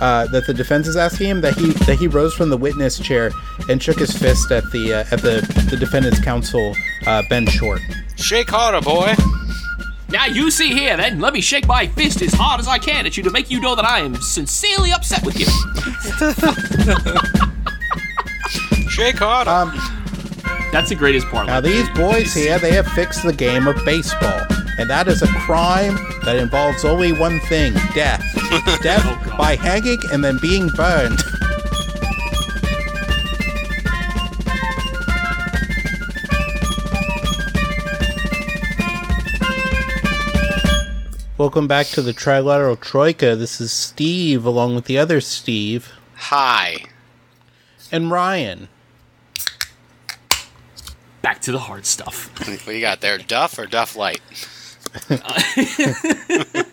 uh, 0.00 0.26
that 0.28 0.46
the 0.46 0.54
defense 0.54 0.86
is 0.86 0.96
asking 0.96 1.28
him 1.28 1.40
that 1.40 1.54
he 1.54 1.72
that 1.86 1.96
he 1.98 2.08
rose 2.08 2.34
from 2.34 2.50
the 2.50 2.56
witness 2.56 2.98
chair 2.98 3.30
and 3.68 3.82
shook 3.82 3.98
his 3.98 4.16
fist 4.16 4.50
at 4.50 4.64
the 4.72 4.94
uh, 4.94 5.04
at 5.10 5.20
the 5.22 5.40
the 5.70 5.76
defendant's 5.76 6.20
counsel 6.20 6.74
uh, 7.06 7.22
Ben 7.28 7.46
Short. 7.46 7.80
Shake 8.16 8.50
harder, 8.50 8.80
boy. 8.80 9.14
Now 10.10 10.24
you 10.24 10.50
see 10.50 10.72
here, 10.72 10.96
then, 10.96 11.20
let 11.20 11.34
me 11.34 11.42
shake 11.42 11.66
my 11.66 11.86
fist 11.86 12.22
as 12.22 12.32
hard 12.32 12.60
as 12.60 12.66
I 12.66 12.78
can 12.78 13.04
at 13.04 13.18
you 13.18 13.22
to 13.24 13.30
make 13.30 13.50
you 13.50 13.60
know 13.60 13.74
that 13.74 13.84
I 13.84 14.00
am 14.00 14.14
sincerely 14.16 14.90
upset 14.90 15.22
with 15.24 15.38
you. 15.38 15.44
Shake 18.88 19.18
harder. 19.18 19.50
Um, 19.50 19.72
That's 20.72 20.88
the 20.88 20.94
greatest 20.94 21.26
part. 21.26 21.46
now 21.46 21.60
these 21.60 21.86
boys 21.90 22.32
here, 22.32 22.58
they 22.58 22.72
have 22.72 22.86
fixed 22.88 23.22
the 23.22 23.34
game 23.34 23.68
of 23.68 23.76
baseball, 23.84 24.40
and 24.78 24.88
that 24.88 25.08
is 25.08 25.22
a 25.22 25.26
crime 25.28 25.96
that 26.24 26.36
involves 26.36 26.84
only 26.84 27.12
one 27.12 27.40
thing: 27.40 27.72
death. 27.94 28.24
Oh, 28.50 28.78
death 28.82 29.02
Oh, 29.04 29.36
by 29.36 29.56
hanging 29.56 29.98
and 30.10 30.24
then 30.24 30.38
being 30.40 30.68
burned. 30.68 31.18
Welcome 41.36 41.68
back 41.68 41.86
to 41.88 42.02
the 42.02 42.12
Trilateral 42.12 42.80
Troika. 42.80 43.36
This 43.36 43.60
is 43.60 43.70
Steve, 43.70 44.44
along 44.44 44.74
with 44.74 44.86
the 44.86 44.98
other 44.98 45.20
Steve 45.20 45.92
Hi. 46.16 46.86
and 47.92 48.10
Ryan. 48.10 48.66
Back 51.22 51.40
to 51.42 51.52
the 51.52 51.60
hard 51.60 51.86
stuff. 51.86 52.28
What 52.66 52.74
you 52.74 52.80
got 52.80 53.00
there? 53.02 53.18
Duff 53.18 53.56
or 53.56 53.66
Duff 53.66 53.94
Light? 53.94 54.20
Uh, 55.10 55.18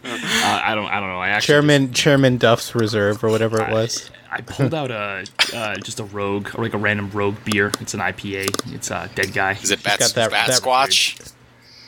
I 0.03 0.73
don't. 0.75 0.85
I 0.88 0.99
don't 0.99 1.09
know. 1.09 1.19
I 1.19 1.30
actually 1.30 1.53
Chairman 1.53 1.94
Chairman 1.94 2.38
Duff's 2.38 2.75
Reserve 2.75 3.23
or 3.23 3.30
whatever 3.30 3.61
it 3.61 3.72
was. 3.72 4.09
I 4.31 4.41
pulled 4.41 4.73
out 4.73 4.91
a 4.91 5.25
uh, 5.53 5.75
just 5.77 5.99
a 5.99 6.03
rogue 6.03 6.49
or 6.55 6.63
like 6.63 6.73
a 6.73 6.77
random 6.77 7.09
rogue 7.11 7.38
beer. 7.45 7.72
It's 7.80 7.94
an 7.94 7.99
IPA. 8.02 8.73
It's 8.73 8.91
a 8.91 8.95
uh, 8.97 9.07
dead 9.16 9.33
guy. 9.33 9.52
Is 9.53 9.72
it 9.72 9.83
Bat, 9.83 9.99
got 9.99 10.13
that- 10.16 10.31
bat 10.31 10.47
that- 10.47 10.61
Squatch? 10.61 11.33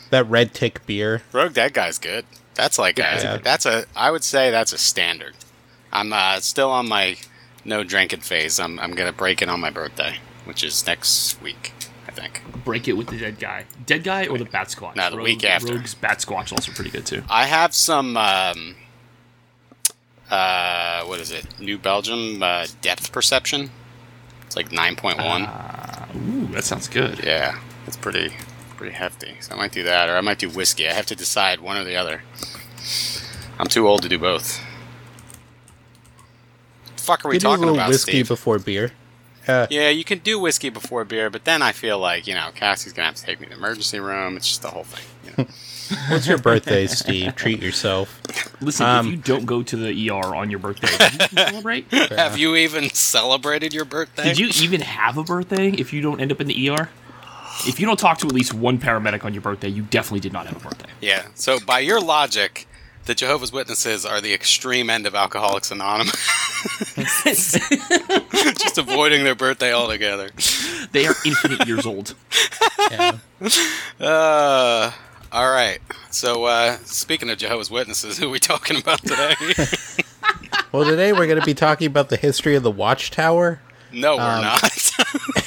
That 0.10 0.30
red 0.30 0.54
tick 0.54 0.86
beer. 0.86 1.22
Rogue 1.34 1.54
Dead 1.54 1.74
Guy's 1.74 1.98
good. 1.98 2.24
That's 2.56 2.80
like 2.80 2.98
Yeah. 2.98 3.34
a, 3.36 3.40
that's 3.40 3.66
a 3.66 3.86
I 3.94 4.10
would 4.10 4.24
say 4.24 4.52
that's 4.52 4.72
a 4.72 4.78
standard. 4.78 5.34
I'm 5.92 6.14
uh, 6.14 6.40
still 6.40 6.72
on 6.72 6.88
my 6.88 7.18
no 7.66 7.84
drinking 7.84 8.22
phase. 8.22 8.58
I'm 8.58 8.80
I'm 8.80 8.92
gonna 8.94 9.12
break 9.12 9.42
it 9.42 9.50
on 9.50 9.60
my 9.60 9.70
birthday, 9.70 10.16
which 10.46 10.64
is 10.64 10.88
next 10.88 11.42
week, 11.42 11.74
I 12.08 12.12
think. 12.12 12.42
Break 12.68 12.90
it 12.90 12.94
with 12.98 13.08
the 13.08 13.18
dead 13.18 13.40
guy. 13.40 13.64
Dead 13.86 14.04
guy 14.04 14.28
or 14.28 14.38
the 14.38 14.44
Batsquatch. 14.44 14.98
No, 14.98 15.10
the 15.10 15.16
week 15.16 15.46
after. 15.46 15.74
Rogue's 15.76 15.96
Batsquatch 15.96 16.52
also 16.52 16.74
pretty 16.74 16.90
good 16.90 17.06
too. 17.06 17.24
I 17.30 17.46
have 17.46 17.74
some 17.74 18.18
um, 18.18 18.76
uh, 20.30 21.06
what 21.06 21.22
is 21.22 21.32
it? 21.32 21.46
New 21.62 21.78
Belgium 21.78 22.44
uh, 22.44 22.68
depth 22.82 23.14
perception. 23.14 23.72
It's 24.46 24.58
like 24.58 24.74
nine 24.74 24.98
point 24.98 25.18
one. 25.20 25.44
Ooh, 26.18 26.48
that 26.48 26.66
sounds 26.66 26.90
good. 26.90 27.24
Yeah, 27.24 27.58
it's 27.86 27.96
pretty 27.96 28.34
pretty 28.76 28.94
hefty. 28.94 29.38
So 29.40 29.56
I 29.56 29.58
might 29.58 29.72
do 29.72 29.84
that, 29.84 30.10
or 30.10 30.18
I 30.18 30.22
might 30.22 30.38
do 30.40 30.50
whiskey. 30.50 30.90
I 30.90 30.94
have 30.94 31.06
to 31.06 31.16
decide 31.16 31.62
one 31.62 31.78
or 31.78 31.86
the 31.86 31.96
other. 31.96 32.22
I'm 33.60 33.68
too 33.68 33.88
old 33.88 34.02
to 34.02 34.10
do 34.10 34.20
both. 34.20 34.62
fuck 36.98 37.24
are 37.24 37.30
we 37.30 37.36
You 37.36 37.40
do 37.40 37.48
a 37.48 37.50
talking 37.52 37.62
little 37.62 37.76
about, 37.76 37.90
whiskey 37.92 38.12
Steve? 38.12 38.28
before 38.28 38.60
beer. 38.60 38.92
Uh, 39.48 39.68
Yeah, 39.70 39.90
you 39.90 40.04
can 40.04 40.20
do 40.20 40.40
whiskey 40.40 40.70
before 40.70 41.06
beer, 41.06 41.30
but 41.30 41.46
then 41.46 41.62
I 41.62 41.72
feel 41.72 42.00
like 42.00 42.28
you 42.28 42.34
know 42.34 42.50
Cassie's 42.56 42.94
gonna 42.94 43.08
have 43.08 43.16
to 43.16 43.24
take 43.24 43.40
me 43.40 43.48
to 43.48 43.52
the 43.54 43.58
emergency 43.58 44.00
room. 44.00 44.38
It's 44.38 44.48
just 44.48 44.62
the 44.62 44.70
whole 44.70 44.84
thing. 44.84 45.06
You 45.26 45.44
know? 45.44 45.50
what's 46.10 46.28
your 46.28 46.38
birthday, 46.38 46.86
Steve? 46.88 47.36
Treat 47.36 47.62
yourself. 47.62 48.22
Listen, 48.62 48.86
Um, 48.86 49.08
if 49.08 49.12
you 49.12 49.18
don't 49.18 49.46
go 49.46 49.64
to 49.64 49.76
the 49.76 50.10
ER 50.10 50.36
on 50.36 50.50
your 50.50 50.60
birthday, 50.60 50.88
you 50.92 51.28
celebrate? 51.50 51.92
have 51.92 52.38
you 52.38 52.56
even 52.56 52.90
celebrated 52.90 53.74
your 53.74 53.86
birthday? 53.86 54.24
Did 54.24 54.40
you 54.40 54.48
even 54.64 54.82
have 54.82 55.18
a 55.18 55.24
birthday 55.24 55.70
if 55.72 55.94
you 55.94 56.02
don't 56.02 56.20
end 56.20 56.32
up 56.32 56.42
in 56.42 56.48
the 56.48 56.70
ER? 56.70 56.90
If 57.66 57.80
you 57.80 57.88
don't 57.88 58.00
talk 58.00 58.20
to 58.20 58.28
at 58.28 58.34
least 58.34 58.54
one 58.54 58.78
paramedic 58.78 59.26
on 59.26 59.34
your 59.34 59.42
birthday, 59.42 59.70
you 59.70 59.84
definitely 59.84 60.20
did 60.20 60.34
not 60.34 60.46
have 60.46 60.58
a 60.58 60.60
birthday. 60.60 60.90
Yeah. 61.02 61.28
So 61.34 61.60
by 61.60 61.80
your 61.80 62.00
logic, 62.00 62.68
the 63.08 63.16
Jehovah's 63.16 63.52
Witnesses 63.52 64.06
are 64.06 64.22
the 64.22 64.34
extreme 64.34 64.90
end 64.90 65.06
of 65.08 65.16
Alcoholics 65.16 65.72
Anonymous, 65.72 66.14
just 67.24 68.78
avoiding 68.78 69.24
their 69.24 69.36
birthday 69.36 69.74
altogether. 69.74 70.30
they 70.92 71.08
are 71.08 71.16
infinite 71.26 71.68
years 71.68 71.86
old. 71.86 72.14
Yeah. 72.92 73.18
Uh, 74.00 74.92
all 75.32 75.52
right. 75.52 75.80
So 76.12 76.46
uh, 76.46 76.78
speaking 76.86 77.30
of 77.30 77.38
Jehovah's 77.38 77.70
Witnesses, 77.72 78.18
who 78.18 78.28
are 78.28 78.32
we 78.32 78.40
talking 78.40 78.78
about 78.78 79.02
today? 79.04 79.36
Well, 80.74 80.84
today 80.84 81.14
we're 81.14 81.28
going 81.28 81.40
to 81.40 81.46
be 81.46 81.54
talking 81.54 81.88
about 81.88 82.10
the 82.10 82.18
history 82.18 82.56
of 82.56 82.62
the 82.62 82.70
Watchtower. 82.72 83.62
no, 83.94 84.18
we're 84.18 84.22
Um, 84.24 84.42
not. 84.42 84.62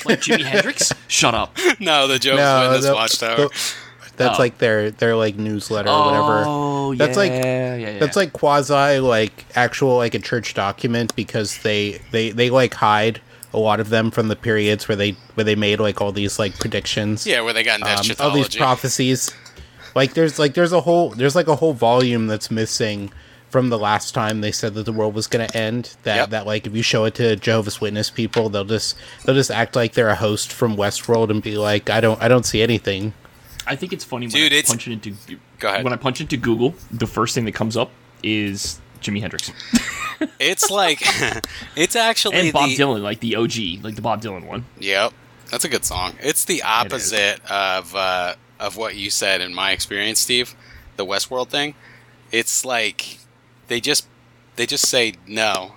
Like 0.07 0.21
Jimi 0.23 0.43
Hendrix? 0.45 0.93
Shut 1.09 1.35
up. 1.35 1.57
no, 1.79 2.07
the 2.09 2.19
Jehovah's 2.19 2.85
Witness 2.85 2.87
the- 2.87 2.95
Watchtower. 2.95 3.37
the- 3.49 3.75
that's 4.21 4.39
Oh. 4.39 4.43
like 4.43 4.59
their 4.59 4.91
their 4.93 5.17
like 5.17 5.37
newsletter 5.37 5.89
or 5.91 6.05
whatever. 6.07 6.45
Oh, 6.47 6.95
That's 6.95 7.17
like- 7.17 7.33
yeah, 7.33 7.75
yeah, 7.77 7.91
yeah. 7.93 7.99
That's 7.99 8.17
like 8.17 8.33
quasi 8.33 8.99
like 9.01 9.45
actual 9.57 9.97
like 9.97 10.15
a 10.15 10.19
church 10.21 10.55
document 10.55 11.15
because 11.17 11.59
they 11.59 12.01
they 12.13 12.31
they 12.31 12.51
like 12.51 12.75
hide 12.75 13.21
a 13.53 13.59
lot 13.59 13.81
of 13.81 13.89
them 13.91 14.11
from 14.13 14.29
the 14.29 14.37
periods 14.37 14.87
where 14.89 14.95
they 14.97 15.13
where 15.35 15.45
they 15.45 15.57
made 15.57 15.81
like 15.81 16.01
all 16.01 16.13
these 16.13 16.39
like 16.39 16.57
predictions. 16.59 17.27
yeah, 17.27 17.41
where 17.41 17.53
they 17.53 17.63
got 17.65 17.81
into 17.81 17.91
um, 18.23 18.31
all 18.31 18.35
these 18.35 18.55
prophecies. 18.55 19.31
Like 19.95 20.15
there's 20.15 20.39
like 20.39 20.55
there's 20.55 20.73
a 20.73 20.81
whole 20.83 21.11
there's 21.11 21.35
like 21.35 21.49
a 21.49 21.57
whole 21.57 21.73
volume 21.73 22.29
that's 22.29 22.49
missing 22.51 23.11
from 23.49 23.69
the 23.69 23.79
last 23.79 24.15
time 24.15 24.41
they 24.43 24.53
said 24.53 24.75
that 24.75 24.85
the 24.85 24.93
world 24.93 25.13
was 25.13 25.27
going 25.27 25.45
to 25.49 25.57
end. 25.57 25.97
That 26.05 26.17
Yep. 26.17 26.31
that 26.31 26.47
like 26.47 26.67
if 26.69 26.77
you 26.77 26.83
show 26.83 27.05
it 27.07 27.17
to 27.17 27.35
Jehovah's 27.35 27.81
Witness 27.81 28.09
people, 28.09 28.49
they'll 28.51 28.65
just 28.65 28.95
they'll 29.25 29.35
just 29.35 29.51
act 29.51 29.75
like 29.75 29.95
they're 29.95 30.09
a 30.09 30.15
host 30.15 30.53
from 30.53 30.77
Westworld 30.77 31.31
and 31.31 31.43
be 31.43 31.57
like, 31.59 31.91
I 31.91 32.01
don't 32.01 32.23
I 32.23 32.29
don't 32.29 32.47
see 32.47 32.63
anything. 32.63 33.13
I 33.67 33.77
think 33.77 33.93
it's 33.93 34.05
funny 34.05 34.27
when 34.27 34.37
I 34.43 34.47
it's- 34.47 34.69
punch 34.69 34.87
it 34.89 34.93
into 34.93 35.15
Go 35.59 35.69
ahead. 35.69 35.85
when 35.85 35.93
I 35.93 35.97
punch 35.97 36.21
into 36.21 36.37
Google, 36.37 36.75
the 36.91 37.07
first 37.07 37.35
thing 37.35 37.45
that 37.45 37.53
comes 37.53 37.77
up 37.77 37.91
is 38.23 38.81
Jimi 39.01 39.21
Hendrix 39.21 39.51
It's 40.39 40.71
like 40.71 41.01
it's 41.77 41.97
actually 41.97 42.37
and 42.37 42.53
Bob 42.53 42.69
the, 42.71 42.77
Dylan, 42.77 43.03
like 43.03 43.21
the 43.21 43.37
OG, 43.37 43.83
like 43.85 43.95
the 43.95 44.03
Bob 44.03 44.21
Dylan 44.23 44.47
one. 44.47 44.67
Yep, 44.79 45.13
that's 45.51 45.65
a 45.65 45.69
good 45.69 45.85
song. 45.85 46.15
It's 46.21 46.45
the 46.45 46.63
opposite 46.63 47.41
of 47.51 47.95
uh, 47.95 48.35
of 48.59 48.77
what 48.77 48.97
you 48.97 49.09
said 49.11 49.41
in 49.41 49.55
my 49.55 49.71
experience, 49.73 50.21
Steve. 50.21 50.55
The 50.97 51.07
Westworld 51.07 51.49
thing. 51.49 51.75
It's 52.33 52.65
like 52.67 53.19
they 53.69 53.81
just 53.81 54.07
they 54.57 54.67
just 54.67 54.87
say 54.89 55.15
no, 55.27 55.73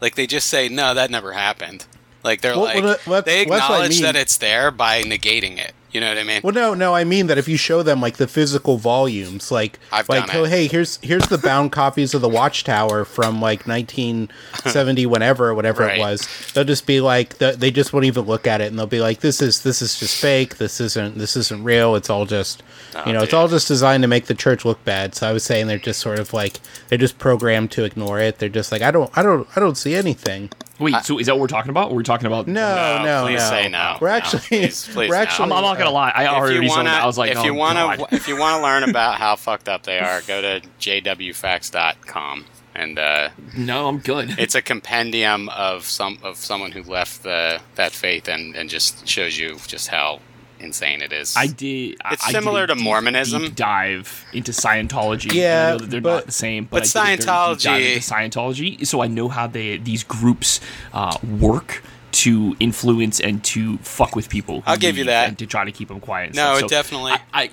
like 0.00 0.14
they 0.14 0.26
just 0.26 0.46
say 0.46 0.70
no, 0.70 0.94
that 0.94 1.10
never 1.10 1.32
happened. 1.34 1.84
Like 2.24 2.40
they're 2.40 2.54
Well, 2.56 2.64
like 2.64 2.82
well, 2.82 2.98
that- 3.06 3.24
they 3.26 3.44
that's 3.44 3.50
what 3.50 3.60
I 3.60 3.64
acknowledge 3.64 3.90
mean. 3.90 4.02
that 4.04 4.16
it's 4.16 4.38
there 4.38 4.70
by 4.70 5.02
negating 5.02 5.58
it. 5.58 5.74
You 5.90 6.00
know 6.02 6.08
what 6.10 6.18
I 6.18 6.24
mean? 6.24 6.40
Well, 6.44 6.52
no, 6.52 6.74
no, 6.74 6.94
I 6.94 7.04
mean 7.04 7.28
that 7.28 7.38
if 7.38 7.48
you 7.48 7.56
show 7.56 7.82
them 7.82 8.00
like 8.02 8.18
the 8.18 8.28
physical 8.28 8.76
volumes, 8.76 9.50
like 9.50 9.78
I've 9.90 10.06
like 10.08 10.34
oh 10.34 10.44
hey, 10.44 10.66
here's 10.66 10.98
here's 11.02 11.26
the 11.28 11.38
bound 11.38 11.72
copies 11.72 12.12
of 12.12 12.20
the 12.20 12.28
Watchtower 12.28 13.06
from 13.06 13.40
like 13.40 13.66
1970, 13.66 15.06
whenever 15.06 15.54
whatever 15.54 15.84
Right. 15.84 15.96
it 15.96 16.00
was. 16.00 16.26
They'll 16.52 16.64
just 16.64 16.86
be 16.86 17.00
like 17.00 17.38
th- 17.38 17.56
they 17.56 17.70
just 17.70 17.92
won't 17.92 18.04
even 18.04 18.24
look 18.26 18.46
at 18.46 18.60
it, 18.60 18.66
and 18.66 18.78
they'll 18.78 18.86
be 18.86 19.00
like, 19.00 19.20
this 19.20 19.40
is 19.40 19.62
this 19.62 19.80
is 19.80 19.98
just 19.98 20.20
fake. 20.20 20.58
This 20.58 20.80
isn't 20.80 21.16
this 21.16 21.36
isn't 21.36 21.64
real. 21.64 21.94
It's 21.96 22.10
all 22.10 22.26
just 22.26 22.62
oh, 22.94 23.04
you 23.06 23.12
know, 23.12 23.22
it's 23.22 23.32
all 23.34 23.48
just 23.48 23.68
designed 23.68 24.02
to 24.02 24.08
make 24.08 24.26
the 24.26 24.34
church 24.34 24.64
look 24.64 24.84
bad. 24.84 25.14
So 25.14 25.28
I 25.28 25.32
was 25.32 25.44
saying 25.44 25.66
they're 25.68 25.78
just 25.78 26.00
sort 26.00 26.18
of 26.18 26.32
like 26.32 26.60
they're 26.88 26.98
just 26.98 27.18
programmed 27.18 27.70
to 27.72 27.84
ignore 27.84 28.20
it. 28.20 28.38
They're 28.38 28.48
just 28.48 28.72
like 28.72 28.82
I 28.82 28.90
don't 28.90 29.10
I 29.16 29.22
don't 29.22 29.48
I 29.56 29.60
don't 29.60 29.76
see 29.76 29.94
anything. 29.94 30.50
Wait, 30.78 30.94
so 31.04 31.18
is 31.18 31.26
that 31.26 31.34
what 31.34 31.40
we're 31.40 31.46
talking 31.48 31.70
about? 31.70 31.92
We're 31.92 32.02
talking 32.02 32.26
about? 32.26 32.46
No, 32.46 32.98
no, 32.98 33.04
no. 33.04 33.24
please 33.26 33.42
say 33.48 33.68
no. 33.68 33.98
We're 34.00 34.08
No, 34.08 34.14
actually 34.14 34.40
please- 34.40 34.84
please 34.92 35.08
we're 35.08 35.16
no. 35.16 35.22
actually 35.22 35.44
I'm, 35.46 35.52
I'm 35.52 35.62
not 35.62 35.78
gonna 35.78 35.90
lie. 35.90 36.10
I 36.14 36.24
If 36.24 36.30
already 36.30 36.64
you 36.66 36.68
wanna. 36.70 36.90
I 36.90 37.06
was 37.06 37.18
like, 37.18 37.30
if 37.32 37.38
oh, 37.38 37.44
you 37.44 37.54
wanna, 37.54 38.06
if 38.12 38.28
you 38.28 38.38
wanna 38.38 38.62
learn 38.62 38.82
about 38.88 39.16
how 39.16 39.36
fucked 39.36 39.68
up 39.68 39.82
they 39.84 39.98
are, 39.98 40.20
go 40.22 40.40
to 40.40 40.60
jwfacts.com 40.80 42.44
and 42.74 42.98
uh, 42.98 43.30
no, 43.56 43.88
I'm 43.88 43.98
good. 43.98 44.38
it's 44.38 44.54
a 44.54 44.62
compendium 44.62 45.48
of 45.48 45.84
some 45.84 46.18
of 46.22 46.36
someone 46.36 46.70
who 46.72 46.82
left 46.84 47.22
the 47.24 47.60
that 47.74 47.92
faith 47.92 48.28
and, 48.28 48.54
and 48.54 48.70
just 48.70 49.06
shows 49.08 49.36
you 49.38 49.56
just 49.66 49.88
how 49.88 50.20
insane 50.60 51.02
it 51.02 51.12
is. 51.12 51.34
I 51.36 51.46
did. 51.46 51.96
It's 52.10 52.24
I 52.24 52.32
did 52.32 52.32
similar 52.32 52.64
a 52.64 52.66
to 52.68 52.74
deep, 52.74 52.84
Mormonism. 52.84 53.42
deep 53.42 53.54
dive 53.56 54.24
into 54.32 54.52
Scientology. 54.52 55.32
Yeah, 55.32 55.68
I 55.68 55.70
know 55.72 55.78
that 55.78 55.90
they're 55.90 56.00
but- 56.00 56.14
not 56.14 56.26
the 56.26 56.32
same. 56.32 56.64
but 56.64 56.82
But, 56.92 56.96
I 56.96 57.10
did 57.16 57.20
a 57.22 57.26
dive 57.26 57.58
Scientology- 57.58 57.94
into 57.94 58.38
Scientology, 58.40 58.86
so 58.86 59.00
I 59.02 59.06
know 59.06 59.28
how 59.28 59.46
they 59.46 59.76
these 59.78 60.04
groups 60.04 60.60
uh, 60.92 61.16
work 61.38 61.82
to 62.10 62.56
influence 62.58 63.20
and 63.20 63.44
to 63.44 63.78
fuck 63.78 64.16
with 64.16 64.28
people. 64.28 64.62
I'll 64.66 64.76
give 64.76 64.96
you 64.96 65.04
that. 65.04 65.28
and 65.28 65.38
to 65.38 65.46
try 65.46 65.64
to 65.64 65.72
keep 65.72 65.88
them 65.88 66.00
quiet. 66.00 66.34
No, 66.34 66.56
stuff. 66.56 66.70
it 66.70 66.74
definitely- 66.74 67.12
I, 67.12 67.20
I 67.32 67.50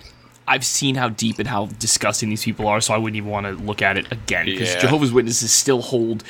I've 0.47 0.63
seen 0.63 0.93
how 0.93 1.09
deep 1.09 1.39
and 1.39 1.47
how 1.47 1.65
disgusting 1.79 2.29
these 2.29 2.43
people 2.43 2.67
are, 2.67 2.79
so 2.79 2.93
I 2.93 2.97
wouldn't 2.97 3.17
even 3.17 3.29
want 3.31 3.47
to 3.47 3.53
look 3.53 3.81
at 3.81 3.97
it 3.97 4.11
again 4.11 4.45
because 4.45 4.73
Yeah. 4.73 4.79
Jehovah's 4.81 5.11
Witnesses 5.11 5.51
still 5.51 5.81
hold. 5.81 6.23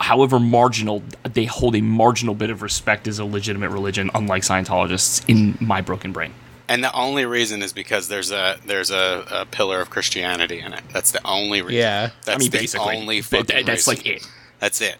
However 0.00 0.38
marginal, 0.40 1.02
they 1.24 1.44
hold 1.44 1.76
a 1.76 1.80
marginal 1.80 2.34
bit 2.34 2.50
of 2.50 2.62
respect 2.62 3.06
as 3.08 3.18
a 3.18 3.24
legitimate 3.24 3.70
religion, 3.70 4.10
unlike 4.14 4.42
Scientologists. 4.42 5.24
In 5.28 5.56
my 5.60 5.80
broken 5.80 6.12
brain, 6.12 6.32
and 6.68 6.82
the 6.82 6.92
only 6.92 7.24
reason 7.26 7.62
is 7.62 7.72
because 7.72 8.08
there's 8.08 8.30
a 8.30 8.56
there's 8.66 8.90
a, 8.90 9.24
a 9.30 9.46
pillar 9.46 9.80
of 9.80 9.90
Christianity 9.90 10.60
in 10.60 10.72
it. 10.72 10.82
That's 10.92 11.10
the 11.12 11.24
only 11.26 11.62
reason. 11.62 11.76
Yeah. 11.78 12.10
That's 12.24 12.36
I 12.36 12.38
mean, 12.38 12.50
the 12.50 12.58
basically, 12.58 12.96
only 12.96 13.20
But 13.20 13.24
fucking 13.48 13.56
that- 13.56 13.66
that's 13.66 13.86
reason. 13.88 14.04
like 14.04 14.16
it. 14.22 14.28
That's 14.60 14.80
it. 14.80 14.96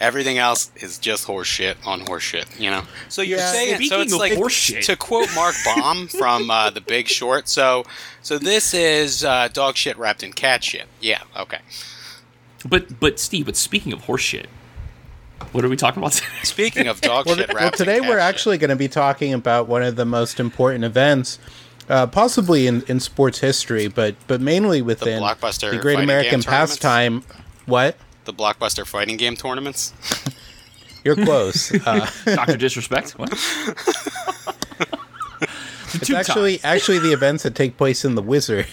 Everything 0.00 0.38
else 0.38 0.70
is 0.76 0.96
just 0.96 1.26
horseshit 1.26 1.74
on 1.84 2.02
horseshit, 2.02 2.60
you 2.60 2.70
know. 2.70 2.82
So 3.08 3.20
you're 3.20 3.38
Yeah, 3.40 3.50
saying 3.50 3.82
so 3.88 4.00
it's 4.00 4.12
of 4.12 4.20
like 4.20 4.32
horse 4.34 4.52
shit. 4.52 4.84
to 4.84 4.94
quote 4.94 5.28
Mark 5.34 5.56
Baum 5.64 6.06
from 6.18 6.52
uh, 6.52 6.70
The 6.70 6.80
Big 6.80 7.08
Short. 7.08 7.48
So 7.48 7.84
so 8.22 8.38
this 8.38 8.74
is 8.74 9.24
uh, 9.24 9.48
dog 9.52 9.74
shit 9.76 9.98
wrapped 9.98 10.22
in 10.22 10.32
cat 10.32 10.62
shit. 10.62 10.84
Yeah, 11.00 11.22
okay. 11.36 11.58
But 12.64 12.98
but 13.00 13.18
Steve, 13.18 13.46
but 13.46 13.56
speaking 13.56 13.92
of 13.92 14.02
horseshit, 14.02 14.46
what 15.52 15.64
are 15.64 15.68
we 15.68 15.76
talking 15.76 16.02
about 16.02 16.12
today? 16.12 16.28
Speaking 16.42 16.88
of 16.88 17.00
dog 17.00 17.26
Well, 17.26 17.36
shit 17.36 17.46
th- 17.46 17.58
well, 17.58 17.70
today 17.70 18.00
we're 18.00 18.08
shit. 18.08 18.18
actually 18.18 18.58
going 18.58 18.70
to 18.70 18.76
be 18.76 18.88
talking 18.88 19.32
about 19.32 19.68
one 19.68 19.82
of 19.82 19.96
the 19.96 20.04
most 20.04 20.40
important 20.40 20.84
events, 20.84 21.38
uh, 21.88 22.06
possibly 22.06 22.66
in, 22.66 22.82
in 22.88 23.00
sports 23.00 23.38
history, 23.38 23.86
but 23.88 24.14
but 24.26 24.40
mainly 24.40 24.82
within 24.82 25.22
blockbuster 25.22 25.70
the 25.70 25.78
Great 25.78 25.98
American 25.98 26.42
pastime. 26.42 27.22
What? 27.66 27.96
the 28.28 28.34
blockbuster 28.34 28.86
fighting 28.86 29.16
game 29.16 29.34
tournaments. 29.36 29.94
You're 31.04 31.16
close. 31.16 31.72
Uh, 31.86 32.10
Doctor 32.26 32.58
Disrespect. 32.58 33.12
What? 33.12 33.32
it's 35.94 36.10
actually 36.10 36.62
actually 36.62 36.98
the 36.98 37.12
events 37.12 37.44
that 37.44 37.54
take 37.54 37.78
place 37.78 38.04
in 38.04 38.16
the 38.16 38.22
Wizard. 38.22 38.66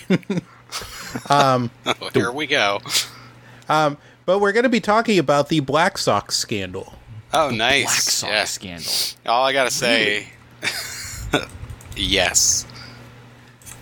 Oh, 1.29 1.69
here 2.13 2.31
we 2.33 2.47
go. 2.47 2.81
But 3.67 4.39
we're 4.39 4.51
going 4.51 4.63
to 4.63 4.69
be 4.69 4.79
talking 4.79 5.19
about 5.19 5.49
the 5.49 5.59
Black 5.61 5.97
Sox 5.97 6.35
scandal. 6.35 6.93
Oh, 7.33 7.49
Black 7.49 7.57
nice. 7.57 7.83
Black 7.85 8.01
Sox 8.01 8.31
Yeah. 8.31 8.43
scandal. 8.45 8.91
All 9.25 9.45
I 9.45 9.53
gotta 9.53 9.71
say, 9.71 10.27
yes. 11.95 12.65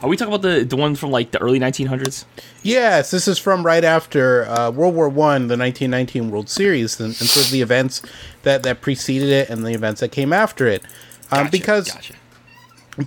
Are 0.02 0.10
we 0.10 0.18
talking 0.18 0.34
about 0.34 0.42
the 0.42 0.66
the 0.66 0.76
one 0.76 0.96
from 0.96 1.12
like 1.12 1.32
the 1.32 1.40
early 1.42 1.60
1900s? 1.60 2.26
Yes, 2.62 3.12
this 3.12 3.28
is 3.28 3.40
from 3.40 3.66
right 3.66 3.84
after 3.84 4.46
uh, 4.48 4.70
World 4.72 4.96
War 4.96 5.08
One, 5.08 5.48
the 5.48 5.58
1919 5.58 6.30
World 6.30 6.50
Series, 6.50 7.00
and, 7.00 7.08
and 7.10 7.16
sort 7.16 7.46
of 7.46 7.52
the 7.52 7.62
events 7.62 8.02
that, 8.44 8.64
that 8.64 8.82
preceded 8.82 9.30
it 9.30 9.50
and 9.50 9.66
the 9.66 9.72
events 9.74 10.02
that 10.02 10.12
came 10.12 10.34
after 10.34 10.68
it. 10.68 10.82
Um, 11.32 11.46
Gotcha, 11.46 11.52
because 11.52 11.92
gotcha. 11.92 12.14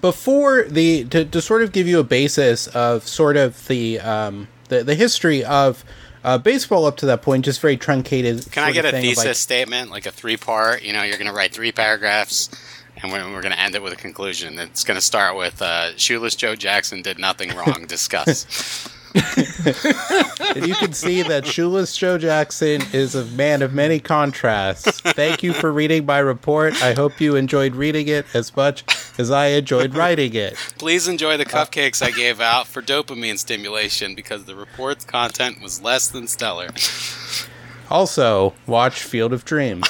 before 0.01 0.65
the 0.65 1.05
to, 1.07 1.25
to 1.27 1.41
sort 1.43 1.63
of 1.63 1.73
give 1.73 1.87
you 1.87 1.99
a 2.01 2.05
basis 2.05 2.67
of 2.69 3.07
sort 3.07 3.37
of 3.37 3.67
the 3.69 4.01
um, 4.01 4.49
the, 4.69 4.83
the 4.83 4.95
history 4.95 5.45
of 5.45 5.85
uh, 6.27 6.37
baseball 6.39 6.85
up 6.87 6.97
to 6.99 7.07
that 7.07 7.23
point, 7.23 7.45
just 7.45 7.61
very 7.61 7.77
truncated. 7.77 8.51
Can 8.51 8.65
I 8.65 8.73
get 8.73 8.85
a 8.85 8.91
thesis 8.91 9.25
like- 9.25 9.35
statement, 9.37 9.91
like 9.93 10.07
a 10.07 10.11
three 10.11 10.37
part? 10.37 10.83
You 10.83 10.93
know, 10.93 11.03
you're 11.05 11.19
gonna 11.19 11.33
write 11.33 11.53
three 11.53 11.71
paragraphs, 11.71 12.51
and 13.01 13.13
we're, 13.13 13.25
we're 13.33 13.43
gonna 13.43 13.55
end 13.55 13.77
it 13.77 13.83
with 13.83 13.93
a 13.93 13.97
conclusion. 13.97 14.59
It's 14.59 14.83
gonna 14.83 15.01
start 15.01 15.37
with 15.37 15.63
uh, 15.63 15.97
"Shoeless 15.97 16.35
Joe 16.35 16.57
Jackson 16.57 17.01
did 17.01 17.19
nothing 17.21 17.55
wrong." 17.57 17.87
Discuss. 17.89 18.93
and 19.15 20.67
you 20.67 20.75
can 20.75 20.93
see 20.93 21.23
that 21.23 21.47
shoeless 21.47 21.97
Joe 21.97 22.19
Jackson 22.19 22.83
is 22.93 23.15
a 23.15 23.25
man 23.25 23.63
of 23.63 23.73
many 23.73 23.99
contrasts. 23.99 25.01
Thank 25.01 25.43
you 25.43 25.55
for 25.55 25.73
reading 25.73 26.05
my 26.05 26.19
report. 26.19 26.83
I 26.83 26.93
hope 26.93 27.19
you 27.21 27.35
enjoyed 27.37 27.77
reading 27.77 28.09
it 28.09 28.27
as 28.35 28.55
much 28.57 28.85
as 29.19 29.31
I 29.31 29.49
enjoyed 29.49 29.95
writing 29.97 30.35
it. 30.35 30.55
Please 30.79 31.09
enjoy 31.09 31.37
the 31.37 31.45
cupcakes 31.45 32.03
I 32.03 32.11
gave 32.11 32.41
out 32.41 32.67
for 32.67 32.83
dopamine 32.83 33.39
stimulation 33.39 34.15
because 34.15 34.45
the 34.45 34.55
report's 34.55 35.05
content 35.05 35.61
was 35.63 35.81
less 35.83 36.09
than 36.09 36.27
stellar. 36.27 36.69
Also, 37.91 38.55
watch 38.67 39.03
Field 39.03 39.33
of 39.33 39.45
Dreams. 39.45 39.89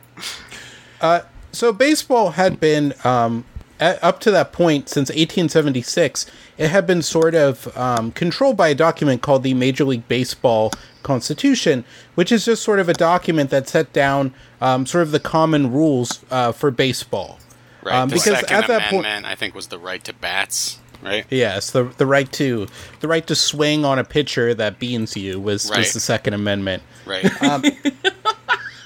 uh, 1.00 1.20
so 1.52 1.72
baseball 1.72 2.30
had 2.30 2.58
been 2.58 2.94
um, 3.04 3.44
a 3.80 4.04
up 4.04 4.20
to 4.20 4.30
that 4.30 4.52
point 4.52 4.88
since 4.88 5.08
1876. 5.08 6.26
It 6.58 6.68
had 6.68 6.86
been 6.86 7.02
sort 7.02 7.34
of 7.34 7.76
um, 7.76 8.12
controlled 8.12 8.56
by 8.56 8.68
a 8.68 8.74
document 8.74 9.22
called 9.22 9.42
the 9.42 9.54
Major 9.54 9.84
League 9.84 10.08
Baseball 10.08 10.72
Constitution, 11.02 11.84
which 12.14 12.32
is 12.32 12.44
just 12.46 12.62
sort 12.62 12.80
of 12.80 12.88
a 12.88 12.94
document 12.94 13.50
that 13.50 13.68
set 13.68 13.92
down 13.92 14.34
um, 14.60 14.86
sort 14.86 15.02
of 15.02 15.12
the 15.12 15.20
common 15.20 15.70
rules 15.70 16.24
uh, 16.30 16.52
for 16.52 16.70
baseball. 16.70 17.38
Right. 17.86 17.94
Um, 17.94 18.08
the 18.08 18.16
because 18.16 18.40
second 18.40 18.56
at 18.56 18.66
that 18.66 18.90
point- 18.90 19.06
I 19.06 19.36
think, 19.36 19.54
was 19.54 19.68
the 19.68 19.78
right 19.78 20.02
to 20.04 20.12
bats. 20.12 20.80
Right. 21.02 21.24
Yes, 21.30 21.70
the 21.70 21.84
the 21.84 22.06
right 22.06 22.30
to 22.32 22.66
the 23.00 23.06
right 23.06 23.24
to 23.28 23.36
swing 23.36 23.84
on 23.84 23.98
a 24.00 24.04
pitcher 24.04 24.54
that 24.54 24.78
beans 24.80 25.16
you 25.16 25.38
was 25.38 25.70
Right. 25.70 25.78
was 25.78 25.92
the 25.92 26.00
Second 26.00 26.34
Amendment. 26.34 26.82
Right. 27.04 27.30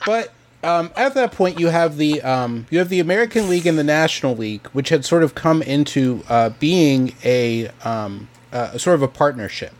But 0.04 0.32
um, 0.62 0.90
at 0.96 1.14
that 1.14 1.32
point, 1.32 1.58
you 1.58 1.68
have 1.68 1.96
the 1.96 2.20
um, 2.22 2.66
you 2.70 2.78
have 2.78 2.88
the 2.90 3.00
American 3.00 3.48
League 3.48 3.66
and 3.66 3.78
the 3.78 3.84
National 3.84 4.36
League, 4.36 4.66
which 4.68 4.88
had 4.90 5.04
sort 5.04 5.22
of 5.22 5.34
come 5.34 5.62
into 5.62 6.22
uh, 6.28 6.50
being 6.58 7.14
a 7.24 7.68
um, 7.84 8.28
uh, 8.52 8.76
sort 8.76 8.94
of 8.96 9.02
a 9.02 9.08
partnership. 9.08 9.72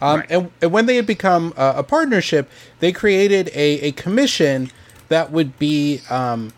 Um, 0.00 0.20
Right. 0.20 0.30
and, 0.30 0.50
and 0.60 0.72
when 0.72 0.86
they 0.86 0.96
had 0.96 1.06
become 1.06 1.54
uh, 1.56 1.72
a 1.76 1.82
partnership, 1.82 2.50
they 2.80 2.92
created 2.92 3.48
a, 3.54 3.80
a 3.80 3.92
commission 3.92 4.70
that 5.08 5.32
would 5.32 5.58
be 5.58 6.00
um, 6.10 6.52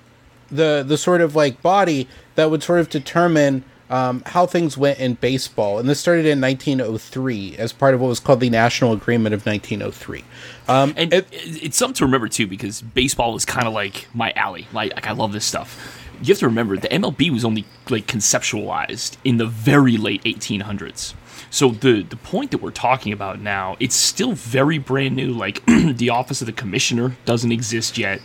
the 0.51 0.85
the 0.87 0.97
sort 0.99 1.21
of 1.21 1.35
like 1.37 1.61
body 1.63 2.09
that 2.35 2.51
would 2.51 2.63
sort 2.63 2.81
of 2.81 2.89
determine 2.89 3.65
um, 3.91 4.23
how 4.27 4.45
things 4.47 4.77
went 4.77 4.99
in 4.99 5.15
baseball. 5.15 5.79
And 5.79 5.89
this 5.89 5.99
started 5.99 6.27
in 6.27 6.41
1903 6.43 7.57
as 7.57 7.73
part 7.73 7.95
of 7.95 8.01
what 8.03 8.09
was 8.09 8.21
called 8.21 8.41
the 8.41 8.51
National 8.51 8.93
Agreement 8.93 9.35
of 9.35 9.47
1903. 9.47 10.25
Um, 10.69 10.93
And 10.97 11.11
it- 11.13 11.27
it, 11.33 11.63
it's 11.65 11.77
something 11.79 11.95
to 11.95 12.05
remember 12.05 12.29
too, 12.29 12.47
because 12.47 12.83
baseball 12.83 13.35
is 13.35 13.47
kind 13.47 13.67
of 13.67 13.73
like 13.73 14.07
my 14.13 14.31
alley. 14.33 14.67
Like, 14.75 14.95
like 14.95 15.07
I 15.07 15.13
love 15.13 15.33
this 15.33 15.47
stuff. 15.47 16.05
You 16.21 16.35
have 16.35 16.39
to 16.41 16.47
remember 16.49 16.77
the 16.77 16.89
MLB 16.89 17.31
was 17.31 17.45
only 17.47 17.65
like 17.89 18.07
conceptualized 18.07 19.17
in 19.25 19.37
the 19.39 19.47
very 19.47 19.97
late 19.97 20.23
1800s. 20.25 21.15
So 21.51 21.71
the 21.71 22.03
the 22.03 22.17
point 22.17 22.51
that 22.51 22.59
we're 22.61 22.71
talking 22.73 23.13
about 23.13 23.41
now, 23.41 23.77
it's 23.81 23.95
still 23.95 24.33
very 24.33 24.77
brand 24.79 25.17
new. 25.17 25.33
Like 25.33 25.65
the 25.67 26.11
office 26.11 26.43
of 26.43 26.47
the 26.47 26.53
commissioner 26.53 27.17
doesn't 27.25 27.53
exist 27.53 27.97
yet. 27.97 28.21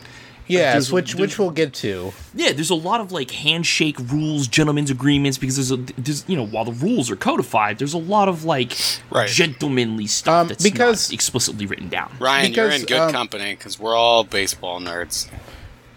Yes, 0.48 0.74
There's- 0.74 0.92
which 0.92 1.16
which 1.16 1.40
we'll 1.40 1.52
get 1.52 1.74
to. 1.76 2.12
Yeah, 2.36 2.52
there's 2.52 2.70
a 2.70 2.76
lot 2.76 3.00
of 3.02 3.12
like 3.12 3.32
handshake 3.32 3.98
rules, 4.12 4.48
gentlemen's 4.48 4.90
agreements, 4.92 5.38
because 5.38 5.56
there's 5.56 5.72
a 5.72 5.78
there's 5.98 6.26
you 6.28 6.36
know 6.36 6.46
while 6.46 6.66
the 6.66 6.72
rules 6.74 7.10
are 7.10 7.16
codified, 7.16 7.78
there's 7.80 7.94
a 7.94 7.98
lot 7.98 8.28
of 8.28 8.44
like 8.44 8.74
Right. 9.10 9.30
gentlemanly 9.30 10.08
stuff 10.08 10.42
Um, 10.42 10.48
that's 10.50 10.64
because- 10.64 11.10
not 11.10 11.14
explicitly 11.14 11.66
written 11.66 11.88
down. 11.90 12.12
Ryan, 12.20 12.54
you're 12.54 12.70
in 12.70 12.82
good 12.84 13.00
um, 13.00 13.12
company 13.12 13.56
because 13.56 13.80
we're 13.80 13.96
all 13.96 14.24
baseball 14.24 14.80
nerds. 14.82 15.28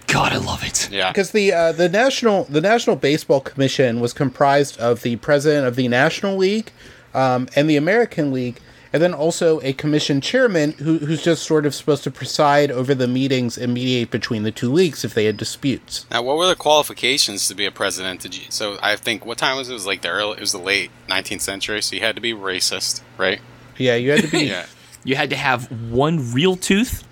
God, 0.07 0.33
I 0.33 0.37
love 0.37 0.63
it. 0.63 0.89
Yeah. 0.93 1.11
Because 1.11 1.33
the 1.33 1.53
uh, 1.53 1.73
the 1.73 1.89
national 1.89 2.45
the 2.45 2.61
National 2.61 2.95
Baseball 2.95 3.41
Commission 3.41 3.99
was 3.99 4.13
comprised 4.13 4.79
of 4.79 5.03
the 5.03 5.17
president 5.17 5.67
of 5.67 5.75
the 5.75 5.89
National 5.89 6.37
League 6.37 6.71
um, 7.13 7.49
and 7.57 7.69
the 7.69 7.77
American 7.77 8.33
League, 8.33 8.61
and 8.93 9.03
then 9.03 9.15
also 9.15 9.61
a 9.63 9.73
commission 9.73 10.21
chairman 10.21 10.73
who, 10.73 10.99
who's 10.99 11.23
just 11.23 11.43
sort 11.43 11.67
of 11.67 11.75
supposed 11.75 12.05
to 12.05 12.11
preside 12.11 12.71
over 12.71 12.95
the 12.95 13.09
meetings 13.09 13.59
and 13.59 13.75
mediate 13.75 14.11
between 14.11 14.43
the 14.43 14.53
two 14.53 14.73
leagues 14.73 15.05
if 15.05 15.15
they 15.15 15.25
had 15.25 15.37
disputes. 15.37 16.07
Now, 16.11 16.23
what 16.23 16.37
were 16.37 16.47
the 16.47 16.57
qualifications 16.57 17.49
to 17.49 17.55
be 17.55 17.67
a 17.67 17.71
president? 17.71 18.21
Did 18.21 18.37
you, 18.37 18.45
so 18.51 18.79
I 18.83 18.97
think 18.97 19.27
what 19.27 19.39
time 19.39 19.57
was 19.57 19.69
it? 19.69 19.73
It 19.73 19.75
was 19.75 19.87
like 19.87 20.03
the 20.03 20.09
early, 20.09 20.39
it 20.39 20.41
was 20.41 20.53
the 20.53 20.59
late 20.59 20.91
19th 21.09 21.41
century. 21.41 21.83
So 21.83 21.97
you 21.97 22.03
had 22.03 22.15
to 22.17 22.23
be 22.23 22.33
racist, 22.33 23.03
right? 23.19 23.41
Yeah, 23.77 23.97
you 23.97 24.11
had 24.13 24.23
to 24.23 24.31
be. 24.31 24.47
Yeah. 24.47 24.67
You 25.05 25.15
had 25.15 25.31
to 25.31 25.37
have 25.37 25.71
one 25.93 26.33
real 26.33 26.57
tooth, 26.57 27.05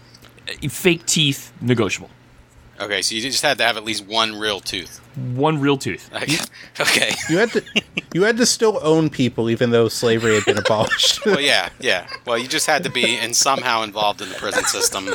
uh, 0.48 0.68
fake 0.68 1.06
teeth, 1.06 1.52
negotiable. 1.60 2.10
Okay, 2.80 3.02
so 3.02 3.14
you 3.14 3.20
just 3.20 3.42
had 3.42 3.56
to 3.58 3.64
have 3.64 3.76
at 3.76 3.84
least 3.84 4.04
one 4.04 4.38
real 4.38 4.58
tooth. 4.58 4.98
One 5.16 5.60
real 5.60 5.76
tooth. 5.76 6.10
okay. 6.80 7.12
You 7.28 7.38
had 7.38 7.52
to 7.52 7.62
you 8.12 8.22
had 8.24 8.36
to 8.38 8.46
still 8.46 8.78
own 8.82 9.10
people 9.10 9.48
even 9.50 9.70
though 9.70 9.88
slavery 9.88 10.34
had 10.34 10.44
been 10.44 10.58
abolished. 10.58 11.24
Well, 11.26 11.40
yeah, 11.40 11.68
yeah. 11.80 12.06
Well, 12.26 12.38
you 12.38 12.48
just 12.48 12.66
had 12.66 12.84
to 12.84 12.90
be 12.90 13.16
and 13.16 13.34
somehow 13.34 13.82
involved 13.82 14.20
in 14.20 14.28
the 14.28 14.34
prison 14.34 14.64
system, 14.64 15.08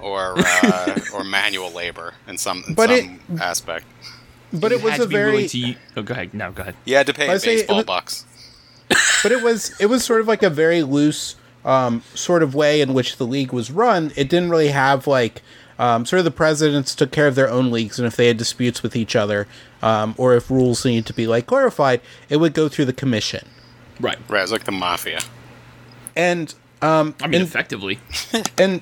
or 0.00 0.34
uh, 0.38 0.98
or 1.14 1.24
manual 1.24 1.70
labor 1.72 2.14
in 2.28 2.38
some 2.38 2.62
in 2.68 2.74
But 2.74 2.90
it- 2.90 3.04
some 3.04 3.40
aspect. 3.40 3.86
but 4.52 4.70
You 4.72 4.78
it 4.78 4.82
was 4.84 4.92
had 4.92 5.00
a 5.00 5.02
to 5.04 5.08
be 5.08 5.14
willing 5.16 5.32
very 5.32 5.48
to 5.48 5.58
eat- 5.58 5.78
oh, 5.96 6.02
go 6.02 6.12
ahead. 6.14 6.34
No, 6.34 6.52
go 6.52 6.62
ahead. 6.62 6.76
You 6.84 6.96
had 6.96 7.06
to 7.06 7.14
pay 7.14 7.28
I 7.28 7.36
say 7.38 7.54
it 7.54 7.56
baseball 7.58 7.76
was- 7.78 7.84
bucks. 7.86 8.24
but 9.22 9.32
it 9.32 9.42
was 9.42 9.72
it 9.80 9.86
was 9.86 10.04
sort 10.04 10.20
of 10.20 10.28
like 10.28 10.42
a 10.42 10.50
very 10.50 10.82
loose 10.82 11.36
um, 11.64 12.02
sort 12.14 12.42
of 12.42 12.54
way 12.54 12.80
in 12.80 12.92
which 12.92 13.16
the 13.16 13.26
league 13.26 13.52
was 13.52 13.70
run. 13.70 14.12
It 14.16 14.28
didn't 14.28 14.50
really 14.50 14.68
have 14.68 15.06
like 15.06 15.42
um, 15.82 16.06
sort 16.06 16.18
of 16.18 16.24
the 16.24 16.30
presidents 16.30 16.94
took 16.94 17.10
care 17.10 17.26
of 17.26 17.34
their 17.34 17.50
own 17.50 17.72
leagues, 17.72 17.98
and 17.98 18.06
if 18.06 18.14
they 18.14 18.28
had 18.28 18.36
disputes 18.36 18.84
with 18.84 18.94
each 18.94 19.16
other 19.16 19.48
um, 19.82 20.14
or 20.16 20.36
if 20.36 20.48
rules 20.48 20.84
needed 20.84 21.06
to 21.06 21.12
be 21.12 21.26
like 21.26 21.46
clarified, 21.46 22.00
it 22.28 22.36
would 22.36 22.54
go 22.54 22.68
through 22.68 22.84
the 22.84 22.92
commission. 22.92 23.48
Right. 23.98 24.18
Right, 24.28 24.44
it's 24.44 24.52
like 24.52 24.62
the 24.62 24.70
mafia. 24.72 25.20
And 26.14 26.54
um, 26.80 27.16
I 27.20 27.26
mean, 27.26 27.40
and, 27.40 27.48
effectively. 27.48 27.98
and 28.58 28.80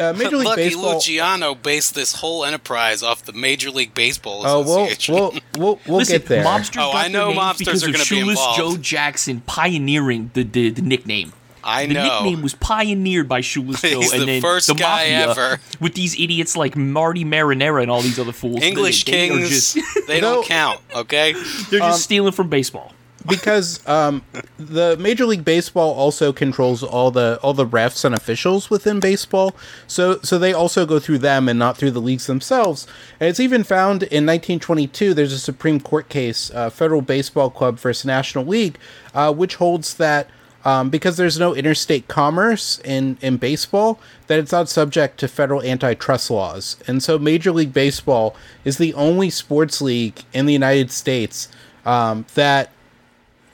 uh, 0.00 0.12
Major 0.14 0.36
League 0.36 0.46
Lucky 0.46 0.62
Baseball. 0.62 0.94
Luciano 0.94 1.54
based 1.54 1.94
this 1.94 2.16
whole 2.16 2.44
enterprise 2.44 3.04
off 3.04 3.24
the 3.24 3.32
Major 3.32 3.70
League 3.70 3.94
Baseball 3.94 4.42
Oh, 4.44 4.62
we'll 4.62 4.88
we'll 5.08 5.40
we'll, 5.56 5.80
we'll 5.86 5.98
Listen, 5.98 6.18
get 6.18 6.26
there. 6.26 6.44
mobsters 6.44 6.82
Oh, 6.82 6.92
got 6.92 7.06
I 7.06 7.08
know 7.08 7.32
mobsters 7.32 7.58
because 7.58 7.84
are 7.84 7.86
gonna 7.86 7.98
be 7.98 8.04
Shoeless 8.04 8.38
involved. 8.38 8.58
Joe 8.58 8.76
Jackson 8.78 9.42
pioneering 9.42 10.32
the, 10.34 10.42
the, 10.42 10.70
the 10.70 10.82
nickname. 10.82 11.32
I 11.68 11.86
The 11.86 11.94
know. 11.94 12.02
nickname 12.24 12.42
was 12.42 12.54
pioneered 12.54 13.28
by 13.28 13.40
Shoeless 13.42 13.82
Joe, 13.82 14.00
He's 14.00 14.12
and 14.12 14.22
the 14.22 14.26
then 14.26 14.40
first 14.42 14.66
the 14.68 14.74
guy 14.74 15.10
mafia 15.10 15.30
ever. 15.30 15.60
with 15.80 15.94
these 15.94 16.18
idiots 16.18 16.56
like 16.56 16.76
Marty 16.76 17.24
Marinera 17.24 17.82
and 17.82 17.90
all 17.90 18.00
these 18.02 18.18
other 18.18 18.32
fools. 18.32 18.62
English 18.62 19.04
they, 19.04 19.12
they 19.12 19.28
kings, 19.28 19.74
just, 19.74 19.78
they 20.08 20.20
don't 20.20 20.44
count, 20.46 20.80
okay? 20.94 21.32
they're 21.70 21.82
Um, 21.82 21.90
just 21.90 22.02
stealing 22.04 22.32
from 22.32 22.48
baseball. 22.48 22.92
because 23.28 23.86
um, 23.86 24.22
the 24.58 24.96
Major 24.98 25.26
League 25.26 25.44
Baseball 25.44 25.92
also 25.92 26.32
controls 26.32 26.82
all 26.82 27.10
the 27.10 27.38
all 27.42 27.52
the 27.52 27.66
refs 27.66 28.04
and 28.04 28.14
officials 28.14 28.70
within 28.70 29.00
baseball. 29.00 29.54
So 29.86 30.18
so 30.22 30.38
they 30.38 30.54
also 30.54 30.86
go 30.86 30.98
through 30.98 31.18
them 31.18 31.46
and 31.48 31.58
not 31.58 31.76
through 31.76 31.90
the 31.90 32.00
leagues 32.00 32.26
themselves. 32.26 32.86
And 33.20 33.28
it's 33.28 33.40
even 33.40 33.64
found 33.64 34.04
in 34.04 34.24
1922. 34.24 35.12
There's 35.12 35.32
a 35.34 35.38
Supreme 35.38 35.78
Court 35.80 36.08
case, 36.08 36.50
uh, 36.54 36.70
Federal 36.70 37.02
Baseball 37.02 37.50
Club 37.50 37.78
versus 37.78 38.06
National 38.06 38.46
League, 38.46 38.78
uh, 39.14 39.32
which 39.34 39.56
holds 39.56 39.94
that. 39.94 40.28
Um, 40.64 40.90
because 40.90 41.16
there's 41.16 41.38
no 41.38 41.54
interstate 41.54 42.08
commerce 42.08 42.80
in, 42.84 43.16
in 43.20 43.36
baseball, 43.36 44.00
that 44.26 44.40
it's 44.40 44.50
not 44.50 44.68
subject 44.68 45.18
to 45.20 45.28
federal 45.28 45.62
antitrust 45.62 46.30
laws. 46.30 46.76
And 46.86 47.02
so 47.02 47.16
Major 47.18 47.52
League 47.52 47.72
Baseball 47.72 48.34
is 48.64 48.76
the 48.76 48.92
only 48.94 49.30
sports 49.30 49.80
league 49.80 50.24
in 50.32 50.46
the 50.46 50.52
United 50.52 50.90
States 50.90 51.48
um, 51.86 52.26
that 52.34 52.70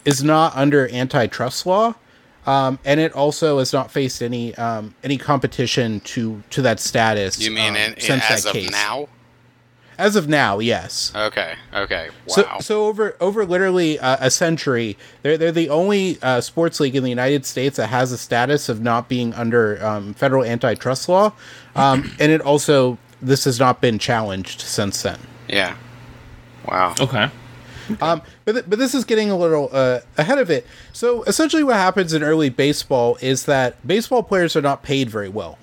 is 0.04 0.25
not 0.25 0.56
under 0.56 0.88
antitrust 0.92 1.66
law. 1.66 1.94
Um, 2.46 2.78
and 2.84 3.00
it 3.00 3.12
also 3.12 3.58
has 3.58 3.73
not 3.73 3.90
faced 3.90 4.23
any 4.23 4.54
um, 4.56 4.94
any 5.02 5.16
competition 5.16 6.00
to 6.00 6.42
to 6.50 6.62
that 6.62 6.78
status. 6.78 7.40
You 7.40 7.50
mean 7.50 7.70
um, 7.70 7.76
in, 7.76 7.94
in, 7.94 8.00
since 8.00 8.30
as 8.30 8.44
that 8.44 8.50
of 8.50 8.54
case. 8.54 8.70
now? 8.70 9.08
As 9.98 10.16
of 10.16 10.28
now, 10.28 10.58
yes. 10.58 11.12
Okay. 11.14 11.54
Okay. 11.72 12.08
Wow. 12.26 12.34
So, 12.34 12.48
so 12.60 12.86
over 12.86 13.16
over 13.20 13.44
literally 13.44 13.98
uh, 13.98 14.16
a 14.20 14.30
century, 14.30 14.96
they're 15.22 15.38
they're 15.38 15.52
the 15.52 15.68
only 15.68 16.18
uh, 16.22 16.40
sports 16.40 16.80
league 16.80 16.96
in 16.96 17.02
the 17.02 17.10
United 17.10 17.46
States 17.46 17.76
that 17.76 17.88
has 17.88 18.12
a 18.12 18.18
status 18.18 18.68
of 18.68 18.80
not 18.80 19.08
being 19.08 19.32
under 19.34 19.84
um, 19.84 20.14
federal 20.14 20.44
antitrust 20.44 21.08
law, 21.08 21.32
um, 21.76 22.10
and 22.18 22.32
it 22.32 22.40
also 22.40 22.98
this 23.22 23.44
has 23.44 23.58
not 23.58 23.80
been 23.80 23.98
challenged 23.98 24.60
since 24.60 25.02
then. 25.02 25.18
yeah. 25.48 25.76
Wow. 26.66 26.94
Okay. 26.98 27.30
Um, 28.00 28.22
but 28.46 28.52
th- 28.52 28.64
but 28.66 28.78
this 28.78 28.94
is 28.94 29.04
getting 29.04 29.30
a 29.30 29.36
little 29.36 29.68
uh, 29.70 30.00
ahead 30.16 30.38
of 30.38 30.50
it. 30.50 30.66
So 30.94 31.22
essentially, 31.24 31.62
what 31.62 31.76
happens 31.76 32.14
in 32.14 32.22
early 32.22 32.48
baseball 32.48 33.18
is 33.20 33.44
that 33.44 33.86
baseball 33.86 34.22
players 34.22 34.56
are 34.56 34.62
not 34.62 34.82
paid 34.82 35.10
very 35.10 35.28
well. 35.28 35.58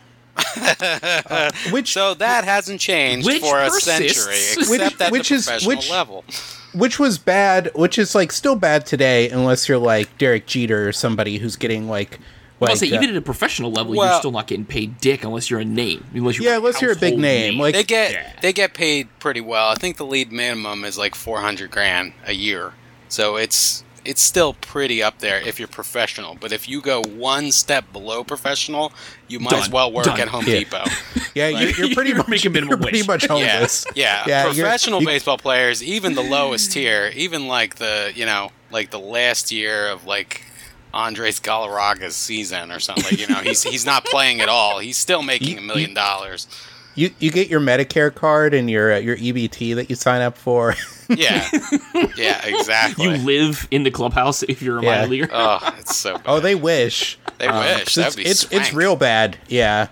Uh, 0.57 1.51
which 1.71 1.93
So 1.93 2.13
that 2.15 2.43
hasn't 2.45 2.79
changed 2.81 3.25
Which 3.25 3.41
for 3.41 3.59
a 3.59 3.69
persists. 3.69 3.85
century, 4.25 4.67
Which- 4.69 4.81
except 4.81 5.01
at 5.01 5.11
which 5.11 5.29
the 5.29 5.35
is- 5.35 5.45
professional 5.45 5.67
which- 5.77 5.89
level. 5.91 6.23
which 6.73 6.99
was 6.99 7.17
bad, 7.17 7.69
which 7.75 7.97
is 7.97 8.15
like 8.15 8.31
still 8.31 8.55
bad 8.55 8.85
today, 8.85 9.29
unless 9.29 9.67
you're 9.67 9.77
like 9.77 10.17
Derek 10.17 10.45
Jeter 10.47 10.87
or 10.87 10.91
somebody 10.93 11.37
who's 11.37 11.55
getting 11.55 11.87
like 11.89 12.19
I'll 12.63 12.75
say 12.75 12.91
uh, 12.91 12.95
even 12.95 13.09
at 13.09 13.15
a 13.15 13.21
professional 13.21 13.71
level, 13.71 13.95
you're 13.95 14.19
still 14.19 14.29
not 14.31 14.45
getting 14.45 14.65
paid 14.65 14.99
dick 15.01 15.23
unless 15.23 15.49
you're 15.49 15.59
a 15.61 15.65
name. 15.65 16.05
Unless 16.13 16.37
you're 16.37 16.51
Yeah, 16.51 16.57
unless 16.57 16.79
you're 16.79 16.91
a 16.91 16.95
big 16.95 17.13
household 17.15 17.21
name, 17.21 17.57
like- 17.59 17.73
They 17.73 17.83
get 17.83 18.11
Yeah. 18.11 18.31
they 18.41 18.53
get 18.53 18.75
paid 18.75 19.07
pretty 19.19 19.41
well. 19.41 19.69
I 19.69 19.75
think 19.75 19.97
the 19.97 20.05
lead 20.05 20.31
minimum 20.31 20.83
is 20.85 20.95
like 20.97 21.15
four 21.15 21.39
hundred 21.41 21.71
grand 21.71 22.13
a 22.27 22.33
year. 22.33 22.73
So 23.09 23.35
it's 23.35 23.83
it's 24.03 24.21
still 24.21 24.53
pretty 24.55 25.03
up 25.03 25.19
there 25.19 25.39
if 25.41 25.59
you're 25.59 25.67
professional. 25.67 26.35
But 26.39 26.51
if 26.51 26.67
you 26.67 26.81
go 26.81 27.01
one 27.03 27.51
step 27.51 27.91
below 27.93 28.23
professional, 28.23 28.91
you 29.27 29.39
might 29.39 29.53
as 29.53 29.69
well 29.69 29.91
work 29.91 30.05
Done. 30.05 30.19
at 30.19 30.27
Home 30.29 30.43
Yeah. 30.47 30.59
Depot. 30.59 30.83
yeah, 31.35 31.47
you're, 31.49 31.69
you're 31.85 31.95
pretty 31.95 32.13
much 32.15 32.27
making 32.27 32.51
minimum 32.53 32.79
you're 32.81 32.89
pretty 32.89 33.05
much 33.05 33.23
Yeah, 33.23 33.29
homeless. 33.29 33.85
yeah. 33.95 34.23
Yeah, 34.27 34.43
you're- 34.45 34.55
Professional 34.55 35.01
baseball 35.03 35.37
players, 35.37 35.83
even 35.83 36.15
the 36.15 36.23
lowest 36.23 36.71
tier, 36.71 37.11
even 37.15 37.47
like 37.47 37.75
the 37.75 38.11
you 38.15 38.25
know 38.25 38.51
like 38.71 38.89
the 38.91 38.99
last 38.99 39.51
year 39.51 39.87
of 39.89 40.05
like 40.05 40.43
Andres 40.93 41.39
Galarraga's 41.39 42.15
season 42.15 42.71
or 42.71 42.79
something. 42.79 43.05
Like, 43.05 43.19
you 43.19 43.27
know, 43.27 43.39
he's 43.41 43.63
he's 43.63 43.85
not 43.85 44.03
playing 44.05 44.41
at 44.41 44.49
all. 44.49 44.79
He's 44.79 44.97
still 44.97 45.21
making 45.23 45.57
a 45.57 45.61
million 45.61 45.93
dollars. 45.93 46.47
You 46.95 47.11
you 47.19 47.31
get 47.31 47.47
your 47.47 47.61
Medicare 47.61 48.13
card 48.13 48.53
and 48.53 48.69
your 48.69 48.93
uh, 48.93 48.97
your 48.97 49.15
EBT 49.15 49.75
that 49.75 49.89
you 49.89 49.95
sign 49.95 50.21
up 50.21 50.37
for. 50.37 50.75
Yeah, 51.17 51.47
yeah, 52.15 52.45
exactly. 52.45 53.05
You 53.05 53.11
live 53.17 53.67
in 53.71 53.83
the 53.83 53.91
clubhouse 53.91 54.43
if 54.43 54.61
you're 54.61 54.79
a 54.79 54.83
Yeah. 54.83 54.95
minor 54.97 55.07
leaguer. 55.07 55.29
oh, 55.31 55.75
it's 55.79 55.95
so. 55.95 56.13
Bad. 56.15 56.23
oh, 56.25 56.39
they 56.39 56.55
wish. 56.55 57.17
They 57.37 57.47
Um, 57.47 57.59
wish. 57.59 57.83
'cause 57.85 57.95
That'd 57.95 58.07
it's 58.07 58.15
be 58.15 58.23
it's, 58.23 58.43
it's 58.67 58.73
real 58.73 58.95
bad. 58.95 59.37
Yeah. 59.47 59.87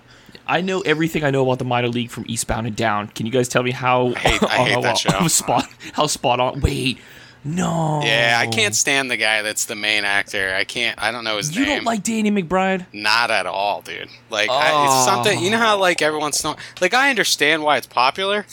I 0.48 0.62
know 0.62 0.82
everything 0.82 1.24
I 1.24 1.30
know 1.30 1.44
about 1.44 1.60
the 1.60 1.66
minor 1.66 1.90
league 1.90 2.10
from 2.10 2.26
Eastbound 2.28 2.66
and 2.66 2.76
Down. 2.76 3.08
Can 3.10 3.26
you 3.28 3.32
guys 3.32 3.48
tell 3.48 3.62
me 3.64 3.72
how 3.72 4.14
hate- 4.14 4.42
I 4.44 4.58
hate 4.66 4.72
how- 4.74 4.82
that 4.82 4.98
show. 4.98 5.12
how 5.12 5.28
spot 5.28 5.66
how 5.94 6.08
spot 6.08 6.40
on? 6.40 6.60
Wait, 6.62 6.98
no. 7.44 8.02
Yeah, 8.04 8.38
I 8.42 8.48
can't 8.48 8.76
stand 8.76 9.10
the 9.12 9.16
guy 9.18 9.42
that's 9.44 9.66
the 9.66 9.76
main 9.76 10.04
actor. 10.06 10.54
I 10.56 10.64
can't. 10.64 11.02
I 11.02 11.12
don't 11.12 11.24
know 11.24 11.38
his 11.38 11.56
You 11.56 11.62
name. 11.62 11.70
You 11.70 11.76
don't 11.78 11.86
like 11.86 12.04
Danny 12.04 12.32
McBride? 12.32 12.86
Not 12.94 13.30
at 13.32 13.46
all, 13.46 13.82
dude. 13.82 14.10
Like 14.30 14.50
I, 14.50 14.86
it's 14.86 15.06
something. 15.06 15.40
You 15.40 15.52
know 15.52 15.58
how 15.60 15.78
like 15.78 16.02
everyone's 16.02 16.44
not 16.44 16.58
like 16.82 16.94
I 16.96 17.10
understand 17.12 17.64
why 17.64 17.78
it's 17.78 17.88
popular. 17.88 18.46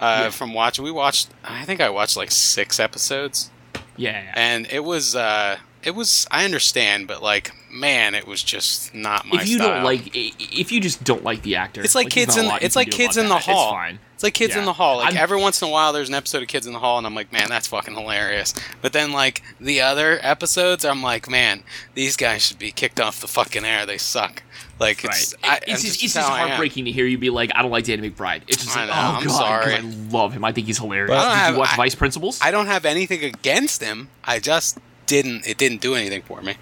Uh, 0.00 0.30
From 0.30 0.54
watching, 0.54 0.84
we 0.84 0.90
watched. 0.90 1.28
I 1.44 1.64
think 1.64 1.80
I 1.80 1.90
watched 1.90 2.16
like 2.16 2.30
six 2.30 2.78
episodes, 2.80 3.50
Yeah. 3.96 4.32
and 4.34 4.66
it 4.70 4.84
was. 4.84 5.16
uh 5.16 5.56
It 5.82 5.92
was. 5.94 6.26
I 6.30 6.44
understand, 6.44 7.06
but 7.08 7.22
like, 7.22 7.50
man, 7.70 8.14
it 8.14 8.26
was 8.26 8.42
just 8.42 8.94
not 8.94 9.26
my 9.26 9.40
if 9.42 9.48
you 9.48 9.58
style. 9.58 9.74
don't 9.74 9.84
like, 9.84 10.10
if 10.14 10.70
you 10.72 10.80
just 10.80 11.02
don't 11.04 11.22
like 11.24 11.42
the 11.42 11.56
actor, 11.56 11.82
It's 11.82 11.94
like 11.94 12.12
there's 12.12 12.26
kids 12.26 12.36
in. 12.36 12.50
It's 12.60 12.76
like 12.76 12.90
kids 12.90 13.16
in 13.16 13.28
the 13.28 13.34
that. 13.34 13.44
hall. 13.44 13.64
It's 13.70 13.72
fine. 13.72 13.98
It's 14.14 14.24
like 14.24 14.34
kids 14.34 14.56
in 14.56 14.64
the 14.64 14.72
hall. 14.72 14.96
Like 14.96 15.08
I'm- 15.14 15.16
every 15.16 15.40
once 15.40 15.62
in 15.62 15.68
a 15.68 15.70
while, 15.70 15.92
there's 15.92 16.08
an 16.08 16.14
episode 16.16 16.42
of 16.42 16.48
Kids 16.48 16.66
in 16.66 16.72
the 16.72 16.80
Hall, 16.80 16.98
and 16.98 17.06
I'm 17.06 17.14
like, 17.14 17.32
man, 17.32 17.48
that's 17.48 17.68
fucking 17.68 17.94
hilarious. 17.94 18.52
But 18.82 18.92
then 18.92 19.12
like 19.12 19.42
the 19.60 19.80
other 19.80 20.18
episodes, 20.22 20.84
I'm 20.84 21.04
like, 21.04 21.28
man, 21.30 21.62
these 21.94 22.16
guys 22.16 22.44
should 22.44 22.58
be 22.58 22.72
kicked 22.72 22.98
off 22.98 23.20
the 23.20 23.28
fucking 23.28 23.64
air. 23.64 23.86
They 23.86 23.96
suck. 23.98 24.42
Like 24.80 25.02
Right. 25.04 25.16
it's. 25.16 25.34
I, 25.42 25.56
it's 25.66 25.82
just, 25.82 26.00
just 26.00 26.04
it's 26.04 26.14
just 26.14 26.28
heartbreaking 26.28 26.84
to 26.84 26.92
hear 26.92 27.04
you 27.06 27.18
be 27.18 27.30
like, 27.30 27.50
I 27.54 27.62
don't 27.62 27.70
like 27.70 27.84
Danny 27.84 28.10
McBride. 28.10 28.42
It's 28.48 28.64
just 28.64 28.76
I 28.76 28.80
like, 28.86 28.88
know, 28.88 28.94
oh 28.94 29.18
I'm 29.20 29.26
god, 29.26 29.36
sorry. 29.36 29.74
I 29.74 29.80
love 30.10 30.32
him. 30.32 30.44
I 30.44 30.52
think 30.52 30.66
he's 30.66 30.78
hilarious. 30.78 31.10
Well, 31.10 31.18
I 31.20 31.24
don't 31.24 31.32
Did 31.34 31.38
have- 31.44 31.54
you 31.54 31.58
watch 31.60 31.72
I- 31.72 31.76
Vice 31.76 31.94
Principals? 31.94 32.38
I 32.42 32.50
don't 32.50 32.66
have 32.66 32.84
anything 32.84 33.24
against 33.24 33.82
him. 33.82 34.08
I 34.24 34.38
just 34.38 34.78
didn't. 35.06 35.46
It 35.46 35.58
didn't 35.58 35.80
do 35.80 35.94
anything 35.94 36.22
for 36.22 36.40
me. 36.42 36.54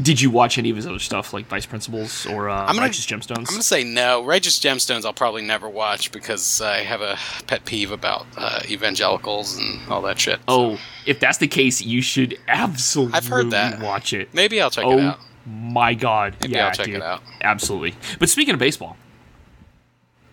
Did 0.00 0.20
you 0.20 0.30
watch 0.30 0.56
any 0.58 0.70
of 0.70 0.74
his 0.76 0.86
other 0.86 0.98
stuff 0.98 1.32
like 1.32 1.46
Vice 1.46 1.66
Principals 1.66 2.26
or 2.26 2.48
uh, 2.48 2.60
I'm 2.62 2.68
gonna- 2.68 2.80
Righteous 2.80 3.06
Gemstones? 3.06 3.38
I'm 3.38 3.44
gonna 3.44 3.62
say 3.62 3.84
no. 3.84 4.24
Righteous 4.24 4.58
Gemstones, 4.58 5.04
I'll 5.04 5.12
probably 5.12 5.42
never 5.42 5.68
watch 5.68 6.10
because 6.10 6.60
I 6.60 6.78
have 6.78 7.02
a 7.02 7.16
pet 7.46 7.64
peeve 7.66 7.92
about 7.92 8.26
uh, 8.36 8.60
evangelicals 8.68 9.56
and 9.58 9.78
all 9.88 10.02
that 10.02 10.18
shit. 10.18 10.40
oh, 10.48 10.80
if 11.06 11.20
that's 11.20 11.38
the 11.38 11.46
case, 11.46 11.80
you 11.82 12.00
should 12.02 12.36
absolutely 12.48 13.14
I've 13.14 13.26
heard 13.28 13.50
that. 13.50 13.80
watch 13.80 14.12
it. 14.12 14.32
maybe 14.34 14.60
I'll 14.60 14.70
check 14.70 14.84
oh 14.86 14.98
it 14.98 15.04
out. 15.04 15.20
My 15.46 15.94
god, 15.94 16.36
Maybe 16.40 16.54
yeah, 16.54 16.66
I'll 16.66 16.72
check 16.72 16.86
dude. 16.86 16.96
it 16.96 17.02
out. 17.02 17.22
Absolutely. 17.42 17.94
But 18.18 18.28
speaking 18.28 18.54
of 18.54 18.60
baseball, 18.60 18.96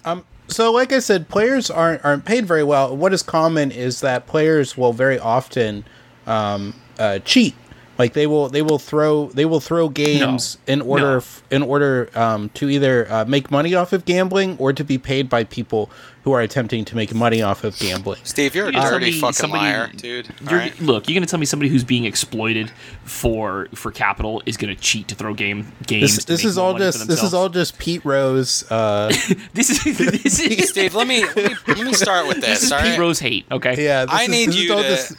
Um. 0.05 0.25
So, 0.47 0.71
like 0.71 0.91
I 0.91 0.97
said, 0.99 1.29
players 1.29 1.69
aren't 1.69 2.03
aren't 2.03 2.25
paid 2.25 2.45
very 2.47 2.63
well. 2.63 2.95
What 2.97 3.13
is 3.13 3.21
common 3.21 3.69
is 3.71 4.01
that 4.01 4.25
players 4.25 4.75
will 4.75 4.93
very 4.93 5.19
often 5.19 5.85
um, 6.25 6.73
uh, 6.97 7.19
cheat. 7.19 7.53
Like 7.99 8.13
they 8.13 8.25
will 8.25 8.49
they 8.49 8.61
will 8.63 8.79
throw 8.79 9.27
they 9.27 9.45
will 9.45 9.59
throw 9.59 9.89
games 9.89 10.57
in 10.65 10.81
order 10.81 11.03
No. 11.11 11.17
f- 11.17 11.43
in 11.51 11.61
order 11.61 12.09
um, 12.15 12.49
to 12.55 12.67
either 12.69 13.11
uh, 13.11 13.25
make 13.25 13.51
money 13.51 13.75
off 13.75 13.93
of 13.93 14.05
gambling 14.05 14.55
or 14.57 14.73
to 14.73 14.83
be 14.83 14.97
paid 14.97 15.29
by 15.29 15.43
people 15.43 15.91
who 16.29 16.35
are 16.35 16.41
attempting 16.41 16.85
to 16.85 16.95
make 16.95 17.13
money 17.13 17.41
off 17.41 17.63
of 17.63 17.77
gambling. 17.79 18.19
Steve, 18.23 18.53
you're 18.53 18.69
a 18.69 18.71
You're 18.71 18.81
dirty 18.91 19.11
fucking 19.13 19.33
somebody- 19.33 19.63
liar, 19.65 19.89
dude. 19.95 20.29
You're, 20.47 20.59
right? 20.59 20.79
look, 20.79 21.09
you're 21.09 21.15
gonna 21.15 21.25
tell 21.25 21.39
me 21.39 21.45
somebody 21.47 21.69
who's 21.69 21.83
being 21.83 22.05
exploited 22.05 22.71
for 23.03 23.67
for 23.73 23.91
capital 23.91 24.41
is 24.45 24.55
gonna 24.57 24.75
cheat 24.75 25.07
to 25.07 25.15
throw 25.15 25.33
game 25.33 25.71
games. 25.87 26.15
This, 26.17 26.25
this 26.25 26.45
is 26.45 26.57
all 26.57 26.73
money 26.73 26.85
for 26.85 26.91
just 26.91 27.07
this 27.07 27.23
is 27.23 27.33
all 27.33 27.49
just 27.49 27.79
Pete 27.79 28.05
Rose. 28.05 28.63
Uh, 28.71 29.07
This 29.53 29.69
is 29.85 29.97
this 30.23 30.39
is, 30.39 30.69
Steve, 30.69 30.93
let 30.93 31.07
me, 31.07 31.23
let 31.25 31.35
me 31.35 31.55
let 31.67 31.77
me 31.85 31.93
start 31.93 32.27
with 32.27 32.37
this 32.41 32.59
this. 32.59 32.63
is 32.63 32.71
all 32.71 32.79
Pete 32.81 32.89
right? 32.91 32.99
Rose 32.99 33.19
hate. 33.19 33.45
Okay. 33.51 33.83
yeah, 33.83 34.05
this 34.05 34.13
I 34.13 34.23
is, 34.23 34.29
need 34.29 34.47
this 34.49 34.55
is 34.55 34.63
you 34.63 34.73
all 34.73 34.83
to 34.83 34.87
just- 34.89 35.15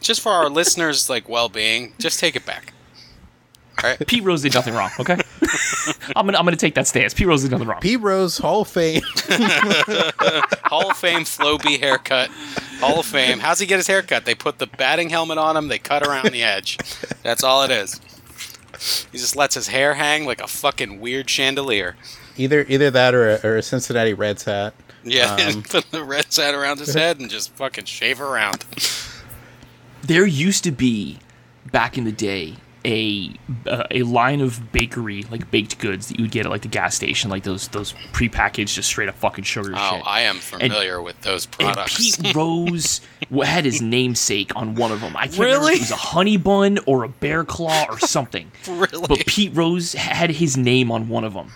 just 0.00 0.20
for 0.22 0.32
our 0.32 0.48
listeners' 0.48 1.10
like 1.10 1.28
well-being, 1.28 1.92
just 1.98 2.18
take 2.18 2.34
it 2.34 2.46
back. 2.46 2.72
All 3.82 3.90
right. 3.90 4.06
Pete 4.06 4.22
Rose 4.24 4.42
did 4.42 4.54
nothing 4.54 4.74
wrong. 4.74 4.90
Okay. 4.98 5.16
I'm 6.16 6.26
gonna 6.26 6.38
I'm 6.38 6.44
gonna 6.44 6.56
take 6.56 6.74
that 6.74 6.86
stance. 6.86 7.14
Pete 7.14 7.26
Rose 7.26 7.42
did 7.42 7.50
nothing 7.50 7.66
wrong. 7.68 7.80
Pete 7.80 8.00
Rose 8.00 8.38
Hall 8.38 8.62
of 8.62 8.68
Fame. 8.68 9.02
Hall 10.64 10.90
of 10.90 10.96
Fame 10.96 11.20
Flowbee 11.24 11.78
haircut. 11.80 12.28
Hall 12.80 13.00
of 13.00 13.06
Fame. 13.06 13.38
How's 13.38 13.58
he 13.58 13.66
get 13.66 13.76
his 13.78 13.86
haircut? 13.86 14.24
They 14.24 14.34
put 14.34 14.58
the 14.58 14.66
batting 14.66 15.10
helmet 15.10 15.38
on 15.38 15.56
him. 15.56 15.68
They 15.68 15.78
cut 15.78 16.06
around 16.06 16.30
the 16.30 16.42
edge. 16.42 16.78
That's 17.22 17.42
all 17.42 17.62
it 17.62 17.70
is. 17.70 18.00
He 19.12 19.18
just 19.18 19.36
lets 19.36 19.54
his 19.54 19.68
hair 19.68 19.94
hang 19.94 20.24
like 20.26 20.40
a 20.40 20.46
fucking 20.46 21.00
weird 21.00 21.28
chandelier. 21.28 21.96
either 22.36 22.64
either 22.68 22.90
that 22.90 23.14
or 23.14 23.30
a, 23.30 23.40
or 23.44 23.56
a 23.56 23.62
Cincinnati 23.62 24.14
Reds 24.14 24.44
hat. 24.44 24.74
Yeah, 25.04 25.34
Um, 25.54 25.62
put 25.62 25.90
the 25.90 26.04
Reds 26.04 26.36
hat 26.36 26.54
around 26.54 26.78
his 26.78 26.94
head 26.94 27.20
and 27.20 27.30
just 27.30 27.50
fucking 27.54 27.84
shave 27.86 28.20
around. 28.20 28.64
There 30.02 30.26
used 30.26 30.64
to 30.64 30.70
be 30.70 31.18
back 31.72 31.96
in 31.98 32.04
the 32.04 32.12
day 32.12 32.56
a 32.84 33.32
uh, 33.66 33.84
a 33.90 34.02
line 34.04 34.40
of 34.40 34.72
bakery 34.72 35.24
like 35.30 35.50
baked 35.50 35.78
goods 35.78 36.08
that 36.08 36.18
you 36.18 36.24
would 36.24 36.30
get 36.30 36.46
at 36.46 36.50
like 36.50 36.62
the 36.62 36.68
gas 36.68 36.94
station, 36.94 37.30
like 37.30 37.42
those 37.42 37.68
those 37.68 37.92
prepackaged 38.12 38.74
just 38.74 38.88
straight 38.88 39.08
up 39.08 39.14
fucking 39.16 39.44
sugar 39.44 39.72
Oh, 39.76 39.96
shit. 39.96 40.06
I 40.06 40.20
am 40.22 40.36
familiar 40.36 41.02
with 41.02 41.20
those 41.20 41.44
and 41.44 41.52
products. 41.74 42.16
Pete 42.16 42.34
Rose 42.34 43.00
had 43.30 43.64
his 43.64 43.82
namesake 43.82 44.54
on 44.56 44.74
one 44.76 44.92
of 44.92 45.00
them. 45.00 45.16
I 45.16 45.26
can't 45.26 45.38
remember 45.38 45.58
Really? 45.66 45.72
if 45.74 45.78
it 45.78 45.82
was 45.82 45.90
a 45.90 45.96
honey 45.96 46.36
bun 46.38 46.78
or 46.86 47.04
a 47.04 47.08
bear 47.08 47.44
claw 47.44 47.86
or 47.90 47.98
something. 47.98 48.50
Really? 48.68 49.06
But 49.08 49.26
Pete 49.26 49.54
Rose 49.54 49.92
had 49.94 50.30
his 50.30 50.56
name 50.56 50.90
on 50.90 51.08
one 51.08 51.24
of 51.24 51.34
them, 51.34 51.50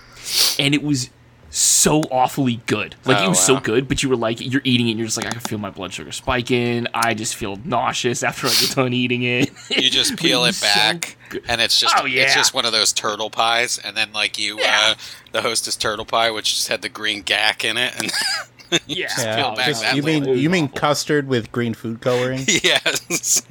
and 0.59 0.75
it 0.75 0.83
was 0.83 1.11
so 1.57 2.01
awfully 2.11 2.61
good. 2.67 2.97
Like 3.05 3.19
it 3.19 3.27
Oh, 3.27 3.29
was 3.31 3.39
so 3.39 3.61
good, 3.61 3.87
but 3.87 4.03
you 4.03 4.09
were 4.09 4.17
like, 4.17 4.41
you're 4.41 4.61
eating 4.65 4.89
it, 4.89 4.93
and 4.93 4.99
you're 4.99 5.07
just 5.07 5.17
like, 5.17 5.27
I 5.27 5.31
can 5.31 5.41
feel 5.41 5.59
my 5.59 5.71
blood 5.71 5.93
sugar 5.93 6.11
spiking. 6.13 6.87
I 6.93 7.15
just 7.15 7.37
feel 7.37 7.57
nauseous 7.65 8.23
after 8.25 8.47
I 8.49 8.51
get 8.51 8.71
done 8.75 8.93
eating 8.93 9.23
it. 9.23 9.51
You 9.71 9.89
just 9.91 10.17
peel 10.17 10.41
But 10.41 10.45
it 10.45 10.47
was 10.49 10.57
so 10.57 10.67
back, 10.67 11.17
and 11.49 11.61
it's 11.61 11.79
just 11.79 11.95
Oh, 11.99 12.05
yeah. 12.07 12.23
it's 12.25 12.35
just 12.35 12.55
one 12.55 12.65
of 12.65 12.73
those 12.73 12.93
turtle 12.93 13.31
pies, 13.31 13.79
and 13.79 13.97
then 13.97 14.13
like 14.13 14.39
you, 14.39 14.59
Yeah. 14.59 14.79
uh, 14.91 14.95
the 15.33 15.43
hostess 15.43 15.77
turtle 15.77 16.05
pie, 16.05 16.31
which 16.31 16.55
just 16.55 16.69
had 16.69 16.83
the 16.83 16.89
green 16.89 17.23
gack 17.23 17.65
in 17.65 17.77
it, 17.77 17.95
and 17.99 18.11
yeah, 18.87 19.09
Yeah, 19.19 19.37
Yeah, 19.51 19.55
back 19.55 19.67
just- 19.67 19.83
that 19.83 19.95
you 19.97 20.03
mean 20.03 20.25
it 20.27 20.31
was 20.31 20.43
you 20.43 20.51
mean 20.51 20.69
custard 20.69 21.29
with 21.29 21.53
green 21.53 21.75
food 21.75 22.01
coloring? 22.01 22.45
yes, 22.49 23.43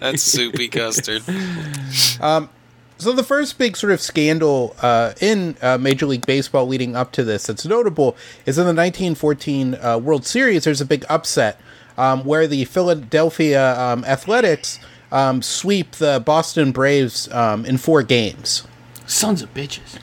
that's 0.00 0.22
soupy 0.22 0.68
custard. 0.68 1.22
So 3.04 3.12
the 3.12 3.22
first 3.22 3.58
big 3.58 3.76
sort 3.76 3.92
of 3.92 4.00
scandal 4.00 4.74
uh, 4.80 5.12
in 5.20 5.58
uh, 5.60 5.76
Major 5.76 6.06
League 6.06 6.24
Baseball 6.24 6.66
leading 6.66 6.96
up 6.96 7.12
to 7.12 7.22
this 7.22 7.46
that's 7.46 7.66
notable 7.66 8.16
is 8.46 8.56
in 8.56 8.62
the 8.62 8.68
1914 8.68 9.74
uh, 9.74 9.98
World 9.98 10.24
Series. 10.24 10.64
There's 10.64 10.80
a 10.80 10.86
big 10.86 11.04
upset 11.10 11.60
um, 11.98 12.24
where 12.24 12.46
the 12.46 12.64
Philadelphia 12.64 13.78
um, 13.78 14.06
Athletics 14.06 14.80
um, 15.12 15.42
sweep 15.42 15.90
the 15.96 16.22
Boston 16.24 16.72
Braves 16.72 17.30
um, 17.30 17.66
in 17.66 17.76
four 17.76 18.02
games. 18.02 18.66
Sons 19.06 19.42
of 19.42 19.52
bitches. 19.52 19.98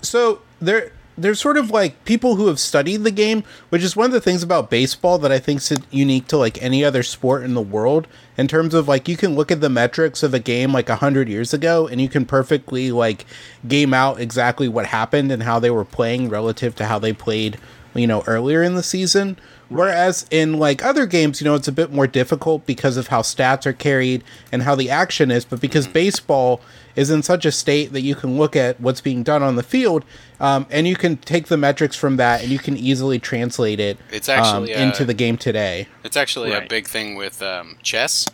So 0.00 0.40
there, 0.62 0.92
there's 1.18 1.40
sort 1.40 1.58
of 1.58 1.70
like 1.70 2.06
people 2.06 2.36
who 2.36 2.46
have 2.46 2.58
studied 2.58 3.04
the 3.04 3.10
game, 3.10 3.44
which 3.68 3.82
is 3.82 3.94
one 3.94 4.06
of 4.06 4.12
the 4.12 4.20
things 4.22 4.42
about 4.42 4.70
baseball 4.70 5.18
that 5.18 5.30
I 5.30 5.38
think 5.38 5.58
is 5.58 5.78
unique 5.90 6.26
to 6.28 6.38
like 6.38 6.62
any 6.62 6.84
other 6.84 7.02
sport 7.02 7.44
in 7.44 7.52
the 7.52 7.60
world. 7.60 8.08
In 8.40 8.48
terms 8.48 8.72
of 8.72 8.88
like, 8.88 9.06
you 9.06 9.18
can 9.18 9.34
look 9.34 9.52
at 9.52 9.60
the 9.60 9.68
metrics 9.68 10.22
of 10.22 10.32
a 10.32 10.38
game 10.38 10.72
like 10.72 10.88
a 10.88 10.96
hundred 10.96 11.28
years 11.28 11.52
ago, 11.52 11.86
and 11.86 12.00
you 12.00 12.08
can 12.08 12.24
perfectly 12.24 12.90
like 12.90 13.26
game 13.68 13.92
out 13.92 14.18
exactly 14.18 14.66
what 14.66 14.86
happened 14.86 15.30
and 15.30 15.42
how 15.42 15.58
they 15.58 15.70
were 15.70 15.84
playing 15.84 16.30
relative 16.30 16.74
to 16.76 16.86
how 16.86 16.98
they 16.98 17.12
played, 17.12 17.58
you 17.94 18.06
know, 18.06 18.24
earlier 18.26 18.62
in 18.62 18.76
the 18.76 18.82
season. 18.82 19.36
Whereas 19.68 20.24
in 20.30 20.54
like 20.54 20.82
other 20.82 21.04
games, 21.04 21.42
you 21.42 21.44
know, 21.44 21.54
it's 21.54 21.68
a 21.68 21.72
bit 21.72 21.92
more 21.92 22.06
difficult 22.06 22.64
because 22.64 22.96
of 22.96 23.08
how 23.08 23.20
stats 23.20 23.66
are 23.66 23.74
carried 23.74 24.24
and 24.50 24.62
how 24.62 24.74
the 24.74 24.88
action 24.88 25.30
is. 25.30 25.44
But 25.44 25.60
because 25.60 25.84
mm-hmm. 25.84 25.92
baseball 25.92 26.62
is 27.00 27.08
in 27.08 27.22
such 27.22 27.46
a 27.46 27.50
state 27.50 27.94
that 27.94 28.02
you 28.02 28.14
can 28.14 28.36
look 28.36 28.54
at 28.54 28.78
what's 28.78 29.00
being 29.00 29.22
done 29.22 29.42
on 29.42 29.56
the 29.56 29.62
field, 29.62 30.04
um, 30.38 30.66
and 30.68 30.86
you 30.86 30.94
can 30.94 31.16
take 31.16 31.46
the 31.46 31.56
metrics 31.56 31.96
from 31.96 32.18
that 32.18 32.42
and 32.42 32.50
you 32.50 32.58
can 32.58 32.76
easily 32.76 33.18
translate 33.18 33.80
it 33.80 33.96
It's 34.12 34.28
actually, 34.28 34.74
um, 34.74 34.88
into 34.88 35.04
uh, 35.04 35.06
the 35.06 35.14
game 35.14 35.38
today. 35.38 35.88
It's 36.04 36.16
actually 36.18 36.52
a 36.52 36.66
big 36.68 36.86
thing 36.86 37.16
with 37.16 37.40
um, 37.40 37.78
chess, 37.82 38.26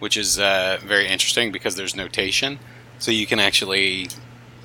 which 0.00 0.18
is 0.18 0.38
uh, 0.38 0.78
very 0.84 1.08
interesting 1.08 1.50
because 1.50 1.76
there's 1.76 1.96
notation, 1.96 2.58
so 2.98 3.10
you 3.10 3.26
can 3.26 3.40
actually 3.40 4.08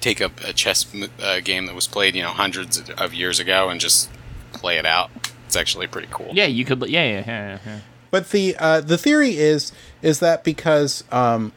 take 0.01 0.19
up 0.19 0.33
a 0.43 0.51
chess 0.51 0.85
uh, 1.21 1.39
game 1.39 1.65
that 1.67 1.75
was 1.75 1.87
played, 1.87 2.13
you 2.13 2.23
know, 2.23 2.29
hundreds 2.29 2.89
of 2.97 3.13
years 3.13 3.39
ago 3.39 3.69
and 3.69 3.79
just 3.79 4.09
play 4.51 4.77
it 4.77 4.85
out. 4.85 5.09
It's 5.45 5.55
actually 5.55 5.87
pretty 5.87 6.09
cool. 6.11 6.31
Yeah, 6.33 6.45
you 6.45 6.65
could. 6.65 6.81
Yeah, 6.89 7.05
yeah, 7.05 7.23
yeah. 7.25 7.59
yeah. 7.65 7.79
But 8.11 8.31
the 8.31 8.55
uh, 8.59 8.81
the 8.81 8.97
theory 8.97 9.37
is 9.37 9.71
is 10.01 10.19
that 10.19 10.43
because 10.43 11.05
um, 11.11 11.53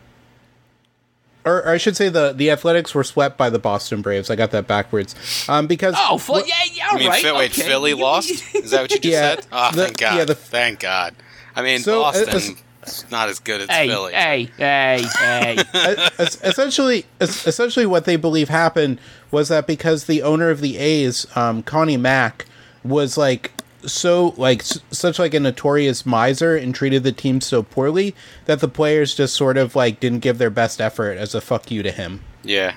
or, 1.48 1.58
or 1.64 1.68
I 1.70 1.76
should 1.78 1.96
say 1.96 2.08
the 2.08 2.32
the 2.32 2.50
Athletics 2.50 2.94
were 2.94 3.04
swept 3.04 3.36
by 3.38 3.50
the 3.50 3.58
Boston 3.58 4.02
Braves. 4.02 4.30
I 4.30 4.36
got 4.36 4.50
that 4.52 4.66
backwards. 4.66 5.14
Um, 5.48 5.66
because 5.66 5.94
Oh, 5.98 6.18
fu- 6.18 6.34
yeah, 6.46 6.54
yeah, 6.72 6.88
I 6.90 6.96
mean, 6.98 7.08
right. 7.08 7.22
Phil- 7.22 7.36
wait, 7.36 7.50
okay. 7.52 7.62
Philly 7.62 7.94
lost? 7.94 8.30
Is 8.54 8.70
that 8.72 8.82
what 8.82 8.90
you 8.92 8.98
just 8.98 9.04
Yeah, 9.12 9.34
said? 9.36 9.46
Oh, 9.52 9.70
the- 9.72 9.84
thank 9.86 9.96
God. 9.98 10.16
yeah, 10.18 10.24
the- 10.24 10.34
thank 10.34 10.80
God. 10.80 11.14
I 11.56 11.62
mean, 11.62 11.80
So, 11.80 12.00
uh, 12.02 12.12
Boston, 12.12 12.56
is 12.86 13.04
not 13.10 13.28
as 13.28 13.38
good 13.40 13.60
as 13.62 13.68
Hey, 13.68 13.88
Philly. 13.88 14.12
hey, 14.14 14.48
hey, 14.56 15.04
hey. 15.18 15.56
es- 16.18 16.38
essentially, 16.42 17.04
essentially, 17.20 17.84
what 17.86 18.04
they 18.04 18.16
believe 18.16 18.48
happened 18.48 18.98
was 19.30 19.48
that 19.48 19.66
because 19.66 20.04
the 20.04 20.22
owner 20.22 20.50
of 20.50 20.60
the 20.60 20.78
A's, 20.78 21.26
um, 21.36 21.62
Connie 21.62 21.96
Mack, 21.96 22.46
was 22.84 23.18
like 23.18 23.50
so 23.86 24.34
like 24.36 24.60
s- 24.60 24.80
such 24.90 25.18
like 25.18 25.34
a 25.34 25.40
notorious 25.40 26.04
miser 26.06 26.56
and 26.56 26.74
treated 26.74 27.02
the 27.02 27.12
team 27.12 27.40
so 27.40 27.62
poorly 27.62 28.14
that 28.46 28.60
the 28.60 28.68
players 28.68 29.14
just 29.14 29.34
sort 29.36 29.56
of 29.56 29.76
like 29.76 30.00
didn't 30.00 30.20
give 30.20 30.38
their 30.38 30.50
best 30.50 30.80
effort 30.80 31.16
as 31.18 31.34
a 31.34 31.40
fuck 31.40 31.70
you 31.70 31.82
to 31.82 31.90
him. 31.92 32.20
Yeah. 32.42 32.74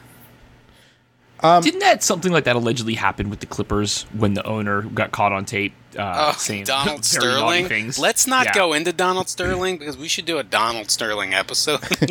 Didn't 1.41 1.79
that 1.79 2.03
something 2.03 2.31
like 2.31 2.43
that 2.45 2.55
allegedly 2.55 2.93
happen 2.93 3.29
with 3.29 3.39
the 3.39 3.45
Clippers 3.47 4.03
when 4.17 4.33
the 4.35 4.45
owner 4.45 4.81
got 4.83 5.11
caught 5.11 5.31
on 5.31 5.45
tape 5.45 5.73
uh, 5.97 6.31
Oh, 6.33 6.37
saying 6.37 6.65
Donald 6.65 7.03
very 7.05 7.33
Sterling. 7.33 7.67
things? 7.67 7.97
Let's 7.99 8.27
not 8.27 8.45
Yeah. 8.45 8.53
go 8.53 8.73
into 8.73 8.93
Donald 8.93 9.27
Sterling 9.27 9.77
because 9.77 9.97
we 9.97 10.07
should 10.07 10.25
do 10.25 10.37
a 10.37 10.43
Donald 10.43 10.89
Sterling 10.91 11.33
episode. 11.33 11.79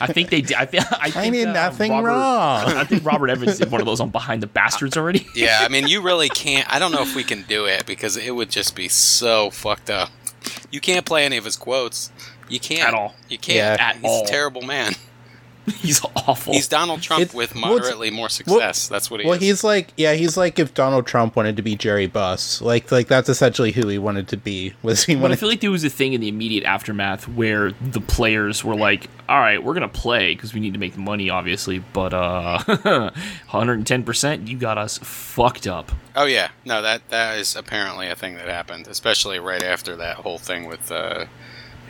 I 0.00 0.06
think 0.12 0.30
they 0.30 0.40
did. 0.42 0.54
I, 0.54 0.64
thi- 0.66 0.78
I, 0.78 1.10
think, 1.10 1.16
I 1.16 1.30
did 1.30 1.48
uh, 1.48 1.52
nothing 1.52 1.90
Robert- 1.92 2.08
wrong. 2.08 2.64
I 2.76 2.84
think 2.84 3.04
Robert 3.04 3.28
Evans 3.30 3.58
did 3.58 3.70
one 3.70 3.80
of 3.80 3.86
those 3.86 4.00
on 4.00 4.10
Behind 4.10 4.42
the 4.42 4.46
Bastards 4.46 4.96
already. 4.96 5.26
yeah, 5.34 5.58
I 5.62 5.68
mean, 5.68 5.88
you 5.88 6.00
really 6.02 6.28
can't. 6.28 6.72
I 6.72 6.78
don't 6.78 6.92
know 6.92 7.02
if 7.02 7.14
we 7.16 7.24
can 7.24 7.42
do 7.42 7.66
it 7.66 7.84
because 7.86 8.16
it 8.16 8.30
would 8.34 8.50
just 8.50 8.74
be 8.76 8.88
so 8.88 9.50
fucked 9.50 9.90
up. 9.90 10.10
You 10.70 10.80
can't 10.80 11.04
play 11.04 11.24
any 11.24 11.36
of 11.36 11.44
his 11.44 11.56
quotes. 11.56 12.10
You 12.48 12.60
can't 12.60 12.88
At 12.88 12.94
all. 12.94 13.14
You 13.28 13.38
can't. 13.38 13.78
Yeah. 13.78 13.88
At 13.88 13.96
He's 13.96 14.04
all. 14.04 14.24
a 14.24 14.26
terrible 14.26 14.62
man. 14.62 14.92
He's 15.76 16.04
awful. 16.16 16.54
He's 16.54 16.66
Donald 16.66 17.02
Trump 17.02 17.22
It's- 17.22 17.34
with 17.34 17.54
well, 17.54 17.74
moderately 17.74 18.10
more 18.10 18.28
success. 18.28 18.88
That's 18.88 19.10
what 19.10 19.20
he 19.20 19.26
Well, 19.26 19.36
is. 19.36 19.42
he's 19.42 19.62
like, 19.64 19.92
yeah, 19.96 20.14
he's 20.14 20.36
like 20.36 20.58
if 20.58 20.74
Donald 20.74 21.06
Trump 21.06 21.36
wanted 21.36 21.56
to 21.56 21.62
be 21.62 21.76
Jerry 21.76 22.08
Buss, 22.08 22.60
like, 22.60 22.90
like 22.90 23.06
that's 23.06 23.28
essentially 23.28 23.70
who 23.72 23.86
he 23.86 23.96
wanted 23.98 24.26
to 24.28 24.36
be. 24.36 24.74
Was 24.82 25.04
he 25.04 25.14
But 25.14 25.30
I 25.30 25.36
feel 25.36 25.48
like 25.48 25.60
there 25.60 25.70
was 25.70 25.84
a 25.84 25.90
thing 25.90 26.14
in 26.14 26.20
the 26.20 26.26
immediate 26.28 26.64
aftermath 26.64 27.28
where 27.28 27.72
the 27.80 28.00
players 28.00 28.64
were 28.64 28.74
like, 28.74 29.08
"All 29.28 29.38
right, 29.38 29.62
we're 29.62 29.74
gonna 29.74 29.86
play 29.88 30.34
because 30.34 30.52
we 30.52 30.58
need 30.58 30.72
to 30.72 30.80
make 30.80 30.96
money, 30.96 31.30
obviously, 31.30 31.78
but 31.78 32.12
uh, 32.12 32.58
110 33.50 34.02
percent, 34.04 34.48
you 34.48 34.56
got 34.58 34.78
us 34.78 34.98
fucked 34.98 35.66
up." 35.66 35.92
Oh 36.16 36.24
yeah, 36.24 36.48
no 36.64 36.82
that 36.82 37.08
that 37.10 37.38
is 37.38 37.54
apparently 37.54 38.08
a 38.08 38.16
thing 38.16 38.34
that 38.34 38.48
happened, 38.48 38.88
especially 38.88 39.38
right 39.38 39.62
after 39.62 39.94
that 39.96 40.16
whole 40.16 40.38
thing 40.38 40.66
with 40.66 40.90
uh, 40.90 41.26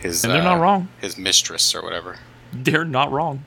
his. 0.01 0.25
And 0.25 0.33
they're 0.33 0.43
uh, 0.43 0.45
not 0.45 0.61
wrong. 0.61 0.89
His 1.01 1.17
mistress 1.17 1.75
or 1.75 1.83
whatever. 1.83 2.19
They're 2.53 2.85
not 2.85 3.11
wrong. 3.11 3.45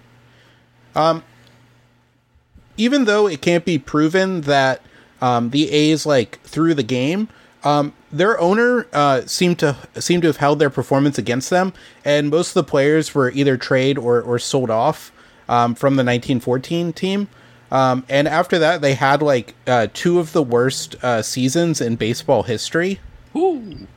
Even 2.78 3.06
though 3.06 3.28
it 3.28 3.42
can't 3.42 3.66
be 3.66 3.78
proven 3.78 4.42
that 4.42 4.82
um, 5.22 5.50
the 5.52 5.72
A's 5.72 6.06
like 6.06 6.40
threw 6.42 6.74
the 6.74 6.84
game, 6.84 7.30
um, 7.64 7.94
their 8.12 8.40
owner 8.40 8.88
uh, 8.94 9.22
seemed 9.26 9.60
to 9.60 9.76
seemed 9.96 10.22
to 10.24 10.28
have 10.28 10.38
held 10.38 10.60
their 10.60 10.70
performance 10.70 11.18
against 11.18 11.50
them, 11.50 11.74
and 12.04 12.30
most 12.30 12.50
of 12.50 12.54
the 12.54 12.64
players 12.64 13.16
were 13.16 13.32
either 13.32 13.58
trade 13.58 13.98
or 13.98 14.22
or 14.22 14.40
sold 14.40 14.70
off 14.70 15.12
um, 15.50 15.76
from 15.76 15.96
the 15.96 16.04
1914 16.04 16.94
team. 16.94 17.28
Um, 17.72 18.06
and 18.08 18.28
after 18.28 18.60
that, 18.60 18.82
they 18.82 18.94
had 18.94 19.22
like 19.22 19.56
uh, 19.66 19.88
two 19.94 20.20
of 20.20 20.32
the 20.34 20.44
worst 20.44 20.96
uh, 21.04 21.22
seasons 21.22 21.82
in 21.82 21.96
baseball 21.96 22.44
history. 22.44 23.00
Ooh. 23.36 23.88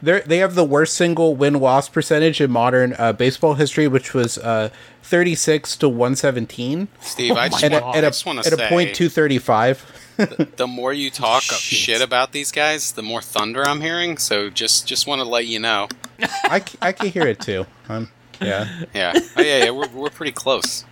They 0.00 0.20
they 0.20 0.38
have 0.38 0.54
the 0.54 0.64
worst 0.64 0.94
single 0.94 1.34
win 1.34 1.54
loss 1.54 1.88
percentage 1.88 2.40
in 2.40 2.50
modern 2.50 2.94
uh, 2.98 3.12
baseball 3.12 3.54
history, 3.54 3.88
which 3.88 4.14
was 4.14 4.38
uh, 4.38 4.70
36 5.02 5.76
to 5.78 5.88
117 5.88 6.88
Steve, 7.00 7.32
I 7.32 7.48
just, 7.48 7.64
at 7.64 7.72
want, 7.72 7.84
a, 7.84 7.86
I 7.86 7.96
at 7.96 8.04
just 8.04 8.24
a, 8.24 8.28
want 8.28 8.46
at 8.46 8.52
a 8.52 8.68
point 8.68 8.94
235. 8.94 10.04
the 10.56 10.66
more 10.66 10.92
you 10.92 11.10
talk 11.10 11.42
Shit. 11.44 11.78
shit 11.78 12.02
about 12.02 12.32
these 12.32 12.52
guys, 12.52 12.92
the 12.92 13.02
more 13.02 13.22
thunder 13.22 13.66
I'm 13.66 13.80
hearing. 13.80 14.18
So 14.18 14.50
just 14.50 14.86
just 14.86 15.06
want 15.06 15.20
to 15.20 15.28
let 15.28 15.46
you 15.46 15.58
know. 15.58 15.88
I, 16.44 16.60
c- 16.60 16.78
I 16.80 16.92
can 16.92 17.08
hear 17.08 17.26
it 17.26 17.40
too. 17.40 17.66
Um, 17.88 18.10
yeah. 18.40 18.82
Yeah, 18.94 19.12
oh, 19.16 19.42
yeah, 19.42 19.64
yeah. 19.64 19.70
We're, 19.70 19.88
we're 19.88 20.10
pretty 20.10 20.32
close. 20.32 20.84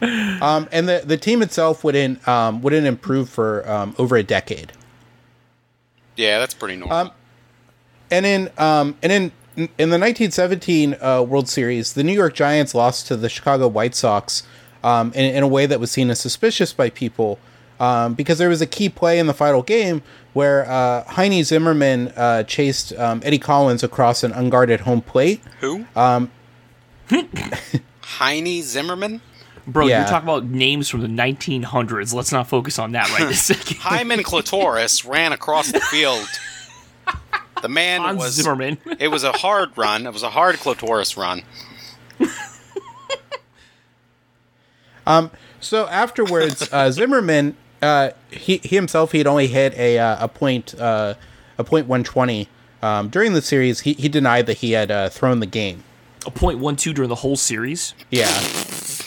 Um, 0.00 0.68
and 0.70 0.88
the, 0.88 1.02
the 1.04 1.16
team 1.16 1.42
itself 1.42 1.82
wouldn't 1.82 2.26
um, 2.28 2.62
wouldn't 2.62 2.86
improve 2.86 3.28
for 3.28 3.68
um, 3.68 3.94
over 3.98 4.16
a 4.16 4.22
decade. 4.22 4.72
Yeah, 6.16 6.38
that's 6.38 6.54
pretty 6.54 6.76
normal. 6.76 7.12
And 8.10 8.24
in 8.26 8.50
um, 8.58 8.96
and 9.02 9.12
in 9.12 9.32
in 9.56 9.90
the 9.90 9.98
1917 9.98 10.96
uh, 11.00 11.22
World 11.22 11.48
Series, 11.48 11.92
the 11.94 12.04
New 12.04 12.12
York 12.12 12.34
Giants 12.34 12.74
lost 12.74 13.06
to 13.08 13.16
the 13.16 13.28
Chicago 13.28 13.66
White 13.68 13.94
Sox 13.94 14.44
um, 14.84 15.12
in, 15.14 15.34
in 15.34 15.42
a 15.42 15.48
way 15.48 15.66
that 15.66 15.80
was 15.80 15.90
seen 15.90 16.10
as 16.10 16.20
suspicious 16.20 16.72
by 16.72 16.90
people 16.90 17.38
um, 17.80 18.14
because 18.14 18.38
there 18.38 18.48
was 18.48 18.60
a 18.62 18.66
key 18.66 18.88
play 18.88 19.18
in 19.18 19.26
the 19.26 19.34
final 19.34 19.62
game 19.62 20.02
where 20.32 20.64
uh, 20.70 21.02
Heinie 21.04 21.42
Zimmerman 21.42 22.08
uh, 22.16 22.44
chased 22.44 22.92
um, 22.94 23.20
Eddie 23.24 23.38
Collins 23.40 23.82
across 23.82 24.22
an 24.22 24.32
unguarded 24.32 24.80
home 24.80 25.02
plate. 25.02 25.40
Who? 25.60 25.84
Um, 25.96 26.30
Heinie 28.02 28.62
Zimmerman. 28.62 29.20
Bro, 29.66 29.86
Yeah. 29.88 29.98
you're 30.00 30.08
talking 30.08 30.28
about 30.28 30.44
names 30.44 30.88
from 30.88 31.00
the 31.02 31.08
1900s. 31.08 32.14
Let's 32.14 32.32
not 32.32 32.48
focus 32.48 32.78
on 32.78 32.92
that 32.92 33.10
right 33.18 33.28
this 33.28 33.42
second. 33.46 33.76
Hyman 33.78 34.22
Clitoris 34.22 35.04
ran 35.04 35.32
across 35.32 35.72
the 35.72 35.80
field. 35.80 36.26
The 37.62 37.68
man 37.68 38.00
Hans 38.00 38.18
was. 38.18 38.32
Zimmerman. 38.34 38.78
It 38.98 39.08
was 39.08 39.24
a 39.24 39.32
hard 39.32 39.76
run. 39.76 40.06
It 40.06 40.12
was 40.12 40.22
a 40.22 40.30
hard 40.30 40.56
clitoris 40.56 41.16
run. 41.16 41.42
um. 45.06 45.30
So 45.60 45.88
afterwards, 45.88 46.68
uh, 46.72 46.90
Zimmerman, 46.92 47.56
uh, 47.82 48.10
he, 48.30 48.58
he 48.58 48.76
himself, 48.76 49.10
he 49.12 49.18
had 49.18 49.26
only 49.26 49.48
hit 49.48 49.74
a 49.74 49.98
uh, 49.98 50.24
a 50.24 50.28
point 50.28 50.74
uh, 50.78 51.14
a 51.58 51.64
point 51.64 51.86
one 51.88 52.04
twenty 52.04 52.48
um, 52.82 53.08
during 53.08 53.32
the 53.32 53.42
series. 53.42 53.80
He, 53.80 53.94
he 53.94 54.08
denied 54.08 54.46
that 54.46 54.58
he 54.58 54.72
had 54.72 54.90
uh, 54.90 55.08
thrown 55.08 55.40
the 55.40 55.46
game. 55.46 55.84
A 56.26 56.30
point 56.30 56.58
one 56.58 56.76
two 56.76 56.92
during 56.92 57.08
the 57.08 57.16
whole 57.16 57.36
series. 57.36 57.94
Yeah, 58.10 58.28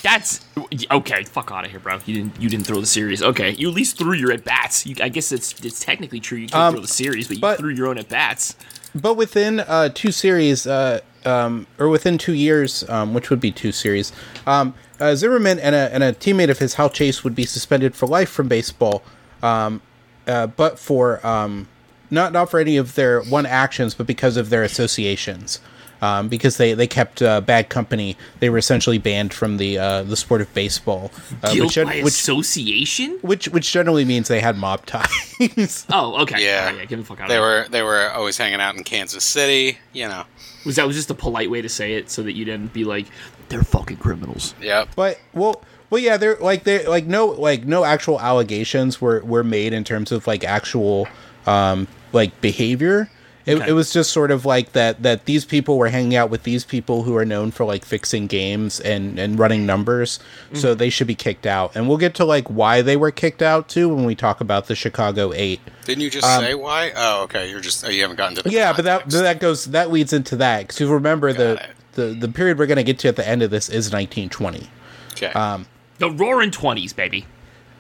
That's 0.04 0.44
okay. 0.92 1.24
Fuck 1.24 1.52
out 1.52 1.66
of 1.66 1.72
here, 1.72 1.80
bro. 1.80 2.00
You 2.06 2.16
didn't. 2.16 2.42
You 2.42 2.50
didn't 2.50 2.66
throw 2.66 2.80
the 2.80 2.88
series. 2.88 3.22
Okay, 3.22 3.52
you 3.52 3.70
at 3.70 3.76
least 3.76 3.98
threw 3.98 4.14
your 4.14 4.32
at 4.32 4.44
bats. 4.44 4.86
I 5.02 5.10
guess 5.10 5.32
it's 5.32 5.54
it's 5.64 5.80
technically 5.80 6.20
true. 6.20 6.40
You 6.40 6.48
can't 6.48 6.62
Um, 6.64 6.74
throw 6.74 6.82
the 6.82 6.88
series, 6.88 7.28
but 7.28 7.38
you 7.38 7.42
but- 7.42 7.58
threw 7.60 7.70
your 7.74 7.88
own 7.88 7.98
at 7.98 8.10
bats. 8.10 8.56
But 8.94 9.14
within 9.16 9.62
uh, 9.62 9.90
two 9.94 10.12
series, 10.12 10.68
uh, 10.68 11.00
um, 11.24 11.66
or 11.80 11.88
within 11.88 12.18
two 12.18 12.34
years, 12.34 12.84
um, 12.90 13.14
which 13.14 13.30
would 13.30 13.40
be 13.40 13.50
two 13.52 13.72
series, 13.72 14.12
um, 14.46 14.74
uh, 15.00 15.16
Zimmerman 15.16 15.60
and 15.60 15.74
a, 15.74 15.94
and 15.94 16.04
a 16.04 16.12
teammate 16.12 16.50
of 16.50 16.60
his, 16.60 16.74
Hal 16.74 16.90
Chase, 16.90 17.24
would 17.24 17.34
be 17.34 17.46
suspended 17.46 17.96
for 17.96 18.06
life 18.08 18.30
from 18.30 18.50
baseball, 18.50 19.02
um, 19.42 19.82
uh, 20.28 20.48
but 20.48 20.78
for 20.78 21.26
um, 21.26 21.70
not 22.10 22.34
not 22.34 22.50
for 22.52 22.60
any 22.60 22.76
of 22.76 22.96
their 22.96 23.22
one 23.22 23.46
actions, 23.46 23.94
but 23.94 24.08
because 24.08 24.36
of 24.36 24.50
their 24.50 24.64
associations. 24.64 25.60
Um, 26.04 26.30
because 26.30 26.58
they, 26.58 26.74
they 26.74 26.88
kept 26.88 27.22
uh, 27.22 27.42
bad 27.42 27.70
company, 27.70 28.18
they 28.40 28.50
were 28.50 28.58
essentially 28.58 28.98
banned 28.98 29.34
from 29.36 29.58
the 29.58 29.78
uh, 29.78 30.02
the 30.02 30.16
sport 30.18 30.42
of 30.42 30.52
baseball, 30.56 31.12
uh, 31.44 31.54
Guilt 31.54 31.66
which, 31.68 31.74
gen- 31.76 31.86
by 31.86 32.02
which 32.02 32.14
association. 32.16 33.20
which 33.22 33.48
which 33.50 33.72
generally 33.72 34.04
means 34.04 34.28
they 34.28 34.40
had 34.40 34.58
mob 34.58 34.86
ties. 34.88 35.86
Oh, 35.92 36.22
okay. 36.24 36.44
Yeah. 36.44 36.72
Yeah. 36.72 36.86
Get 36.86 36.98
the 36.98 37.04
fuck 37.04 37.20
out 37.22 37.30
They 37.30 37.36
of 37.38 37.42
here. 37.44 37.62
were 37.64 37.68
they 37.70 37.82
were 37.84 38.10
always 38.12 38.38
hanging 38.38 38.60
out 38.60 38.76
in 38.76 38.84
Kansas 38.84 39.24
City. 39.24 39.78
You 39.94 40.08
know. 40.08 40.24
Was 40.66 40.76
that 40.78 40.86
was 40.88 40.96
just 40.96 41.10
a 41.12 41.16
polite 41.16 41.50
way 41.52 41.62
to 41.62 41.70
say 41.70 41.94
it 41.96 42.10
so 42.12 42.22
that 42.24 42.34
you 42.34 42.46
didn't 42.46 42.74
be 42.74 42.84
like 42.84 43.06
they're 43.50 43.64
fucking 43.64 43.98
criminals. 43.98 44.54
Yep. 44.62 44.90
But 44.96 45.20
well, 45.34 45.64
well, 45.90 46.00
yeah, 46.02 46.18
they're 46.18 46.38
like 46.38 46.64
they 46.64 46.86
like 46.88 47.06
no 47.06 47.28
like 47.28 47.66
no 47.66 47.84
actual 47.84 48.20
allegations 48.20 49.00
were 49.02 49.22
were 49.24 49.44
made 49.44 49.74
in 49.74 49.84
terms 49.84 50.12
of 50.12 50.26
like 50.28 50.44
actual 50.44 51.08
um 51.46 51.88
like 52.14 52.40
behavior. 52.42 53.10
It, 53.46 53.56
Okay. 53.58 53.70
it 53.70 53.74
was 53.74 53.92
just 53.92 54.12
sort 54.12 54.30
of 54.32 54.46
like 54.46 54.74
that 54.74 55.02
that 55.04 55.26
these 55.26 55.46
people 55.46 55.78
were 55.78 55.90
hanging 55.90 56.16
out 56.16 56.30
with 56.30 56.44
these 56.44 56.64
people 56.64 57.04
who 57.04 57.16
are 57.18 57.26
known 57.26 57.50
for 57.52 57.66
like 57.66 57.84
fixing 57.84 58.28
games 58.28 58.80
and 58.80 59.18
and 59.18 59.40
running 59.40 59.66
numbers, 59.66 60.20
so 60.54 60.76
they 60.76 60.90
should 60.90 61.08
be 61.08 61.16
kicked 61.16 61.48
out. 61.48 61.76
And 61.76 61.88
we'll 61.88 61.98
get 61.98 62.14
to 62.16 62.26
like 62.26 62.48
why 62.50 62.82
they 62.82 62.96
were 62.96 63.10
kicked 63.12 63.42
out 63.42 63.68
too 63.68 63.90
when 63.90 64.06
we 64.06 64.14
talk 64.16 64.42
about 64.42 64.68
the 64.68 64.76
Chicago 64.76 65.32
Eight. 65.34 65.60
Didn't 65.86 66.02
you 66.04 66.10
just 66.12 66.28
say 66.28 66.54
why? 66.54 66.92
Oh, 66.96 67.24
okay. 67.24 67.50
You're 67.50 67.62
just 67.62 67.84
oh, 67.86 67.90
you 67.90 68.02
haven't 68.02 68.18
gotten 68.18 68.36
to 68.36 68.44
the 68.44 68.50
Um, 68.50 68.56
Yeah, 68.56 68.74
but 68.74 68.86
that 68.86 69.02
context. 69.02 69.22
that 69.24 69.40
goes 69.40 69.66
that 69.66 69.92
leads 69.92 70.14
into 70.14 70.36
that 70.36 70.60
because 70.68 70.80
you 70.80 70.92
remember 70.94 71.34
the, 71.34 71.54
it. 71.64 71.70
the 71.94 72.04
the 72.14 72.28
period 72.30 72.60
we're 72.60 72.68
gonna 72.68 72.84
get 72.84 73.00
to 73.00 73.08
at 73.08 73.16
the 73.16 73.28
end 73.28 73.42
of 73.42 73.50
this 73.50 73.70
is 73.70 73.92
1920. 73.92 74.70
okay. 75.14 75.28
um, 75.34 75.66
The 75.98 76.12
roaring 76.12 76.52
twenties, 76.52 76.94
baby. 76.94 77.26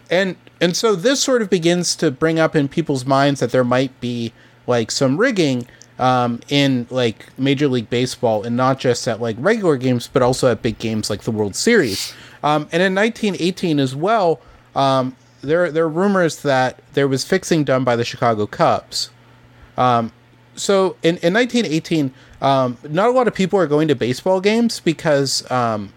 and 0.10 0.36
and 0.60 0.76
so 0.76 0.96
this 0.96 1.20
sort 1.22 1.42
of 1.42 1.50
begins 1.50 1.96
to 1.98 2.12
bring 2.12 2.40
up 2.40 2.56
in 2.56 2.68
people's 2.68 3.06
minds 3.06 3.40
that 3.40 3.52
there 3.52 3.64
might 3.64 4.00
be 4.02 4.34
like 4.72 4.90
some 4.90 5.18
rigging 5.18 5.68
um, 6.00 6.40
in 6.50 6.88
like 6.90 7.28
Major 7.38 7.68
League 7.68 7.90
Baseball, 7.90 8.44
and 8.44 8.56
not 8.58 8.80
just 8.80 9.08
at 9.08 9.22
like 9.22 9.36
regular 9.40 9.78
games, 9.78 10.10
but 10.12 10.22
also 10.24 10.50
at 10.52 10.62
big 10.62 10.80
games 10.80 11.10
like 11.10 11.22
the 11.24 11.32
World 11.32 11.56
Series. 11.56 12.14
Um, 12.42 12.64
and 12.72 12.82
in 12.82 12.96
1918 12.96 13.80
as 13.80 13.96
well, 13.96 14.40
um, 14.76 15.16
there 15.42 15.72
there 15.72 15.84
are 15.84 15.90
rumors 15.90 16.42
that 16.42 16.80
there 16.94 17.08
was 17.08 17.24
fixing 17.24 17.64
done 17.64 17.84
by 17.84 17.96
the 17.96 18.06
Chicago 18.06 18.48
Cubs. 18.48 19.12
Um, 19.78 20.12
so 20.56 20.96
in, 21.04 21.18
in 21.18 21.34
1918, 21.34 22.14
um, 22.42 22.78
not 22.90 23.08
a 23.10 23.12
lot 23.12 23.28
of 23.28 23.34
people 23.34 23.60
are 23.60 23.68
going 23.68 23.88
to 23.88 23.96
baseball 23.96 24.42
games 24.42 24.80
because 24.80 25.50
um, 25.52 25.94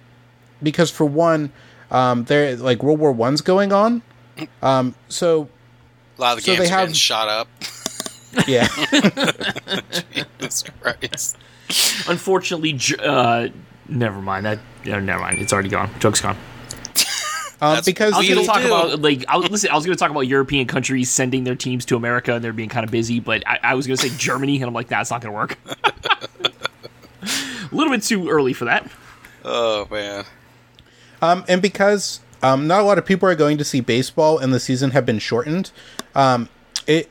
because 0.62 0.90
for 0.90 1.06
one, 1.06 1.50
um, 1.90 2.24
there 2.24 2.56
like 2.56 2.82
World 2.82 2.98
War 2.98 3.12
One's 3.12 3.40
going 3.40 3.72
on. 3.72 4.02
Um, 4.62 4.94
so 5.08 5.48
a 6.18 6.20
lot 6.20 6.32
of 6.32 6.38
the 6.38 6.42
so 6.42 6.52
games 6.56 6.68
they 6.68 6.68
have- 6.68 6.96
shot 6.96 7.28
up. 7.28 7.48
Yeah, 8.46 8.68
Jesus 10.40 10.64
Christ. 10.80 11.36
Unfortunately, 12.08 12.78
uh, 12.98 13.48
never 13.88 14.20
mind 14.20 14.46
that. 14.46 14.58
Uh, 14.86 15.00
never 15.00 15.20
mind. 15.20 15.38
It's 15.40 15.52
already 15.52 15.68
gone. 15.68 15.90
Joke's 15.98 16.20
gone. 16.20 16.36
um, 17.60 17.80
because 17.84 18.12
I 18.12 18.18
was 18.18 18.28
going 18.28 18.40
to 18.40 18.46
talk 18.46 18.60
do. 18.60 18.66
about 18.66 19.00
like 19.00 19.24
I 19.28 19.36
was 19.36 19.50
listen. 19.50 19.70
I 19.70 19.74
was 19.74 19.84
going 19.86 19.96
to 19.96 19.98
talk 19.98 20.10
about 20.10 20.22
European 20.22 20.66
countries 20.66 21.10
sending 21.10 21.44
their 21.44 21.56
teams 21.56 21.84
to 21.86 21.96
America 21.96 22.34
and 22.34 22.44
they're 22.44 22.52
being 22.52 22.68
kind 22.68 22.84
of 22.84 22.90
busy, 22.90 23.20
but 23.20 23.46
I, 23.46 23.58
I 23.62 23.74
was 23.74 23.86
going 23.86 23.96
to 23.96 24.08
say 24.08 24.16
Germany, 24.16 24.56
and 24.56 24.64
I'm 24.64 24.74
like, 24.74 24.88
that's 24.88 25.10
not 25.10 25.22
going 25.22 25.32
to 25.32 25.36
work. 25.36 25.58
A 27.22 27.68
little 27.72 27.92
bit 27.92 28.02
too 28.02 28.28
early 28.28 28.52
for 28.52 28.66
that. 28.66 28.90
Oh 29.44 29.86
man. 29.90 30.24
um, 31.20 31.44
and 31.48 31.60
because 31.60 32.20
um, 32.42 32.66
not 32.66 32.80
a 32.80 32.84
lot 32.84 32.98
of 32.98 33.06
people 33.06 33.28
are 33.28 33.34
going 33.34 33.56
to 33.58 33.64
see 33.64 33.80
baseball, 33.80 34.38
and 34.38 34.52
the 34.52 34.60
season 34.60 34.90
have 34.90 35.06
been 35.06 35.18
shortened. 35.18 35.70
Um, 36.14 36.48
it 36.86 37.10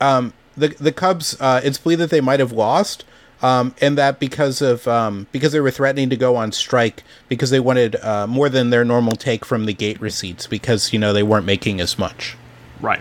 um, 0.00 0.32
the 0.58 0.68
the 0.68 0.92
Cubs. 0.92 1.36
Uh, 1.40 1.60
it's 1.64 1.78
believed 1.78 2.00
that 2.02 2.10
they 2.10 2.20
might 2.20 2.40
have 2.40 2.52
lost. 2.52 3.04
Um, 3.40 3.72
and 3.80 3.96
that 3.96 4.18
because 4.18 4.60
of 4.60 4.88
um, 4.88 5.28
because 5.30 5.52
they 5.52 5.60
were 5.60 5.70
threatening 5.70 6.10
to 6.10 6.16
go 6.16 6.34
on 6.34 6.50
strike 6.50 7.04
because 7.28 7.50
they 7.50 7.60
wanted 7.60 7.94
uh, 8.02 8.26
more 8.26 8.48
than 8.48 8.70
their 8.70 8.84
normal 8.84 9.14
take 9.14 9.44
from 9.44 9.64
the 9.66 9.72
gate 9.72 10.00
receipts 10.00 10.48
because 10.48 10.92
you 10.92 10.98
know 10.98 11.12
they 11.12 11.22
weren't 11.22 11.46
making 11.46 11.80
as 11.80 11.96
much. 11.96 12.36
Right. 12.80 13.00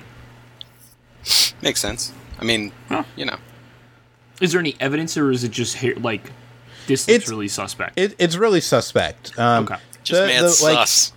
Makes 1.62 1.80
sense. 1.80 2.14
I 2.40 2.46
mean, 2.46 2.72
Huh. 2.88 3.04
you 3.16 3.26
know. 3.26 3.38
Is 4.40 4.52
there 4.52 4.60
any 4.62 4.76
evidence, 4.80 5.18
or 5.18 5.32
is 5.32 5.44
it 5.44 5.50
just 5.52 5.78
here, 5.78 5.96
like 5.98 6.32
this 6.86 7.10
It's- 7.10 7.28
really 7.28 7.48
suspect? 7.48 7.98
It, 8.00 8.16
it's 8.20 8.36
really 8.36 8.62
suspect. 8.62 9.38
Um, 9.40 9.64
Okay. 9.64 9.78
Just 10.04 10.22
the- 10.22 10.28
mad 10.28 10.42
the, 10.44 10.60
like, 10.64 10.88
sus. 10.88 11.12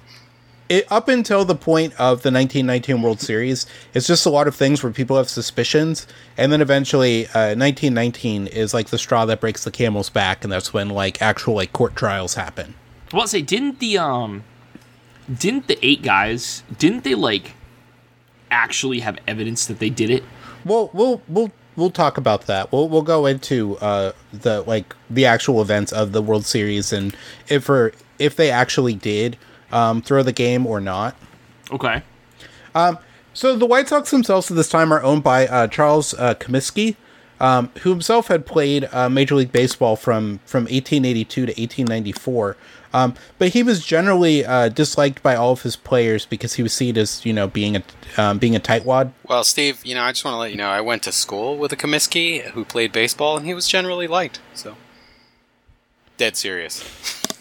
It, 0.70 0.90
up 0.90 1.09
until 1.09 1.44
the 1.44 1.56
point 1.56 1.92
of 1.94 2.22
the 2.22 2.30
1919 2.30 3.02
World 3.02 3.20
Series, 3.20 3.66
it's 3.92 4.06
just 4.06 4.24
a 4.24 4.30
lot 4.30 4.46
of 4.46 4.54
things 4.54 4.83
where 4.83 4.92
people 4.92 5.16
have 5.16 5.28
suspicions, 5.28 6.06
and 6.37 6.52
then 6.52 6.61
eventually, 6.61 7.26
uh, 7.26 7.59
1919 7.59 8.46
is 8.46 8.72
like 8.72 8.88
the 8.88 8.96
straw 8.96 9.26
that 9.26 9.40
breaks 9.40 9.64
the 9.64 9.72
camel's 9.72 10.09
back, 10.09 10.44
and 10.44 10.52
that's 10.52 10.72
when 10.72 10.88
like 10.88 11.20
actual 11.20 11.54
like 11.54 11.72
court 11.72 11.96
trials 11.96 12.35
happen. 12.35 12.76
Well, 13.12 13.26
say 13.26 13.42
didn't 13.42 13.80
the 13.80 13.98
um, 13.98 14.44
didn't 15.33 15.66
the 15.66 15.85
eight 15.85 16.02
guys 16.02 16.62
didn't 16.78 17.02
they 17.02 17.16
like 17.16 17.52
actually 18.52 19.00
have 19.00 19.18
evidence 19.26 19.66
that 19.66 19.80
they 19.80 19.90
did 19.90 20.09
it? 20.09 20.22
Well, 20.64 20.90
we'll 20.92 21.20
we'll 21.26 21.50
we'll 21.74 21.90
talk 21.90 22.16
about 22.16 22.46
that. 22.46 22.70
We'll 22.70 22.88
we'll 22.88 23.02
go 23.02 23.26
into 23.26 23.76
uh, 23.78 24.12
the 24.33 24.62
like 24.62 24.94
the 25.11 25.26
actual 25.26 25.61
events 25.61 25.90
of 25.92 26.12
the 26.12 26.22
World 26.22 26.46
Series 26.46 26.92
and 26.92 27.16
if 27.48 27.68
or 27.68 27.92
if 28.20 28.37
they 28.37 28.52
actually 28.52 28.94
did 28.94 29.37
um, 29.72 30.02
throw 30.02 30.22
the 30.22 30.33
game 30.33 30.66
or 30.66 30.80
not. 30.80 31.16
Okay. 31.70 32.02
So 33.33 33.56
the 33.56 33.66
White 33.66 33.88
Sox 33.88 34.11
themselves 34.11 34.50
at 34.50 34.56
this 34.56 34.68
time 34.68 34.92
are 34.92 35.02
owned 35.02 35.22
by 35.22 35.46
uh, 35.46 35.66
Charles 35.68 36.14
uh, 36.14 36.35
Comiskey, 36.35 36.96
um, 37.38 37.70
who 37.83 37.90
himself 37.90 38.28
had 38.28 38.44
played 38.44 38.88
uh, 38.92 39.09
Major 39.09 39.37
League 39.37 39.52
Baseball 39.52 39.96
from 39.96 40.40
from 40.44 40.64
1882 40.64 41.46
to 41.46 41.52
1894. 41.52 42.56
Um, 42.92 43.14
but 43.38 43.50
he 43.50 43.62
was 43.62 43.85
generally 43.85 44.44
uh, 44.44 44.68
disliked 44.68 45.22
by 45.22 45.37
all 45.37 45.52
of 45.52 45.62
his 45.62 45.76
players 45.76 46.26
because 46.26 46.54
he 46.54 46.62
was 46.62 46.72
seen 46.72 46.98
as 46.98 47.24
you 47.24 47.33
know 47.33 47.46
being 47.46 47.76
a 47.76 47.83
um, 48.16 48.38
being 48.38 48.56
a 48.56 48.61
tightwad. 48.61 49.12
Well, 49.28 49.44
Steve, 49.44 49.80
you 49.87 49.94
know, 49.94 50.02
I 50.02 50.11
just 50.11 50.24
want 50.24 50.35
to 50.35 50.38
let 50.38 50.50
you 50.50 50.56
know 50.56 50.68
I 50.68 50.80
went 50.80 51.04
to 51.04 51.12
school 51.12 51.56
with 51.56 51.72
a 51.72 51.76
Comiskey 51.76 52.42
who 52.50 52.64
played 52.64 52.90
baseball, 52.92 53.37
and 53.37 53.46
he 53.46 53.54
was 53.54 53.68
generally 53.68 54.09
liked. 54.09 54.40
So, 54.54 54.76
dead 56.16 56.37
serious. 56.37 56.85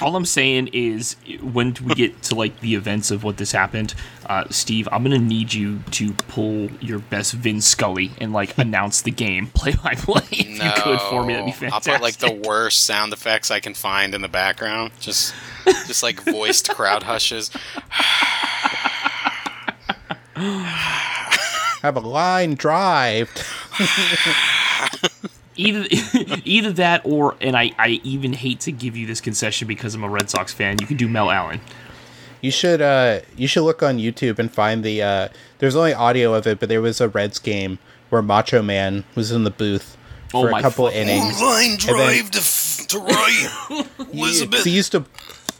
All 0.00 0.16
I'm 0.16 0.24
saying 0.24 0.70
is, 0.72 1.16
when 1.42 1.76
we 1.84 1.94
get 1.94 2.22
to 2.24 2.34
like 2.34 2.60
the 2.60 2.74
events 2.74 3.10
of 3.10 3.22
what 3.22 3.36
this 3.36 3.52
happened, 3.52 3.94
uh, 4.26 4.44
Steve, 4.48 4.88
I'm 4.90 5.02
gonna 5.02 5.18
need 5.18 5.52
you 5.52 5.80
to 5.90 6.14
pull 6.14 6.70
your 6.80 6.98
best 6.98 7.34
Vin 7.34 7.60
Scully 7.60 8.10
and 8.18 8.32
like 8.32 8.56
announce 8.56 9.02
the 9.02 9.10
game 9.10 9.46
play 9.54 9.74
by 9.74 9.94
play. 9.96 10.22
If 10.30 10.58
No, 10.58 10.64
you 10.64 10.72
could 10.82 11.00
for 11.02 11.24
me, 11.24 11.34
that'd 11.34 11.60
be 11.60 11.66
I'll 11.66 11.80
put 11.80 12.00
like 12.00 12.16
the 12.16 12.32
worst 12.32 12.86
sound 12.86 13.12
effects 13.12 13.50
I 13.50 13.60
can 13.60 13.74
find 13.74 14.14
in 14.14 14.22
the 14.22 14.28
background. 14.28 14.92
Just, 14.98 15.34
just 15.64 16.02
like 16.02 16.22
voiced 16.22 16.70
crowd 16.74 17.02
hushes. 17.02 17.50
Have 21.82 21.96
a 21.96 22.00
line 22.00 22.54
drive. 22.54 23.30
either 25.60 25.86
either 26.44 26.72
that 26.72 27.02
or 27.04 27.36
and 27.40 27.56
I, 27.56 27.72
I 27.78 28.00
even 28.04 28.32
hate 28.32 28.60
to 28.60 28.72
give 28.72 28.96
you 28.96 29.06
this 29.06 29.20
concession 29.20 29.68
because 29.68 29.94
I'm 29.94 30.04
a 30.04 30.08
Red 30.08 30.30
Sox 30.30 30.52
fan. 30.52 30.76
You 30.80 30.86
can 30.86 30.96
do 30.96 31.08
Mel 31.08 31.30
Allen. 31.30 31.60
You 32.40 32.50
should 32.50 32.80
uh 32.80 33.20
you 33.36 33.46
should 33.46 33.62
look 33.62 33.82
on 33.82 33.98
YouTube 33.98 34.38
and 34.38 34.50
find 34.52 34.82
the 34.84 35.02
uh 35.02 35.28
there's 35.58 35.76
only 35.76 35.92
audio 35.94 36.34
of 36.34 36.46
it, 36.46 36.58
but 36.58 36.68
there 36.68 36.80
was 36.80 37.00
a 37.00 37.08
Reds 37.08 37.38
game 37.38 37.78
where 38.08 38.22
Macho 38.22 38.62
Man 38.62 39.04
was 39.14 39.30
in 39.30 39.44
the 39.44 39.50
booth 39.50 39.96
Oh 40.32 40.42
for 40.44 40.50
my 40.50 40.60
a 40.60 40.62
couple 40.62 40.86
fucking- 40.86 41.08
innings. 41.08 41.40
Line 41.42 41.76
drive 41.76 42.30
to, 42.30 42.38
f- 42.38 42.86
to 42.88 42.98
right. 43.00 43.86
Because 44.10 44.64
he 44.64 44.70
used 44.70 44.92
to 44.92 45.04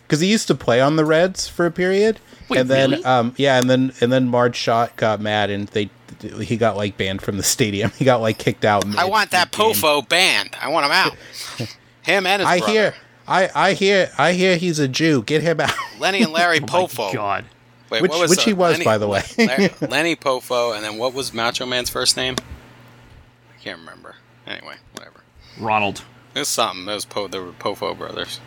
because 0.06 0.20
he 0.20 0.28
used 0.30 0.48
to 0.48 0.54
play 0.54 0.80
on 0.80 0.96
the 0.96 1.04
Reds 1.04 1.46
for 1.48 1.66
a 1.66 1.70
period. 1.70 2.18
Wait, 2.48 2.60
and 2.60 2.68
then 2.70 2.90
really? 2.92 3.04
um 3.04 3.34
yeah, 3.36 3.58
and 3.58 3.68
then 3.70 3.92
and 4.00 4.10
then 4.12 4.28
Marge 4.28 4.56
Schott 4.56 4.96
got 4.96 5.20
mad 5.20 5.50
and 5.50 5.68
they 5.68 5.90
he 6.22 6.56
got 6.56 6.76
like 6.76 6.96
banned 6.96 7.22
from 7.22 7.36
the 7.36 7.42
stadium. 7.42 7.90
He 7.98 8.04
got 8.04 8.20
like 8.20 8.38
kicked 8.38 8.64
out. 8.64 8.84
I 8.96 9.04
want 9.06 9.30
that 9.32 9.56
mid-game. 9.56 9.74
Poffo 9.74 10.08
banned. 10.08 10.56
I 10.60 10.68
want 10.68 10.86
him 10.86 10.92
out. 10.92 11.16
Him 12.02 12.26
and 12.26 12.40
his 12.40 12.48
I 12.48 12.58
brother. 12.58 12.72
hear 12.72 12.94
I 13.28 13.50
I 13.54 13.72
hear 13.74 14.10
I 14.18 14.32
hear 14.32 14.56
he's 14.56 14.78
a 14.78 14.88
Jew. 14.88 15.22
Get 15.22 15.42
him 15.42 15.60
out. 15.60 15.72
Lenny 15.98 16.22
and 16.22 16.32
Larry 16.32 16.58
Oh 16.62 16.66
Poffo. 16.66 17.08
my 17.08 17.12
God. 17.12 17.44
Wait, 17.90 18.02
Which- 18.02 18.10
what 18.10 18.20
was 18.20 18.30
which 18.30 18.38
uh, 18.40 18.44
he 18.44 18.52
was, 18.54 18.72
Lenny- 18.74 18.84
by 18.84 18.98
the 18.98 19.08
way. 19.08 19.22
Larry- 19.36 19.70
Lenny 19.80 20.16
Poffo, 20.16 20.74
and 20.74 20.84
then 20.84 20.96
what 20.96 21.12
was 21.12 21.34
Macho 21.34 21.66
Man's 21.66 21.90
first 21.90 22.16
name? 22.16 22.36
I 23.52 23.62
can't 23.62 23.78
remember. 23.80 24.14
Anyway, 24.46 24.76
whatever. 24.94 25.20
Ronald. 25.58 26.02
It 26.34 26.38
was 26.40 26.48
something. 26.48 26.88
It 26.88 26.94
was 26.94 27.04
po- 27.04 27.26
the 27.28 27.52
Poffo 27.58 27.96
brothers. 27.98 28.40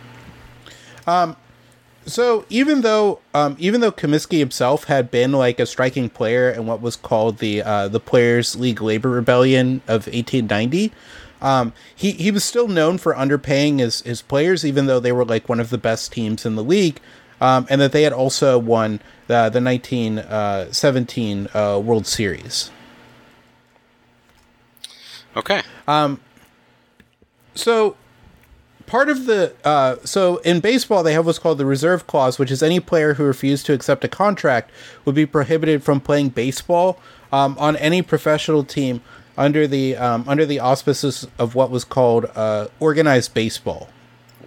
So 2.05 2.45
even 2.49 2.81
though 2.81 3.19
um, 3.33 3.55
even 3.59 3.81
though 3.81 3.91
Comiskey 3.91 4.39
himself 4.39 4.85
had 4.85 5.09
been 5.09 5.31
like 5.31 5.59
a 5.59 5.65
striking 5.65 6.09
player 6.09 6.49
in 6.49 6.65
what 6.65 6.81
was 6.81 6.95
called 6.95 7.37
the 7.37 7.61
uh, 7.61 7.87
the 7.87 7.99
Players 7.99 8.55
League 8.55 8.81
Labor 8.81 9.09
Rebellion 9.09 9.81
of 9.87 10.07
1890, 10.07 10.91
um, 11.41 11.73
he 11.95 12.11
he 12.11 12.31
was 12.31 12.43
still 12.43 12.67
known 12.67 12.97
for 12.97 13.13
underpaying 13.13 13.79
his 13.79 14.01
his 14.01 14.21
players, 14.21 14.65
even 14.65 14.85
though 14.85 14.99
they 14.99 15.11
were 15.11 15.25
like 15.25 15.47
one 15.47 15.59
of 15.59 15.69
the 15.69 15.77
best 15.77 16.11
teams 16.11 16.45
in 16.45 16.55
the 16.55 16.63
league, 16.63 16.99
um, 17.39 17.67
and 17.69 17.79
that 17.79 17.91
they 17.93 18.03
had 18.03 18.13
also 18.13 18.57
won 18.57 18.99
the 19.27 19.49
the 19.49 19.61
1917 19.61 21.47
uh, 21.53 21.79
World 21.79 22.05
Series. 22.05 22.69
Okay. 25.35 25.61
Um. 25.87 26.19
So 27.55 27.95
part 28.93 29.10
of 29.10 29.25
the 29.25 29.51
uh, 29.63 29.95
so 30.03 30.38
in 30.38 30.60
baseball 30.60 31.01
they 31.01 31.13
have 31.13 31.25
what's 31.25 31.39
called 31.39 31.58
the 31.58 31.65
reserve 31.65 32.06
clause, 32.06 32.38
which 32.38 32.51
is 32.51 32.62
any 32.62 32.79
player 32.79 33.15
who 33.15 33.23
refused 33.23 33.65
to 33.65 33.73
accept 33.73 34.03
a 34.03 34.08
contract 34.08 34.69
would 35.03 35.15
be 35.15 35.25
prohibited 35.25 35.82
from 35.82 35.99
playing 35.99 36.29
baseball 36.29 36.99
um, 37.32 37.58
on 37.58 37.75
any 37.77 38.03
professional 38.03 38.63
team 38.63 39.01
under 39.36 39.65
the 39.65 39.97
um, 39.97 40.23
under 40.27 40.45
the 40.45 40.60
auspices 40.60 41.27
of 41.39 41.56
what 41.56 41.71
was 41.71 41.84
called 41.84 42.27
uh, 42.36 42.67
organized 42.79 43.34
baseball. 43.34 43.89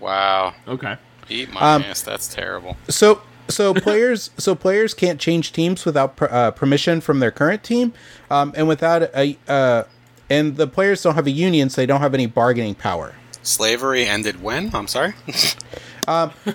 Wow. 0.00 0.54
Okay. 0.68 0.96
Eat 1.28 1.52
my 1.52 1.60
Um, 1.74 1.82
ass. 1.82 2.02
That's 2.02 2.32
terrible. 2.32 2.76
So 2.88 3.22
so 3.48 3.74
players 3.88 4.30
so 4.38 4.54
players 4.54 4.94
can't 4.94 5.18
change 5.20 5.50
teams 5.50 5.84
without 5.84 6.14
per, 6.14 6.28
uh, 6.30 6.52
permission 6.52 7.00
from 7.00 7.18
their 7.18 7.32
current 7.32 7.64
team, 7.64 7.94
um, 8.30 8.52
and 8.56 8.68
without 8.68 9.02
a 9.12 9.36
uh, 9.48 9.82
and 10.30 10.56
the 10.56 10.68
players 10.68 11.02
don't 11.02 11.16
have 11.16 11.26
a 11.26 11.32
union, 11.32 11.68
so 11.68 11.80
they 11.80 11.86
don't 11.86 12.00
have 12.00 12.14
any 12.14 12.26
bargaining 12.26 12.76
power. 12.76 13.12
Slavery 13.46 14.06
ended 14.06 14.42
when? 14.42 14.74
I'm 14.74 14.86
sorry. 14.86 15.14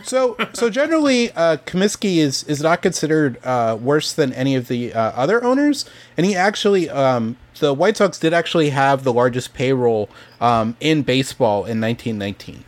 So, 0.03 0.37
so 0.53 0.69
generally, 0.69 1.31
uh, 1.31 1.57
Comiskey 1.57 2.17
is 2.17 2.43
is 2.45 2.61
not 2.61 2.81
considered 2.81 3.37
uh, 3.43 3.77
worse 3.81 4.13
than 4.13 4.31
any 4.31 4.55
of 4.55 4.69
the 4.69 4.93
uh, 4.93 5.11
other 5.11 5.43
owners, 5.43 5.83
and 6.15 6.25
he 6.25 6.35
actually, 6.35 6.89
um, 6.89 7.35
the 7.59 7.73
White 7.73 7.97
Sox 7.97 8.17
did 8.17 8.33
actually 8.33 8.69
have 8.69 9.03
the 9.03 9.11
largest 9.11 9.53
payroll 9.53 10.09
um, 10.39 10.77
in 10.79 11.01
baseball 11.03 11.65
in 11.65 11.81
1919. 11.81 12.63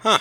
Huh. 0.00 0.18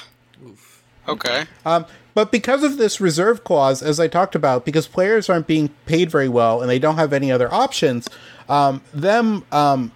okay. 1.07 1.45
Um, 1.65 1.85
but 2.13 2.31
because 2.31 2.63
of 2.63 2.77
this 2.77 2.99
reserve 2.99 3.43
clause, 3.43 3.83
as 3.83 3.99
I 3.99 4.07
talked 4.07 4.35
about, 4.35 4.65
because 4.65 4.87
players 4.87 5.29
aren't 5.29 5.47
being 5.47 5.69
paid 5.85 6.09
very 6.09 6.29
well 6.29 6.61
and 6.61 6.69
they 6.69 6.79
don't 6.79 6.95
have 6.95 7.13
any 7.13 7.31
other 7.31 7.53
options, 7.53 8.07
um, 8.49 8.81
them 8.93 9.43
um, 9.51 9.91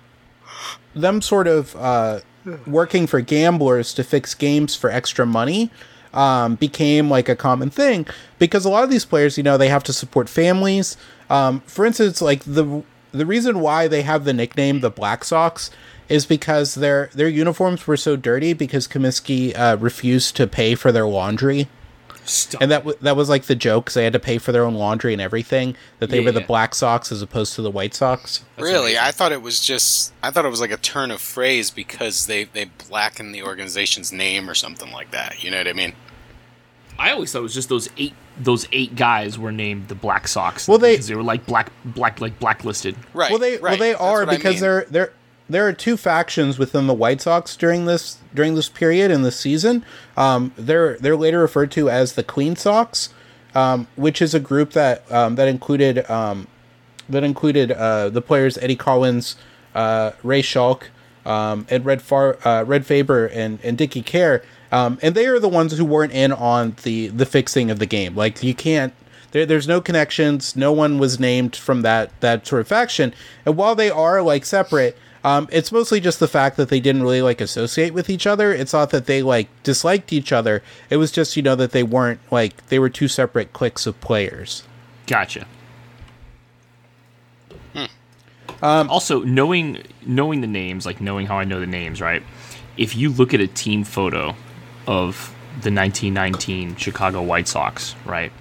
them 0.93 1.21
sort 1.21 1.47
of 1.47 1.75
uh, 1.77 2.19
working 2.65 3.07
for 3.07 3.21
gamblers 3.21 3.93
to 3.93 4.03
fix 4.03 4.33
games 4.33 4.75
for 4.75 4.89
extra 4.89 5.25
money 5.25 5.69
um, 6.13 6.55
became 6.55 7.09
like 7.09 7.29
a 7.29 7.35
common 7.35 7.69
thing 7.69 8.05
because 8.39 8.65
a 8.65 8.69
lot 8.69 8.83
of 8.83 8.89
these 8.89 9.05
players, 9.05 9.37
you 9.37 9.43
know, 9.43 9.57
they 9.57 9.69
have 9.69 9.83
to 9.83 9.93
support 9.93 10.29
families. 10.29 10.97
Um, 11.29 11.61
for 11.61 11.85
instance, 11.85 12.21
like 12.21 12.43
the 12.43 12.83
the 13.11 13.25
reason 13.25 13.59
why 13.59 13.87
they 13.87 14.03
have 14.03 14.23
the 14.23 14.33
nickname 14.33 14.79
the 14.79 14.89
Black 14.89 15.23
Sox 15.23 15.69
is 16.09 16.25
because 16.25 16.75
their 16.75 17.09
their 17.13 17.29
uniforms 17.29 17.87
were 17.87 17.97
so 17.97 18.15
dirty 18.15 18.53
because 18.53 18.87
Comiskey 18.87 19.57
uh, 19.57 19.77
refused 19.79 20.35
to 20.37 20.47
pay 20.47 20.75
for 20.75 20.91
their 20.91 21.07
laundry 21.07 21.67
Stop. 22.31 22.61
and 22.61 22.71
that 22.71 22.79
w- 22.79 22.97
that 23.01 23.15
was 23.15 23.29
like 23.29 23.43
the 23.43 23.55
joke 23.55 23.85
because 23.85 23.93
they 23.95 24.03
had 24.03 24.13
to 24.13 24.19
pay 24.19 24.37
for 24.37 24.51
their 24.51 24.63
own 24.63 24.73
laundry 24.75 25.13
and 25.13 25.21
everything 25.21 25.75
that 25.99 26.09
they 26.09 26.19
Yeah, 26.19 26.25
were 26.25 26.31
the 26.31 26.39
yeah. 26.41 26.45
Black 26.47 26.73
Sox 26.75 27.11
as 27.11 27.21
opposed 27.21 27.53
to 27.55 27.61
the 27.61 27.71
White 27.71 27.93
Sox. 27.93 28.43
really? 28.57 28.97
I 28.97 29.11
thought 29.11 29.31
it 29.31 29.41
was 29.41 29.59
just. 29.59 30.13
I 30.23 30.31
thought 30.31 30.45
it 30.45 30.49
was 30.49 30.61
like 30.61 30.71
a 30.71 30.77
turn 30.77 31.11
of 31.11 31.21
phrase 31.21 31.69
because 31.71 32.27
they 32.27 32.45
they 32.45 32.65
blacken 32.87 33.31
the 33.31 33.43
organization's 33.43 34.11
name 34.11 34.49
or 34.49 34.53
something 34.55 34.91
like 34.91 35.11
that. 35.11 35.43
You 35.43 35.51
know 35.51 35.57
what 35.57 35.67
I 35.67 35.73
mean? 35.73 35.93
I 36.99 37.11
always 37.11 37.31
thought 37.31 37.39
it 37.39 37.43
was 37.43 37.53
just 37.53 37.69
those 37.69 37.89
eight 37.97 38.13
those 38.39 38.67
eight 38.71 38.95
guys 38.95 39.37
were 39.37 39.51
named 39.51 39.87
the 39.87 39.95
Black 39.95 40.27
Sox. 40.27 40.67
Well, 40.67 40.77
they- 40.77 40.93
because 40.93 41.07
they 41.07 41.15
were 41.15 41.23
like 41.23 41.45
black 41.45 41.71
black 41.83 42.21
like 42.21 42.39
blacklisted. 42.39 42.95
Right. 43.13 43.29
well, 43.31 43.39
they 43.39 43.53
right. 43.53 43.61
well 43.61 43.77
they 43.77 43.93
are 43.93 44.19
what 44.21 44.29
I 44.29 44.37
because 44.37 44.55
mean. 44.55 44.61
there 44.61 44.85
there 44.89 45.13
there 45.49 45.67
are 45.67 45.73
two 45.73 45.97
factions 45.97 46.57
within 46.57 46.87
the 46.87 46.93
White 46.93 47.21
Sox 47.21 47.55
during 47.55 47.85
this 47.85 48.17
during 48.33 48.55
this 48.55 48.69
period 48.69 49.11
in 49.11 49.21
this 49.21 49.39
season. 49.39 49.85
Um, 50.15 50.53
they're 50.57 50.97
they're 50.97 51.17
later 51.17 51.39
referred 51.39 51.71
to 51.71 51.89
as 51.89 52.13
the 52.13 52.23
Clean 52.23 52.55
Sox, 52.55 53.09
um, 53.53 53.87
which 53.95 54.21
is 54.21 54.33
a 54.33 54.39
group 54.39 54.71
that 54.71 55.09
um, 55.11 55.35
that 55.35 55.47
included 55.47 56.09
um, 56.09 56.47
that 57.09 57.23
included 57.23 57.71
uh, 57.71 58.09
the 58.09 58.21
players 58.21 58.57
Eddie 58.57 58.75
Collins, 58.75 59.35
uh, 59.75 60.11
Ray 60.23 60.41
Schalk, 60.41 60.89
um, 61.25 61.65
and 61.69 61.85
Red 61.85 62.01
Far 62.01 62.37
uh, 62.47 62.63
Red 62.63 62.85
Faber 62.85 63.25
and 63.27 63.59
and 63.63 63.77
Dickie 63.77 64.01
Kerr, 64.01 64.41
um, 64.71 64.97
and 65.01 65.15
they 65.15 65.25
are 65.27 65.39
the 65.39 65.49
ones 65.49 65.77
who 65.77 65.85
weren't 65.85 66.13
in 66.13 66.31
on 66.31 66.75
the 66.83 67.07
the 67.07 67.25
fixing 67.25 67.69
of 67.69 67.79
the 67.79 67.85
game. 67.85 68.15
Like 68.15 68.41
you 68.43 68.55
can't. 68.55 68.93
There, 69.31 69.45
there's 69.45 69.67
no 69.67 69.79
connections. 69.79 70.57
No 70.57 70.73
one 70.73 70.99
was 70.99 71.17
named 71.17 71.55
from 71.55 71.83
that 71.83 72.11
that 72.19 72.45
sort 72.45 72.61
of 72.61 72.67
faction. 72.67 73.13
And 73.45 73.55
while 73.55 73.75
they 73.75 73.89
are 73.89 74.21
like 74.21 74.45
separate, 74.45 74.97
um, 75.23 75.47
it's 75.51 75.71
mostly 75.71 75.99
just 75.99 76.19
the 76.19 76.27
fact 76.27 76.57
that 76.57 76.69
they 76.69 76.79
didn't 76.79 77.03
really 77.03 77.21
like 77.21 77.41
associate 77.41 77.93
with 77.93 78.09
each 78.09 78.25
other. 78.25 78.53
It's 78.53 78.73
not 78.73 78.89
that 78.89 79.05
they 79.05 79.21
like 79.21 79.47
disliked 79.63 80.11
each 80.11 80.31
other. 80.31 80.63
It 80.89 80.97
was 80.97 81.11
just 81.11 81.37
you 81.37 81.43
know 81.43 81.55
that 81.55 81.71
they 81.71 81.83
weren't 81.83 82.19
like 82.31 82.67
they 82.67 82.79
were 82.79 82.89
two 82.89 83.07
separate 83.07 83.53
cliques 83.53 83.85
of 83.85 83.99
players. 84.01 84.63
Gotcha. 85.05 85.45
also, 88.89 89.21
knowing 89.21 89.83
knowing 90.05 90.41
the 90.41 90.47
names, 90.47 90.85
like 90.85 91.01
knowing 91.01 91.27
how 91.27 91.37
I 91.37 91.43
know 91.43 91.59
the 91.59 91.67
names, 91.67 92.01
right? 92.01 92.23
If 92.77 92.95
you 92.95 93.09
look 93.09 93.33
at 93.33 93.41
a 93.41 93.47
team 93.47 93.83
photo 93.83 94.35
of 94.87 95.35
the 95.61 95.71
1919 95.71 96.75
Chicago 96.77 97.21
White 97.21 97.47
Sox, 97.47 97.95
right? 98.05 98.31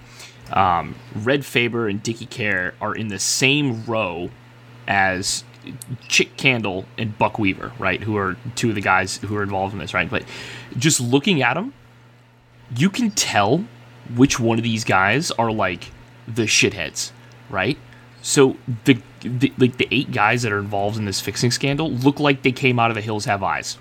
Um, 0.53 0.95
Red 1.15 1.45
Faber 1.45 1.89
and 1.89 2.03
Dickie 2.03 2.27
Kerr 2.27 2.75
are 2.81 2.95
in 2.95 3.09
the 3.09 3.19
same 3.19 3.85
row 3.85 4.31
as 4.89 5.45
Chick 6.09 6.37
Gandil 6.37 6.85
and 6.97 7.17
Buck 7.19 7.39
Weaver, 7.39 7.73
right? 7.79 8.03
Who 8.03 8.17
are 8.17 8.37
two 8.55 8.71
of 8.71 8.75
the 8.75 8.81
guys 8.81 9.17
who 9.19 9.37
are 9.37 9.43
involved 9.43 9.73
in 9.73 9.79
this, 9.79 9.95
right? 9.95 10.09
But 10.09 10.25
just 10.77 11.01
looking 11.01 11.43
at 11.43 11.55
them, 11.55 11.75
you 12.77 12.91
can 12.91 13.11
tell 13.11 13.65
which 14.15 14.41
one 14.41 14.59
of 14.59 14.65
these 14.65 14.85
guys 14.85 15.31
are 15.33 15.53
like 15.53 15.91
the 16.27 16.43
shitheads, 16.43 17.13
right? 17.49 17.79
So 18.23 18.57
the, 18.85 19.01
the 19.23 19.53
like 19.59 19.77
the 19.77 19.89
eight 19.91 20.13
guys 20.13 20.43
that 20.43 20.53
are 20.53 20.59
involved 20.59 20.99
in 20.99 21.05
this 21.05 21.21
fixing 21.21 21.51
scandal 21.51 21.91
look 21.91 22.21
like 22.21 22.43
they 22.43 22.53
came 22.53 22.79
out 22.79 22.91
of 22.91 22.95
the 22.95 23.01
Hills 23.01 23.25
Have 23.25 23.43
Eyes, 23.43 23.79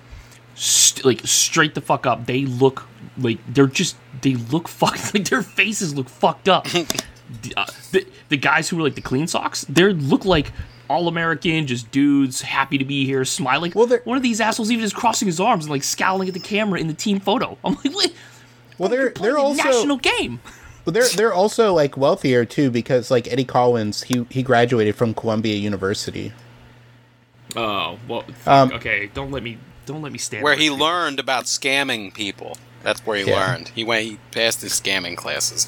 St- 0.55 1.05
like 1.05 1.21
straight 1.25 1.75
the 1.75 1.81
fuck 1.81 2.05
up. 2.05 2.25
They 2.25 2.45
look 2.45 2.87
like 3.17 3.39
they're 3.47 3.67
just 3.67 3.95
they 4.21 4.35
look 4.35 4.67
fucked 4.67 5.13
like 5.13 5.29
their 5.29 5.43
faces 5.43 5.95
look 5.95 6.09
fucked 6.09 6.49
up. 6.49 6.65
the, 6.69 7.53
uh, 7.55 7.65
the 7.91 8.07
the 8.29 8.37
guys 8.37 8.69
who 8.69 8.77
were 8.77 8.83
like 8.83 8.95
the 8.95 9.01
clean 9.01 9.27
socks, 9.27 9.65
they 9.69 9.83
look 9.93 10.25
like 10.25 10.51
all 10.89 11.07
American, 11.07 11.67
just 11.67 11.91
dudes 11.91 12.41
happy 12.41 12.77
to 12.77 12.85
be 12.85 13.05
here, 13.05 13.23
smiling. 13.25 13.71
Well, 13.75 13.85
they're- 13.87 14.01
one 14.05 14.17
of 14.17 14.23
these 14.23 14.41
assholes 14.41 14.71
even 14.71 14.83
just 14.83 14.95
crossing 14.95 15.27
his 15.27 15.39
arms 15.39 15.65
and 15.65 15.71
like 15.71 15.83
scowling 15.83 16.27
at 16.27 16.33
the 16.33 16.39
camera 16.39 16.79
in 16.79 16.87
the 16.87 16.93
team 16.93 17.19
photo. 17.19 17.57
I'm 17.63 17.75
like, 17.75 17.95
wait, 17.95 18.15
Well, 18.77 18.89
they're 18.89 19.09
they're 19.11 19.37
a 19.37 19.41
also 19.41 19.63
national 19.63 19.97
game. 19.97 20.39
Well, 20.85 20.93
they're 20.93 21.09
they're 21.09 21.33
also 21.33 21.73
like 21.73 21.97
wealthier 21.97 22.45
too 22.45 22.71
because 22.71 23.11
like 23.11 23.27
Eddie 23.31 23.43
Collins, 23.45 24.03
he 24.03 24.25
he 24.31 24.41
graduated 24.41 24.95
from 24.95 25.13
Columbia 25.13 25.55
University. 25.55 26.31
Oh 27.55 27.99
well, 28.07 28.23
Um, 28.47 28.71
okay. 28.73 29.07
Don't 29.13 29.29
let 29.29 29.43
me 29.43 29.57
don't 29.85 30.01
let 30.01 30.11
me 30.11 30.17
stand 30.17 30.43
where 30.43 30.55
there. 30.55 30.63
he 30.63 30.69
learned 30.71 31.19
about 31.19 31.45
scamming 31.45 32.13
people. 32.13 32.57
That's 32.81 33.05
where 33.05 33.17
he 33.17 33.25
Yeah. 33.29 33.35
learned. 33.35 33.67
He 33.75 33.83
went. 33.83 34.03
He 34.05 34.19
passed 34.31 34.61
his 34.61 34.71
scamming 34.79 35.17
classes. 35.17 35.67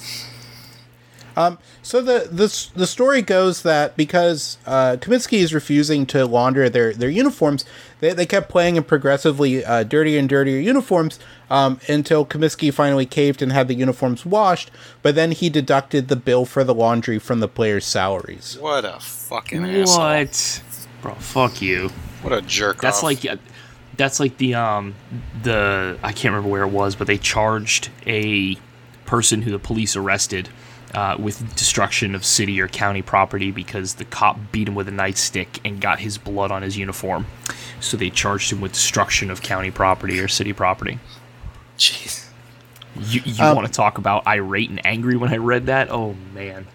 So 1.35 2.01
the 2.01 2.27
the 2.31 2.69
the 2.75 2.87
story 2.87 3.21
goes 3.21 3.63
that 3.63 3.95
because 3.97 4.57
uh, 4.65 4.97
Kaminsky 4.99 5.39
is 5.39 5.53
refusing 5.53 6.05
to 6.07 6.25
launder 6.25 6.69
their 6.69 6.93
their 6.93 7.09
uniforms, 7.09 7.65
they, 7.99 8.13
they 8.13 8.25
kept 8.25 8.49
playing 8.49 8.75
in 8.75 8.83
progressively 8.83 9.63
uh, 9.63 9.83
dirtier 9.83 10.19
and 10.19 10.29
dirtier 10.29 10.59
uniforms 10.59 11.19
um, 11.49 11.79
until 11.87 12.25
Kaminsky 12.25 12.73
finally 12.73 13.05
caved 13.05 13.41
and 13.41 13.51
had 13.51 13.67
the 13.67 13.73
uniforms 13.73 14.25
washed. 14.25 14.71
But 15.01 15.15
then 15.15 15.31
he 15.31 15.49
deducted 15.49 16.07
the 16.07 16.15
bill 16.15 16.45
for 16.45 16.63
the 16.63 16.73
laundry 16.73 17.19
from 17.19 17.39
the 17.39 17.47
players' 17.47 17.85
salaries. 17.85 18.57
What 18.59 18.85
a 18.85 18.99
fucking 18.99 19.65
asshole! 19.65 19.97
What, 19.99 20.63
bro? 21.01 21.13
Fuck 21.15 21.61
you. 21.61 21.89
What 22.21 22.33
a 22.33 22.41
jerk! 22.41 22.81
That's 22.81 22.97
off. 22.97 23.03
like 23.03 23.25
uh, 23.25 23.37
that's 23.97 24.19
like 24.19 24.37
the 24.37 24.55
um 24.55 24.95
the 25.43 25.97
I 26.03 26.11
can't 26.11 26.33
remember 26.33 26.49
where 26.49 26.63
it 26.63 26.69
was, 26.69 26.95
but 26.95 27.07
they 27.07 27.17
charged 27.17 27.89
a 28.05 28.57
person 29.05 29.41
who 29.41 29.51
the 29.51 29.59
police 29.59 29.95
arrested 29.95 30.49
uh, 30.93 31.15
with 31.19 31.55
destruction 31.55 32.15
of 32.15 32.25
city 32.25 32.59
or 32.61 32.67
county 32.67 33.01
property 33.01 33.51
because 33.51 33.95
the 33.95 34.05
cop 34.05 34.37
beat 34.51 34.67
him 34.67 34.75
with 34.75 34.87
a 34.87 34.91
nightstick 34.91 35.59
and 35.63 35.79
got 35.81 35.99
his 35.99 36.17
blood 36.17 36.51
on 36.51 36.61
his 36.61 36.77
uniform. 36.77 37.25
So 37.79 37.97
they 37.97 38.09
charged 38.09 38.51
him 38.51 38.61
with 38.61 38.73
destruction 38.73 39.29
of 39.31 39.41
county 39.41 39.71
property 39.71 40.19
or 40.19 40.27
city 40.27 40.53
property. 40.53 40.99
Jeez. 41.77 42.27
You, 42.99 43.21
you 43.25 43.43
Um, 43.43 43.55
want 43.55 43.67
to 43.67 43.73
talk 43.73 43.97
about 43.97 44.27
irate 44.27 44.69
and 44.69 44.85
angry 44.85 45.15
when 45.15 45.33
I 45.33 45.37
read 45.37 45.67
that? 45.67 45.89
Oh 45.89 46.15
man. 46.33 46.67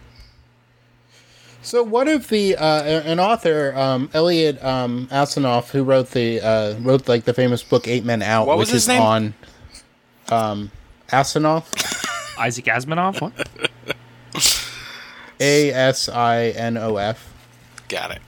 So 1.63 1.83
one 1.83 2.07
of 2.09 2.29
the 2.29 2.57
uh, 2.57 2.83
an 2.83 3.19
author, 3.19 3.75
um, 3.77 4.09
Eliot 4.15 4.63
um, 4.65 5.09
Asinof, 5.09 5.71
who 5.71 5.83
wrote 5.83 6.11
the 6.13 6.41
uh, 6.41 6.75
wrote 6.79 7.09
like 7.09 7.25
the 7.25 7.35
famous 7.35 7.63
book 7.63 7.89
Eight 7.89 8.05
Men 8.05 8.23
Out, 8.23 8.47
What 8.47 8.57
which 8.57 8.67
was 8.69 8.73
his 8.73 8.83
is 8.85 8.89
name? 8.89 9.03
on. 9.03 9.35
Um, 10.29 10.71
Asinof. 11.09 11.65
Isaac 12.39 12.67
Asimov. 12.67 13.21
What? 13.21 13.33
A 15.41 15.71
S 15.73 16.09
I 16.09 16.47
N 16.49 16.77
O 16.77 16.97
F. 16.97 17.33
Got 17.89 18.13
it. 18.13 18.23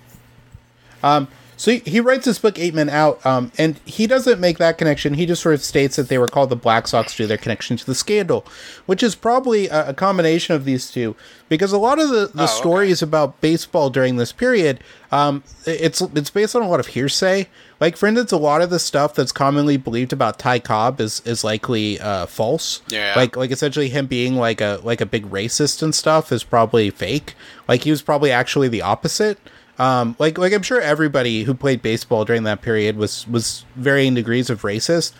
So 1.58 1.72
he, 1.72 1.78
he 1.78 1.98
writes 1.98 2.24
this 2.24 2.38
book 2.38 2.56
Eight 2.56 2.72
Men 2.72 2.88
Out, 2.88 3.24
um, 3.26 3.50
and 3.58 3.78
he 3.84 4.06
doesn't 4.06 4.38
make 4.38 4.58
that 4.58 4.78
connection. 4.78 5.14
He 5.14 5.26
just 5.26 5.42
sort 5.42 5.56
of 5.56 5.62
states 5.62 5.96
that 5.96 6.08
they 6.08 6.16
were 6.16 6.28
called 6.28 6.50
the 6.50 6.56
Black 6.56 6.86
Sox 6.86 7.16
due 7.16 7.24
to 7.24 7.26
their 7.26 7.36
connection 7.36 7.76
to 7.76 7.84
the 7.84 7.96
scandal, 7.96 8.46
which 8.86 9.02
is 9.02 9.16
probably 9.16 9.66
a, 9.66 9.88
a 9.88 9.94
combination 9.94 10.54
of 10.54 10.64
these 10.64 10.88
two, 10.88 11.16
because 11.48 11.72
a 11.72 11.78
lot 11.78 11.98
of 11.98 12.10
the, 12.10 12.30
the 12.32 12.44
okay. 12.44 12.46
stories 12.46 13.02
about 13.02 13.40
baseball 13.40 13.90
during 13.90 14.16
this 14.16 14.30
period, 14.30 14.78
um, 15.10 15.42
it's 15.66 16.00
it's 16.00 16.30
based 16.30 16.54
on 16.54 16.62
a 16.62 16.68
lot 16.68 16.78
of 16.78 16.86
hearsay. 16.86 17.48
Like 17.80 17.96
for 17.96 18.06
instance, 18.06 18.32
a 18.32 18.36
lot 18.36 18.60
of 18.60 18.70
the 18.70 18.78
stuff 18.78 19.14
that's 19.14 19.30
commonly 19.30 19.76
believed 19.76 20.12
about 20.12 20.38
Ty 20.38 20.58
Cobb 20.60 21.00
is 21.00 21.22
is 21.24 21.44
likely 21.44 22.00
uh, 22.00 22.26
false. 22.26 22.82
Yeah. 22.88 23.14
Like 23.16 23.36
like 23.36 23.50
essentially 23.50 23.88
him 23.88 24.06
being 24.06 24.36
like 24.36 24.60
a 24.60 24.80
like 24.82 25.00
a 25.00 25.06
big 25.06 25.30
racist 25.30 25.82
and 25.82 25.94
stuff 25.94 26.32
is 26.32 26.42
probably 26.42 26.90
fake. 26.90 27.34
Like 27.68 27.84
he 27.84 27.90
was 27.90 28.02
probably 28.02 28.32
actually 28.32 28.68
the 28.68 28.82
opposite. 28.82 29.38
Um, 29.78 30.16
like 30.18 30.38
like 30.38 30.52
I'm 30.52 30.62
sure 30.62 30.80
everybody 30.80 31.44
who 31.44 31.54
played 31.54 31.80
baseball 31.80 32.24
during 32.24 32.42
that 32.44 32.62
period 32.62 32.96
was 32.96 33.28
was 33.28 33.64
varying 33.76 34.14
degrees 34.14 34.50
of 34.50 34.62
racist, 34.62 35.12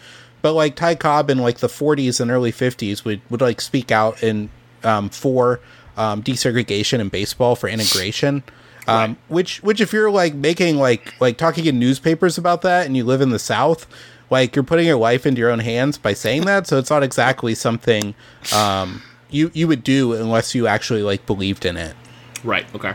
but 0.42 0.52
like 0.52 0.74
Ty 0.74 0.96
Cobb 0.96 1.30
in 1.30 1.38
like 1.38 1.58
the 1.58 1.68
40s 1.68 2.20
and 2.20 2.30
early 2.30 2.50
50s 2.50 3.04
would 3.04 3.20
would 3.30 3.40
like 3.40 3.60
speak 3.60 3.92
out 3.92 4.20
in 4.20 4.50
um, 4.82 5.10
for 5.10 5.60
um, 5.96 6.24
desegregation 6.24 6.98
in 6.98 7.08
baseball 7.08 7.54
for 7.54 7.68
integration. 7.68 8.42
Um, 8.88 9.16
which 9.28 9.62
which 9.62 9.80
if 9.80 9.92
you're 9.92 10.10
like 10.10 10.34
making 10.34 10.76
like 10.76 11.20
like 11.20 11.36
talking 11.36 11.66
in 11.66 11.78
newspapers 11.78 12.38
about 12.38 12.62
that 12.62 12.86
and 12.86 12.96
you 12.96 13.04
live 13.04 13.20
in 13.20 13.30
the 13.30 13.38
South, 13.38 13.86
like 14.30 14.56
you're 14.56 14.62
putting 14.62 14.86
your 14.86 14.96
life 14.96 15.26
into 15.26 15.40
your 15.40 15.50
own 15.50 15.58
hands 15.60 15.98
by 15.98 16.14
saying 16.14 16.46
that. 16.46 16.66
So 16.66 16.78
it's 16.78 16.90
not 16.90 17.02
exactly 17.02 17.54
something 17.54 18.14
um, 18.54 19.02
you 19.30 19.50
you 19.54 19.68
would 19.68 19.84
do 19.84 20.12
unless 20.14 20.54
you 20.54 20.66
actually 20.66 21.02
like 21.02 21.26
believed 21.26 21.64
in 21.64 21.76
it. 21.76 21.94
Right. 22.44 22.66
Okay. 22.74 22.94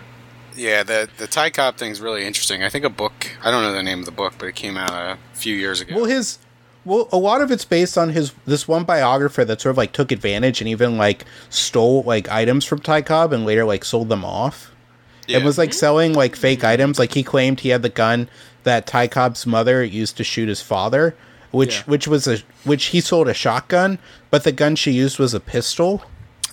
Yeah, 0.55 0.83
the 0.83 1.09
the 1.17 1.27
Ty 1.27 1.49
Cobb 1.51 1.77
thing's 1.77 2.01
really 2.01 2.25
interesting. 2.25 2.63
I 2.63 2.69
think 2.69 2.85
a 2.85 2.89
book. 2.89 3.31
I 3.43 3.51
don't 3.51 3.63
know 3.63 3.71
the 3.71 3.83
name 3.83 3.99
of 3.99 4.05
the 4.05 4.11
book, 4.11 4.33
but 4.37 4.47
it 4.47 4.55
came 4.55 4.77
out 4.77 4.91
a 4.91 5.17
few 5.33 5.55
years 5.55 5.81
ago. 5.81 5.95
Well, 5.95 6.05
his 6.05 6.39
well, 6.85 7.07
a 7.11 7.17
lot 7.17 7.41
of 7.41 7.51
it's 7.51 7.65
based 7.65 7.97
on 7.97 8.09
his 8.09 8.33
this 8.45 8.67
one 8.67 8.83
biographer 8.83 9.45
that 9.45 9.61
sort 9.61 9.71
of 9.71 9.77
like 9.77 9.93
took 9.93 10.11
advantage 10.11 10.61
and 10.61 10.67
even 10.67 10.97
like 10.97 11.25
stole 11.49 12.03
like 12.03 12.29
items 12.29 12.65
from 12.65 12.79
Ty 12.79 13.03
Cobb 13.03 13.33
and 13.33 13.45
later 13.45 13.63
like 13.63 13.85
sold 13.85 14.09
them 14.09 14.25
off. 14.25 14.72
Yeah. 15.27 15.37
It 15.37 15.43
was 15.43 15.57
like 15.57 15.73
selling 15.73 16.13
like 16.13 16.35
fake 16.35 16.61
mm. 16.61 16.67
items. 16.67 16.99
Like 16.99 17.13
he 17.13 17.23
claimed 17.23 17.59
he 17.61 17.69
had 17.69 17.81
the 17.81 17.89
gun 17.89 18.29
that 18.63 18.87
Ty 18.87 19.07
Cobb's 19.07 19.45
mother 19.45 19.83
used 19.83 20.17
to 20.17 20.23
shoot 20.23 20.49
his 20.49 20.61
father, 20.61 21.15
which 21.51 21.77
Yeah. 21.77 21.83
which 21.85 22.07
was 22.07 22.27
a 22.27 22.39
which 22.63 22.85
he 22.85 23.01
sold 23.01 23.27
a 23.27 23.33
shotgun, 23.33 23.99
but 24.29 24.43
the 24.43 24.51
gun 24.51 24.75
she 24.75 24.91
used 24.91 25.19
was 25.19 25.33
a 25.33 25.39
pistol. 25.39 26.03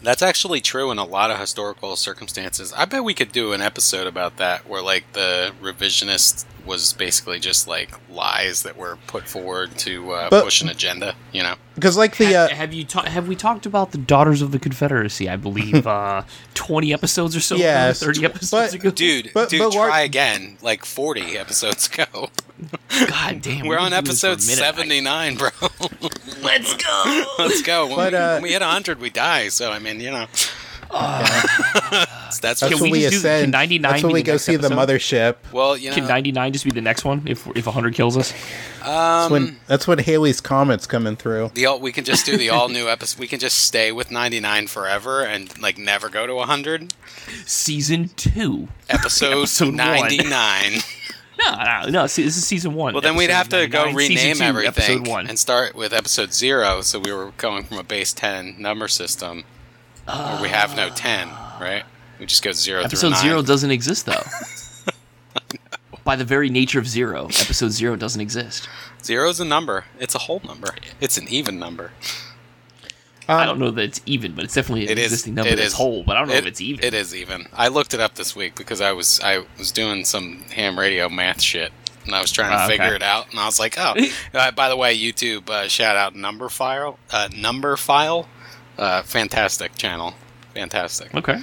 That's 0.02 0.22
actually 0.22 0.60
true 0.62 0.90
in 0.90 0.98
a 0.98 1.04
lot 1.04 1.30
of 1.30 1.38
historical 1.38 1.94
circumstances. 1.94 2.72
I 2.72 2.86
bet 2.86 3.04
we 3.04 3.12
could 3.12 3.32
do 3.32 3.52
an 3.52 3.60
episode 3.60 4.06
about 4.06 4.38
that 4.38 4.66
where 4.66 4.82
like 4.82 5.12
the 5.12 5.52
revisionist 5.62 6.46
was 6.70 6.92
basically 6.94 7.38
just 7.40 7.68
like 7.68 7.90
lies 8.10 8.62
that 8.62 8.76
were 8.76 8.96
put 9.08 9.28
forward 9.28 9.76
to 9.78 10.12
uh, 10.12 10.30
But- 10.30 10.44
push 10.44 10.62
an 10.62 10.68
agenda, 10.70 11.14
you 11.32 11.42
know. 11.42 11.56
Because 11.74 11.96
like 11.96 12.16
the 12.18 12.26
Ha- 12.26 12.32
uh, 12.44 12.48
have 12.48 12.72
you 12.74 12.84
ta- 12.84 13.04
have 13.04 13.26
we 13.26 13.34
talked 13.34 13.64
about 13.64 13.92
the 13.92 13.98
Daughters 13.98 14.42
of 14.42 14.52
the 14.52 14.58
Confederacy? 14.58 15.28
I 15.30 15.36
believe 15.36 15.86
uh, 15.98 16.22
twenty 16.54 16.92
episodes 16.92 17.34
or 17.34 17.40
so. 17.40 17.56
ago, 17.56 17.64
Yes, 17.64 18.00
thirty 18.00 18.24
episodes 18.24 18.72
but- 18.72 18.74
ago. 18.74 18.90
Dude, 18.90 19.30
But- 19.34 19.48
dude, 19.50 19.60
but 19.60 19.72
try 19.72 19.80
Lar- 19.88 20.00
again 20.02 20.56
like 20.62 20.84
40 20.84 21.36
episodes 21.38 21.88
ago. 21.88 22.28
God 23.08 23.40
damn, 23.42 23.66
We're 23.66 23.76
we've 23.76 23.78
on 23.84 23.90
been 23.92 24.04
doing 24.04 24.04
this 24.04 24.20
for 24.20 24.26
a 24.28 24.32
episode 24.32 24.42
79, 24.42 25.36
bro. 25.36 25.48
Let's 26.42 26.74
go. 26.76 27.24
Let's 27.38 27.62
go. 27.62 27.86
When, 27.86 27.96
But, 27.96 28.12
we, 28.12 28.18
uh, 28.18 28.32
when 28.34 28.42
we 28.42 28.50
hit 28.52 28.60
100, 28.60 29.00
we 29.00 29.08
die. 29.10 29.48
So, 29.48 29.70
I 29.72 29.78
mean, 29.78 30.00
you 30.00 30.10
know. 30.10 30.26
that's 30.90 32.38
that's 32.40 32.60
Can 32.60 32.72
when 32.72 32.82
we 32.82 32.90
we 32.92 33.00
just 33.02 33.16
do- 33.16 33.20
can 33.22 33.30
ascend. 33.48 33.52
99 33.52 33.82
That's 33.90 34.02
when 34.02 34.10
be 34.10 34.14
we 34.14 34.22
go 34.22 34.32
next 34.32 34.44
see 34.44 34.56
the 34.56 34.68
mothership. 34.68 35.36
well, 35.52 35.76
you 35.76 35.90
know. 35.90 35.94
Can 35.94 36.06
ninety 36.06 36.32
nine 36.32 36.52
just 36.52 36.64
be 36.64 36.70
the 36.70 36.80
next 36.80 37.04
one 37.04 37.22
if 37.26 37.46
if 37.56 37.64
hundred 37.64 37.94
kills 37.94 38.16
us? 38.16 38.32
Um, 38.82 38.88
that's 38.88 39.30
when 39.30 39.56
that's 39.66 39.86
when 39.88 39.98
Halley's 39.98 40.40
comets 40.40 40.86
coming 40.86 41.16
through. 41.16 41.50
The 41.54 41.66
all, 41.66 41.80
we 41.80 41.92
can 41.92 42.04
just 42.04 42.26
do 42.26 42.36
the 42.36 42.50
all 42.50 42.68
new 42.70 42.88
episode. 42.88 43.20
We 43.20 43.26
can 43.28 43.38
just 43.38 43.58
stay 43.58 43.92
with 43.92 44.10
99 44.10 44.66
forever 44.66 45.22
and 45.24 45.56
like 45.60 45.78
never 45.78 46.08
go 46.08 46.26
to 46.26 46.34
100. 46.34 46.92
Season 47.46 48.08
two. 48.16 48.68
Episode, 48.88 49.32
Episode 49.42 49.74
99. 49.74 50.72
No, 51.38 51.54
no, 51.84 51.88
no. 51.90 52.06
see, 52.06 52.22
This 52.24 52.36
is 52.36 52.46
season 52.46 52.74
one. 52.74 52.92
Well, 52.94 53.00
then 53.00 53.16
we'd 53.16 53.30
have 53.30 53.48
to 53.50 53.66
go 53.66 53.84
season 53.96 53.96
rename 53.96 54.36
two, 54.36 54.42
everything 54.42 55.04
one. 55.04 55.26
and 55.26 55.38
start 55.38 55.74
with 55.74 55.92
episode 55.92 56.32
zero. 56.34 56.80
So 56.82 56.98
we 56.98 57.12
were 57.12 57.32
going 57.38 57.64
from 57.64 57.78
a 57.78 57.82
base 57.82 58.12
10 58.12 58.56
number 58.58 58.88
system 58.88 59.44
where 60.10 60.42
we 60.42 60.48
have 60.48 60.76
no 60.76 60.88
10, 60.90 61.28
right? 61.60 61.84
We 62.18 62.26
just 62.26 62.42
go 62.42 62.52
zero 62.52 62.80
through 62.80 62.86
Episode 62.86 63.16
zero 63.16 63.42
doesn't 63.42 63.70
exist 63.70 64.06
though. 64.06 64.22
By 66.04 66.16
the 66.16 66.24
very 66.24 66.48
nature 66.48 66.78
of 66.78 66.88
zero, 66.88 67.26
episode 67.26 67.70
zero 67.72 67.94
doesn't 67.94 68.20
exist. 68.20 68.68
Zero 69.04 69.28
is 69.28 69.38
a 69.38 69.44
number. 69.44 69.84
It's 69.98 70.14
a 70.14 70.18
whole 70.18 70.40
number. 70.44 70.74
It's 71.00 71.18
an 71.18 71.28
even 71.28 71.58
number. 71.58 71.92
I 73.28 73.44
don't 73.46 73.60
know 73.60 73.70
that 73.70 73.82
it's 73.84 74.00
even, 74.06 74.34
but 74.34 74.44
it's 74.44 74.54
definitely 74.54 74.86
an 74.86 74.92
It 74.92 74.98
is. 74.98 75.04
existing 75.12 75.34
number 75.34 75.52
it 75.52 75.56
that's 75.56 75.68
is. 75.68 75.74
whole. 75.74 76.02
But 76.02 76.16
I 76.16 76.20
don't 76.20 76.28
know 76.28 76.34
It- 76.34 76.38
if 76.38 76.46
it's 76.46 76.60
even. 76.60 76.84
It 76.84 76.94
is 76.94 77.14
even. 77.14 77.46
I 77.52 77.68
looked 77.68 77.94
it 77.94 78.00
up 78.00 78.16
this 78.16 78.34
week 78.34 78.56
because 78.56 78.80
I 78.80 78.92
was 78.92 79.20
I 79.20 79.44
was 79.56 79.70
doing 79.70 80.04
some 80.04 80.42
ham 80.54 80.76
radio 80.78 81.08
math 81.08 81.40
shit, 81.40 81.70
and 82.06 82.14
I 82.14 82.20
was 82.20 82.32
trying 82.32 82.50
to 82.50 82.56
Ah, 82.56 82.64
okay. 82.64 82.78
figure 82.78 82.94
it 82.94 83.02
out. 83.02 83.30
And 83.30 83.38
I 83.38 83.44
was 83.46 83.60
like, 83.60 83.76
oh, 83.78 83.94
uh, 84.34 84.50
by 84.52 84.68
the 84.68 84.76
way, 84.76 84.98
YouTube 84.98 85.48
uh, 85.48 85.68
shout 85.68 85.96
out 85.96 86.14
Numberphile, 86.14 86.96
uh, 87.12 87.28
Numberphile, 87.30 88.26
uh, 88.80 89.02
fantastic 89.02 89.76
channel, 89.76 90.14
fantastic. 90.54 91.14
Okay. 91.14 91.38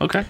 Okay. 0.00 0.24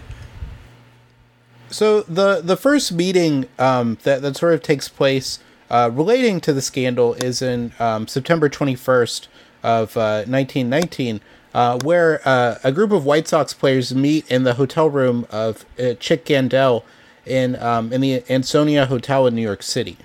So 1.68 2.02
the 2.02 2.40
the 2.40 2.56
first 2.56 2.92
meeting 2.92 3.46
um, 3.58 3.98
that 4.04 4.22
that 4.22 4.36
sort 4.36 4.54
of 4.54 4.62
takes 4.62 4.88
place 4.88 5.40
uh, 5.68 5.90
relating 5.92 6.40
to 6.42 6.52
the 6.52 6.62
scandal 6.62 7.14
is 7.14 7.42
in 7.42 7.72
um, 7.80 8.06
September 8.06 8.48
twenty 8.48 8.76
first 8.76 9.28
of 9.64 9.96
uh, 9.96 10.24
nineteen 10.28 10.70
nineteen, 10.70 11.20
uh, 11.52 11.80
where 11.82 12.20
uh, 12.24 12.58
a 12.62 12.70
group 12.70 12.92
of 12.92 13.04
White 13.04 13.26
Sox 13.26 13.52
players 13.52 13.92
meet 13.92 14.30
in 14.30 14.44
the 14.44 14.54
hotel 14.54 14.88
room 14.88 15.26
of 15.30 15.64
uh, 15.80 15.94
Chick 15.94 16.24
Gandil 16.24 16.84
in 17.24 17.56
um, 17.56 17.92
in 17.92 18.00
the 18.00 18.22
Ansonia 18.30 18.86
Hotel 18.86 19.26
in 19.26 19.34
New 19.34 19.42
York 19.42 19.64
City. 19.64 19.96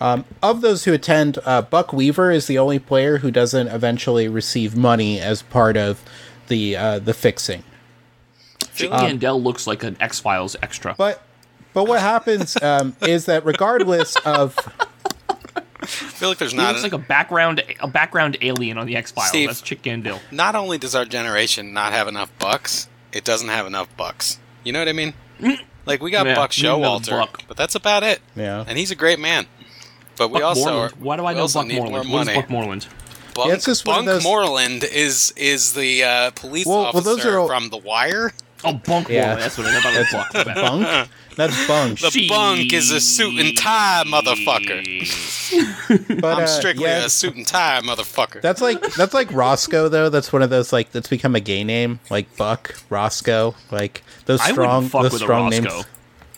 Um, 0.00 0.24
of 0.42 0.62
those 0.62 0.84
who 0.84 0.92
attend, 0.94 1.38
uh, 1.44 1.62
Buck 1.62 1.92
Weaver 1.92 2.30
is 2.30 2.46
the 2.46 2.58
only 2.58 2.78
player 2.78 3.18
who 3.18 3.30
doesn't 3.30 3.68
eventually 3.68 4.28
receive 4.28 4.74
money 4.76 5.20
as 5.20 5.42
part 5.42 5.76
of 5.76 6.02
the 6.48 6.76
uh, 6.76 6.98
the 7.00 7.12
fixing. 7.14 7.64
Chick 8.74 8.90
Um, 8.92 9.18
Gandil 9.18 9.42
looks 9.42 9.66
like 9.66 9.82
an 9.82 9.96
X 10.00 10.18
Files 10.20 10.56
extra. 10.62 10.94
But 10.96 11.22
but 11.74 11.84
what 11.84 12.00
happens 12.00 12.60
um, 12.62 12.96
is 13.02 13.26
that 13.26 13.44
regardless 13.44 14.16
of 14.24 14.56
I 15.82 15.86
feel 15.86 16.28
like 16.30 16.38
there's 16.38 16.52
he 16.52 16.56
not 16.56 16.70
looks 16.72 16.82
like 16.82 16.92
a 16.92 16.98
background 16.98 17.62
a 17.80 17.88
background 17.88 18.38
alien 18.40 18.78
on 18.78 18.86
the 18.86 18.96
X 18.96 19.10
Files. 19.10 19.32
That's 19.32 19.60
Chick 19.60 19.82
Gandil. 19.82 20.18
not 20.30 20.54
only 20.56 20.78
does 20.78 20.94
our 20.94 21.04
generation 21.04 21.72
not 21.72 21.92
have 21.92 22.08
enough 22.08 22.30
bucks, 22.38 22.88
it 23.12 23.24
doesn't 23.24 23.48
have 23.48 23.66
enough 23.66 23.94
bucks. 23.96 24.38
You 24.64 24.72
know 24.72 24.78
what 24.78 24.88
I 24.88 24.92
mean? 24.92 25.14
Like 25.86 26.02
we 26.02 26.10
got 26.10 26.26
Yeah, 26.26 26.34
Buck 26.34 26.52
we 26.56 26.62
need 26.62 26.68
another 26.68 26.84
Showalter, 27.04 27.10
Buck. 27.20 27.42
but 27.48 27.56
that's 27.56 27.74
about 27.74 28.02
it. 28.02 28.20
Yeah. 28.36 28.64
and 28.66 28.78
he's 28.78 28.90
a 28.90 28.94
great 28.96 29.18
man. 29.18 29.46
But 30.20 30.30
we 30.32 30.42
also 30.42 30.78
are, 30.80 30.90
Why 30.98 31.16
do 31.16 31.24
I 31.24 31.32
know 31.32 31.40
also 31.40 31.62
need 31.62 31.78
Buckmoreland? 31.80 31.90
more 32.08 32.18
What 32.18 32.20
is 32.20 32.26
money. 32.26 32.34
Buckmoreland? 32.42 32.86
Bunk, 33.34 33.48
Yeah, 33.48 33.54
it's 33.54 33.64
just 33.64 33.86
Bunk 33.86 34.04
those- 34.06 34.22
Moreland 34.22 34.84
is 34.84 35.32
is 35.34 35.72
the 35.72 36.04
uh, 36.04 36.30
police 36.32 36.66
Well- 36.66 36.80
well, 36.80 36.86
officer 36.88 37.02
those 37.04 37.24
are 37.24 37.38
all- 37.38 37.46
from 37.48 37.70
The 37.70 37.78
Wire. 37.78 38.32
Oh, 38.62 38.74
Bunk 38.74 39.08
Yeah. 39.08 39.20
Moreland. 39.20 39.40
That's 39.42 39.56
what 39.56 39.66
I 39.66 39.72
know 39.72 39.78
about 39.78 39.94
that's 39.94 40.12
Bunk. 40.12 40.54
bunk, 40.56 41.08
that's 41.36 41.66
bunk. 41.66 42.00
The 42.12 42.28
bunk 42.28 42.72
is 42.74 42.90
a 42.90 43.00
suit 43.00 43.40
and 43.40 43.56
tie 43.56 44.02
motherfucker. 44.06 44.84
But 46.20 46.36
I'm 46.38 46.44
uh, 46.44 46.46
strictly 46.46 46.84
yeah, 46.84 47.06
a 47.06 47.08
suit 47.08 47.34
and 47.34 47.46
tie 47.46 47.80
motherfucker. 47.82 48.42
that's 48.42 48.60
like 48.60 48.80
that's 48.94 49.14
like 49.14 49.32
Roscoe 49.32 49.88
though. 49.88 50.08
That's 50.10 50.32
one 50.34 50.42
of 50.42 50.50
those 50.50 50.70
like 50.72 50.92
that's 50.92 51.08
become 51.08 51.34
a 51.34 51.40
gay 51.40 51.64
name, 51.64 51.98
like 52.10 52.36
Buck 52.36 52.74
Roscoe, 52.90 53.54
like 53.70 54.02
those 54.26 54.42
strong 54.42 54.84
wouldn't 54.84 54.92
fuck 54.92 55.02
those 55.04 55.12
with 55.14 55.22
strong 55.22 55.44
Roscoe. 55.50 55.62
names. 55.76 55.86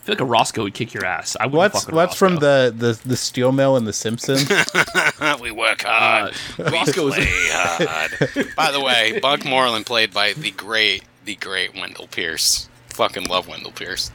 I 0.03 0.05
feel 0.05 0.15
like 0.17 0.21
a 0.21 0.25
Roscoe 0.25 0.65
would 0.65 0.75
kick 0.75 0.93
your 0.93 1.05
ass. 1.05 1.37
I 1.39 1.47
wouldn't 1.47 1.59
What's 1.75 1.85
fuck 1.85 1.95
what's 1.95 2.17
from 2.17 2.37
the, 2.37 2.75
the 2.77 3.01
the 3.09 3.17
steel 3.17 3.53
mill 3.53 3.77
in 3.77 3.85
The 3.85 3.93
Simpsons? 3.93 4.49
we 5.41 5.53
work 5.53 5.83
hard. 5.83 6.35
Uh, 6.59 6.65
Roscoe's 6.73 7.15
Play 7.15 7.27
hard. 7.29 8.49
By 8.57 8.73
the 8.73 8.81
way, 8.81 9.21
Buck 9.21 9.45
Moreland 9.45 9.87
played 9.87 10.13
by 10.13 10.33
the 10.33 10.51
great, 10.51 11.05
the 11.25 11.37
great 11.37 11.75
Wendell 11.75 12.09
Pierce. 12.09 12.69
Fucking 12.89 13.25
love 13.27 13.47
Wendell 13.47 13.71
Pierce. 13.71 14.11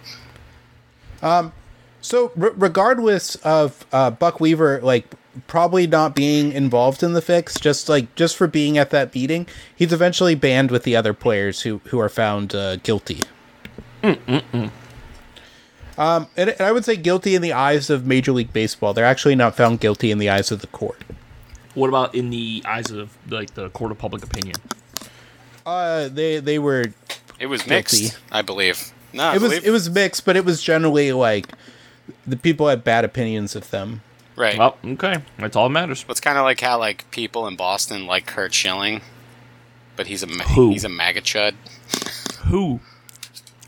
Um, 1.22 1.54
So, 2.02 2.32
r- 2.40 2.52
regardless 2.58 3.36
of 3.36 3.86
uh, 3.94 4.12
Buck 4.12 4.42
Weaver, 4.42 4.82
like 4.84 5.06
probably 5.48 5.88
not 5.88 6.16
being 6.16 6.52
involved 6.52 7.02
in 7.02 7.14
the 7.14 7.22
fix, 7.22 7.58
just 7.60 7.88
like 7.88 8.14
just 8.16 8.36
for 8.36 8.48
being 8.48 8.78
at 8.78 8.90
that 8.90 9.16
meeting, 9.16 9.48
he's 9.74 9.94
eventually 9.94 10.36
banned 10.36 10.70
with 10.70 10.84
the 10.84 10.98
other 10.98 11.14
players 11.14 11.62
who 11.62 11.80
who 11.86 11.98
are 12.00 12.10
found 12.10 12.54
uh, 12.54 12.76
guilty. 12.78 13.22
Um, 15.98 16.28
and, 16.38 16.50
and 16.52 16.62
I 16.62 16.72
would 16.72 16.86
say 16.86 16.96
guilty 16.96 17.34
in 17.36 17.42
the 17.42 17.54
eyes 17.54 17.90
of 17.90 18.06
Major 18.06 18.32
League 18.32 18.54
Baseball. 18.54 18.94
They're 18.94 19.06
actually 19.06 19.36
not 19.36 19.56
found 19.56 19.80
guilty 19.80 20.12
in 20.12 20.18
the 20.20 20.30
eyes 20.30 20.52
of 20.52 20.62
the 20.62 20.68
court. 20.68 21.02
What 21.74 21.88
about 21.90 22.14
in 22.16 22.30
the 22.30 22.62
eyes 22.66 22.92
of 22.92 23.16
like 23.30 23.54
the 23.56 23.70
court 23.70 23.92
of 23.92 23.98
public 23.98 24.24
opinion? 24.24 24.56
Uh, 25.66 26.08
they 26.10 26.40
they 26.40 26.60
were. 26.60 26.86
It 27.40 27.48
was 27.48 27.62
Guilty. 27.62 27.76
mixed, 28.04 28.20
I 28.32 28.42
believe. 28.42 28.92
No, 29.14 29.24
I 29.24 29.36
It 29.36 29.42
was 29.42 29.52
believe- 29.52 29.66
it 29.66 29.72
was 29.72 29.90
mixed, 29.90 30.26
but 30.26 30.36
it 30.36 30.46
was 30.46 30.62
generally 30.62 31.12
like 31.12 31.48
the 32.26 32.38
people 32.38 32.68
had 32.68 32.84
bad 32.84 33.06
opinions 33.06 33.56
of 33.56 33.70
them. 33.70 34.02
right. 34.36 34.58
Well, 34.58 34.78
okay, 34.84 35.18
that's 35.38 35.56
all 35.56 35.68
that 35.68 35.74
matters. 35.74 36.06
It's 36.10 36.20
kind 36.20 36.38
of 36.38 36.44
like 36.46 36.62
how 36.62 36.80
like 36.80 37.10
people 37.12 37.48
in 37.48 37.56
Boston 37.56 38.06
like 38.08 38.26
Curt 38.26 38.54
Schilling, 38.54 39.02
but 39.96 40.08
he's 40.08 40.24
a 40.24 40.28
Who? 40.28 40.72
he's 40.72 40.84
a 40.84 40.90
MAGA 40.90 41.22
chud. 41.22 41.54
Who? 42.48 42.80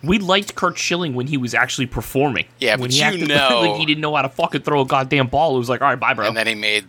We 0.04 0.18
liked 0.20 0.56
Curt 0.56 0.78
Schilling 0.78 1.14
when 1.14 1.28
he 1.28 1.36
was 1.38 1.54
actually 1.54 1.88
performing. 1.88 2.46
Yeah, 2.60 2.72
when 2.74 2.82
but 2.84 2.92
he 2.92 3.00
you 3.00 3.04
acted 3.04 3.28
know- 3.28 3.62
like 3.62 3.80
he 3.80 3.86
didn't 3.86 4.02
know 4.02 4.16
how 4.16 4.22
to 4.22 4.30
fucking 4.30 4.62
throw 4.62 4.82
a 4.82 4.86
goddamn 4.86 5.28
ball. 5.28 5.56
It 5.56 5.60
was 5.60 5.70
like, 5.70 5.82
all 5.82 5.90
right, 5.90 6.00
bye, 6.00 6.14
bro. 6.14 6.28
And 6.28 6.38
then 6.38 6.48
he 6.48 6.56
made 6.56 6.86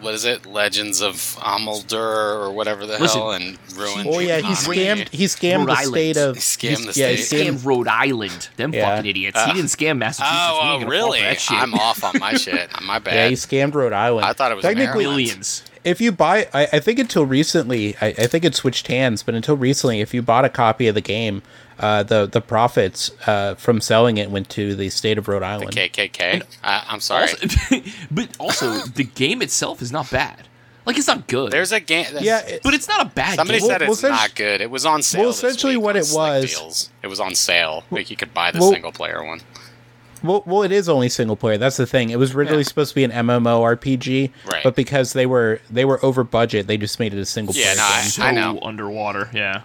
what 0.00 0.14
is 0.14 0.24
it, 0.24 0.46
Legends 0.46 1.02
of 1.02 1.14
Amalur 1.14 1.92
or 2.46 2.50
whatever 2.52 2.86
the 2.86 2.98
Listen. 2.98 3.20
hell, 3.20 3.32
and 3.32 3.58
ruined. 3.76 4.08
Oh 4.08 4.18
yeah, 4.18 4.40
the 4.40 4.46
he 4.46 4.52
scammed. 4.54 5.08
He 5.10 5.24
scammed 5.26 5.58
Rhode 5.58 5.68
the 5.68 5.72
Island. 5.72 5.92
state 5.94 6.16
of. 6.16 6.34
He 6.36 6.40
scammed 6.40 6.78
he's- 6.78 6.94
the 6.94 7.00
yeah, 7.00 7.08
he. 7.10 7.16
Scammed 7.16 7.64
Rhode 7.64 7.88
Island. 7.88 8.48
Them 8.56 8.72
Yeah. 8.72 8.96
fucking 8.96 9.08
idiots. 9.10 9.42
he 9.44 9.50
uh, 9.50 9.54
didn't 9.54 9.68
scam 9.68 9.98
Massachusetts. 9.98 10.36
Oh, 10.38 10.80
oh 10.82 10.86
really? 10.86 11.18
for 11.20 11.24
that. 11.24 11.50
I'm 11.50 11.74
off 11.74 12.02
on 12.04 12.18
my 12.18 12.34
shit. 12.34 12.70
My 12.82 12.98
bad. 13.00 13.14
Yeah, 13.14 13.28
he 13.28 13.34
scammed 13.34 13.74
Rhode 13.74 13.92
Island. 13.92 14.24
I 14.26 14.32
thought 14.32 14.52
it 14.52 14.54
was 14.56 14.64
technically. 14.64 15.04
Maryland. 15.04 15.16
Millions. 15.26 15.62
If 15.82 16.00
you 16.00 16.12
buy, 16.12 16.46
I, 16.52 16.64
I 16.74 16.78
think 16.80 16.98
until 16.98 17.24
recently, 17.24 17.96
I, 18.02 18.08
I 18.08 18.26
think 18.26 18.44
it 18.44 18.54
switched 18.54 18.86
hands, 18.88 19.22
but 19.22 19.34
until 19.34 19.56
recently, 19.56 20.00
if 20.02 20.12
you 20.12 20.20
bought 20.20 20.44
a 20.44 20.50
copy 20.50 20.88
of 20.88 20.94
the 20.94 21.00
game, 21.00 21.42
uh, 21.80 22.02
the 22.04 22.26
the 22.26 22.40
profits 22.40 23.10
uh, 23.26 23.54
from 23.56 23.80
selling 23.80 24.16
it 24.18 24.30
went 24.30 24.48
to 24.50 24.74
the 24.76 24.88
state 24.90 25.18
of 25.18 25.26
Rhode 25.28 25.42
Island. 25.42 25.72
KKK. 25.72 26.44
I, 26.62 26.84
I'm 26.88 27.00
sorry. 27.00 27.28
Also, 27.32 27.80
but 28.10 28.28
also, 28.38 28.72
the 28.86 29.04
game 29.04 29.42
itself 29.42 29.82
is 29.82 29.90
not 29.90 30.10
bad. 30.10 30.46
Like, 30.86 30.96
it's 30.96 31.06
not 31.06 31.26
good. 31.26 31.52
There's 31.52 31.72
a 31.72 31.80
game. 31.80 32.06
Yeah, 32.20 32.40
it- 32.40 32.62
but 32.62 32.72
it's 32.74 32.88
not 32.88 33.02
a 33.06 33.08
bad 33.10 33.36
Somebody 33.36 33.58
game. 33.60 33.68
said 33.68 33.80
Well, 33.82 33.92
it's 33.92 34.02
well, 34.02 34.12
not 34.12 34.34
good. 34.34 34.60
It 34.60 34.70
was 34.70 34.86
on 34.86 35.02
sale. 35.02 35.20
well, 35.22 35.28
this 35.30 35.38
essentially 35.44 35.76
week 35.76 35.84
what 35.84 35.96
it 35.96 36.08
was- 36.12 36.50
Deals. 36.54 36.90
It 37.02 37.06
was 37.08 37.20
on 37.20 37.34
sale. 37.34 37.84
Like 37.90 38.10
you 38.10 38.16
could 38.16 38.32
buy 38.32 38.50
the 38.50 38.60
Well- 38.60 38.70
single 38.72 38.92
player 38.92 39.22
one. 39.24 39.40
Well, 40.22 40.42
well, 40.44 40.62
it 40.64 40.72
is 40.72 40.86
only 40.88 41.08
single 41.08 41.36
player. 41.36 41.56
That's 41.56 41.78
the 41.78 41.86
thing. 41.86 42.10
It 42.10 42.18
was 42.18 42.34
originally 42.34 42.60
Yeah. 42.62 42.68
supposed 42.68 42.90
to 42.90 42.94
be 42.94 43.04
an 43.04 43.10
MMORPG, 43.10 44.30
Right. 44.50 44.62
but 44.62 44.74
because 44.76 45.12
they 45.14 45.24
were 45.26 45.60
they 45.70 45.84
were 45.86 46.04
over 46.04 46.24
budget, 46.24 46.66
they 46.66 46.76
just 46.76 46.98
made 47.00 47.14
it 47.14 47.18
a 47.20 47.24
single 47.24 47.54
Yeah, 47.54 47.72
player 47.74 47.76
no, 47.76 47.82
I- 47.84 48.00
so 48.02 48.22
I 48.22 48.30
know. 48.32 48.58
underwater. 48.62 49.30
Yeah, 49.32 49.62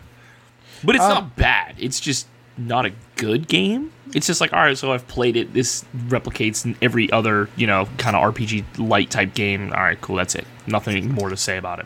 but 0.83 0.95
it's 0.95 1.03
Um, 1.03 1.09
not 1.13 1.35
bad. 1.35 1.75
It's 1.77 1.99
just 1.99 2.27
not 2.57 2.85
a 2.85 2.91
good 3.17 3.47
game. 3.47 3.91
It's 4.13 4.27
just 4.27 4.39
like 4.39 4.53
all 4.53 4.59
right, 4.61 4.77
so 4.77 4.93
I've 4.93 5.07
played 5.07 5.35
it. 5.35 5.53
This 5.53 5.83
replicates 6.07 6.73
every 6.81 7.11
other 7.11 7.49
you 7.55 7.67
know 7.67 7.87
kind 7.97 8.15
of 8.15 8.33
RPG 8.33 8.63
light 8.77 9.09
type 9.11 9.33
game. 9.33 9.71
All 9.73 9.81
right, 9.83 9.99
cool. 9.99 10.15
That's 10.15 10.35
it. 10.35 10.45
Nothing 10.67 11.11
more 11.11 11.29
to 11.29 11.37
say 11.37 11.57
about 11.57 11.79
it. 11.79 11.85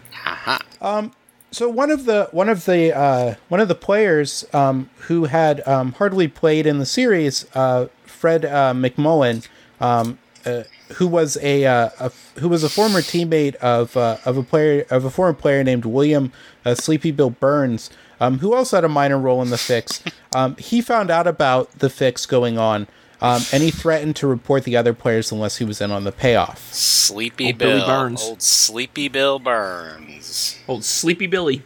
um, 0.82 1.12
So 1.52 1.68
one 1.68 1.90
of 1.90 2.06
the 2.06 2.30
one 2.32 2.50
of 2.50 2.66
the 2.66 2.96
uh, 2.96 3.36
one 3.48 3.60
of 3.60 3.68
the 3.68 3.76
players 3.76 4.46
um, 4.54 4.90
who 5.08 5.26
had 5.26 5.66
um, 5.68 5.94
hardly 5.94 6.28
played 6.28 6.68
in 6.68 6.78
the 6.78 6.86
series, 6.86 7.46
uh, 7.56 7.88
Fred 8.06 8.46
uh, 8.46 8.74
McMullen, 8.76 9.48
um, 9.82 10.20
uh, 10.46 10.64
who 10.94 11.08
was 11.08 11.38
a, 11.42 11.66
uh, 11.66 11.90
a 12.00 12.12
who 12.40 12.50
was 12.50 12.64
a 12.64 12.70
former 12.70 13.00
teammate 13.02 13.56
of 13.56 13.98
uh, 13.98 14.18
of 14.26 14.38
a 14.38 14.44
player 14.44 14.86
of 14.92 15.06
a 15.06 15.10
former 15.10 15.34
player 15.34 15.64
named 15.64 15.86
William 15.86 16.32
uh, 16.66 16.76
Sleepy 16.76 17.10
Bill 17.12 17.32
Burns, 17.32 17.90
um, 18.20 18.39
who 18.39 18.53
also 18.53 18.78
had 18.78 18.84
a 18.84 18.89
minor 18.89 19.17
role 19.17 19.41
in 19.41 19.49
the 19.49 19.57
fix. 19.57 20.03
Um, 20.36 20.55
he 20.57 20.80
found 20.82 21.09
out 21.09 21.26
about 21.26 21.72
the 21.80 21.89
fix 21.89 22.28
going 22.28 22.59
on. 22.59 22.88
Um, 23.22 23.41
and 23.51 23.61
he 23.63 23.72
threatened 23.72 24.15
to 24.17 24.28
report 24.28 24.63
the 24.63 24.78
other 24.78 24.93
players 24.93 25.32
unless 25.32 25.57
he 25.57 25.65
was 25.65 25.82
in 25.82 25.91
on 25.91 26.05
the 26.05 26.11
payoff. 26.11 26.72
Sleepy 26.74 27.47
Old 27.47 27.57
Billy 27.57 27.80
Bill. 27.80 27.88
Burns. 27.88 28.22
Old 28.22 28.41
Sleepy 28.41 29.07
Bill 29.07 29.39
Burns. 29.39 30.59
Old 30.67 30.86
Sleepy 30.86 31.28
Billy. 31.28 31.63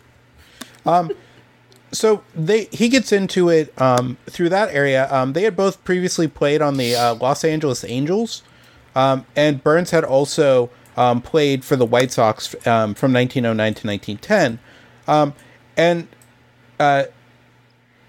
Um, 0.85 1.11
so 1.91 2.23
they 2.33 2.65
he 2.71 2.89
gets 2.89 3.11
into 3.11 3.49
it 3.49 3.73
um, 3.79 4.17
through 4.25 4.49
that 4.49 4.73
area. 4.73 5.07
Um, 5.13 5.33
they 5.33 5.43
had 5.43 5.55
both 5.55 5.83
previously 5.83 6.27
played 6.27 6.61
on 6.61 6.77
the 6.77 6.95
uh, 6.95 7.15
Los 7.15 7.43
Angeles 7.43 7.83
Angels, 7.83 8.41
um, 8.95 9.25
and 9.35 9.63
Burns 9.63 9.91
had 9.91 10.03
also 10.03 10.71
um, 10.97 11.21
played 11.21 11.63
for 11.63 11.75
the 11.75 11.85
White 11.85 12.11
Sox 12.11 12.55
um, 12.65 12.95
from 12.95 13.13
1909 13.13 13.73
to 13.75 13.87
1910. 13.87 14.59
Um, 15.07 15.33
and 15.77 16.07
uh, 16.83 17.05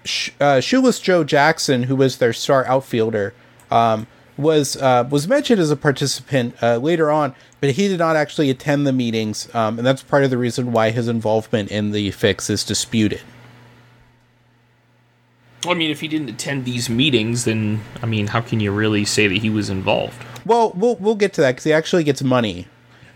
Sh- 0.03 0.31
uh, 0.39 0.59
Shoeless 0.59 0.99
Joe 0.99 1.23
Jackson, 1.23 1.83
who 1.83 1.95
was 1.95 2.17
their 2.17 2.33
star 2.33 2.65
outfielder, 2.65 3.33
um, 3.71 4.07
was 4.37 4.75
uh, 4.77 5.07
was 5.09 5.27
mentioned 5.27 5.61
as 5.61 5.71
a 5.71 5.77
participant 5.77 6.55
uh, 6.61 6.77
later 6.77 7.09
on, 7.09 7.33
but 7.61 7.71
he 7.71 7.87
did 7.87 7.99
not 7.99 8.15
actually 8.15 8.49
attend 8.49 8.85
the 8.85 8.93
meetings, 8.93 9.53
um, 9.55 9.79
and 9.79 9.87
that's 9.87 10.03
part 10.03 10.23
of 10.23 10.29
the 10.29 10.37
reason 10.37 10.71
why 10.71 10.91
his 10.91 11.07
involvement 11.07 11.71
in 11.71 11.91
the 11.91 12.11
fix 12.11 12.49
is 12.49 12.63
disputed. 12.63 13.21
I 15.65 15.73
mean, 15.73 15.89
if 15.89 16.01
he 16.01 16.07
didn't 16.07 16.29
attend 16.29 16.65
these 16.65 16.89
meetings, 16.89 17.45
then 17.45 17.81
I 18.03 18.05
mean, 18.05 18.27
how 18.27 18.41
can 18.41 18.59
you 18.59 18.71
really 18.71 19.05
say 19.05 19.27
that 19.27 19.37
he 19.37 19.49
was 19.49 19.69
involved? 19.69 20.21
Well, 20.45 20.73
we'll 20.75 20.97
we'll 20.97 21.15
get 21.15 21.33
to 21.33 21.41
that 21.41 21.53
because 21.53 21.63
he 21.63 21.73
actually 21.73 22.03
gets 22.03 22.21
money. 22.21 22.67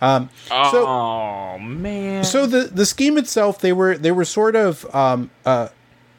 Um, 0.01 0.29
so 0.47 0.87
oh 0.87 1.57
man. 1.57 2.23
so 2.23 2.45
the 2.45 2.61
the 2.71 2.85
scheme 2.85 3.17
itself, 3.17 3.59
they 3.59 3.73
were 3.73 3.97
they 3.97 4.11
were 4.11 4.25
sort 4.25 4.55
of 4.55 4.93
um, 4.95 5.29
uh, 5.45 5.69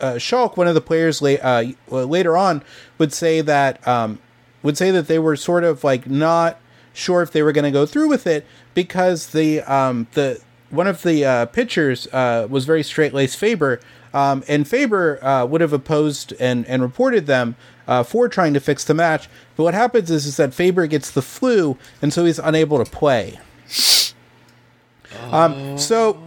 uh, 0.01 0.19
Schalk, 0.19 0.57
one 0.57 0.67
of 0.67 0.75
the 0.75 0.81
players 0.81 1.23
la- 1.23 1.31
uh, 1.43 1.65
later 1.91 2.37
on, 2.37 2.63
would 2.99 3.13
say 3.13 3.41
that 3.41 3.87
um, 3.87 4.19
would 4.63 4.77
say 4.77 4.91
that 4.91 5.09
they 5.09 5.19
were 5.19 5.37
sort 5.37 5.65
of 5.65 5.85
like 5.85 6.09
not 6.09 6.59
sure 6.93 7.23
if 7.23 7.31
they 7.31 7.43
were 7.43 7.53
going 7.53 7.65
to 7.65 7.71
go 7.71 7.87
through 7.87 8.09
with 8.09 8.27
it 8.27 8.47
because 8.75 9.29
the 9.29 9.61
um, 9.63 10.07
the 10.13 10.41
one 10.71 10.87
of 10.87 11.03
the 11.03 11.25
uh, 11.25 11.47
pitchers 11.47 12.07
uh, 12.09 12.47
was 12.51 12.65
very 12.65 12.83
straight 12.83 13.13
laced 13.13 13.39
Faber, 13.39 13.81
um, 14.15 14.45
and 14.49 14.69
Faber 14.69 15.23
uh, 15.25 15.45
would 15.47 15.61
have 15.61 15.73
opposed 15.73 16.33
and 16.41 16.67
and 16.67 16.83
reported 16.83 17.27
them. 17.27 17.57
Uh, 17.89 18.05
for 18.05 18.29
trying 18.29 18.55
to 18.55 18.61
fix 18.61 18.85
the 18.85 18.95
match, 18.95 19.29
but 19.57 19.65
what 19.65 19.75
happens 19.75 20.13
is, 20.13 20.25
is 20.25 20.37
that 20.37 20.55
Faber 20.55 20.87
gets 20.87 21.11
the 21.11 21.23
flu, 21.23 21.77
and 22.01 22.13
so 22.13 22.25
he's 22.25 22.39
unable 22.39 22.79
to 22.79 22.89
play. 22.89 23.41
Um, 25.31 25.77
so 25.79 26.21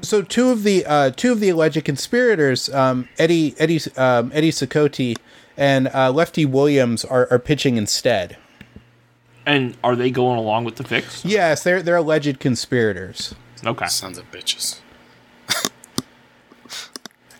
so 0.00 0.22
two 0.22 0.50
of 0.50 0.62
the 0.62 0.84
uh, 0.86 1.10
two 1.10 1.32
of 1.32 1.40
the 1.40 1.48
alleged 1.48 1.84
conspirators, 1.84 2.68
um, 2.70 3.08
Eddie 3.18 3.54
Eddie 3.58 3.80
um, 3.96 4.30
Eddie 4.34 4.50
Cicotte 4.50 5.16
and 5.56 5.88
uh, 5.88 6.10
Lefty 6.10 6.44
Williams, 6.46 7.04
are, 7.04 7.28
are 7.30 7.38
pitching 7.38 7.76
instead. 7.76 8.36
and 9.46 9.76
are 9.84 9.94
they 9.96 10.10
going 10.10 10.38
along 10.38 10.64
with 10.64 10.76
the 10.76 10.84
fix? 10.84 11.24
Yes, 11.24 11.62
they're 11.62 11.82
they're 11.82 11.96
alleged 11.96 12.40
conspirators. 12.40 13.34
Okay. 13.64 13.86
Sons 13.86 14.18
of 14.18 14.30
bitches. 14.32 14.80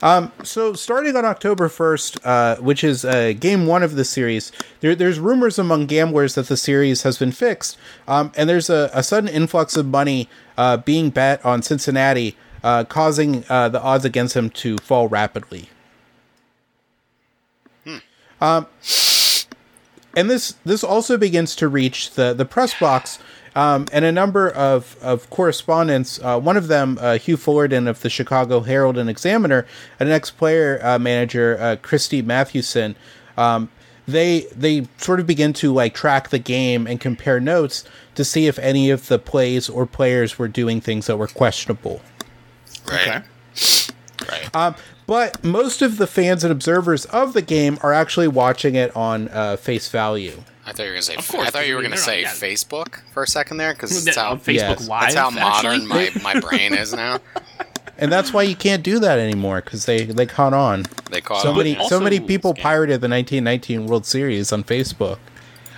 So 0.02 0.72
starting 0.74 1.16
on 1.16 1.24
October 1.24 1.68
first, 1.68 2.18
uh, 2.24 2.56
which 2.56 2.82
is 2.82 3.04
uh, 3.04 3.34
game 3.38 3.66
one 3.66 3.82
of 3.82 3.94
the 3.94 4.04
series, 4.04 4.50
there, 4.80 4.94
there's 4.96 5.20
rumors 5.20 5.58
among 5.58 5.86
gamblers 5.86 6.34
that 6.34 6.48
the 6.48 6.56
series 6.56 7.02
has 7.02 7.18
been 7.18 7.32
fixed, 7.32 7.78
um, 8.08 8.32
and 8.36 8.48
there's 8.48 8.68
a, 8.68 8.90
a 8.92 9.02
sudden 9.02 9.28
influx 9.28 9.76
of 9.76 9.86
money 9.86 10.28
uh, 10.58 10.76
being 10.76 11.10
bet 11.10 11.44
on 11.44 11.62
Cincinnati, 11.62 12.36
uh, 12.64 12.84
causing 12.84 13.44
uh, 13.48 13.68
the 13.68 13.80
odds 13.80 14.04
against 14.04 14.34
them 14.34 14.50
to 14.50 14.76
fall 14.78 15.08
rapidly. 15.08 15.68
Um, 18.40 18.66
and 20.16 20.28
this 20.28 20.56
this 20.64 20.82
also 20.82 21.16
begins 21.16 21.54
to 21.56 21.68
reach 21.68 22.12
the 22.14 22.34
the 22.34 22.44
press 22.44 22.78
box. 22.78 23.20
Um, 23.54 23.86
and 23.92 24.04
a 24.04 24.12
number 24.12 24.48
of, 24.48 24.96
of 25.02 25.28
correspondents, 25.28 26.18
uh, 26.22 26.40
one 26.40 26.56
of 26.56 26.68
them, 26.68 26.98
uh, 27.00 27.18
Hugh 27.18 27.36
Fullerton 27.36 27.86
of 27.86 28.00
the 28.00 28.08
Chicago 28.08 28.60
Herald 28.60 28.96
and 28.96 29.10
Examiner, 29.10 29.66
and 30.00 30.08
an 30.08 30.14
ex-player 30.14 30.80
uh, 30.82 30.98
manager, 30.98 31.58
uh, 31.60 31.76
Christy 31.76 32.22
Mathewson, 32.22 32.96
um, 33.36 33.70
they 34.06 34.46
they 34.54 34.86
sort 34.96 35.20
of 35.20 35.26
begin 35.26 35.52
to 35.52 35.72
like 35.72 35.94
track 35.94 36.30
the 36.30 36.38
game 36.38 36.86
and 36.86 37.00
compare 37.00 37.38
notes 37.38 37.84
to 38.16 38.24
see 38.24 38.46
if 38.46 38.58
any 38.58 38.90
of 38.90 39.06
the 39.06 39.18
plays 39.18 39.68
or 39.68 39.86
players 39.86 40.38
were 40.38 40.48
doing 40.48 40.80
things 40.80 41.06
that 41.06 41.16
were 41.16 41.28
questionable. 41.28 42.00
Right. 42.90 43.22
Right. 44.28 44.56
Um, 44.56 44.74
but 45.06 45.42
most 45.44 45.82
of 45.82 45.98
the 45.98 46.06
fans 46.06 46.42
and 46.44 46.52
observers 46.52 47.04
of 47.06 47.32
the 47.32 47.42
game 47.42 47.78
are 47.82 47.92
actually 47.92 48.28
watching 48.28 48.74
it 48.74 48.94
on 48.96 49.28
uh, 49.28 49.56
face 49.56 49.88
value. 49.88 50.42
I 50.64 50.72
thought 50.72 50.82
you 50.84 50.88
were 50.90 50.94
gonna 50.94 51.02
say. 51.02 51.16
Of 51.16 51.28
course, 51.28 51.48
I 51.48 51.50
thought 51.50 51.66
you 51.66 51.74
were 51.76 51.82
gonna 51.82 51.96
say 51.96 52.22
yeah. 52.22 52.30
Facebook 52.30 53.00
for 53.12 53.22
a 53.22 53.26
second 53.26 53.56
there 53.56 53.72
because 53.74 54.04
that's 54.04 54.16
how 54.16 54.36
Facebook 54.36 54.54
yes. 54.54 54.88
Live. 54.88 55.00
that's 55.02 55.14
how 55.14 55.30
modern 55.30 55.86
my, 55.88 56.10
my 56.22 56.38
brain 56.40 56.72
is 56.74 56.92
now. 56.92 57.18
and 57.98 58.12
that's 58.12 58.32
why 58.32 58.42
you 58.42 58.54
can't 58.54 58.82
do 58.82 58.98
that 59.00 59.18
anymore 59.18 59.60
because 59.60 59.86
they 59.86 60.04
they 60.04 60.26
caught 60.26 60.54
on. 60.54 60.84
They 61.10 61.20
caught 61.20 61.42
So 61.42 61.50
on. 61.50 61.58
many 61.58 61.72
yeah. 61.74 61.86
so 61.88 62.00
many 62.00 62.20
people 62.20 62.54
pirated 62.54 63.00
the 63.00 63.08
1919 63.08 63.86
World 63.86 64.06
Series 64.06 64.52
on 64.52 64.62
Facebook. 64.64 65.18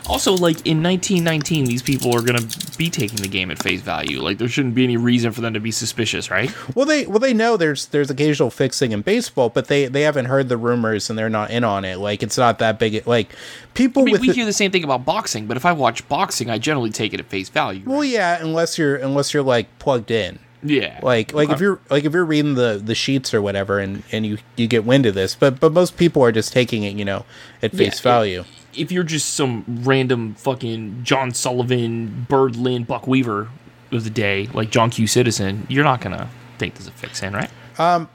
Also, 0.07 0.33
like 0.35 0.67
in 0.67 0.83
1919, 0.83 1.65
these 1.65 1.81
people 1.83 2.15
are 2.15 2.21
gonna 2.21 2.47
be 2.77 2.91
taking 2.91 3.17
the 3.23 3.29
game 3.29 3.51
at 3.51 3.63
face 3.63 3.81
value. 3.81 4.21
Like 4.21 4.37
there 4.39 4.49
shouldn't 4.49 4.75
be 4.75 4.85
any 4.85 4.99
reason 4.99 5.33
for 5.33 5.41
them 5.41 5.55
to 5.55 5.61
be 5.61 5.71
suspicious, 5.71 6.31
right? 6.31 6.53
Well, 6.77 6.85
they 6.85 7.07
well 7.07 7.19
they 7.21 7.33
know 7.33 7.57
there's 7.57 7.87
there's 7.87 8.11
occasional 8.11 8.51
fixing 8.51 8.93
in 8.93 9.01
baseball, 9.01 9.49
but 9.49 9.69
they 9.69 9.87
they 9.87 10.03
haven't 10.03 10.27
heard 10.27 10.49
the 10.51 10.59
rumors 10.59 11.09
and 11.09 11.19
they're 11.19 11.31
not 11.31 11.51
in 11.51 11.65
on 11.65 11.85
it. 11.87 11.97
Like 11.99 12.23
it's 12.23 12.37
not 12.37 12.59
that 12.59 12.79
big. 12.79 13.07
Like 13.07 13.35
people 13.73 14.03
I 14.03 14.05
mean, 14.05 14.13
with 14.13 14.21
we 14.21 14.29
the- 14.29 14.35
hear 14.35 14.45
the 14.45 14.53
same 14.53 14.71
thing 14.71 14.85
about 14.85 15.07
boxing, 15.07 15.47
but 15.47 15.57
if 15.57 15.65
I 15.65 15.73
watch 15.73 16.07
boxing, 16.09 16.51
I 16.51 16.59
generally 16.59 16.91
take 16.91 17.15
it 17.15 17.21
at 17.21 17.27
face 17.27 17.49
value. 17.49 17.83
well, 17.87 18.05
yeah, 18.05 18.39
unless 18.43 18.77
you're 18.77 18.97
unless 18.97 19.33
you're 19.33 19.43
like 19.43 19.79
plugged 19.79 20.11
in. 20.11 20.39
yeah, 20.63 21.01
Like 21.03 21.33
like 21.33 21.49
if 21.49 21.61
you're 21.61 21.81
like 21.89 22.05
if 22.05 22.13
you're 22.13 22.25
reading 22.27 22.55
the 22.57 22.79
the 22.85 22.95
sheets 22.95 23.33
or 23.33 23.41
whatever 23.41 23.79
and 23.79 24.03
and 24.13 24.27
you 24.27 24.37
you 24.57 24.67
get 24.67 24.85
wind 24.85 25.07
of 25.07 25.15
this, 25.15 25.35
but 25.35 25.61
but 25.61 25.73
most 25.73 25.97
people 25.97 26.23
are 26.23 26.33
just 26.33 26.53
taking 26.53 26.83
it, 26.83 26.95
you 26.95 27.07
know, 27.07 27.25
at 27.63 27.73
Yeah, 27.73 27.79
face 27.79 28.01
it- 28.01 28.03
value. 28.03 28.45
If 28.77 28.93
you're 28.93 29.05
just 29.05 29.35
some 29.35 29.65
random 29.85 30.35
fucking 30.35 31.01
John 31.05 31.33
Sullivan, 31.33 32.27
Bird 32.29 32.57
Lynn, 32.57 32.85
Buck 32.85 33.07
Weaver 33.07 33.49
of 33.93 34.05
the 34.05 34.11
day, 34.11 34.49
like 34.53 34.71
John 34.71 34.91
Q. 34.91 35.07
Citizen, 35.07 35.67
you're 35.69 35.85
not 35.85 36.01
gonna 36.01 36.29
think 36.59 36.75
there's 36.75 36.87
a 36.89 36.93
fix 36.93 37.23
in, 37.23 37.33
right? 37.33 37.51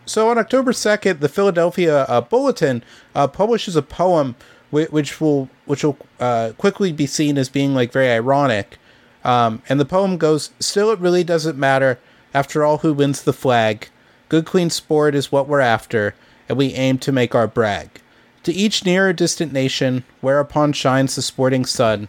So 0.05 0.29
on 0.29 0.37
October 0.37 0.71
second, 0.73 1.19
the 1.19 1.29
Philadelphia 1.29 2.03
uh, 2.03 2.21
Bulletin 2.21 2.83
uh, 3.13 3.27
publishes 3.27 3.75
a 3.75 3.81
poem 3.81 4.35
whi- 4.71 4.87
which 4.89 5.19
will 5.19 5.49
which 5.65 5.83
will 5.83 5.97
uh, 6.19 6.53
quickly 6.57 6.91
be 6.91 7.05
seen 7.05 7.37
as 7.37 7.49
being 7.49 7.73
like 7.73 7.91
very 7.91 8.09
ironic. 8.09 8.77
Um, 9.23 9.61
and 9.67 9.79
the 9.79 9.85
poem 9.85 10.17
goes, 10.17 10.51
"Still, 10.59 10.91
it 10.91 10.99
really 10.99 11.23
doesn't 11.23 11.57
matter. 11.57 11.99
After 12.33 12.63
all, 12.63 12.77
who 12.79 12.93
wins 12.93 13.23
the 13.23 13.33
flag? 13.33 13.89
Good, 14.29 14.45
clean 14.45 14.69
sport 14.69 15.15
is 15.15 15.31
what 15.31 15.47
we're 15.47 15.59
after, 15.59 16.13
and 16.47 16.57
we 16.57 16.73
aim 16.73 16.97
to 16.99 17.11
make 17.11 17.33
our 17.35 17.47
brag. 17.47 17.89
To 18.43 18.53
each 18.53 18.85
near 18.85 19.09
or 19.09 19.13
distant 19.13 19.53
nation, 19.53 20.03
whereupon 20.21 20.73
shines 20.73 21.15
the 21.15 21.21
sporting 21.21 21.65
sun, 21.65 22.07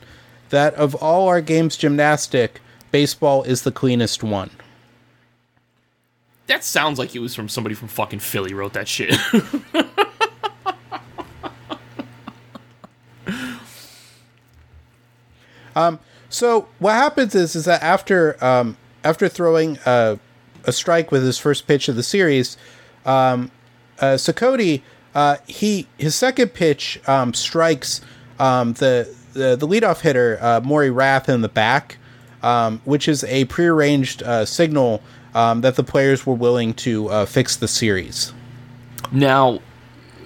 that 0.51 0.75
of 0.75 0.95
all 0.97 1.29
our 1.29 1.41
games 1.41 1.77
gymnastic, 1.77 2.61
baseball 2.91 3.43
is 3.43 3.63
the 3.63 3.73
cleanest 3.73 4.23
one." 4.23 4.51
That 6.47 6.65
sounds 6.65 6.99
like 6.99 7.15
it 7.15 7.21
was 7.21 7.35
from 7.35 7.49
somebody 7.49 7.77
from 7.77 7.89
fucking 7.89 8.19
Philly 8.19 8.55
wrote 8.55 8.73
that 8.73 8.89
shit. 8.89 9.15
um, 15.77 15.99
So 16.29 16.69
what 16.79 16.95
happens 16.95 17.35
is 17.35 17.55
is 17.55 17.65
that 17.67 17.83
after 17.83 18.43
um, 18.45 18.77
after 19.05 19.29
throwing 19.29 19.79
a, 19.87 20.19
a 20.65 20.73
strike 20.73 21.11
with 21.11 21.25
his 21.25 21.39
first 21.39 21.67
pitch 21.67 21.89
of 21.89 21.97
the 21.97 22.03
series, 22.03 22.57
um, 23.05 23.51
uh, 24.01 24.17
Cicotte 24.17 24.83
uh, 25.15 25.37
he 25.47 25.87
his 25.99 26.15
second 26.15 26.49
pitch 26.55 27.01
um, 27.07 27.35
strikes 27.35 28.01
um, 28.39 28.73
the, 28.75 29.13
the 29.33 29.57
the 29.57 29.67
leadoff 29.67 30.01
hitter 30.01 30.39
uh, 30.41 30.61
Morrie 30.61 30.95
Rath 30.95 31.29
in 31.29 31.41
the 31.43 31.49
back, 31.49 31.99
um, 32.43 32.81
which 32.85 33.09
is 33.09 33.25
a 33.25 33.45
prearranged 33.47 34.23
uh, 34.23 34.45
signal 34.45 35.03
um, 35.35 35.61
that 35.63 35.77
the 35.77 35.85
players 35.85 36.25
were 36.27 36.35
willing 36.35 36.75
to 36.75 37.09
uh, 37.09 37.27
fix 37.27 37.57
the 37.57 37.69
series. 37.69 38.33
now, 39.13 39.59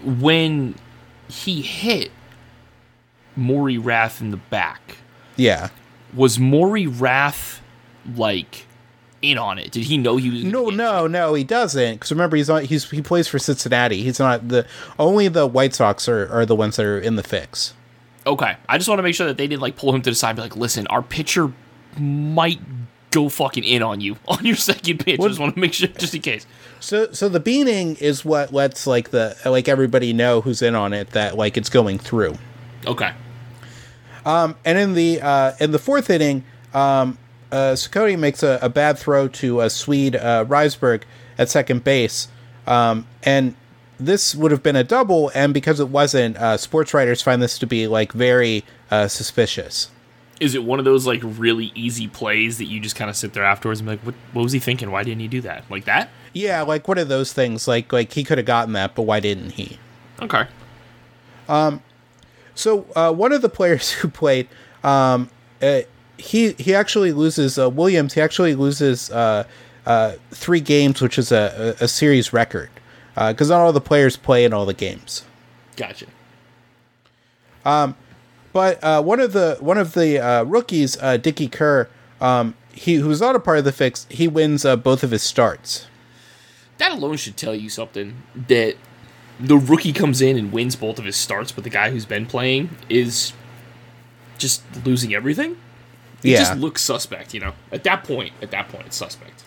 when 0.05 0.74
he 1.28 1.62
hit 1.62 2.11
Morrie 3.39 3.82
Rath 3.82 4.20
in 4.20 4.30
the 4.30 4.37
back, 4.37 4.99
Yeah. 5.37 5.68
was 6.14 6.39
Morrie 6.39 6.87
Rath 7.01 7.61
like 8.16 8.66
in 9.24 9.38
on 9.38 9.58
it? 9.58 9.70
Did 9.72 9.84
he 9.84 9.96
know 9.98 10.16
he 10.16 10.30
was 10.30 10.44
No, 10.44 10.66
no, 10.66 11.06
no, 11.06 11.34
he 11.34 11.42
doesn't. 11.44 11.94
Because 11.94 12.10
remember, 12.12 12.36
he's 12.36 12.48
not. 12.48 12.64
He's 12.64 12.90
he 12.90 13.02
plays 13.02 13.26
for 13.28 13.38
Cincinnati. 13.38 14.02
He's 14.02 14.18
not 14.18 14.48
the 14.48 14.66
only 14.98 15.28
the 15.28 15.46
White 15.46 15.74
Sox 15.74 16.08
are, 16.08 16.30
are 16.32 16.46
the 16.46 16.54
ones 16.54 16.76
that 16.76 16.86
are 16.86 16.98
in 16.98 17.16
the 17.16 17.22
fix. 17.22 17.74
Okay, 18.26 18.56
I 18.68 18.78
just 18.78 18.88
want 18.88 18.98
to 18.98 19.02
make 19.02 19.14
sure 19.14 19.26
that 19.26 19.36
they 19.36 19.46
didn't 19.46 19.62
like 19.62 19.76
pull 19.76 19.94
him 19.94 20.02
to 20.02 20.10
the 20.10 20.14
side 20.16 20.30
and 20.30 20.36
be 20.36 20.42
like, 20.42 20.56
"Listen, 20.56 20.86
our 20.88 21.02
pitcher 21.02 21.52
might 21.98 22.60
go 23.10 23.28
fucking 23.28 23.64
in 23.64 23.82
on 23.82 24.00
you 24.00 24.16
on 24.28 24.44
your 24.44 24.56
second 24.56 24.98
pitch." 25.04 25.20
I 25.20 25.28
just 25.28 25.40
want 25.40 25.54
to 25.54 25.60
make 25.60 25.72
sure, 25.74 25.88
just 25.88 26.14
in 26.14 26.22
case. 26.22 26.46
So 26.80 27.12
so 27.12 27.28
the 27.28 27.40
beaning 27.40 27.96
is 27.96 28.24
what 28.24 28.52
lets 28.52 28.86
like 28.86 29.10
the 29.10 29.36
like 29.44 29.68
everybody 29.68 30.12
know 30.12 30.40
who's 30.40 30.62
in 30.62 30.74
on 30.74 30.92
it 30.92 31.10
that 31.10 31.36
like 31.36 31.56
it's 31.56 31.68
going 31.68 31.98
through. 31.98 32.36
Okay, 32.86 33.12
Um, 34.26 34.56
And 34.64 34.78
in 34.78 34.94
the 34.94 35.20
uh, 35.22 35.52
in 35.60 35.70
the 35.72 35.78
fourth 35.78 36.10
inning, 36.10 36.44
um, 36.74 37.16
uh, 37.53 37.76
makes 38.16 38.42
a, 38.42 38.59
a 38.62 38.68
bad 38.68 38.99
throw 38.99 39.28
to 39.28 39.61
a 39.61 39.70
Swede 39.70 40.16
uh, 40.16 40.45
Risberg 40.45 41.03
at 41.38 41.49
second 41.49 41.84
base, 41.84 42.28
um, 42.66 43.07
and 43.22 43.55
this 43.99 44.34
would 44.34 44.51
have 44.51 44.62
been 44.62 44.76
a 44.76 44.84
double. 44.84 45.30
And 45.34 45.55
because 45.55 45.80
it 45.80 45.88
wasn't, 45.88 46.36
uh, 46.36 46.57
sports 46.57 46.95
writers 46.95 47.22
find 47.22 47.40
this 47.40 47.59
to 47.59 47.66
be 47.66 47.86
like 47.86 48.12
very 48.12 48.64
uh, 48.90 49.09
suspicious. 49.09 49.90
is 50.40 50.55
it 50.55 50.64
one 50.64 50.78
of 50.78 50.84
those 50.84 51.07
like 51.07 51.20
really 51.22 51.72
easy 51.74 52.09
plays 52.09 52.59
that 52.59 52.64
you 52.64 52.80
just 52.80 52.97
kind 52.97 53.09
of 53.09 53.16
sit 53.16 53.32
there 53.32 53.45
afterwards 53.45 53.80
and 53.80 53.86
be 53.86 53.92
like, 53.92 54.01
"What? 54.01 54.14
What 54.32 54.42
was 54.42 54.53
he 54.53 54.59
thinking? 54.59 54.90
Why 54.90 55.05
didn't 55.05 55.20
he 55.20 55.28
do 55.28 55.40
that? 55.42 55.64
Like 55.70 55.84
that?" 55.84 56.11
Yeah, 56.32 56.62
like 56.62 56.88
one 56.88 56.99
of 56.99 57.09
those 57.09 57.32
things. 57.32 57.68
Like 57.68 57.92
like 57.92 58.12
he 58.12 58.24
could 58.24 58.38
have 58.38 58.47
gotten 58.47 58.72
that, 58.74 58.95
but 58.95 59.03
why 59.03 59.20
didn't 59.20 59.51
he? 59.53 59.78
Okay. 60.20 60.47
Um, 61.49 61.82
so 62.55 62.86
uh, 62.97 63.12
one 63.12 63.32
of 63.32 63.42
the 63.42 63.49
players 63.49 63.90
who 63.99 64.09
played, 64.09 64.49
um, 64.82 65.30
uh, 65.62 65.82
he 66.16 66.52
he 66.52 66.74
actually 66.74 67.12
loses 67.12 67.58
uh, 67.58 67.68
Williams. 67.70 68.14
He 68.14 68.20
actually 68.20 68.54
loses 68.54 69.10
uh, 69.10 69.44
uh, 69.86 70.12
three 70.30 70.60
games, 70.60 71.00
which 71.00 71.18
is 71.18 71.32
a, 71.32 71.76
a, 71.80 71.88
series 71.88 72.32
record, 72.32 72.70
because 73.14 73.50
not 73.50 73.60
all 73.60 73.72
the 73.72 73.80
players 73.80 74.16
play 74.16 74.44
in 74.44 74.52
all 74.52 74.66
the 74.66 74.74
games. 74.74 75.24
Gotcha. 75.76 76.06
But 78.54 78.84
uh, 78.84 79.02
one 79.02 79.18
of 79.18 79.32
the 79.32 79.56
one 79.58 79.78
of 79.78 79.94
the 79.94 80.20
uh, 80.20 80.44
rookies, 80.44 80.96
uh, 81.02 81.16
Dickie 81.16 81.48
Kerr, 81.48 81.90
um, 82.20 82.54
he 82.72 82.94
who 82.94 83.08
was 83.08 83.20
not 83.20 83.34
a 83.34 83.40
part 83.40 83.58
of 83.58 83.64
the 83.64 83.72
fix, 83.72 84.06
he 84.08 84.28
wins 84.28 84.64
uh, 84.64 84.76
both 84.76 85.02
of 85.02 85.10
his 85.10 85.24
starts. 85.24 85.88
That 86.78 86.92
alone 86.92 87.16
should 87.16 87.36
tell 87.36 87.54
you 87.54 87.68
something 87.68 88.22
that 88.46 88.76
the 89.40 89.58
rookie 89.58 89.92
comes 89.92 90.22
in 90.22 90.38
and 90.38 90.52
wins 90.52 90.76
both 90.76 91.00
of 91.00 91.04
his 91.04 91.16
starts, 91.16 91.50
but 91.50 91.64
the 91.64 91.70
guy 91.70 91.90
who's 91.90 92.06
been 92.06 92.26
playing 92.26 92.70
is 92.88 93.32
just 94.38 94.62
losing 94.84 95.12
everything. 95.12 95.56
It 96.24 96.30
Yeah. 96.30 96.38
just 96.38 96.56
looks 96.56 96.82
suspect, 96.82 97.34
you 97.34 97.40
know. 97.40 97.52
At 97.70 97.84
that 97.84 98.02
point, 98.02 98.32
at 98.42 98.50
that 98.50 98.68
point, 98.68 98.86
it's 98.86 98.96
suspect. 98.96 99.44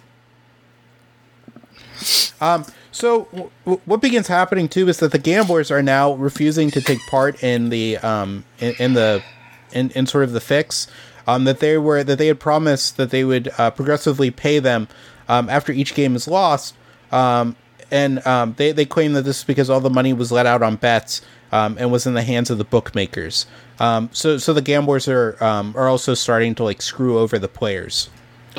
So 2.91 3.25
w- 3.32 3.49
w- 3.65 3.82
what 3.86 4.01
begins 4.01 4.28
happening 4.28 4.67
too 4.69 4.88
is 4.88 4.97
that 4.99 5.11
the 5.11 5.19
gamblers 5.19 5.69
are 5.71 5.82
now 5.84 6.13
refusing 6.13 6.71
to 6.71 6.82
take 6.82 6.99
part 7.09 7.43
in 7.43 7.69
the 7.69 7.97
um 7.97 8.43
in, 8.59 8.75
in 8.80 8.93
the 8.93 9.23
in, 9.71 9.91
in 9.91 10.05
sort 10.07 10.23
of 10.23 10.32
the 10.32 10.39
fix 10.39 10.88
um 11.28 11.43
that 11.43 11.59
they 11.59 11.78
were 11.78 12.03
that 12.03 12.17
they 12.17 12.28
had 12.28 12.39
promised 12.39 12.97
that 12.97 13.09
they 13.11 13.23
would 13.23 13.51
uh, 13.57 13.69
progressively 13.71 14.32
pay 14.32 14.59
them 14.59 14.88
um 15.28 15.49
after 15.49 15.71
each 15.71 15.93
game 15.93 16.15
is 16.15 16.28
lost 16.28 16.73
um 17.11 17.55
and 17.91 18.25
um 18.25 18.53
they 18.57 18.71
they 18.71 18.86
claim 18.86 19.13
that 19.13 19.23
this 19.23 19.39
is 19.39 19.43
because 19.43 19.69
all 19.69 19.80
the 19.80 19.89
money 19.89 20.13
was 20.13 20.32
let 20.32 20.45
out 20.45 20.63
on 20.63 20.75
bets 20.75 21.21
um 21.51 21.78
and 21.80 21.91
was 21.91 22.07
in 22.07 22.13
the 22.13 22.23
hands 22.23 22.49
of 22.49 22.57
the 22.57 22.63
bookmakers 22.65 23.45
um 23.80 24.09
so 24.13 24.38
so 24.38 24.53
the 24.53 24.61
gamblers 24.61 25.07
are 25.07 25.41
um 25.43 25.73
are 25.78 25.88
also 25.88 26.13
starting 26.13 26.55
to 26.55 26.63
like 26.63 26.82
screw 26.82 27.17
over 27.19 27.38
the 27.39 27.47
players 27.47 28.09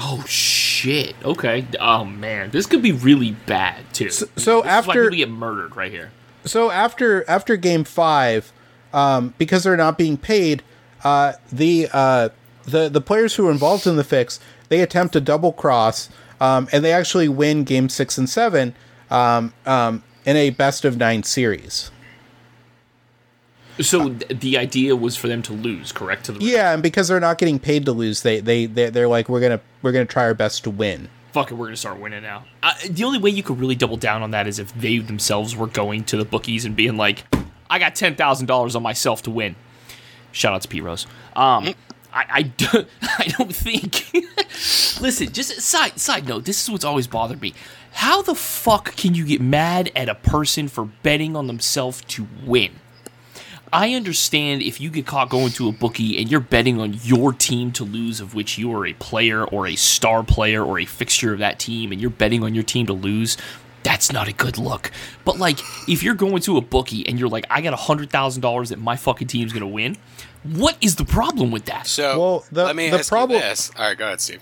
Oh 0.00 0.24
shit. 0.28 1.16
Okay. 1.24 1.66
Oh 1.80 2.04
man, 2.04 2.50
this 2.50 2.66
could 2.66 2.82
be 2.82 2.92
really 2.92 3.32
bad 3.32 3.82
too. 3.92 4.10
So, 4.10 4.26
so 4.36 4.62
this 4.62 4.70
is 4.70 4.86
why 4.86 4.92
after- 4.92 5.04
people 5.06 5.16
get 5.16 5.28
murdered 5.30 5.76
right 5.76 5.90
here. 5.90 6.12
so 6.44 6.70
after 6.70 7.28
after 7.28 7.56
game 7.56 7.82
five, 7.82 8.52
um, 8.92 9.34
because 9.38 9.64
they're 9.64 9.76
not 9.76 9.98
being 9.98 10.16
paid, 10.16 10.62
uh, 11.02 11.32
the 11.50 11.88
uh, 11.92 12.28
the 12.64 12.88
the 12.88 13.00
players 13.00 13.34
who 13.34 13.48
are 13.48 13.50
involved 13.50 13.88
in 13.88 13.96
the 13.96 14.04
fix 14.04 14.38
they 14.68 14.80
attempt 14.82 15.16
a 15.16 15.20
double 15.20 15.52
cross, 15.52 16.10
um, 16.40 16.68
and 16.70 16.84
they 16.84 16.92
actually 16.92 17.28
win 17.28 17.64
game 17.64 17.88
six 17.88 18.16
and 18.16 18.28
seven 18.30 18.74
um, 19.10 19.52
um, 19.66 20.04
in 20.24 20.36
a 20.36 20.50
best 20.50 20.84
of 20.84 20.96
nine 20.96 21.24
series. 21.24 21.90
So 23.80 24.10
th- 24.14 24.40
the 24.40 24.58
idea 24.58 24.96
was 24.96 25.16
for 25.16 25.28
them 25.28 25.42
to 25.42 25.52
lose, 25.52 25.92
correct? 25.92 26.24
To 26.26 26.32
the 26.32 26.44
Yeah, 26.44 26.72
and 26.74 26.82
because 26.82 27.08
they're 27.08 27.20
not 27.20 27.38
getting 27.38 27.58
paid 27.58 27.84
to 27.86 27.92
lose, 27.92 28.22
they 28.22 28.40
they 28.40 28.66
they 28.66 28.90
they're 28.90 29.08
like 29.08 29.28
we're 29.28 29.40
gonna 29.40 29.60
we're 29.82 29.92
gonna 29.92 30.04
try 30.04 30.24
our 30.24 30.34
best 30.34 30.64
to 30.64 30.70
win. 30.70 31.08
fuck 31.32 31.50
it, 31.50 31.54
we're 31.54 31.66
gonna 31.66 31.76
start 31.76 32.00
winning 32.00 32.22
now. 32.22 32.44
Uh, 32.62 32.72
the 32.90 33.04
only 33.04 33.18
way 33.18 33.30
you 33.30 33.42
could 33.42 33.60
really 33.60 33.76
double 33.76 33.96
down 33.96 34.22
on 34.22 34.30
that 34.32 34.46
is 34.48 34.58
if 34.58 34.72
they 34.74 34.98
themselves 34.98 35.54
were 35.54 35.66
going 35.68 36.04
to 36.04 36.16
the 36.16 36.24
bookies 36.24 36.64
and 36.64 36.74
being 36.74 36.96
like, 36.96 37.24
"I 37.70 37.78
got 37.78 37.94
ten 37.94 38.16
thousand 38.16 38.46
dollars 38.46 38.74
on 38.74 38.82
myself 38.82 39.22
to 39.22 39.30
win." 39.30 39.54
Shout 40.32 40.52
out 40.54 40.62
to 40.62 40.68
P 40.68 40.80
Rose. 40.80 41.06
Um, 41.36 41.74
I 42.12 42.24
I, 42.30 42.42
do, 42.42 42.66
I 43.02 43.28
don't 43.38 43.54
think. 43.54 44.10
Listen, 45.00 45.32
just 45.32 45.60
side 45.60 45.98
side 46.00 46.26
note. 46.26 46.44
This 46.44 46.62
is 46.62 46.70
what's 46.70 46.84
always 46.84 47.06
bothered 47.06 47.40
me. 47.40 47.54
How 47.92 48.22
the 48.22 48.34
fuck 48.34 48.96
can 48.96 49.14
you 49.14 49.24
get 49.24 49.40
mad 49.40 49.90
at 49.96 50.08
a 50.08 50.14
person 50.14 50.68
for 50.68 50.84
betting 51.02 51.36
on 51.36 51.46
themselves 51.46 52.02
to 52.08 52.26
win? 52.44 52.72
I 53.72 53.94
understand 53.94 54.62
if 54.62 54.80
you 54.80 54.90
get 54.90 55.06
caught 55.06 55.28
going 55.28 55.50
to 55.52 55.68
a 55.68 55.72
bookie 55.72 56.18
and 56.18 56.30
you're 56.30 56.40
betting 56.40 56.80
on 56.80 56.94
your 57.02 57.32
team 57.32 57.72
to 57.72 57.84
lose, 57.84 58.20
of 58.20 58.34
which 58.34 58.56
you 58.58 58.72
are 58.74 58.86
a 58.86 58.94
player 58.94 59.44
or 59.44 59.66
a 59.66 59.76
star 59.76 60.22
player 60.22 60.64
or 60.64 60.78
a 60.78 60.84
fixture 60.84 61.32
of 61.32 61.38
that 61.40 61.58
team, 61.58 61.92
and 61.92 62.00
you're 62.00 62.10
betting 62.10 62.42
on 62.42 62.54
your 62.54 62.64
team 62.64 62.86
to 62.86 62.92
lose, 62.92 63.36
that's 63.82 64.12
not 64.12 64.26
a 64.28 64.32
good 64.32 64.58
look. 64.58 64.90
But 65.24 65.38
like, 65.38 65.58
if 65.88 66.02
you're 66.02 66.14
going 66.14 66.40
to 66.42 66.56
a 66.56 66.60
bookie 66.60 67.06
and 67.06 67.18
you're 67.18 67.28
like, 67.28 67.46
I 67.50 67.60
got 67.60 67.72
a 67.72 67.76
hundred 67.76 68.10
thousand 68.10 68.42
dollars 68.42 68.70
that 68.70 68.78
my 68.78 68.96
fucking 68.96 69.28
team's 69.28 69.52
gonna 69.52 69.66
win, 69.68 69.96
What 70.44 70.76
is 70.80 70.94
the 70.96 71.04
problem 71.04 71.50
with 71.50 71.64
that? 71.66 71.86
So 71.88 72.18
Well, 72.18 72.44
the- 72.52 72.64
let 72.64 72.76
me 72.76 72.90
the 72.90 72.98
ask 72.98 73.08
problem- 73.10 73.36
you 73.40 73.42
this. 73.44 73.70
All 73.76 73.86
right, 73.86 73.98
go 73.98 74.06
ahead, 74.06 74.20
Steve. 74.20 74.40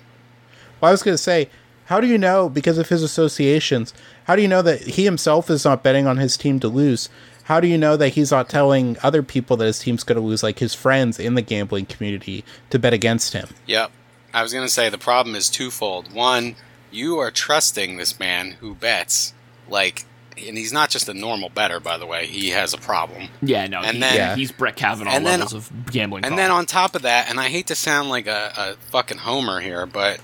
Well, 0.81 0.91
I 0.91 0.93
was 0.93 1.03
going 1.03 1.15
to 1.15 1.23
say, 1.23 1.49
how 1.87 2.01
do 2.01 2.07
you 2.07 2.19
know 2.19 2.51
because 2.51 2.77
of 2.77 2.91
his 2.91 3.03
associations? 3.03 3.95
How 4.25 4.37
do 4.37 4.43
you 4.43 4.47
know 4.49 4.61
that 4.61 4.83
he 4.83 5.05
himself 5.05 5.49
is 5.49 5.65
not 5.65 5.83
betting 5.83 6.07
on 6.07 6.19
his 6.19 6.37
team 6.37 6.61
to 6.61 6.69
lose? 6.69 7.09
How 7.47 7.61
do 7.61 7.67
you 7.69 7.79
know 7.79 7.97
that 7.97 8.11
he's 8.11 8.31
not 8.31 8.49
telling 8.49 8.97
other 9.03 9.23
people 9.23 9.57
that 9.59 9.67
his 9.67 9.79
team's 9.79 10.03
going 10.05 10.21
to 10.21 10.25
lose, 10.27 10.43
like 10.43 10.59
his 10.59 10.75
friends 10.75 11.19
in 11.19 11.35
the 11.35 11.43
gambling 11.43 11.87
community, 11.87 12.45
to 12.71 12.79
bet 12.79 12.93
against 12.93 13.33
him? 13.33 13.49
Yep. 13.67 13.91
I 14.35 14.43
was 14.43 14.53
going 14.53 14.67
to 14.67 14.73
say 14.73 14.89
the 14.91 14.99
problem 14.99 15.35
is 15.37 15.49
twofold. 15.49 16.13
One, 16.13 16.57
you 16.91 17.19
are 17.19 17.31
trusting 17.31 17.97
this 17.97 18.19
man 18.19 18.53
who 18.61 18.75
bets 18.75 19.33
like 19.69 20.05
and 20.39 20.59
he's 20.59 20.73
not 20.73 20.91
just 20.91 21.09
a 21.09 21.15
normal 21.15 21.49
better 21.49 21.81
by 21.81 21.97
the 21.97 22.05
way. 22.05 22.27
He 22.27 22.51
has 22.51 22.75
a 22.75 22.79
problem. 22.79 23.29
Yeah, 23.41 23.67
no, 23.69 23.81
And 23.81 23.95
he- 23.97 24.01
then- 24.01 24.15
Yeah. 24.17 24.37
he's 24.37 24.53
Brett 24.53 24.77
Kavanaugh 24.77 25.11
And 25.13 25.25
then- 25.25 25.39
levels 25.41 25.55
of 25.55 25.71
gambling. 25.91 26.25
And 26.27 26.33
talk. 26.33 26.37
then 26.37 26.51
on 26.51 26.67
top 26.67 26.95
of 26.95 27.03
that, 27.03 27.31
and 27.31 27.41
I 27.41 27.49
hate 27.49 27.69
to 27.69 27.75
sound 27.75 28.11
like 28.11 28.27
a, 28.27 28.53
a 28.57 28.75
fucking 28.91 29.19
homer 29.19 29.61
here, 29.61 29.87
but 29.87 30.21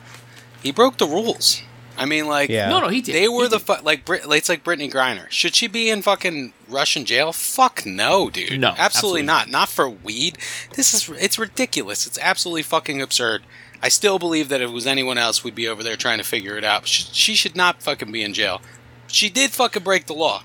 he 0.62 0.70
broke 0.70 0.98
the 0.98 1.06
rules. 1.06 1.62
I 1.96 2.06
mean, 2.06 2.26
like, 2.26 2.48
Yeah. 2.50 2.68
no, 2.68 2.80
no, 2.80 2.88
he 2.88 3.00
did. 3.02 3.14
they 3.14 3.28
were 3.28 3.42
He 3.44 3.48
the 3.48 3.58
did. 3.58 3.66
fu- 3.66 3.82
like 3.84 4.04
Brit- 4.04 4.22
it's 4.26 4.48
like 4.48 4.64
Brittney 4.64 4.90
Griner. 4.90 5.30
Should 5.30 5.54
she 5.54 5.66
be 5.66 5.90
in 5.90 6.02
fucking 6.02 6.52
Russian 6.68 7.04
jail? 7.04 7.32
Fuck 7.32 7.84
no, 7.86 8.30
dude. 8.30 8.58
No, 8.60 8.68
absolutely, 8.68 8.80
absolutely 8.84 9.22
not. 9.22 9.48
Not 9.50 9.68
for 9.68 9.88
weed. 9.88 10.38
This 10.74 10.94
is 10.94 11.08
it's 11.20 11.38
ridiculous. 11.38 12.06
It's 12.06 12.18
absolutely 12.20 12.62
fucking 12.62 13.00
absurd. 13.02 13.42
I 13.82 13.88
still 13.88 14.18
believe 14.18 14.48
that 14.48 14.60
if 14.60 14.70
it 14.70 14.72
was 14.72 14.86
anyone 14.86 15.18
else, 15.18 15.42
we'd 15.42 15.54
be 15.56 15.66
over 15.68 15.82
there 15.82 15.96
trying 15.96 16.18
to 16.18 16.24
figure 16.24 16.56
it 16.56 16.64
out. 16.64 16.86
She, 16.86 17.04
she 17.12 17.34
should 17.34 17.56
not 17.56 17.82
fucking 17.82 18.12
be 18.12 18.22
in 18.22 18.32
jail. 18.32 18.62
She 19.08 19.28
did 19.28 19.50
fucking 19.50 19.82
break 19.82 20.06
the 20.06 20.14
law. 20.14 20.44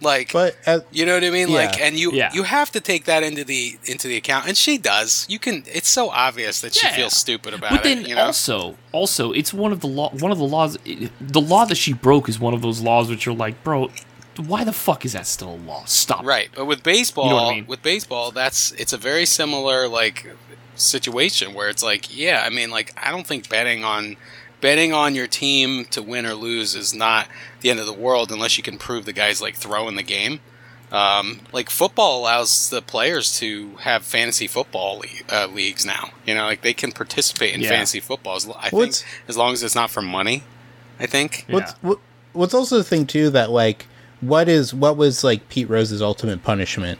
Like, 0.00 0.32
But 0.32 0.56
uh, 0.64 0.80
you 0.92 1.04
know 1.06 1.14
what 1.14 1.24
I 1.24 1.30
mean? 1.30 1.52
Like, 1.52 1.80
and 1.80 1.96
you 1.98 2.12
Yeah. 2.12 2.32
you 2.32 2.44
have 2.44 2.70
to 2.72 2.80
take 2.80 3.04
that 3.06 3.22
into 3.24 3.42
the 3.44 3.78
into 3.84 4.06
the 4.06 4.16
account, 4.16 4.46
and 4.46 4.56
she 4.56 4.78
does. 4.78 5.26
You 5.28 5.38
can. 5.40 5.64
It's 5.66 5.88
so 5.88 6.10
obvious 6.10 6.60
that 6.60 6.74
she 6.74 6.86
Yeah. 6.86 6.94
feels 6.96 7.16
stupid 7.16 7.52
about 7.52 7.70
But 7.72 7.82
then 7.82 7.98
it. 8.00 8.08
You 8.08 8.14
know? 8.14 8.26
also, 8.26 8.76
also, 8.92 9.32
it's 9.32 9.52
one 9.52 9.72
of 9.72 9.80
the 9.80 9.88
law. 9.88 10.10
One 10.10 10.30
of 10.30 10.38
the 10.38 10.44
laws. 10.44 10.78
The 11.20 11.40
law 11.40 11.64
that 11.64 11.76
she 11.76 11.92
broke 11.92 12.28
is 12.28 12.38
one 12.38 12.54
of 12.54 12.62
those 12.62 12.80
laws 12.80 13.08
which 13.10 13.26
are 13.26 13.32
like, 13.34 13.64
bro, 13.64 13.90
why 14.36 14.62
the 14.62 14.72
fuck 14.72 15.04
is 15.04 15.14
that 15.14 15.26
still 15.26 15.50
a 15.54 15.60
law? 15.66 15.82
Stop. 15.86 16.24
Right, 16.24 16.48
but 16.54 16.66
with 16.66 16.84
baseball, 16.84 17.24
You 17.24 17.30
know 17.30 17.36
what 17.42 17.50
I 17.50 17.54
mean? 17.56 17.66
with 17.66 17.82
baseball, 17.82 18.30
that's 18.30 18.70
it's 18.78 18.92
a 18.92 18.98
very 18.98 19.26
similar 19.26 19.88
like 19.88 20.26
situation 20.76 21.54
where 21.54 21.68
it's 21.68 21.82
like, 21.82 22.16
yeah, 22.16 22.44
I 22.46 22.50
mean, 22.50 22.70
like 22.70 22.94
I 22.96 23.10
don't 23.10 23.26
think 23.26 23.48
betting 23.48 23.84
on 23.84 24.16
betting 24.60 24.92
on 24.92 25.14
your 25.14 25.26
team 25.26 25.84
to 25.86 26.02
win 26.02 26.26
or 26.26 26.34
lose 26.34 26.74
is 26.74 26.92
not 26.94 27.28
the 27.60 27.70
end 27.70 27.80
of 27.80 27.86
the 27.86 27.92
world 27.92 28.30
unless 28.32 28.56
you 28.56 28.62
can 28.64 28.78
prove 28.78 29.04
the 29.04 29.12
guy's 29.12 29.40
like 29.42 29.54
throwing 29.54 29.96
the 29.96 30.02
game. 30.02 30.40
Um, 30.90 31.40
like 31.52 31.68
football 31.68 32.18
allows 32.20 32.70
the 32.70 32.80
players 32.80 33.38
to 33.40 33.76
have 33.80 34.04
fantasy 34.04 34.46
football 34.46 35.00
le- 35.00 35.06
uh, 35.34 35.46
leagues 35.46 35.84
now. 35.84 36.10
You 36.24 36.34
know, 36.34 36.44
like 36.46 36.62
they 36.62 36.72
can 36.72 36.92
participate 36.92 37.54
in 37.54 37.60
Yeah. 37.60 37.68
fantasy 37.68 38.00
football. 38.00 38.36
As, 38.36 38.48
I 38.48 38.70
think 38.70 38.72
What's- 38.72 39.04
as 39.28 39.36
long 39.36 39.52
as 39.52 39.62
it's 39.62 39.74
not 39.74 39.90
for 39.90 40.00
money. 40.02 40.44
I 40.98 41.06
think. 41.06 41.44
what's 41.48 41.72
what, 41.82 41.98
what's 42.32 42.54
also 42.54 42.78
the 42.78 42.84
thing 42.84 43.06
too 43.06 43.30
that 43.30 43.50
like 43.50 43.86
what 44.20 44.48
is 44.48 44.72
what 44.74 44.96
was 44.96 45.22
like 45.22 45.48
Pete 45.50 45.68
Rose's 45.68 46.00
ultimate 46.02 46.42
punishment? 46.42 46.98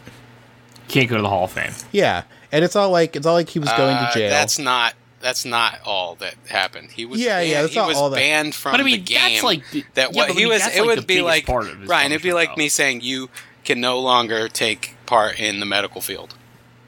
Can't 0.88 1.08
go 1.08 1.16
to 1.16 1.22
the 1.22 1.28
Hall 1.28 1.44
of 1.44 1.52
Fame. 1.52 1.72
Yeah, 1.90 2.22
and 2.52 2.64
it's 2.64 2.76
all 2.76 2.90
like 2.90 3.16
it's 3.16 3.26
all 3.26 3.34
like 3.34 3.48
he 3.48 3.58
was 3.58 3.70
going 3.72 3.96
Uh, 3.96 4.10
to 4.12 4.18
jail. 4.18 4.30
That's 4.30 4.58
not. 4.58 4.94
That's 5.20 5.44
not 5.44 5.80
all 5.84 6.14
that 6.16 6.34
happened. 6.48 6.90
He 6.92 7.04
was 7.04 7.20
Yeah, 7.20 7.38
banned, 7.38 7.48
yeah, 7.50 7.60
that's 7.62 7.72
he 7.74 7.78
not 7.80 7.88
was 7.88 7.96
all 7.96 8.10
that- 8.10 8.16
banned 8.16 8.54
from 8.54 8.72
But 8.72 8.80
I 8.80 8.84
mean, 8.84 8.96
the 8.98 9.02
game. 9.02 9.32
that's 9.32 9.42
like 9.42 9.68
the- 9.70 9.84
that 9.94 10.14
yeah, 10.14 10.16
what 10.16 10.28
but 10.28 10.30
I 10.36 10.38
mean, 10.38 10.48
was. 10.48 10.66
It 10.66 10.78
like 10.78 10.86
would 10.96 11.06
be 11.06 11.22
like 11.22 11.46
part 11.46 11.66
Ryan. 11.86 12.12
It'd 12.12 12.22
be 12.22 12.32
like 12.32 12.50
though. 12.50 12.56
me 12.56 12.68
saying 12.68 13.00
you 13.00 13.28
can 13.64 13.80
no 13.80 13.98
longer 14.00 14.48
take 14.48 14.94
part 15.06 15.38
in 15.40 15.58
the 15.60 15.66
medical 15.66 16.00
field. 16.00 16.34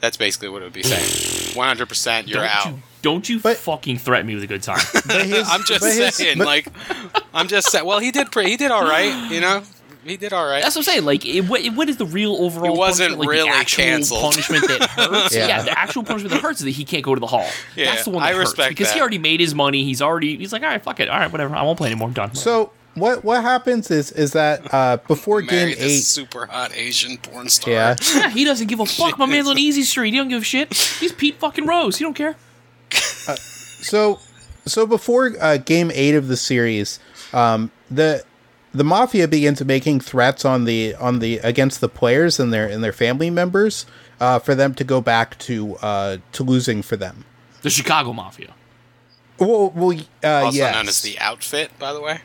That's 0.01 0.17
basically 0.17 0.49
what 0.49 0.63
it 0.63 0.65
would 0.67 0.73
be 0.73 0.83
saying. 0.85 1.55
One 1.57 1.67
hundred 1.69 1.89
percent, 1.89 2.29
you're 2.29 2.39
don't 2.43 2.47
out. 2.57 2.67
You, 2.69 2.83
don't 3.03 3.29
you 3.29 3.41
But- 3.41 3.57
fucking 3.57 3.99
threaten 3.99 4.27
me 4.29 4.35
with 4.35 4.45
a 4.45 4.47
good 4.47 4.63
time. 4.63 4.79
But 5.07 5.27
his- 5.27 5.49
I'm 5.51 5.65
just 5.65 5.81
but 5.81 5.93
his- 5.93 6.15
saying, 6.15 6.39
but- 6.39 6.47
like, 6.47 6.67
I'm 7.35 7.49
just 7.49 7.71
saying. 7.71 7.85
Well, 7.85 7.99
he 7.99 8.13
did. 8.13 8.31
Pre- 8.31 8.49
he 8.49 8.57
did 8.57 8.71
all 8.71 8.85
right. 8.85 9.31
You 9.31 9.41
know, 9.41 9.63
he 10.05 10.17
did 10.17 10.33
all 10.33 10.47
right. 10.47 10.63
That's 10.63 10.75
what 10.77 10.81
I'm 10.89 10.93
saying. 10.95 11.05
Like, 11.05 11.25
it, 11.27 11.43
what, 11.43 11.65
what 11.75 11.89
is 11.89 11.97
the 11.97 12.07
real 12.07 12.37
overall? 12.37 12.73
He 12.73 12.79
wasn't 12.79 13.11
punishment? 13.11 13.21
Like, 13.21 13.29
really 13.29 13.51
the 13.51 13.57
actual 13.57 13.85
canceled. 13.85 14.21
punishment 14.23 14.69
that 14.69 14.91
hurts. 14.91 15.35
Yeah. 15.35 15.47
yeah. 15.47 15.63
the 15.63 15.79
actual 15.79 16.03
punishment 16.03 16.33
that 16.35 16.43
hurts 16.43 16.61
is 16.61 16.65
that 16.65 16.71
he 16.71 16.85
can't 16.85 17.05
go 17.05 17.15
to 17.15 17.21
the 17.21 17.27
hall. 17.27 17.49
Yeah, 17.77 17.87
That's 17.87 18.05
the 18.05 18.11
one 18.11 18.23
I 18.23 18.33
that 18.33 18.39
hurts 18.39 18.51
respect 18.51 18.71
because 18.71 18.93
he 18.93 19.01
already 19.01 19.19
made 19.19 19.41
his 19.41 19.55
money. 19.55 19.85
He's 19.85 20.01
already 20.03 20.37
he's 20.37 20.53
like, 20.53 20.63
all 20.63 20.69
right, 20.69 20.83
fuck 20.83 21.01
it, 21.01 21.09
all 21.09 21.19
right, 21.19 21.31
whatever. 21.31 21.55
I 21.55 21.63
won't 21.63 21.79
play 21.79 21.89
anymore. 21.89 22.09
I'm 22.09 22.15
done. 22.15 22.35
so 22.35 22.73
what 22.95 23.25
what 23.25 23.43
happens 23.43 23.91
is 23.91 24.11
is 24.13 24.33
that 24.33 24.73
uh, 24.75 24.97
before 25.07 25.43
game 25.43 25.75
eight, 25.79 26.01
super 26.01 26.47
hot 26.47 26.73
Asian 26.75 27.19
porn 27.19 27.49
star. 27.49 27.73
yeah, 27.73 27.97
yeah, 28.15 28.31
he 28.31 28.45
doesn't 28.45 28.67
give 28.67 28.81
a 28.81 28.87
fuck. 28.87 29.19
My 29.19 29.27
man's 29.27 29.49
on 29.49 29.59
Easy 29.59 29.83
Street. 29.83 30.13
He 30.13 30.19
don't 30.19 30.29
give 30.29 30.43
a 30.43 30.45
shit. 30.45 30.73
He's 30.75 31.13
Pete 31.13 31.37
fucking 31.37 31.67
Rose. 31.67 31.97
He 31.99 32.05
don't 32.05 32.15
care. 32.15 32.37
So, 33.83 34.19
so 34.67 34.87
before 34.87 35.33
uh, 35.41 35.57
game 35.59 35.91
eight 35.95 36.15
of 36.15 36.29
the 36.29 36.37
series, 36.37 37.01
um, 37.33 37.71
the 37.91 38.25
the 38.73 38.85
mafia 38.85 39.27
begins 39.29 39.65
making 39.65 40.01
threats 40.01 40.45
on 40.45 40.65
the 40.65 40.95
on 40.97 41.19
the 41.19 41.39
against 41.39 41.81
the 41.81 41.89
players 41.89 42.39
and 42.41 42.53
their 42.53 42.67
and 42.69 42.83
their 42.85 42.93
family 42.93 43.31
members 43.31 43.87
uh, 44.21 44.39
for 44.39 44.55
them 44.55 44.75
to 44.75 44.85
go 44.85 45.01
back 45.01 45.39
to 45.41 45.77
uh, 45.77 46.19
to 46.33 46.43
losing 46.43 46.83
for 46.83 46.97
them. 46.97 47.25
The 47.63 47.71
Chicago 47.71 48.13
Mafia. 48.13 48.55
Well, 49.39 49.71
well, 49.75 49.99
uh, 50.23 50.45
Also 50.47 50.59
yes. 50.59 50.75
known 50.75 50.89
as 50.89 51.01
the 51.03 51.19
outfit, 51.19 51.71
by 51.79 51.93
the 51.93 52.01
way. 52.01 52.21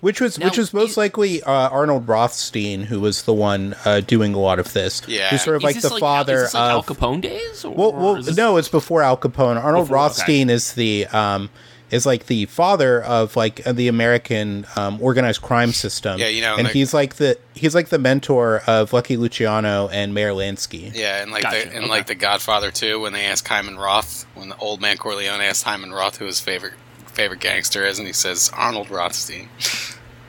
which 0.00 0.20
was 0.20 0.38
which 0.38 0.58
was 0.58 0.72
most 0.74 0.90
is- 0.92 0.96
likely 0.96 1.42
uh, 1.42 1.50
Arnold 1.70 2.06
Rothstein, 2.08 2.84
who 2.84 3.00
was 3.00 3.22
the 3.22 3.32
one 3.34 3.74
uh, 3.84 4.00
doing 4.00 4.34
a 4.34 4.38
lot 4.38 4.58
of 4.58 4.72
this. 4.72 5.02
Yeah. 5.08 5.30
who's 5.30 5.42
sort 5.42 5.56
of 5.56 5.60
Is 5.62 5.64
like 5.64 5.74
this 5.76 5.90
the 5.90 5.98
father 5.98 6.34
is 6.36 6.42
this 6.44 6.54
like 6.54 6.70
Al 6.70 6.82
Capone 6.82 7.20
days? 7.22 7.64
Or, 7.64 7.74
Well, 7.74 7.88
or 7.90 7.98
well 8.00 8.16
is 8.16 8.26
this- 8.26 8.36
no, 8.36 8.56
it's 8.58 8.68
before 8.68 9.02
Al 9.02 9.16
Capone. 9.16 9.62
Arnold 9.62 9.86
Before, 9.86 9.96
okay. 9.98 10.02
Rothstein 10.04 10.50
is 10.50 10.74
the 10.74 11.06
um, 11.08 11.50
is 11.90 12.06
like 12.06 12.26
the 12.26 12.46
father 12.46 13.02
of 13.02 13.34
like 13.36 13.66
uh, 13.66 13.72
the 13.72 13.88
American 13.88 14.66
um, 14.76 15.00
organized 15.02 15.42
crime 15.42 15.72
system. 15.72 16.18
Yeah, 16.20 16.28
you 16.28 16.40
know, 16.42 16.54
and 16.56 16.64
like- 16.64 16.72
he's 16.72 16.94
like 16.94 17.16
the 17.16 17.38
he's 17.54 17.74
like 17.74 17.88
the 17.88 17.98
mentor 17.98 18.62
of 18.66 18.92
Lucky 18.92 19.16
Luciano 19.16 19.88
and 19.88 20.14
Meyer 20.14 20.32
Lansky. 20.32 20.94
Yeah, 20.94 21.22
and 21.22 21.30
like 21.30 21.42
Gotcha, 21.42 21.68
the 21.68 21.74
and 21.74 21.84
okay. 21.84 21.88
like 21.88 22.06
the 22.06 22.14
Godfather 22.14 22.70
too, 22.70 23.00
when 23.00 23.12
they 23.12 23.24
ask 23.26 23.46
Hyman 23.46 23.76
Roth, 23.76 24.26
when 24.34 24.48
the 24.50 24.56
old 24.58 24.80
man 24.80 24.96
Corleone 24.96 25.40
asked 25.40 25.64
Hyman 25.64 25.92
Roth 25.92 26.18
who 26.18 26.26
his 26.26 26.40
favorite 26.40 26.74
favorite 27.06 27.40
gangster 27.40 27.84
is, 27.84 27.98
and 27.98 28.06
he 28.06 28.12
says 28.14 28.50
Arnold 28.54 28.88
Rothstein. 28.90 29.48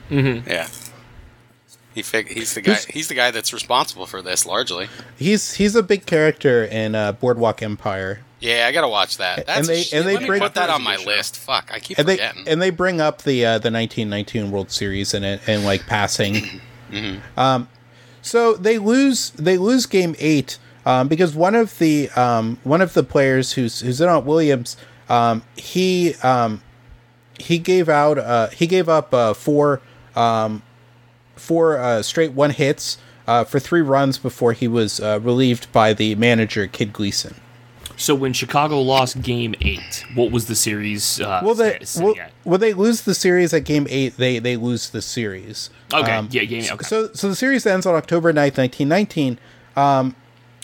Mhm. 0.09 0.45
Yeah, 0.47 0.67
he 1.93 2.01
fig- 2.01 2.29
he's 2.31 2.53
the 2.53 2.61
guy. 2.61 2.77
He's 2.89 3.07
the 3.07 3.13
guy 3.15 3.31
that's 3.31 3.53
responsible 3.53 4.05
for 4.05 4.21
this 4.21 4.45
largely. 4.45 4.87
He's 5.17 5.53
he's 5.53 5.75
a 5.75 5.83
big 5.83 6.05
character 6.05 6.63
in 6.65 6.95
uh, 6.95 7.11
Boardwalk 7.13 7.61
Empire, 7.61 8.21
Yeah, 8.41 8.65
I 8.67 8.71
gotta 8.71 8.87
watch 8.89 9.17
that. 9.17 9.45
That's 9.45 9.67
they- 9.67 9.83
shit. 9.83 9.99
and 9.99 10.07
they 10.07 10.13
Let 10.13 10.21
me 10.23 10.27
bring- 10.27 10.41
put 10.41 10.55
that 10.55 10.69
on 10.69 10.81
my 10.83 10.97
list. 10.97 11.37
Fuck, 11.37 11.69
I 11.71 11.79
keep 11.79 11.97
and 11.99 12.07
they 12.07 12.17
forgetting. 12.17 12.47
and 12.47 12.61
they 12.61 12.71
bring 12.71 12.99
up 12.99 13.21
the 13.21 13.45
uh, 13.45 13.51
the 13.59 13.71
1919 13.71 14.51
World 14.51 14.71
Series 14.71 15.13
in 15.13 15.23
it 15.23 15.41
and 15.47 15.63
like 15.63 15.85
passing. 15.87 16.61
Mm-hmm. 16.91 17.39
Um, 17.39 17.69
so 18.21 18.53
they 18.53 18.77
lose 18.77 19.29
they 19.31 19.57
lose 19.57 19.85
game 19.85 20.13
eight 20.19 20.59
um, 20.85 21.07
because 21.07 21.33
one 21.33 21.55
of 21.55 21.77
the 21.79 22.09
um, 22.17 22.57
one 22.65 22.81
of 22.81 22.93
the 22.95 23.01
players 23.03 23.53
who's 23.53 23.79
who's 23.79 24.01
in 24.01 24.09
on 24.09 24.25
Williams 24.25 24.75
um, 25.07 25.41
he 25.55 26.15
um, 26.15 26.61
he 27.39 27.59
gave 27.59 27.87
out 27.87 28.17
uh, 28.17 28.49
he 28.49 28.67
gave 28.67 28.89
up 28.89 29.13
uh, 29.13 29.33
four 29.33 29.79
um, 30.17 30.63
four 31.37 31.77
uh, 31.77 32.01
straight 32.01 32.33
one 32.33 32.49
hits 32.49 32.97
uh, 33.25 33.45
for 33.45 33.57
three 33.57 33.79
runs 33.81 34.17
before 34.17 34.51
he 34.51 34.67
was 34.67 34.99
uh, 34.99 35.17
relieved 35.23 35.71
by 35.71 35.93
the 35.93 36.15
manager 36.15 36.67
Kid 36.67 36.91
Gleason. 36.91 37.35
So 38.01 38.15
when 38.15 38.33
Chicago 38.33 38.81
lost 38.81 39.21
Game 39.21 39.53
Eight, 39.61 40.03
what 40.15 40.31
was 40.31 40.47
the 40.47 40.55
series? 40.55 41.21
Uh, 41.21 41.41
Well, 41.43 41.53
they 41.53 41.79
well, 42.43 42.57
they 42.57 42.73
lose 42.73 43.01
the 43.01 43.13
series 43.13 43.53
at 43.53 43.63
game 43.63 43.85
eight, 43.89 44.17
they 44.17 44.39
they 44.39 44.57
lose 44.57 44.89
the 44.89 45.01
series. 45.03 45.69
Okay, 45.93 46.11
Um, 46.11 46.27
yeah, 46.31 46.43
game. 46.45 46.63
Okay. 46.71 46.83
So 46.83 47.11
so 47.13 47.29
the 47.29 47.35
series 47.35 47.65
ends 47.65 47.85
on 47.85 47.93
October 47.95 48.33
9th, 48.33 48.57
nineteen 48.57 48.89
nineteen. 48.89 49.39
Um, 49.75 50.15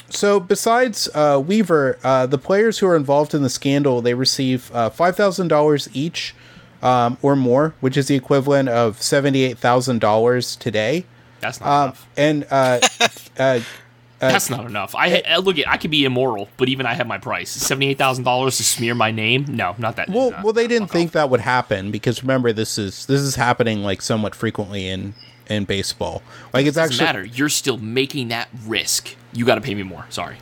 so 0.09 0.39
besides 0.39 1.09
uh, 1.13 1.41
Weaver, 1.45 1.99
uh, 2.03 2.25
the 2.25 2.37
players 2.39 2.79
who 2.79 2.87
are 2.87 2.95
involved 2.95 3.33
in 3.35 3.43
the 3.43 3.49
scandal 3.49 4.01
they 4.01 4.13
receive 4.15 4.71
uh, 4.73 4.89
five 4.89 5.15
thousand 5.15 5.49
dollars 5.49 5.87
each 5.93 6.33
um, 6.81 7.17
or 7.21 7.35
more, 7.35 7.75
which 7.81 7.97
is 7.97 8.07
the 8.07 8.15
equivalent 8.15 8.67
of 8.69 8.99
seventy 9.01 9.43
eight 9.43 9.59
thousand 9.59 9.99
dollars 9.99 10.55
today. 10.55 11.05
That's 11.39 11.59
not 11.61 11.67
Um, 11.69 11.83
enough. 12.17 13.29
and 13.37 13.63
uh, 14.21 14.25
uh, 14.25 14.31
That's 14.31 14.49
not 14.49 14.65
enough. 14.65 14.95
I 14.95 15.21
I- 15.27 15.37
look 15.37 15.59
at. 15.59 15.67
I 15.67 15.77
could 15.77 15.91
be 15.91 16.05
immoral, 16.05 16.49
but 16.57 16.69
even 16.69 16.85
I 16.85 16.93
have 16.93 17.07
my 17.07 17.17
price. 17.17 17.49
Seventy 17.49 17.89
eight 17.89 17.97
thousand 17.97 18.23
dollars 18.23 18.57
to 18.57 18.63
smear 18.63 18.95
my 18.95 19.11
name? 19.11 19.45
No, 19.47 19.75
not 19.77 19.95
that. 19.97 20.09
well, 20.09 20.31
not- 20.31 20.43
well, 20.43 20.53
they 20.53 20.67
didn't 20.67 20.89
think 20.89 21.09
off. 21.09 21.13
that 21.13 21.29
would 21.29 21.41
happen 21.41 21.91
because 21.91 22.23
remember 22.23 22.51
this 22.53 22.77
is 22.77 23.05
this 23.05 23.21
is 23.21 23.35
happening 23.35 23.83
like 23.83 24.01
somewhat 24.01 24.33
frequently 24.33 24.87
in 24.87 25.13
in 25.49 25.65
baseball. 25.65 26.23
Like 26.53 26.65
it's 26.65 26.75
Doesn't 26.75 26.93
actually 26.93 27.05
matter. 27.05 27.25
You're 27.25 27.49
still 27.49 27.77
making 27.77 28.29
that 28.29 28.49
risk. 28.65 29.15
You 29.33 29.45
got 29.45 29.55
to 29.55 29.61
pay 29.61 29.75
me 29.75 29.83
more. 29.83 30.05
Sorry. 30.09 30.37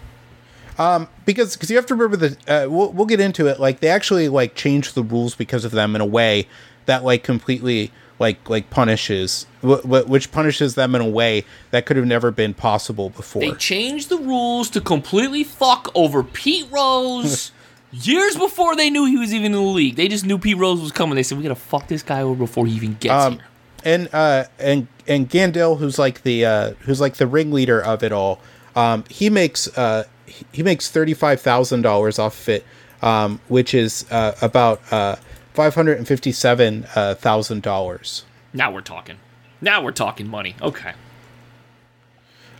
Um, 0.77 1.07
because 1.25 1.55
because 1.55 1.69
you 1.69 1.77
have 1.77 1.85
to 1.87 1.95
remember 1.95 2.17
that 2.17 2.49
uh, 2.49 2.69
we'll 2.69 2.91
we'll 2.91 3.05
get 3.05 3.19
into 3.19 3.47
it. 3.47 3.59
Like 3.59 3.79
they 3.79 3.87
actually 3.89 4.29
like 4.29 4.55
changed 4.55 4.95
the 4.95 5.03
rules 5.03 5.35
because 5.35 5.63
of 5.65 5.71
them 5.71 5.95
in 5.95 6.01
a 6.01 6.05
way 6.05 6.47
that 6.85 7.03
like 7.03 7.23
completely 7.23 7.91
like 8.19 8.49
like 8.49 8.69
punishes 8.69 9.45
wh- 9.61 9.81
wh- 9.81 10.07
which 10.09 10.31
punishes 10.31 10.75
them 10.75 10.95
in 10.95 11.01
a 11.01 11.09
way 11.09 11.43
that 11.71 11.85
could 11.85 11.97
have 11.97 12.05
never 12.05 12.31
been 12.31 12.53
possible 12.53 13.09
before. 13.09 13.41
They 13.41 13.51
changed 13.53 14.09
the 14.09 14.17
rules 14.17 14.69
to 14.71 14.81
completely 14.81 15.43
fuck 15.43 15.89
over 15.95 16.23
Pete 16.23 16.67
Rose 16.71 17.51
years 17.91 18.35
before 18.37 18.75
they 18.75 18.89
knew 18.89 19.05
he 19.05 19.17
was 19.17 19.33
even 19.33 19.47
in 19.47 19.51
the 19.53 19.59
league. 19.61 19.95
They 19.95 20.07
just 20.07 20.25
knew 20.25 20.37
Pete 20.37 20.57
Rose 20.57 20.81
was 20.81 20.91
coming. 20.91 21.15
They 21.15 21.23
said 21.23 21.37
we 21.37 21.43
gotta 21.43 21.55
fuck 21.55 21.87
this 21.87 22.03
guy 22.03 22.21
over 22.21 22.35
before 22.35 22.65
he 22.65 22.73
even 22.73 22.95
gets 22.99 23.13
Um, 23.13 23.33
here. 23.33 23.41
and 23.83 24.09
uh 24.13 24.43
and 24.59 24.87
and 25.07 25.29
Gandil, 25.29 25.77
who's 25.77 25.99
like 25.99 26.23
the 26.23 26.45
uh 26.45 26.71
who's 26.81 27.01
like 27.01 27.15
the 27.15 27.27
ringleader 27.27 27.81
of 27.83 28.01
it 28.03 28.11
all, 28.11 28.39
um, 28.75 29.03
he 29.09 29.29
makes 29.29 29.67
uh 29.77 30.03
he- 30.25 30.45
he 30.51 30.63
makes 30.63 30.89
thirty 30.89 31.13
five 31.13 31.41
thousand 31.41 31.81
dollars 31.83 32.17
off 32.17 32.39
of 32.41 32.49
it, 32.49 32.65
um, 33.01 33.39
which 33.49 33.73
is 33.73 34.05
uh 34.09 34.33
about 34.41 34.81
uh 34.91 35.15
five 35.55 35.75
hundred 35.75 35.97
and 35.97 36.07
fifty 36.07 36.31
seven 36.31 36.83
thousand 36.83 37.63
dollars. 37.63 38.23
Now 38.53 38.71
we're 38.71 38.81
talking. 38.81 39.17
Now 39.61 39.81
we're 39.81 39.91
talking 39.91 40.27
money. 40.27 40.55
Okay. 40.61 40.93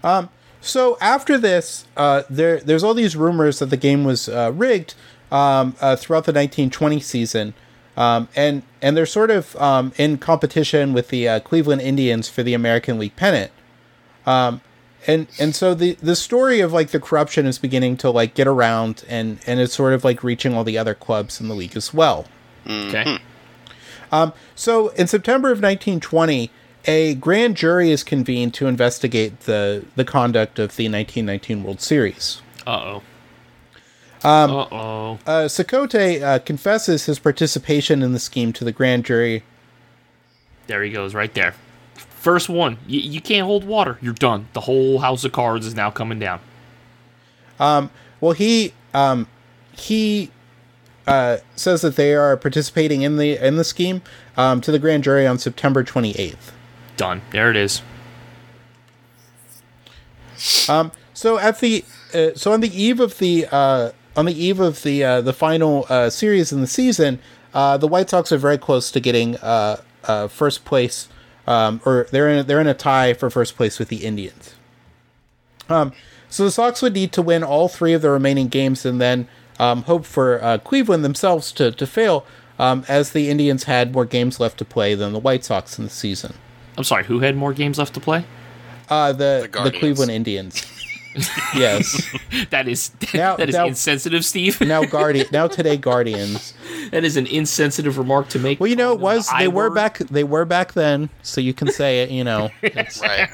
Um. 0.04 0.30
So 0.62 0.98
after 1.00 1.38
this, 1.38 1.86
uh, 1.96 2.24
there 2.30 2.60
there's 2.60 2.84
all 2.84 2.96
these 2.96 3.16
rumors 3.16 3.60
that 3.60 3.68
the 3.68 3.78
game 3.78 4.04
was 4.04 4.28
uh, 4.28 4.52
rigged 4.56 4.96
um, 5.32 5.76
uh, 5.80 5.96
throughout 5.96 6.26
the 6.26 6.32
1920 6.32 7.00
season, 7.00 7.54
um, 7.96 8.28
and 8.36 8.64
and 8.82 8.98
they're 8.98 9.06
sort 9.06 9.32
of 9.32 9.56
um, 9.58 9.94
in 9.98 10.18
competition 10.18 10.94
with 10.94 11.10
the 11.10 11.28
uh, 11.28 11.40
Cleveland 11.42 11.82
Indians 11.82 12.30
for 12.30 12.44
the 12.44 12.54
American 12.54 12.98
League 12.98 13.16
pennant. 13.16 13.52
Um, 14.26 14.62
and 15.08 15.28
and 15.40 15.56
so 15.56 15.76
the 15.76 15.94
the 16.02 16.16
story 16.16 16.62
of 16.62 16.74
like 16.74 16.90
the 16.90 17.00
corruption 17.00 17.46
is 17.46 17.60
beginning 17.60 17.98
to 17.98 18.10
like 18.10 18.34
get 18.34 18.48
around, 18.48 19.04
and 19.08 19.40
and 19.46 19.60
it's 19.60 19.76
sort 19.76 19.94
of 19.94 20.04
like 20.04 20.24
reaching 20.24 20.56
all 20.56 20.64
the 20.64 20.78
other 20.78 20.96
clubs 20.96 21.40
in 21.40 21.48
the 21.48 21.56
league 21.56 21.78
as 21.78 21.94
well. 21.94 22.26
Okay. 22.68 23.20
So 24.56 24.90
in 24.90 25.08
September 25.08 25.50
of 25.50 25.58
1920, 25.58 26.50
a 26.86 27.16
grand 27.16 27.58
jury 27.58 27.92
is 27.92 28.04
convened 28.04 28.54
to 28.56 28.68
investigate 28.68 29.42
the 29.42 29.86
the 29.96 30.06
conduct 30.06 30.60
of 30.60 30.76
the 30.76 30.86
1919 30.86 31.64
World 31.64 31.82
Series. 31.82 32.42
Uh 32.66 32.72
oh. 32.72 33.04
Um, 34.28 34.52
uh 34.52 34.68
oh. 34.72 35.20
Uh, 35.26 35.48
Cicotte 35.48 36.22
uh, 36.22 36.40
confesses 36.40 37.06
his 37.06 37.20
participation 37.20 38.02
in 38.02 38.14
the 38.14 38.20
scheme 38.20 38.54
to 38.54 38.64
the 38.64 38.72
grand 38.72 39.06
jury. 39.06 39.44
There 40.68 40.82
he 40.84 40.92
goes, 40.92 41.14
right 41.14 41.34
there. 41.34 41.54
First 41.96 42.50
one. 42.50 42.78
You, 42.88 43.00
you 43.00 43.22
can't 43.22 43.46
hold 43.46 43.66
water. 43.66 44.00
You're 44.02 44.14
done. 44.14 44.48
The 44.54 44.62
whole 44.62 45.00
house 45.00 45.24
of 45.26 45.32
cards 45.32 45.68
is 45.68 45.76
now 45.76 45.92
coming 45.92 46.20
down. 46.20 46.40
Well, 48.22 48.34
he 48.34 48.74
um, 48.94 49.28
he 49.74 50.32
uh, 51.08 51.38
says 51.56 51.82
that 51.82 51.96
they 51.96 52.14
are 52.14 52.36
participating 52.38 53.02
in 53.02 53.18
the 53.18 53.38
in 53.38 53.56
the 53.56 53.64
scheme 53.64 54.02
um, 54.38 54.62
to 54.62 54.72
the 54.72 54.80
grand 54.80 55.04
jury 55.04 55.28
on 55.28 55.38
September 55.38 55.84
28th. 55.84 56.52
Done. 56.98 57.22
There 57.32 57.50
it 57.50 57.58
is. 57.58 57.82
So 61.16 61.38
at 61.38 61.60
the 61.60 61.86
uh, 62.14 62.32
so 62.36 62.52
on 62.52 62.62
the 62.62 62.82
eve 62.82 63.00
of 63.00 63.18
the 63.20 63.48
uh, 63.52 63.92
on 64.16 64.26
the 64.26 64.34
eve 64.34 64.60
of 64.60 64.84
the 64.84 65.04
uh, 65.04 65.22
the 65.22 65.34
final 65.34 65.86
uh, 65.90 66.10
series 66.10 66.52
in 66.52 66.62
the 66.62 66.68
season, 66.68 67.20
uh, 67.54 67.78
the 67.78 67.88
White 67.88 68.10
Sox 68.10 68.32
are 68.32 68.38
very 68.38 68.58
close 68.58 68.92
to 68.92 69.00
getting 69.00 69.38
uh, 69.38 69.82
uh, 70.04 70.28
first 70.28 70.66
place, 70.66 71.08
um, 71.48 71.82
or 71.86 72.08
they're 72.12 72.30
in 72.30 72.40
a, 72.40 72.44
they're 72.44 72.62
in 72.62 72.68
a 72.68 72.74
tie 72.74 73.14
for 73.14 73.30
first 73.30 73.56
place 73.56 73.80
with 73.80 73.88
the 73.88 74.06
Indians. 74.06 74.56
Um, 75.70 75.94
so 76.30 76.44
the 76.44 76.52
Sox 76.52 76.82
would 76.82 76.94
need 76.94 77.12
to 77.14 77.22
win 77.22 77.44
all 77.44 77.68
three 77.70 77.94
of 77.94 78.02
the 78.02 78.10
remaining 78.10 78.50
games 78.50 78.86
and 78.86 79.00
then 79.00 79.28
um, 79.60 79.84
hope 79.84 80.06
for 80.06 80.44
uh, 80.44 80.58
Cleveland 80.60 81.04
themselves 81.04 81.52
to 81.54 81.72
to 81.72 81.88
fail, 81.88 82.26
um, 82.60 82.86
as 82.88 83.12
the 83.12 83.30
Indians 83.30 83.64
had 83.66 83.94
more 83.94 84.06
games 84.06 84.40
left 84.40 84.58
to 84.60 84.66
play 84.66 84.96
than 84.96 85.14
the 85.14 85.20
White 85.20 85.44
Sox 85.44 85.78
in 85.78 85.86
the 85.86 85.90
season. 85.90 86.34
I'm 86.78 86.84
sorry, 86.84 87.06
who 87.06 87.20
had 87.20 87.36
more 87.36 87.54
games 87.54 87.78
left 87.78 87.94
to 87.94 88.00
play? 88.00 88.26
Uh, 88.90 89.14
the 89.14 89.50
The 89.52 89.72
the, 89.72 89.72
Cleveland 89.72 90.12
Indians. 90.12 90.66
Yes. 91.56 92.10
That 92.50 92.68
is 92.68 92.92
Now- 93.14 93.38
that 93.38 93.50
is 93.50 93.56
now- 93.56 93.66
insensitive, 93.68 94.26
Steve. 94.26 94.60
Now 94.62 94.84
Guardian. 94.98 95.28
Now 95.32 95.48
today 95.48 95.78
Guardians. 95.78 96.54
that 96.92 97.04
is 97.04 97.16
an 97.18 97.28
insensitive 97.28 97.98
remark 97.98 98.28
to 98.30 98.40
make. 98.40 98.60
Well, 98.60 98.68
you 98.68 98.76
know, 98.76 98.94
it 98.94 99.00
was 99.00 99.28
The 99.30 99.36
they 99.38 99.44
I 99.46 99.48
were 99.48 99.70
word. 99.70 99.76
back. 99.76 99.98
They 100.00 100.24
were 100.24 100.46
back 100.46 100.74
then, 100.74 101.10
so 101.22 101.40
you 101.42 101.54
can 101.54 101.72
say 101.72 102.04
it. 102.04 102.10
You 102.12 102.24
know, 102.24 102.50
Right. 103.02 103.30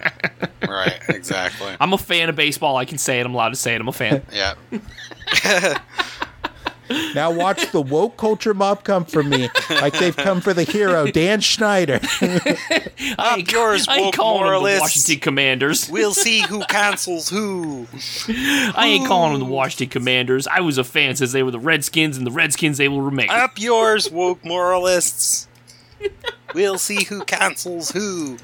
right. 0.68 1.00
Exactly. 1.10 1.76
I'm 1.80 1.94
a 1.94 1.98
fan 1.98 2.30
of 2.30 2.36
baseball. 2.36 2.78
I 2.78 2.86
can 2.86 2.98
say 2.98 3.20
it. 3.20 3.26
I'm 3.26 3.34
allowed 3.34 3.50
to 3.50 3.56
say 3.56 3.74
it. 3.76 3.82
I'm 3.82 3.88
a 3.88 3.92
fan. 3.94 4.22
Yeah. 4.32 4.54
Now 7.14 7.32
watch 7.32 7.72
the 7.72 7.82
woke 7.82 8.18
culture 8.18 8.54
mob 8.54 8.84
come 8.84 9.06
for 9.06 9.24
me, 9.24 9.50
like 9.70 9.98
they've 9.98 10.16
come 10.16 10.42
for 10.42 10.54
the 10.54 10.64
hero 10.64 11.08
Dan 11.08 11.40
Schneider. 11.42 12.00
I 12.12 13.36
ain't, 13.38 13.52
yours, 13.52 13.88
I 13.88 13.96
ain't 13.96 14.06
woke 14.06 14.16
calling 14.16 14.44
them 14.44 14.54
the 14.54 14.60
moralists. 14.60 14.82
Washington 14.82 15.20
Commanders. 15.20 15.90
We'll 15.90 16.14
see 16.14 16.42
who 16.42 16.64
cancels 16.66 17.30
who. 17.30 17.88
I 18.28 18.88
ain't 18.88 19.08
calling 19.08 19.34
them 19.34 19.48
the 19.48 19.54
Washington 19.54 19.90
Commanders. 19.90 20.48
I 20.48 20.62
was 20.62 20.78
a 20.78 20.84
fan 20.84 21.16
since 21.16 21.32
they 21.32 21.44
were 21.44 21.52
the 21.52 21.60
Redskins, 21.60 22.18
and 22.18 22.26
the 22.26 22.32
Redskins 22.32 22.78
they 22.78 22.88
will 22.88 23.02
remain. 23.02 23.30
Up 23.30 23.60
yours, 23.60 24.10
woke 24.12 24.44
moralists. 24.44 25.48
We'll 26.54 26.78
see 26.78 27.04
who 27.06 27.24
cancels 27.24 27.92
who. 27.92 28.38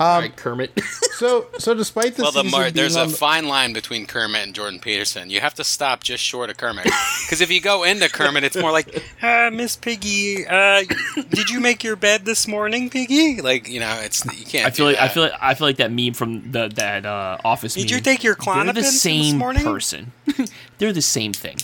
All 0.00 0.20
right, 0.20 0.34
Kermit. 0.36 0.78
so, 1.16 1.46
so 1.58 1.74
despite 1.74 2.14
the 2.16 2.22
Well, 2.22 2.32
the 2.32 2.44
mar- 2.44 2.70
there's 2.70 2.94
a 2.96 3.00
on- 3.02 3.08
fine 3.08 3.48
line 3.48 3.72
between 3.72 4.06
Kermit 4.06 4.42
and 4.44 4.54
Jordan 4.54 4.78
Peterson. 4.80 5.30
You 5.30 5.40
have 5.40 5.54
to 5.54 5.64
stop 5.64 6.02
just 6.02 6.22
short 6.22 6.50
of 6.50 6.56
Kermit, 6.56 6.84
because 6.84 7.40
if 7.40 7.50
you 7.50 7.60
go 7.60 7.82
into 7.84 8.08
Kermit, 8.08 8.44
it's 8.44 8.56
more 8.56 8.70
like, 8.72 9.02
uh, 9.22 9.50
Miss 9.52 9.76
Piggy, 9.76 10.46
uh, 10.46 10.84
did 11.30 11.50
you 11.50 11.60
make 11.60 11.82
your 11.82 11.96
bed 11.96 12.24
this 12.24 12.46
morning, 12.46 12.90
Piggy? 12.90 13.40
Like, 13.40 13.68
you 13.68 13.80
know, 13.80 13.98
it's 14.02 14.24
you 14.38 14.44
can't. 14.44 14.66
I 14.66 14.70
feel 14.70 14.86
do 14.88 14.92
like 14.92 15.02
I 15.02 15.08
feel 15.08 15.22
like 15.24 15.32
I 15.40 15.54
feel 15.54 15.66
like 15.66 15.76
that 15.78 15.90
meme 15.92 16.12
from 16.14 16.52
the 16.52 16.68
that 16.76 17.04
uh, 17.06 17.38
Office. 17.44 17.74
Did 17.74 17.90
meme. 17.90 17.96
you 17.96 18.00
take 18.02 18.22
your 18.22 18.34
They're 18.36 18.54
Klonopin 18.54 18.66
the 18.66 18.72
this 18.82 19.00
same 19.02 19.38
morning? 19.38 19.64
person. 19.64 20.12
They're 20.78 20.92
the 20.92 21.02
same 21.02 21.32
thing. 21.32 21.56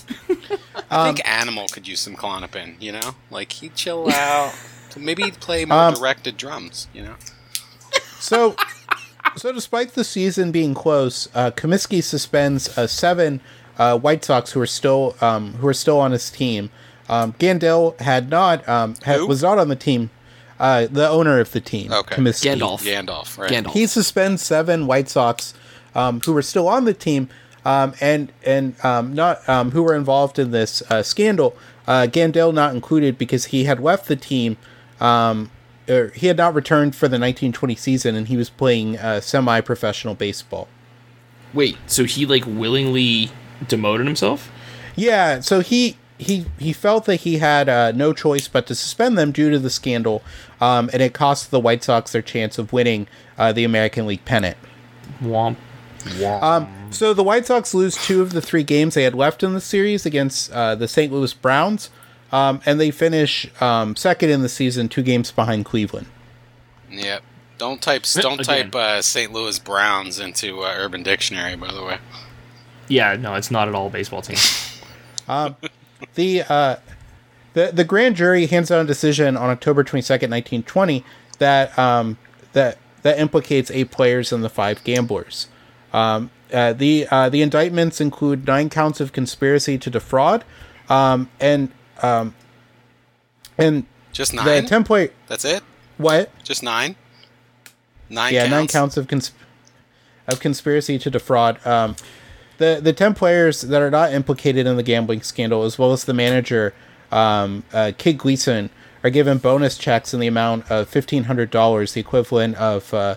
I 0.90 1.08
Um, 1.08 1.14
think 1.14 1.28
Animal 1.28 1.68
could 1.68 1.86
use 1.86 2.00
some 2.00 2.16
Klonopin. 2.16 2.74
You 2.80 2.92
know, 2.92 3.14
like 3.30 3.52
he'd 3.52 3.74
chill 3.74 4.10
out. 4.10 4.54
Maybe 4.96 5.22
he'd 5.22 5.40
play 5.40 5.64
more 5.64 5.78
Um, 5.88 5.94
directed 5.94 6.36
drums. 6.36 6.86
You 6.92 7.02
know. 7.04 7.14
So, 8.22 8.54
so 9.36 9.52
despite 9.52 9.94
the 9.94 10.04
season 10.04 10.52
being 10.52 10.74
close, 10.74 11.28
uh, 11.34 11.50
Comiskey 11.50 12.02
suspends 12.02 12.78
uh, 12.78 12.86
seven 12.86 13.40
uh, 13.78 13.98
White 13.98 14.24
Sox 14.24 14.52
who 14.52 14.60
are 14.60 14.66
still 14.66 15.16
um, 15.20 15.54
who 15.54 15.66
are 15.66 15.74
still 15.74 15.98
on 15.98 16.12
his 16.12 16.30
team. 16.30 16.70
Um, 17.08 17.32
Gandil 17.34 17.98
had 18.00 18.30
not 18.30 18.66
um, 18.68 18.94
had, 19.02 19.22
was 19.22 19.42
not 19.42 19.58
on 19.58 19.68
the 19.68 19.76
team. 19.76 20.10
Uh, 20.60 20.86
the 20.88 21.08
owner 21.08 21.40
of 21.40 21.50
the 21.50 21.60
team, 21.60 21.92
Okay. 21.92 22.14
Comiskey. 22.14 22.54
Gandalf. 22.54 22.82
Gandalf, 22.84 23.36
right? 23.36 23.50
Gandalf. 23.50 23.72
He 23.72 23.88
suspends 23.88 24.40
seven 24.42 24.86
White 24.86 25.08
Sox 25.08 25.54
um, 25.96 26.20
who 26.24 26.32
were 26.32 26.42
still 26.42 26.68
on 26.68 26.84
the 26.84 26.94
team 26.94 27.28
um, 27.64 27.94
and 28.00 28.32
and 28.46 28.76
um, 28.84 29.12
not 29.14 29.46
um, 29.48 29.72
who 29.72 29.82
were 29.82 29.96
involved 29.96 30.38
in 30.38 30.52
this 30.52 30.80
uh, 30.90 31.02
scandal. 31.02 31.56
Uh, 31.88 32.06
Gandil 32.08 32.54
not 32.54 32.72
included 32.72 33.18
because 33.18 33.46
he 33.46 33.64
had 33.64 33.80
left 33.80 34.06
the 34.06 34.14
team. 34.14 34.56
Um, 35.00 35.50
or 35.88 36.08
he 36.08 36.28
had 36.28 36.36
not 36.36 36.54
returned 36.54 36.94
for 36.94 37.06
the 37.06 37.18
1920 37.18 37.74
season, 37.74 38.14
and 38.14 38.28
he 38.28 38.36
was 38.36 38.50
playing 38.50 38.98
uh, 38.98 39.20
semi-professional 39.20 40.14
baseball. 40.14 40.68
Wait, 41.52 41.76
so 41.86 42.04
he 42.04 42.24
like 42.26 42.44
willingly 42.46 43.30
demoted 43.68 44.06
himself? 44.06 44.50
Yeah, 44.96 45.40
so 45.40 45.60
he 45.60 45.96
he 46.18 46.46
he 46.58 46.72
felt 46.72 47.04
that 47.06 47.16
he 47.16 47.38
had 47.38 47.68
uh, 47.68 47.92
no 47.92 48.12
choice 48.12 48.48
but 48.48 48.66
to 48.66 48.74
suspend 48.74 49.18
them 49.18 49.32
due 49.32 49.50
to 49.50 49.58
the 49.58 49.70
scandal, 49.70 50.22
um, 50.60 50.88
and 50.92 51.02
it 51.02 51.12
cost 51.12 51.50
the 51.50 51.60
White 51.60 51.82
Sox 51.84 52.12
their 52.12 52.22
chance 52.22 52.58
of 52.58 52.72
winning 52.72 53.06
uh, 53.38 53.52
the 53.52 53.64
American 53.64 54.06
League 54.06 54.24
pennant. 54.24 54.56
Womp. 55.20 55.56
Womp. 56.00 56.42
Um, 56.42 56.68
so 56.90 57.14
the 57.14 57.22
White 57.22 57.46
Sox 57.46 57.74
lose 57.74 57.96
two 57.96 58.22
of 58.22 58.32
the 58.32 58.40
three 58.40 58.64
games 58.64 58.94
they 58.94 59.04
had 59.04 59.14
left 59.14 59.42
in 59.42 59.54
the 59.54 59.60
series 59.60 60.06
against 60.06 60.50
uh, 60.52 60.74
the 60.74 60.88
St. 60.88 61.12
Louis 61.12 61.32
Browns, 61.34 61.90
um, 62.32 62.60
and 62.66 62.80
they 62.80 62.90
finish 62.90 63.48
um, 63.62 63.94
second 63.96 64.30
in 64.30 64.42
the 64.42 64.48
season, 64.48 64.88
two 64.88 65.02
games 65.02 65.30
behind 65.30 65.64
Cleveland. 65.64 66.06
Yep. 66.90 67.22
Don't 67.58 67.80
type 67.80 68.02
don't 68.14 68.40
Again. 68.40 68.70
type 68.70 68.74
uh, 68.74 69.02
St. 69.02 69.32
Louis 69.32 69.58
Browns 69.58 70.18
into 70.18 70.60
uh, 70.62 70.74
Urban 70.76 71.02
Dictionary, 71.02 71.54
by 71.56 71.72
the 71.72 71.82
way. 71.84 71.98
yeah, 72.88 73.14
no, 73.16 73.34
it's 73.34 73.50
not 73.50 73.68
at 73.68 73.74
all 73.74 73.86
a 73.86 73.90
baseball 73.90 74.22
team. 74.22 74.36
The 76.14 76.42
uh, 76.42 76.76
the 77.54 77.70
the 77.72 77.84
grand 77.84 78.16
jury 78.16 78.46
hands 78.46 78.68
down 78.68 78.84
a 78.84 78.88
decision 78.88 79.36
on 79.36 79.50
October 79.50 79.84
twenty 79.84 80.02
second, 80.02 80.30
nineteen 80.30 80.62
twenty, 80.64 81.04
that 81.38 81.78
um, 81.78 82.18
that 82.54 82.78
that 83.02 83.18
implicates 83.20 83.70
eight 83.70 83.90
players 83.92 84.32
and 84.32 84.42
the 84.42 84.48
five 84.50 84.82
gamblers. 84.84 85.46
Um, 85.92 86.30
uh, 86.52 86.72
the 86.72 87.06
uh, 87.10 87.28
the 87.28 87.40
indictments 87.40 88.00
include 88.00 88.46
nine 88.46 88.68
counts 88.68 89.00
of 89.00 89.12
conspiracy 89.12 89.78
to 89.78 89.90
defraud, 89.90 90.44
um, 90.88 91.30
and 91.40 91.70
um, 92.02 92.34
and 93.58 93.86
Just 94.12 94.32
the 94.32 94.42
nine. 94.44 94.66
ten 94.66 94.84
point 94.84 95.12
That's 95.28 95.44
it. 95.44 95.62
what 95.98 96.30
Just 96.42 96.62
nine. 96.62 96.96
Nine. 98.08 98.32
yeah, 98.34 98.42
counts? 98.42 98.50
nine 98.52 98.66
counts 98.68 98.96
of 98.96 99.08
cons- 99.08 99.32
of 100.28 100.40
conspiracy 100.40 100.98
to 100.98 101.10
defraud. 101.10 101.64
Um, 101.66 101.96
the 102.58 102.80
the 102.82 102.92
ten 102.92 103.14
players 103.14 103.62
that 103.62 103.80
are 103.82 103.90
not 103.90 104.12
implicated 104.12 104.66
in 104.66 104.76
the 104.76 104.82
gambling 104.82 105.22
scandal, 105.22 105.62
as 105.64 105.78
well 105.78 105.92
as 105.92 106.04
the 106.04 106.14
manager, 106.14 106.74
um, 107.10 107.64
uh, 107.72 107.92
Kid 107.96 108.18
Gleason 108.18 108.70
are 109.02 109.10
given 109.10 109.38
bonus 109.38 109.76
checks 109.78 110.12
in 110.14 110.20
the 110.20 110.26
amount 110.26 110.70
of 110.70 110.88
fifteen 110.88 111.24
hundred 111.24 111.50
dollars, 111.50 111.94
the 111.94 112.00
equivalent 112.00 112.54
of 112.56 112.92
uh, 112.94 113.16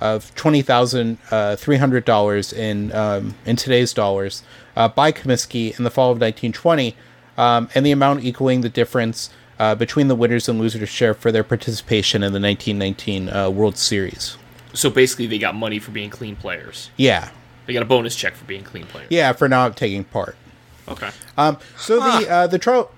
of 0.00 0.34
twenty 0.34 0.60
thousand 0.62 1.18
uh, 1.30 1.54
three 1.56 1.76
hundred 1.76 2.04
dollars 2.04 2.52
in 2.52 2.92
um, 2.92 3.34
in 3.46 3.54
today's 3.56 3.92
dollars 3.94 4.42
uh, 4.76 4.88
by 4.88 5.12
Comiskey 5.12 5.76
in 5.78 5.84
the 5.84 5.90
fall 5.90 6.10
of 6.10 6.18
nineteen 6.18 6.52
twenty, 6.52 6.96
um, 7.38 7.68
and 7.74 7.84
the 7.86 7.90
amount 7.92 8.24
equaling 8.24 8.60
the 8.60 8.68
difference 8.68 9.30
uh, 9.58 9.74
between 9.74 10.08
the 10.08 10.14
winners 10.14 10.48
and 10.48 10.58
losers 10.58 10.88
share 10.88 11.14
for 11.14 11.30
their 11.32 11.44
participation 11.44 12.22
in 12.22 12.32
the 12.32 12.40
nineteen 12.40 12.78
nineteen 12.78 13.28
uh, 13.28 13.48
World 13.50 13.76
Series. 13.76 14.36
So 14.74 14.88
basically, 14.90 15.26
they 15.26 15.38
got 15.38 15.54
money 15.54 15.78
for 15.78 15.90
being 15.90 16.08
clean 16.10 16.34
players. 16.36 16.90
Yeah, 16.96 17.28
They 17.66 17.72
got 17.74 17.82
a 17.82 17.86
bonus 17.86 18.16
check 18.16 18.34
for 18.34 18.44
being 18.46 18.64
clean 18.64 18.86
players. 18.86 19.08
yeah, 19.10 19.32
for 19.32 19.48
not 19.48 19.76
taking 19.76 20.04
part. 20.04 20.36
Okay. 20.88 21.10
Um, 21.36 21.58
so 21.76 21.96
the 22.00 22.28
uh, 22.30 22.46
the 22.46 22.58
trial, 22.58 22.90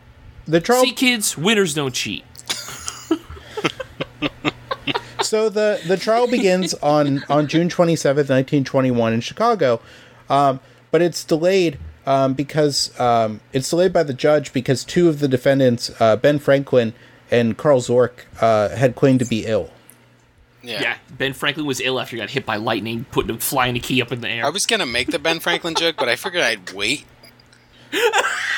the 0.46 0.60
trial, 0.60 0.82
See, 0.84 0.92
kids, 0.92 1.36
winners 1.36 1.74
don't 1.74 1.92
cheat. 1.94 2.24
so 5.20 5.48
the 5.48 5.80
the 5.86 5.96
trial 5.96 6.26
begins 6.28 6.74
on 6.74 7.24
on 7.28 7.46
June 7.46 7.68
twenty 7.68 7.96
seventh, 7.96 8.28
nineteen 8.28 8.64
twenty 8.64 8.90
one, 8.90 9.12
in 9.12 9.20
Chicago, 9.20 9.80
um, 10.28 10.60
but 10.90 11.02
it's 11.02 11.24
delayed 11.24 11.78
um, 12.06 12.34
because 12.34 12.98
um, 13.00 13.40
it's 13.52 13.68
delayed 13.70 13.92
by 13.92 14.02
the 14.02 14.14
judge 14.14 14.52
because 14.52 14.84
two 14.84 15.08
of 15.08 15.20
the 15.20 15.28
defendants, 15.28 15.90
uh, 16.00 16.16
Ben 16.16 16.38
Franklin 16.38 16.92
and 17.30 17.56
Carl 17.56 17.80
Zork, 17.80 18.24
uh, 18.40 18.68
had 18.70 18.94
claimed 18.94 19.20
to 19.20 19.26
be 19.26 19.46
ill. 19.46 19.70
Yeah. 20.62 20.80
Yeah. 20.80 20.96
Ben 21.10 21.32
Franklin 21.34 21.66
was 21.66 21.80
ill 21.80 22.00
after 22.00 22.16
he 22.16 22.20
got 22.20 22.30
hit 22.30 22.46
by 22.46 22.56
lightning, 22.56 23.04
putting 23.12 23.36
flying 23.38 23.76
a 23.76 23.80
key 23.80 24.00
up 24.00 24.10
in 24.12 24.20
the 24.20 24.28
air. 24.28 24.46
I 24.46 24.50
was 24.50 24.66
gonna 24.66 24.86
make 24.86 25.08
the 25.08 25.18
Ben 25.18 25.40
Franklin 25.40 25.74
joke, 25.74 25.96
but 25.98 26.08
I 26.08 26.16
figured 26.16 26.42
I'd 26.42 26.72
wait. 26.72 27.04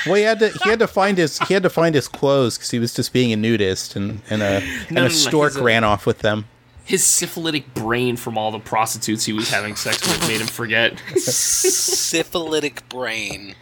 Well, 0.06 0.14
he 0.14 0.22
had 0.22 0.38
to 0.38 0.50
he 0.62 0.70
had 0.70 0.78
to 0.78 0.86
find 0.86 1.18
his 1.18 1.38
he 1.40 1.54
had 1.54 1.64
to 1.64 1.70
find 1.70 1.94
his 1.94 2.06
clothes 2.08 2.56
because 2.56 2.70
he 2.70 2.78
was 2.78 2.94
just 2.94 3.12
being 3.12 3.32
a 3.32 3.36
nudist, 3.36 3.96
and 3.96 4.22
and 4.30 4.40
a 4.40 4.62
and 4.62 4.92
no, 4.92 5.00
no, 5.02 5.06
a 5.08 5.10
stork 5.10 5.52
he's 5.52 5.60
a- 5.60 5.64
ran 5.64 5.82
off 5.84 6.06
with 6.06 6.20
them. 6.20 6.46
His 6.86 7.04
syphilitic 7.04 7.74
brain 7.74 8.16
from 8.16 8.38
all 8.38 8.52
the 8.52 8.60
prostitutes 8.60 9.24
he 9.24 9.32
was 9.32 9.50
having 9.50 9.74
sex 9.74 10.00
with 10.06 10.28
made 10.28 10.40
him 10.40 10.46
forget. 10.46 11.02
Syphilitic 11.16 12.88
brain. 12.88 13.56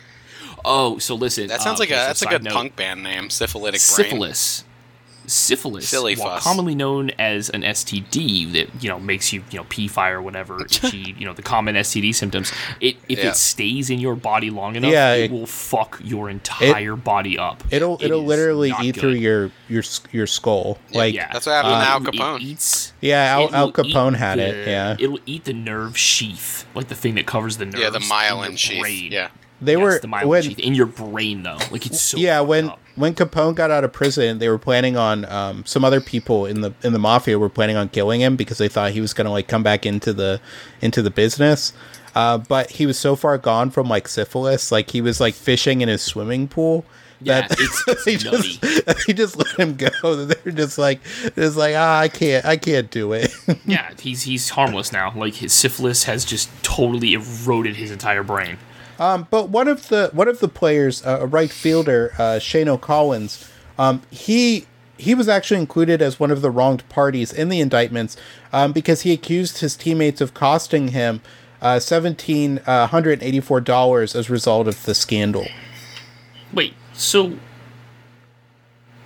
Oh, 0.62 0.98
so 0.98 1.14
listen. 1.14 1.46
That 1.46 1.62
sounds 1.62 1.80
uh, 1.80 1.82
like 1.82 1.90
a 1.90 1.94
that's 1.94 2.20
a 2.22 2.26
good 2.26 2.44
note. 2.44 2.52
punk 2.52 2.76
band 2.76 3.02
name. 3.02 3.30
Syphilitic 3.30 3.80
brain. 3.80 3.80
syphilis. 3.80 4.64
Syphilis, 5.26 5.88
Silly 5.88 6.16
while 6.16 6.34
fuss. 6.34 6.44
commonly 6.44 6.74
known 6.74 7.10
as 7.18 7.48
an 7.50 7.62
STD 7.62 8.52
that 8.52 8.82
you 8.82 8.88
know 8.88 8.98
makes 9.00 9.32
you 9.32 9.42
you 9.50 9.58
know 9.58 9.66
pee 9.68 9.88
fire 9.88 10.18
or 10.18 10.22
whatever, 10.22 10.60
itchy, 10.64 11.14
you 11.18 11.24
know 11.26 11.32
the 11.32 11.42
common 11.42 11.74
STD 11.76 12.14
symptoms. 12.14 12.52
It 12.80 12.96
if 13.08 13.18
Yeah. 13.18 13.30
it 13.30 13.36
stays 13.36 13.90
in 13.90 14.00
your 14.00 14.14
body 14.16 14.50
long 14.50 14.76
enough, 14.76 14.92
Yeah, 14.92 15.14
it, 15.14 15.24
it- 15.24 15.30
will 15.30 15.46
fuck 15.46 16.00
your 16.04 16.28
entire 16.30 16.96
body 16.96 17.38
up. 17.38 17.62
It'll 17.70 17.96
It 17.98 18.04
it'll 18.06 18.24
literally 18.24 18.72
eat 18.82 18.94
good. 18.94 19.00
through 19.00 19.10
your 19.12 19.50
your 19.68 19.82
your 20.12 20.26
skull. 20.26 20.78
Like 20.92 21.14
yeah, 21.14 21.30
That's 21.32 21.46
what 21.46 21.52
happened 21.52 21.72
to 21.72 21.78
Uh, 21.78 21.84
Al 21.84 21.96
it 22.08 22.38
Capone. 22.38 22.40
eats. 22.40 22.92
Yeah, 23.00 23.24
Al, 23.24 23.54
Al 23.54 23.72
Capone 23.72 24.16
had 24.16 24.38
the- 24.38 24.48
it. 24.62 24.68
Yeah, 24.68 24.96
it'll 24.98 25.20
eat 25.26 25.44
the 25.44 25.52
nerve 25.52 25.96
sheath, 25.98 26.66
like 26.74 26.88
the 26.88 26.94
thing 26.94 27.14
that 27.16 27.26
covers 27.26 27.56
the 27.56 27.64
nerves. 27.66 27.78
Yeah, 27.80 27.90
the 27.90 27.98
myelin 28.00 28.56
sheath. 28.58 28.80
brain. 28.80 29.12
Yeah. 29.12 29.28
They 29.60 29.72
Yes, 29.72 29.82
were 29.82 29.98
the 30.00 30.08
myelin 30.08 30.26
when 30.26 30.42
sheath 30.42 30.58
in 30.58 30.74
your 30.74 30.86
brain 30.86 31.42
though. 31.42 31.58
Like 31.70 31.86
it's 31.86 32.00
so 32.00 32.18
yeah 32.18 32.40
when 32.40 32.70
up. 32.70 32.80
when 32.96 33.14
Capone 33.14 33.54
got 33.54 33.70
out 33.70 33.84
of 33.84 33.92
prison, 33.92 34.38
they 34.38 34.48
were 34.48 34.58
planning 34.58 34.96
on 34.96 35.24
um, 35.26 35.64
some 35.66 35.84
other 35.84 36.00
people 36.00 36.46
in 36.46 36.60
the 36.60 36.72
in 36.82 36.92
the 36.92 36.98
mafia 36.98 37.38
were 37.38 37.48
planning 37.48 37.76
on 37.76 37.88
killing 37.88 38.20
him 38.20 38.36
because 38.36 38.58
they 38.58 38.68
thought 38.68 38.92
he 38.92 39.00
was 39.00 39.12
gonna 39.14 39.30
like 39.30 39.48
come 39.48 39.62
back 39.62 39.86
into 39.86 40.12
the 40.12 40.40
into 40.80 41.02
the 41.02 41.10
business. 41.10 41.72
Uh, 42.14 42.38
but 42.38 42.70
he 42.70 42.86
was 42.86 42.96
so 42.98 43.16
far 43.16 43.36
gone 43.38 43.70
from 43.70 43.88
like 43.88 44.06
syphilis, 44.06 44.70
like 44.70 44.90
he 44.90 45.00
was 45.00 45.20
like 45.20 45.34
fishing 45.34 45.80
in 45.80 45.88
his 45.88 46.00
swimming 46.02 46.46
pool. 46.46 46.84
Yeah, 47.20 47.42
That 47.42 47.52
it's- 47.52 47.84
it's 47.88 48.04
they 48.04 48.16
just 48.16 48.60
they 49.06 49.12
just 49.14 49.36
let 49.36 49.48
him 49.58 49.76
go. 49.76 49.88
They're 50.24 50.52
just 50.52 50.78
like 50.78 51.00
it's 51.36 51.56
like 51.56 51.74
ah, 51.76 51.98
I 52.00 52.08
can't 52.08 52.44
I 52.44 52.56
can't 52.56 52.90
do 52.90 53.12
it. 53.14 53.32
Yeah, 53.66 53.90
he's 53.98 54.22
he's 54.22 54.50
harmless 54.50 54.92
now. 54.92 55.12
Like 55.16 55.34
his 55.34 55.52
syphilis 55.52 56.04
has 56.04 56.24
just 56.24 56.50
totally 56.62 57.14
eroded 57.14 57.76
his 57.76 57.90
entire 57.90 58.22
brain. 58.22 58.58
But 58.98 59.48
one 59.48 59.68
of 59.68 59.88
the 59.88 60.10
one 60.12 60.28
of 60.28 60.40
the 60.40 60.48
players, 60.48 61.04
uh, 61.04 61.18
a 61.20 61.26
right 61.26 61.50
fielder, 61.50 62.12
uh, 62.18 62.38
Shano 62.38 62.80
Collins, 62.80 63.48
um, 63.78 64.02
he 64.10 64.66
he 64.96 65.14
was 65.14 65.28
actually 65.28 65.60
included 65.60 66.00
as 66.00 66.20
one 66.20 66.30
of 66.30 66.40
the 66.40 66.50
wronged 66.50 66.88
parties 66.88 67.32
in 67.32 67.48
the 67.48 67.60
indictments 67.60 68.16
um, 68.52 68.72
because 68.72 69.02
he 69.02 69.12
accused 69.12 69.58
his 69.58 69.76
teammates 69.76 70.20
of 70.20 70.34
costing 70.34 70.88
him 70.88 71.20
uh, 71.60 71.80
seventeen 71.80 72.58
hundred 72.58 73.22
eighty 73.22 73.40
four 73.40 73.60
dollars 73.60 74.14
as 74.14 74.28
a 74.28 74.32
result 74.32 74.68
of 74.68 74.84
the 74.84 74.94
scandal. 74.94 75.46
Wait, 76.52 76.74
so 76.92 77.32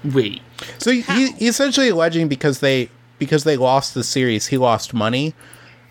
wait, 0.04 0.42
So 0.78 0.90
he, 0.90 1.00
he 1.02 1.32
he's 1.32 1.50
essentially 1.50 1.88
alleging 1.88 2.28
because 2.28 2.60
they 2.60 2.90
because 3.18 3.44
they 3.44 3.56
lost 3.56 3.94
the 3.94 4.04
series, 4.04 4.48
he 4.48 4.58
lost 4.58 4.92
money. 4.92 5.34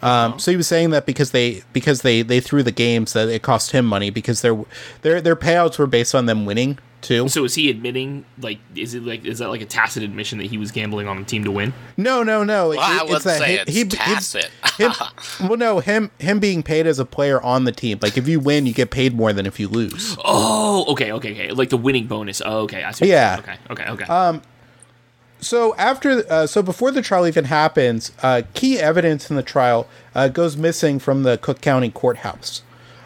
Um, 0.02 0.38
so 0.40 0.52
he 0.52 0.58
was 0.58 0.68
saying 0.68 0.92
that 0.92 1.06
because 1.06 1.32
they 1.32 1.64
because 1.74 2.02
they 2.04 2.22
they 2.22 2.40
threw 2.40 2.62
the 2.64 2.72
games 2.72 3.14
that 3.14 3.30
it 3.30 3.42
cost 3.42 3.72
him 3.72 3.86
money 3.86 4.10
because 4.10 4.42
their 4.42 4.64
their 5.02 5.22
their 5.22 5.36
payouts 5.36 5.80
were 5.80 5.88
based 5.88 6.14
on 6.14 6.28
them 6.28 6.46
winning 6.46 6.78
too. 7.02 7.28
so 7.30 7.44
is 7.46 7.54
he 7.56 7.70
admitting 7.70 8.26
like 8.40 8.58
is 8.76 8.94
it 8.96 9.04
like 9.04 9.24
is 9.26 9.40
that 9.40 9.50
like 9.50 9.62
a 9.62 9.66
tacit 9.66 10.02
admission 10.04 10.38
that 10.40 10.48
he 10.48 10.58
was 10.58 10.72
gambling 10.72 11.08
on 11.08 11.18
the 11.20 11.24
team 11.26 11.44
to 11.44 11.52
win? 11.52 11.74
No, 11.96 12.22
no, 12.24 12.44
no. 12.44 12.70
Well, 12.70 12.80
I 12.80 13.04
It- 13.04 13.10
would 13.10 13.22
say 13.24 13.64
it's 13.68 13.96
tacit. 13.96 14.50
him- 14.78 14.92
well, 15.48 15.58
no, 15.58 15.80
him 15.80 16.12
him 16.20 16.40
being 16.40 16.62
paid 16.64 16.86
as 16.86 17.00
a 17.00 17.06
player 17.06 17.42
on 17.42 17.64
the 17.64 17.72
team. 17.72 17.98
Like 18.02 18.18
if 18.18 18.28
you 18.28 18.40
win, 18.40 18.66
you 18.68 18.74
get 18.74 18.92
paid 18.92 19.16
more 19.16 19.34
than 19.34 19.46
if 19.48 19.60
you 19.60 19.68
lose. 19.68 20.16
Oh, 20.24 20.86
okay, 20.90 21.12
okay, 21.14 21.32
okay. 21.32 21.50
Like 21.52 21.70
the 21.70 21.78
winning 21.78 22.06
bonus. 22.08 22.42
Oh, 22.46 22.60
okay, 22.62 22.84
I 22.84 22.92
see. 22.92 23.08
Yeah. 23.08 23.42
saying. 23.42 23.58
Okay, 23.72 23.82
okay, 23.84 24.04
okay. 24.04 24.40
So 25.40 25.76
after, 25.76 26.24
uh, 26.32 26.48
so 26.48 26.62
before 26.64 26.92
the 26.92 27.02
trial 27.02 27.28
even 27.28 27.46
happens, 27.46 28.12
uh, 28.24 28.42
key 28.54 28.80
evidence 28.80 29.30
in 29.30 29.36
the 29.36 29.44
trial 29.44 29.88
uh, 30.16 30.30
goes 30.30 30.58
missing 30.58 30.98
from 31.00 31.24
the 31.24 31.38
Cook 31.38 31.62
County 31.62 31.92
courthouse. 31.92 32.64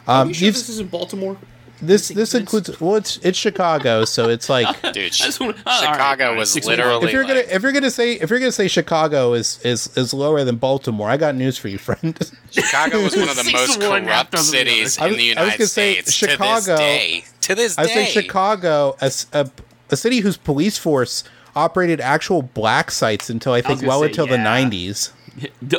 Are 0.07 0.21
Um, 0.21 0.27
you 0.29 0.33
sure 0.33 0.51
this 0.51 0.69
is 0.69 0.79
in 0.79 0.87
Baltimore? 0.87 1.37
this 1.83 2.09
this 2.09 2.35
includes 2.35 2.79
well, 2.79 2.95
it's 2.95 3.17
it's 3.23 3.39
Chicago, 3.39 4.05
so 4.05 4.29
it's 4.29 4.49
like 4.49 4.67
Dude, 4.93 5.11
wanna- 5.39 5.55
oh, 5.65 5.71
all 5.71 5.81
right, 5.81 5.91
Chicago 5.93 6.25
all 6.25 6.29
right, 6.31 6.37
was 6.37 6.51
six 6.51 6.67
literally 6.67 7.07
if 7.07 7.11
you're 7.11 7.23
gonna 7.23 7.39
if 7.39 7.63
you're 7.63 7.71
gonna 7.71 7.89
say 7.89 8.13
if 8.13 8.29
you're 8.29 8.37
gonna 8.37 8.51
say 8.51 8.67
Chicago 8.67 9.33
is 9.33 9.59
is 9.63 9.89
is 9.97 10.13
lower 10.13 10.43
than 10.43 10.57
Baltimore, 10.57 11.09
I 11.09 11.17
got 11.17 11.33
news 11.35 11.57
for 11.57 11.69
you, 11.69 11.77
friend. 11.87 12.15
Chicago 12.51 13.01
was 13.03 13.15
one 13.15 13.29
of 13.29 13.35
the 13.35 13.49
most 13.51 13.81
to 13.81 13.89
one, 13.89 14.03
half 14.03 14.29
corrupt 14.29 14.31
dozen 14.31 14.59
of 14.59 14.65
the 14.65 14.71
cities 14.71 14.99
other. 14.99 15.09
in 15.11 15.17
the 15.17 15.31
I 15.31 15.33
was- 15.33 15.37
I 15.37 15.43
was 15.43 15.47
United 15.53 15.57
gonna 15.57 15.67
say 15.67 15.93
States 15.93 16.13
Chicago- 16.13 16.61
to 16.61 16.65
this 16.65 16.65
day. 16.77 17.25
To 17.41 17.55
this 17.55 17.77
I 17.79 17.87
say 17.87 18.05
Chicago, 18.05 18.95
a 19.01 19.49
a 19.89 19.95
city 19.97 20.19
whose 20.19 20.37
police 20.37 20.77
force 20.77 21.23
operated 21.55 22.01
actual 22.01 22.41
black 22.41 22.91
sites 22.91 23.29
until 23.29 23.53
I 23.53 23.61
think 23.61 23.79
gonna 23.81 23.89
well 23.89 24.01
say, 24.01 24.07
until 24.07 24.27
the 24.27 24.37
90s. 24.37 25.11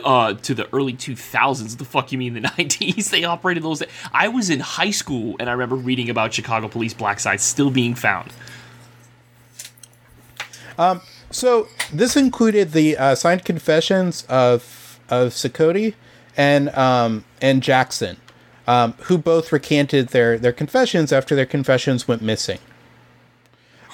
Uh, 0.02 0.32
to 0.32 0.54
the 0.54 0.66
early 0.72 0.94
2000s. 0.94 1.76
The 1.76 1.84
fuck 1.84 2.10
you 2.10 2.16
mean 2.16 2.32
the 2.32 2.40
90s? 2.40 3.10
They 3.10 3.24
operated 3.24 3.62
those. 3.62 3.82
I 4.12 4.28
was 4.28 4.48
in 4.48 4.60
high 4.60 4.90
school 4.90 5.36
and 5.38 5.50
I 5.50 5.52
remember 5.52 5.76
reading 5.76 6.08
about 6.08 6.32
Chicago 6.32 6.68
police 6.68 6.94
black 6.94 7.20
sites 7.20 7.44
still 7.44 7.70
being 7.70 7.94
found. 7.94 8.32
So 11.32 11.68
this 11.92 12.16
included 12.16 12.72
the 12.72 12.96
uh, 12.96 13.14
signed 13.14 13.44
confessions 13.44 14.24
of 14.28 15.00
of 15.08 15.32
Cicotte 15.32 15.94
and 16.36 16.68
um, 16.70 17.24
and 17.40 17.62
Jackson, 17.62 18.18
um, 18.66 18.92
who 19.04 19.18
both 19.18 19.52
recanted 19.52 20.08
their 20.08 20.38
their 20.38 20.52
confessions 20.52 21.12
after 21.12 21.34
their 21.34 21.46
confessions 21.46 22.06
went 22.06 22.22
missing. 22.22 22.58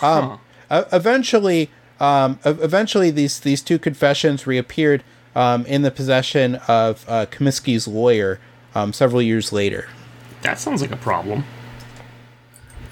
Um, 0.02 0.40
uh, 0.70 0.84
eventually, 0.92 1.70
um, 2.00 2.38
eventually 2.44 3.10
these 3.10 3.40
these 3.40 3.62
two 3.62 3.78
confessions 3.78 4.46
reappeared 4.46 5.02
um, 5.34 5.64
in 5.66 5.82
the 5.82 5.90
possession 5.90 6.56
of 6.68 7.04
uh, 7.08 7.26
Comiskey's 7.26 7.86
lawyer 7.86 8.40
um, 8.74 8.92
several 8.92 9.22
years 9.22 9.52
later. 9.52 9.88
That 10.42 10.58
sounds 10.58 10.82
like 10.82 10.92
a 10.92 10.96
problem. 10.96 11.44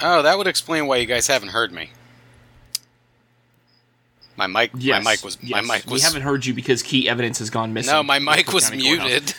Oh, 0.00 0.22
that 0.22 0.36
would 0.36 0.46
explain 0.46 0.86
why 0.86 0.96
you 0.96 1.06
guys 1.06 1.26
haven't 1.26 1.50
heard 1.50 1.72
me. 1.72 1.90
My 4.36 4.46
mic, 4.46 4.70
Yes, 4.76 5.02
my 5.02 5.12
mic 5.12 5.24
was, 5.24 5.42
my 5.42 5.60
mic 5.62 5.84
was. 5.86 5.92
We 5.92 6.00
haven't 6.00 6.22
heard 6.22 6.44
you 6.44 6.52
because 6.52 6.82
key 6.82 7.08
evidence 7.08 7.38
has 7.38 7.48
gone 7.48 7.72
missing. 7.72 7.92
no, 7.92 8.02
my 8.02 8.16
at 8.16 8.22
mic 8.22 8.52
was 8.52 8.68
County 8.68 8.82
muted. 8.82 9.34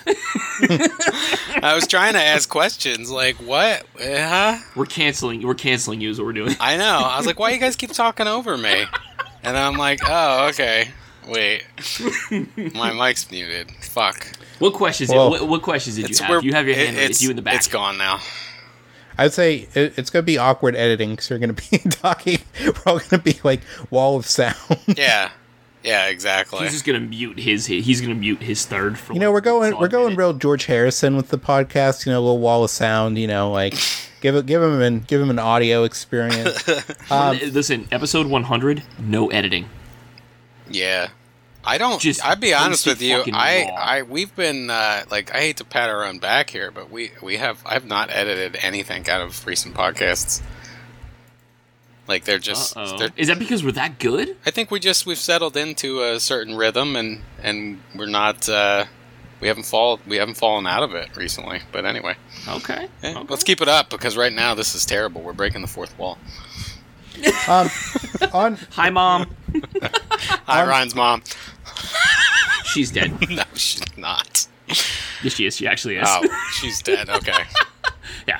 I 1.64 1.74
was 1.76 1.86
trying 1.88 2.14
to 2.14 2.22
ask 2.22 2.50
questions 2.50 3.12
like, 3.12 3.36
"What? 3.36 3.86
Huh?" 4.00 4.58
We're 4.76 4.86
canceling. 4.86 5.42
We're 5.46 5.54
canceling 5.56 6.02
you. 6.02 6.10
Is 6.10 6.18
what 6.20 6.26
we're 6.26 6.34
doing. 6.34 6.56
I 6.60 6.78
know. 6.78 7.00
I 7.04 7.18
was 7.18 7.26
like, 7.28 7.40
"Why 7.40 7.52
you 7.52 7.60
guys 7.60 7.76
keep 7.76 7.92
talking 7.92 8.28
over 8.28 8.58
me?" 8.58 8.86
And 9.44 9.56
I'm 9.58 9.78
like, 9.78 10.00
"Oh, 10.08 10.48
okay. 10.50 10.90
Wait, 11.28 11.64
my 12.74 12.92
mic's 12.94 13.30
muted. 13.30 13.70
Fuck." 13.82 14.28
What 14.60 14.74
questions? 14.74 15.10
Well, 15.12 15.30
what, 15.30 15.48
what 15.48 15.62
questions 15.62 15.96
did 15.98 16.10
you 16.10 16.16
have? 16.18 16.30
where 16.30 16.42
you 16.42 16.54
have 16.54 16.66
your 16.66 16.76
it- 16.76 16.86
hand 16.86 16.98
raised. 16.98 17.10
It's 17.12 17.22
You 17.22 17.30
in 17.30 17.36
the 17.36 17.42
back. 17.44 17.56
It's 17.56 17.68
gone 17.68 17.98
now. 17.98 18.20
I'd 19.18 19.34
say 19.34 19.68
it, 19.74 19.98
it's 19.98 20.10
going 20.10 20.24
to 20.24 20.26
be 20.26 20.38
awkward 20.38 20.76
editing 20.76 21.12
because 21.12 21.30
you're 21.30 21.40
going 21.40 21.54
to 21.56 21.70
be 21.70 21.78
talking. 21.90 22.40
We're 22.64 22.74
all 22.86 23.00
going 23.00 23.10
to 23.10 23.18
be 23.20 23.40
like 23.44 23.62
wall 23.90 24.18
of 24.18 24.26
sound. 24.26 24.56
Yeah, 24.88 25.32
yeah, 25.84 26.08
exactly. 26.08 26.60
He's 26.60 26.72
just 26.72 26.86
gonna 26.86 27.00
mute 27.00 27.40
his. 27.40 27.66
He's 27.66 28.02
gonna 28.02 28.16
mute 28.16 28.42
his 28.44 28.66
third. 28.66 28.98
For 28.98 29.14
You 29.14 29.20
know, 29.20 29.32
we're 29.32 29.42
going 29.42 29.78
we're 29.78 29.88
going 29.88 30.10
minute. 30.10 30.18
real 30.18 30.34
George 30.34 30.66
Harrison 30.66 31.16
with 31.16 31.30
the 31.30 31.38
podcast. 31.38 32.06
You 32.06 32.12
know, 32.12 32.20
a 32.20 32.22
little 32.22 32.40
wall 32.40 32.64
of 32.64 32.70
sound. 32.70 33.18
You 33.18 33.28
know, 33.28 33.52
like 33.52 33.74
Give 34.20 34.36
it, 34.36 34.46
give 34.48 34.64
him 34.64 34.82
an 34.82 35.00
give 35.02 35.22
him 35.22 35.30
an 35.30 35.40
audio 35.40 35.84
experience. 35.84 36.64
Um, 37.10 37.40
Listen, 37.54 37.88
episode 37.90 38.28
100, 38.28 38.84
no 39.00 39.30
editing. 39.30 39.70
Yeah. 40.70 41.08
I 41.68 41.78
don't. 41.78 42.00
Just 42.02 42.26
I'd 42.26 42.40
be 42.40 42.54
honest 42.54 42.86
with 42.88 43.02
you. 43.02 43.24
I, 43.34 43.66
raw. 43.70 43.76
I, 43.76 44.02
we've 44.04 44.34
been 44.36 44.70
uh, 44.70 45.04
like, 45.12 45.36
I 45.36 45.40
hate 45.42 45.58
to 45.58 45.66
pat 45.66 45.90
our 45.90 46.06
own 46.06 46.18
back 46.20 46.50
here, 46.50 46.72
but 46.72 46.90
we, 46.90 47.12
we 47.22 47.38
have, 47.38 47.62
I 47.66 47.74
have 47.74 47.86
not 47.86 48.10
edited 48.10 48.58
anything 48.62 49.08
out 49.10 49.20
of 49.22 49.46
recent 49.46 49.76
podcasts. 49.76 50.42
Like 52.08 52.24
they're 52.24 52.40
just, 52.40 52.74
they're, 52.76 53.10
Is 53.18 53.28
that 53.28 53.38
because 53.38 53.66
we're 53.66 53.74
that 53.74 54.00
good? 54.00 54.38
I 54.46 54.52
think 54.52 54.72
we 54.72 54.80
just 54.80 55.06
we've 55.06 55.18
settled 55.18 55.58
into 55.58 56.02
a 56.04 56.22
certain 56.22 56.56
rhythm, 56.56 56.96
and 56.96 57.22
and 57.44 57.82
we're 57.94 58.06
not, 58.06 58.48
uh, 58.48 58.86
we 59.42 59.50
haven't 59.50 59.66
fall, 59.66 60.00
we 60.08 60.16
haven't 60.16 60.36
fallen 60.36 60.66
out 60.66 60.84
of 60.84 60.96
it 60.96 61.18
recently. 61.18 61.60
But 61.74 61.86
anyway, 61.86 62.16
Okay. 62.48 62.88
eh, 63.04 63.12
okay. 63.12 63.26
let's 63.28 63.44
keep 63.44 63.60
it 63.60 63.68
up 63.68 63.90
because 63.90 64.16
right 64.16 64.32
now 64.32 64.54
this 64.56 64.74
is 64.74 64.86
terrible. 64.86 65.22
We're 65.22 65.34
breaking 65.34 65.60
the 65.60 65.68
fourth 65.68 66.00
wall. 66.00 66.18
um, 67.50 67.70
on 68.32 68.56
Hi, 68.72 68.90
mom. 68.90 69.36
Hi, 70.46 70.66
Ryan's 70.66 70.96
mom. 70.96 71.24
She's 72.66 72.92
dead. 72.92 73.12
No, 73.30 73.44
she's 73.56 73.82
not. 73.98 74.48
yes, 74.68 75.34
she 75.34 75.46
is. 75.46 75.56
She 75.56 75.68
actually 75.68 75.98
is. 75.98 76.08
Oh, 76.10 76.24
she's 76.60 76.82
dead. 76.82 77.10
Okay. 77.18 77.44
Yeah. 78.28 78.40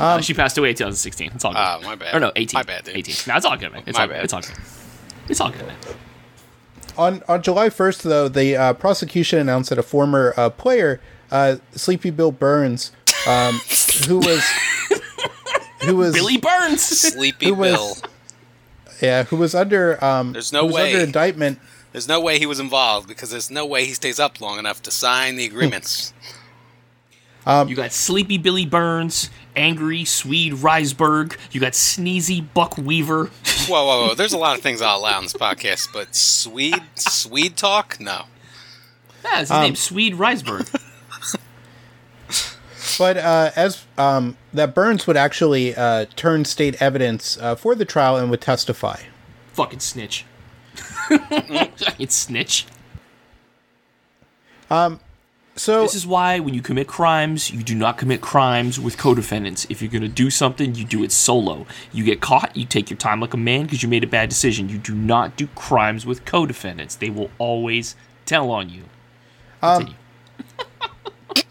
uh, 0.00 0.20
she 0.20 0.34
passed 0.34 0.58
away 0.58 0.70
in 0.70 0.74
2016. 0.74 1.32
It's 1.34 1.44
all 1.44 1.52
good. 1.52 1.58
Oh, 1.60 1.80
my 1.84 1.94
bad. 1.94 2.14
or 2.14 2.20
no, 2.20 2.32
18. 2.34 2.58
My 2.58 2.62
bad, 2.62 2.84
dude. 2.84 2.96
18. 2.96 3.14
No, 3.28 3.36
it's 3.36 3.46
all 3.46 3.56
good, 3.56 3.72
man. 3.72 3.82
It's 3.86 3.96
My 3.96 4.02
all 4.04 4.08
bad. 4.10 4.24
It's 4.24 4.32
all 4.32 4.40
good. 4.40 4.56
It's 5.28 5.40
all 5.40 5.50
good, 5.50 5.66
man. 5.66 5.76
on 6.98 7.22
on 7.28 7.42
July 7.42 7.68
1st, 7.68 8.02
though, 8.02 8.28
the 8.28 8.56
uh, 8.56 8.72
prosecution 8.74 9.38
announced 9.38 9.70
that 9.70 9.78
a 9.78 9.82
former 9.82 10.34
uh, 10.36 10.50
player, 10.50 11.00
uh, 11.30 11.56
Sleepy 11.72 12.10
Bill 12.10 12.32
Burns, 12.32 12.90
um, 13.26 13.54
who 14.08 14.18
was 14.18 14.44
who 15.84 15.96
was 15.96 16.12
Billy 16.14 16.36
Burns. 16.38 16.82
Sleepy 16.82 17.46
Who 17.46 17.54
was- 17.54 18.00
Bill. 18.00 18.10
yeah 19.00 19.24
who 19.24 19.36
was 19.36 19.54
under 19.54 20.02
um, 20.04 20.32
There's 20.32 20.52
no 20.52 20.60
who 20.62 20.66
was 20.66 20.74
way. 20.74 20.92
under 20.92 21.04
indictment. 21.04 21.58
There's 21.92 22.08
no 22.08 22.20
way 22.20 22.38
he 22.38 22.46
was 22.46 22.58
involved 22.58 23.06
because 23.06 23.30
there's 23.30 23.50
no 23.50 23.66
way 23.66 23.84
he 23.84 23.92
stays 23.92 24.18
up 24.18 24.40
long 24.40 24.58
enough 24.58 24.82
to 24.82 24.90
sign 24.90 25.36
the 25.36 25.44
agreements. 25.44 26.12
you 27.46 27.74
got 27.76 27.92
Sleepy 27.92 28.38
Billy 28.38 28.64
Burns, 28.66 29.30
Angry 29.54 30.04
Swede 30.04 30.54
Risberg. 30.54 31.36
You 31.50 31.60
got 31.60 31.72
Sneezy 31.72 32.46
Buck 32.54 32.78
Weaver. 32.78 33.26
whoa, 33.68 33.84
whoa, 33.86 34.06
whoa! 34.08 34.14
There's 34.14 34.32
a 34.32 34.38
lot 34.38 34.56
of 34.56 34.62
things 34.62 34.80
I'll 34.80 34.98
allow 34.98 35.18
in 35.18 35.24
this 35.24 35.34
podcast, 35.34 35.88
but 35.92 36.14
Swede, 36.14 36.82
Swede 36.94 37.56
talk, 37.56 37.98
no. 38.00 38.24
Yeah, 39.24 39.40
his 39.40 39.50
Um, 39.50 39.62
name's 39.62 39.80
Swede 39.80 40.14
Risberg. 40.14 40.68
But 42.98 43.16
uh, 43.16 43.50
as 43.56 43.84
um, 43.96 44.36
that 44.52 44.74
Burns 44.74 45.06
would 45.06 45.16
actually 45.16 45.74
uh, 45.74 46.04
turn 46.14 46.44
state 46.44 46.80
evidence 46.80 47.38
uh, 47.38 47.54
for 47.54 47.74
the 47.74 47.84
trial 47.86 48.16
and 48.16 48.30
would 48.30 48.42
testify. 48.42 49.00
Fucking 49.54 49.80
snitch. 49.80 50.26
Fucking 51.78 52.08
snitch. 52.08 52.66
So 55.54 55.82
This 55.82 55.94
is 55.94 56.06
why 56.06 56.38
when 56.38 56.54
you 56.54 56.62
commit 56.62 56.86
crimes, 56.86 57.50
you 57.50 57.62
do 57.62 57.74
not 57.74 57.98
commit 57.98 58.22
crimes 58.22 58.80
with 58.80 58.96
co-defendants. 58.96 59.66
If 59.68 59.82
you're 59.82 59.90
going 59.90 60.02
to 60.02 60.08
do 60.08 60.30
something, 60.30 60.74
you 60.74 60.84
do 60.84 61.04
it 61.04 61.12
solo. 61.12 61.66
You 61.92 62.04
get 62.04 62.22
caught, 62.22 62.56
you 62.56 62.64
take 62.64 62.88
your 62.88 62.96
time 62.96 63.20
like 63.20 63.34
a 63.34 63.36
man 63.36 63.64
because 63.64 63.82
you 63.82 63.88
made 63.88 64.02
a 64.02 64.06
bad 64.06 64.30
decision. 64.30 64.70
You 64.70 64.78
do 64.78 64.94
not 64.94 65.36
do 65.36 65.48
crimes 65.48 66.06
with 66.06 66.24
co-defendants. 66.24 66.94
They 66.94 67.10
will 67.10 67.30
always 67.38 67.96
tell 68.24 68.50
on 68.50 68.70
you. 68.70 68.84
Continue. 69.60 69.94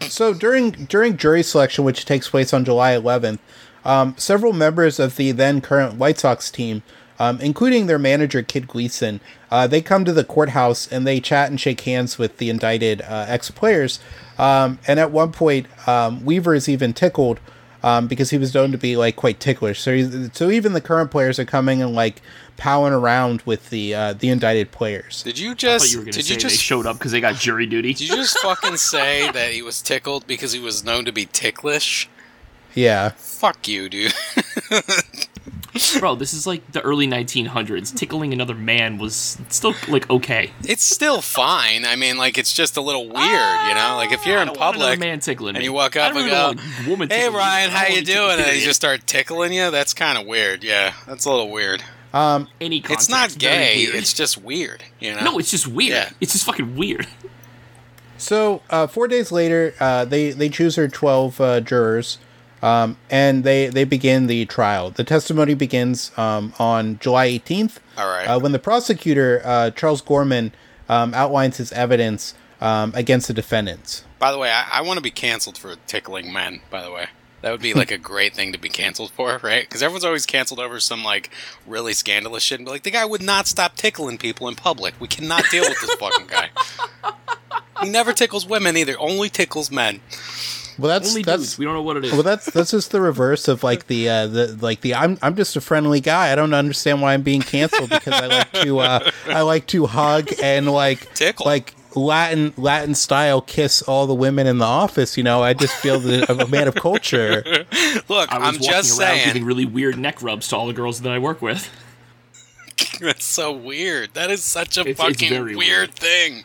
so 0.08 0.34
during 0.34 0.72
during 0.72 1.16
jury 1.16 1.44
selection, 1.44 1.84
which 1.84 2.04
takes 2.04 2.28
place 2.28 2.52
on 2.52 2.64
July 2.64 2.94
11th, 2.94 3.38
um, 3.84 4.14
several 4.18 4.52
members 4.52 4.98
of 4.98 5.16
the 5.16 5.30
then 5.30 5.60
current 5.60 5.94
White 5.94 6.18
Sox 6.18 6.50
team, 6.50 6.82
um, 7.18 7.40
including 7.40 7.86
their 7.86 7.98
manager 7.98 8.42
Kid 8.42 8.66
Gleason, 8.66 9.20
uh, 9.50 9.66
they 9.66 9.80
come 9.82 10.04
to 10.04 10.12
the 10.12 10.24
courthouse 10.24 10.90
and 10.90 11.06
they 11.06 11.20
chat 11.20 11.50
and 11.50 11.60
shake 11.60 11.82
hands 11.82 12.18
with 12.18 12.38
the 12.38 12.50
indicted 12.50 13.02
uh, 13.02 13.26
ex 13.28 13.50
players. 13.50 14.00
Um, 14.38 14.78
and 14.86 14.98
at 14.98 15.10
one 15.10 15.32
point, 15.32 15.66
um, 15.88 16.24
Weaver 16.24 16.54
is 16.54 16.68
even 16.68 16.92
tickled 16.92 17.38
um, 17.82 18.06
because 18.06 18.30
he 18.30 18.38
was 18.38 18.54
known 18.54 18.72
to 18.72 18.78
be 18.78 18.96
like 18.96 19.16
quite 19.16 19.40
ticklish. 19.40 19.80
So 19.80 19.94
he's, 19.94 20.32
so 20.32 20.50
even 20.50 20.72
the 20.72 20.80
current 20.80 21.10
players 21.10 21.38
are 21.38 21.44
coming 21.44 21.82
and 21.82 21.94
like 21.94 22.22
powing 22.56 22.92
around 22.92 23.42
with 23.42 23.70
the 23.70 23.94
uh, 23.94 24.12
the 24.14 24.28
indicted 24.28 24.70
players. 24.70 25.22
Did 25.22 25.38
you 25.38 25.50
I 25.50 25.54
just? 25.54 25.92
you 25.92 26.00
were 26.00 26.04
did 26.06 26.14
say 26.14 26.20
you 26.20 26.36
they 26.36 26.42
just? 26.42 26.62
showed 26.62 26.86
up 26.86 26.98
because 26.98 27.12
they 27.12 27.20
got 27.20 27.34
jury 27.36 27.66
duty. 27.66 27.92
Did 27.92 28.08
you 28.08 28.16
just 28.16 28.38
fucking 28.38 28.76
say 28.78 29.30
that 29.32 29.52
he 29.52 29.62
was 29.62 29.82
tickled 29.82 30.26
because 30.26 30.52
he 30.52 30.60
was 30.60 30.84
known 30.84 31.04
to 31.04 31.12
be 31.12 31.26
ticklish? 31.26 32.08
Yeah. 32.74 33.10
Fuck 33.16 33.68
you, 33.68 33.88
dude. 33.88 34.14
Bro, 35.98 36.16
this 36.16 36.34
is 36.34 36.46
like 36.46 36.72
the 36.72 36.82
early 36.82 37.06
1900s. 37.06 37.94
Tickling 37.94 38.32
another 38.32 38.54
man 38.54 38.98
was 38.98 39.38
still 39.48 39.74
like 39.88 40.08
okay. 40.10 40.50
it's 40.64 40.82
still 40.82 41.22
fine. 41.22 41.84
I 41.84 41.96
mean, 41.96 42.18
like 42.18 42.36
it's 42.36 42.52
just 42.52 42.76
a 42.76 42.82
little 42.82 43.04
weird, 43.04 43.14
you 43.14 43.74
know. 43.74 43.94
Like 43.96 44.12
if 44.12 44.26
you're 44.26 44.38
I 44.38 44.42
in 44.42 44.48
don't 44.48 44.58
want 44.58 44.76
another 44.76 44.90
public 44.90 45.00
man 45.00 45.20
tickling 45.20 45.56
and 45.56 45.64
you 45.64 45.72
walk 45.72 45.96
up 45.96 46.14
and 46.14 46.28
go, 46.28 46.54
woman 46.86 47.08
"Hey. 47.08 47.28
Ryan, 47.28 47.70
I 47.70 47.72
how 47.72 47.86
you 47.86 48.02
doing?" 48.02 48.36
tickle 48.36 48.44
and 48.44 48.46
you 48.48 48.60
me. 48.60 48.64
just 48.64 48.76
start 48.76 49.06
tickling 49.06 49.52
you. 49.52 49.70
That's 49.70 49.94
kind 49.94 50.18
of 50.18 50.26
weird. 50.26 50.62
Yeah, 50.62 50.92
that's 51.06 51.24
a 51.24 51.30
little 51.30 51.50
weird. 51.50 51.82
Um, 52.12 52.48
any 52.60 52.82
It's 52.90 53.08
not 53.08 53.38
gay. 53.38 53.76
It's 53.78 54.12
just 54.12 54.36
weird. 54.42 54.84
You 55.00 55.14
know. 55.14 55.24
no, 55.24 55.38
it's 55.38 55.50
just 55.50 55.66
weird. 55.66 55.92
Yeah. 55.92 56.10
It's 56.20 56.32
just 56.32 56.44
fucking 56.44 56.76
weird. 56.76 57.06
So 58.18 58.62
uh, 58.70 58.86
four 58.86 59.08
days 59.08 59.32
later, 59.32 59.74
uh, 59.80 60.04
they 60.04 60.30
they 60.30 60.48
choose 60.48 60.76
their 60.76 60.88
twelve 60.88 61.40
uh, 61.40 61.60
jurors, 61.60 62.18
um, 62.62 62.96
and 63.10 63.44
they 63.44 63.68
they 63.68 63.84
begin 63.84 64.26
the 64.26 64.46
trial. 64.46 64.90
The 64.90 65.04
testimony 65.04 65.54
begins 65.54 66.16
um, 66.16 66.54
on 66.58 66.98
July 66.98 67.26
eighteenth. 67.26 67.80
All 67.96 68.08
right. 68.08 68.24
Uh, 68.24 68.38
when 68.38 68.52
the 68.52 68.58
prosecutor 68.58 69.42
uh, 69.44 69.70
Charles 69.70 70.00
Gorman 70.00 70.52
um, 70.88 71.14
outlines 71.14 71.56
his 71.56 71.72
evidence 71.72 72.34
um, 72.60 72.92
against 72.94 73.28
the 73.28 73.34
defendants. 73.34 74.04
By 74.18 74.30
the 74.30 74.38
way, 74.38 74.50
I, 74.50 74.66
I 74.72 74.82
want 74.82 74.98
to 74.98 75.02
be 75.02 75.10
canceled 75.10 75.58
for 75.58 75.74
tickling 75.86 76.32
men. 76.32 76.60
By 76.70 76.82
the 76.82 76.92
way, 76.92 77.06
that 77.40 77.50
would 77.50 77.60
be 77.60 77.74
like 77.74 77.90
a 77.90 77.98
great 77.98 78.34
thing 78.34 78.52
to 78.52 78.58
be 78.58 78.68
canceled 78.68 79.10
for, 79.10 79.40
right? 79.42 79.64
Because 79.64 79.82
everyone's 79.82 80.04
always 80.04 80.26
canceled 80.26 80.60
over 80.60 80.78
some 80.78 81.02
like 81.02 81.30
really 81.66 81.92
scandalous 81.92 82.44
shit. 82.44 82.60
And 82.60 82.66
be 82.66 82.70
like, 82.70 82.84
the 82.84 82.92
guy 82.92 83.04
would 83.04 83.22
not 83.22 83.48
stop 83.48 83.74
tickling 83.74 84.16
people 84.16 84.46
in 84.48 84.54
public. 84.54 84.94
We 85.00 85.08
cannot 85.08 85.44
deal 85.50 85.64
with 85.64 85.80
this 85.80 85.94
fucking 85.94 86.28
guy. 86.28 86.50
He 87.82 87.88
never 87.90 88.12
tickles 88.12 88.46
women 88.46 88.76
either. 88.76 88.96
Only 89.00 89.28
tickles 89.28 89.68
men. 89.70 90.00
Well, 90.78 90.88
that's 90.88 91.10
Only 91.10 91.22
that's 91.22 91.42
dudes. 91.42 91.58
We 91.58 91.64
don't 91.64 91.74
know 91.74 91.82
what 91.82 91.96
it 91.98 92.04
is. 92.06 92.12
well 92.12 92.22
that's 92.22 92.46
that's 92.46 92.70
just 92.70 92.90
the 92.92 93.00
reverse 93.00 93.48
of 93.48 93.62
like 93.62 93.86
the 93.88 94.08
uh, 94.08 94.26
the 94.26 94.58
like 94.60 94.80
the 94.80 94.94
I'm 94.94 95.18
I'm 95.22 95.36
just 95.36 95.54
a 95.56 95.60
friendly 95.60 96.00
guy. 96.00 96.32
I 96.32 96.34
don't 96.34 96.54
understand 96.54 97.02
why 97.02 97.14
I'm 97.14 97.22
being 97.22 97.42
canceled 97.42 97.90
because 97.90 98.14
I 98.14 98.26
like 98.26 98.52
to 98.52 98.78
uh, 98.78 99.10
I 99.26 99.42
like 99.42 99.66
to 99.68 99.86
hug 99.86 100.30
and 100.42 100.70
like 100.70 101.12
Tickle. 101.14 101.44
like 101.46 101.74
Latin 101.94 102.54
Latin 102.56 102.94
style 102.94 103.42
kiss 103.42 103.82
all 103.82 104.06
the 104.06 104.14
women 104.14 104.46
in 104.46 104.56
the 104.58 104.64
office. 104.64 105.16
You 105.18 105.22
know, 105.24 105.42
I 105.42 105.52
just 105.52 105.74
feel 105.74 106.00
that 106.00 106.30
I'm 106.30 106.40
a 106.40 106.46
man 106.48 106.68
of 106.68 106.74
culture. 106.74 107.42
Look, 108.08 108.32
I 108.32 108.38
was 108.38 108.48
I'm 108.48 108.54
walking 108.54 108.60
just 108.60 108.98
around 108.98 109.08
saying. 109.08 109.26
giving 109.26 109.44
really 109.44 109.66
weird 109.66 109.98
neck 109.98 110.22
rubs 110.22 110.48
to 110.48 110.56
all 110.56 110.66
the 110.66 110.72
girls 110.72 111.02
that 111.02 111.12
I 111.12 111.18
work 111.18 111.42
with. 111.42 111.68
That's 113.00 113.24
so 113.24 113.52
weird. 113.52 114.14
That 114.14 114.30
is 114.30 114.44
such 114.44 114.76
a 114.76 114.80
It's- 114.82 114.92
it's 114.92 115.00
fucking 115.00 115.28
very 115.30 115.56
weird, 115.56 115.90
weird. 115.90 115.94
thing. 115.94 116.44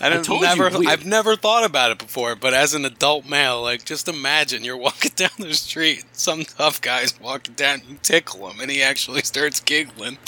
I 0.00 0.08
don't 0.08 0.24
told 0.24 0.40
you, 0.40 0.46
never. 0.48 0.70
I've 0.88 1.06
never 1.06 1.36
thought 1.36 1.62
about 1.64 1.92
it 1.92 1.98
before, 1.98 2.34
but 2.34 2.52
as 2.54 2.74
an 2.74 2.84
adult 2.84 3.24
male, 3.28 3.62
like 3.62 3.84
just 3.84 4.08
imagine 4.08 4.64
you're 4.64 4.76
walking 4.76 5.12
down 5.16 5.30
the 5.38 5.54
street, 5.54 6.04
some 6.12 6.44
tough 6.44 6.80
guy's 6.80 7.18
walking 7.20 7.54
down, 7.54 7.82
you 7.88 7.98
tickle 8.02 8.50
him 8.50 8.58
and 8.60 8.68
he 8.70 8.82
actually 8.82 9.22
starts 9.22 9.60
giggling. 9.60 10.18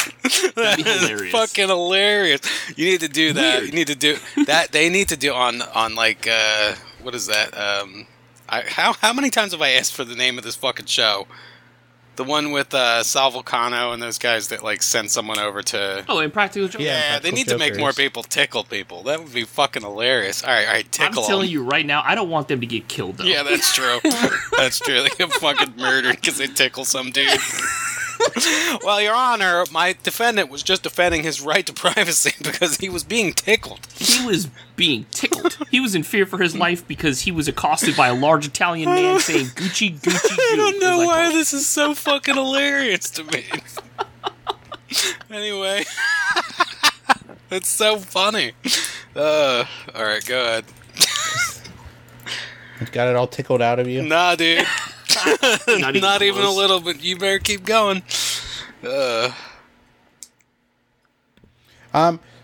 That 0.55 0.79
is 0.79 1.01
hilarious. 1.09 1.33
fucking 1.33 1.69
hilarious. 1.69 2.41
You 2.77 2.85
need 2.87 3.01
to 3.01 3.09
do 3.09 3.33
that. 3.33 3.61
Weird. 3.63 3.67
You 3.71 3.75
need 3.75 3.87
to 3.89 3.95
do 3.97 4.17
that 4.47 4.71
they 4.73 4.89
need 4.89 5.09
to 5.09 5.17
do 5.17 5.33
on 5.33 5.61
on 5.63 5.95
like 5.97 6.27
uh 6.31 6.75
what 7.03 7.15
is 7.15 7.27
that? 7.27 7.57
Um 7.57 8.07
I, 8.49 8.61
how 8.63 8.93
how 8.93 9.13
many 9.13 9.31
times 9.31 9.53
have 9.53 9.61
I 9.63 9.71
asked 9.71 9.95
for 9.95 10.05
the 10.05 10.15
name 10.15 10.39
of 10.39 10.45
this 10.45 10.55
fucking 10.57 10.87
show? 10.87 11.27
The 12.17 12.25
one 12.25 12.53
with 12.53 12.73
uh, 12.75 13.03
Sal 13.03 13.33
Vulcano 13.33 13.93
and 13.93 14.01
those 14.01 14.19
guys 14.19 14.49
that 14.49 14.63
like 14.63 14.83
send 14.83 15.11
someone 15.11 15.39
over 15.39 15.63
to. 15.63 16.05
Oh, 16.09 16.21
Impractical 16.21 16.69
Jokers. 16.69 16.87
Yeah. 16.87 16.95
Yeah, 17.15 17.19
they 17.19 17.31
Practical 17.31 17.37
need 17.37 17.49
to 17.49 17.59
make 17.59 17.77
more 17.79 17.93
people 17.93 18.23
tickle 18.23 18.63
people. 18.65 19.03
That 19.03 19.21
would 19.23 19.33
be 19.35 19.45
fucking 19.45 19.83
hilarious. 19.83 20.45
All 20.45 20.51
right, 20.51 20.67
all 20.67 20.73
right, 20.75 20.93
tickle. 20.93 21.07
I'm 21.07 21.13
telling 21.15 21.29
telling 21.29 21.47
'em. 21.49 21.53
you 21.53 21.63
right 21.65 21.85
now, 21.87 22.03
I 22.05 22.15
don't 22.15 22.31
want 22.31 22.49
them 22.49 22.61
to 22.61 22.67
get 22.67 22.87
killed 22.89 23.17
though. 23.19 23.25
Yeah, 23.25 23.43
that's 23.43 23.75
true. 23.75 23.99
that's 24.57 24.79
true. 24.79 25.03
They 25.03 25.09
get 25.11 25.33
fucking 25.33 25.75
murdered 25.77 26.17
because 26.17 26.39
they 26.39 26.47
tickle 26.47 26.85
some 26.85 27.11
dude. 27.11 27.29
well, 28.85 29.01
Your 29.01 29.15
Honor, 29.15 29.65
my 29.71 29.95
defendant 30.03 30.51
was 30.51 30.63
just 30.63 30.83
defending 30.83 31.23
his 31.23 31.41
right 31.41 31.65
to 31.67 31.73
privacy 31.73 32.33
because 32.43 32.77
he 32.79 32.89
was 32.89 33.05
being 33.05 33.33
tickled. 33.33 33.87
He 33.95 34.25
was 34.27 34.49
being 34.77 35.07
tickled. 35.11 35.59
He 35.71 35.81
was 35.81 35.95
in 35.95 36.03
fear 36.03 36.27
for 36.27 36.39
his 36.39 36.57
life 36.57 36.87
because 36.87 37.23
he 37.23 37.33
was 37.33 37.49
accosted 37.49 37.97
by 37.97 38.09
a 38.09 38.15
large 38.15 38.47
Italian 38.47 38.89
man 38.91 39.21
saying 39.21 39.47
Gucci, 39.47 39.99
Gucci, 39.99 40.39
I 40.53 40.55
don't 40.57 40.81
know 40.81 41.03
I 41.03 41.07
why 41.07 41.33
this 41.33 41.53
is 41.53 41.67
so 41.67 41.95
fucking 41.95 42.35
hilarious 42.35 43.11
to 43.11 43.25
me. 43.25 43.45
anyway, 45.31 45.85
it's 47.51 47.69
so 47.69 47.99
funny. 47.99 48.53
Uh, 49.15 49.65
all 49.95 50.05
right, 50.05 50.25
go 50.25 50.43
ahead. 50.43 50.65
Got 52.93 53.09
it 53.09 53.17
all 53.17 53.27
tickled 53.27 53.63
out 53.63 53.79
of 53.79 53.89
you. 53.89 54.03
Nah, 54.03 54.35
dude. 54.35 54.67
Not 55.69 56.23
even, 56.23 56.43
a 56.43 56.51
little, 56.51 56.81
but 56.81 57.03
you 57.03 57.17
better 57.19 57.39
keep 57.39 57.65
going. 57.65 58.03
Uh, 58.83 59.31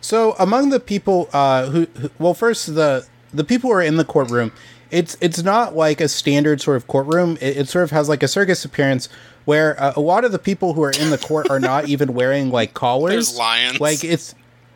So 0.00 0.34
among 0.38 0.70
the 0.70 0.80
people 0.80 1.28
uh, 1.32 1.66
who, 1.66 1.86
who, 1.96 2.10
well, 2.18 2.34
first 2.34 2.74
the 2.74 3.06
the 3.32 3.44
people 3.44 3.70
who 3.70 3.76
are 3.76 3.82
in 3.82 3.96
the 3.96 4.04
courtroom, 4.04 4.52
it's 4.90 5.16
it's 5.20 5.42
not 5.42 5.76
like 5.76 6.00
a 6.00 6.08
standard 6.08 6.60
sort 6.60 6.76
of 6.76 6.86
courtroom. 6.86 7.36
It, 7.40 7.58
it 7.58 7.68
sort 7.68 7.84
of 7.84 7.90
has 7.90 8.08
like 8.08 8.22
a 8.22 8.28
circus 8.28 8.64
appearance 8.64 9.08
where 9.44 9.80
uh, 9.80 9.92
a 9.96 10.00
lot 10.00 10.24
of 10.24 10.32
the 10.32 10.38
people 10.38 10.74
who 10.74 10.82
are 10.82 10.90
in 10.90 11.10
the 11.10 11.18
court 11.18 11.50
are 11.50 11.60
not 11.60 11.88
even 11.94 12.14
wearing 12.14 12.50
like 12.50 12.74
collars. 12.74 13.12
There's 13.12 13.38
lions. 13.38 13.80
Like 13.80 14.02
it's 14.02 14.34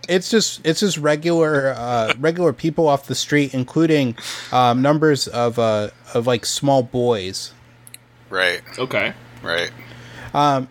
it's 0.09 0.31
just 0.31 0.65
it's 0.65 0.81
just 0.81 0.99
regular 0.99 1.75
uh, 1.77 2.13
regular 2.19 2.53
people 2.53 2.87
off 2.89 3.07
the 3.07 3.15
street, 3.15 3.55
including 3.55 4.17
um, 4.53 4.83
numbers 4.83 5.27
of 5.29 5.59
uh, 5.59 5.89
of 6.13 6.27
like 6.27 6.45
small 6.45 6.83
boys. 6.83 7.53
Right, 8.35 8.61
Okay. 8.79 9.15
right. 9.43 9.71
Um, 10.35 10.69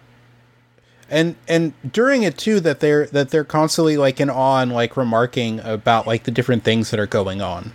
and 1.09 1.36
and 1.47 1.74
during 1.91 2.24
it 2.24 2.38
too 2.38 2.59
that 2.61 2.80
they're 2.80 3.05
that 3.07 3.30
they're 3.30 3.43
constantly 3.43 3.97
like 3.97 4.20
in 4.20 4.30
awe 4.30 4.61
and 4.61 4.72
like 4.72 4.97
remarking 4.97 5.59
about 5.61 6.07
like 6.07 6.24
the 6.24 6.32
different 6.32 6.64
things 6.64 6.91
that 6.91 6.99
are 6.99 7.07
going 7.07 7.41
on. 7.41 7.72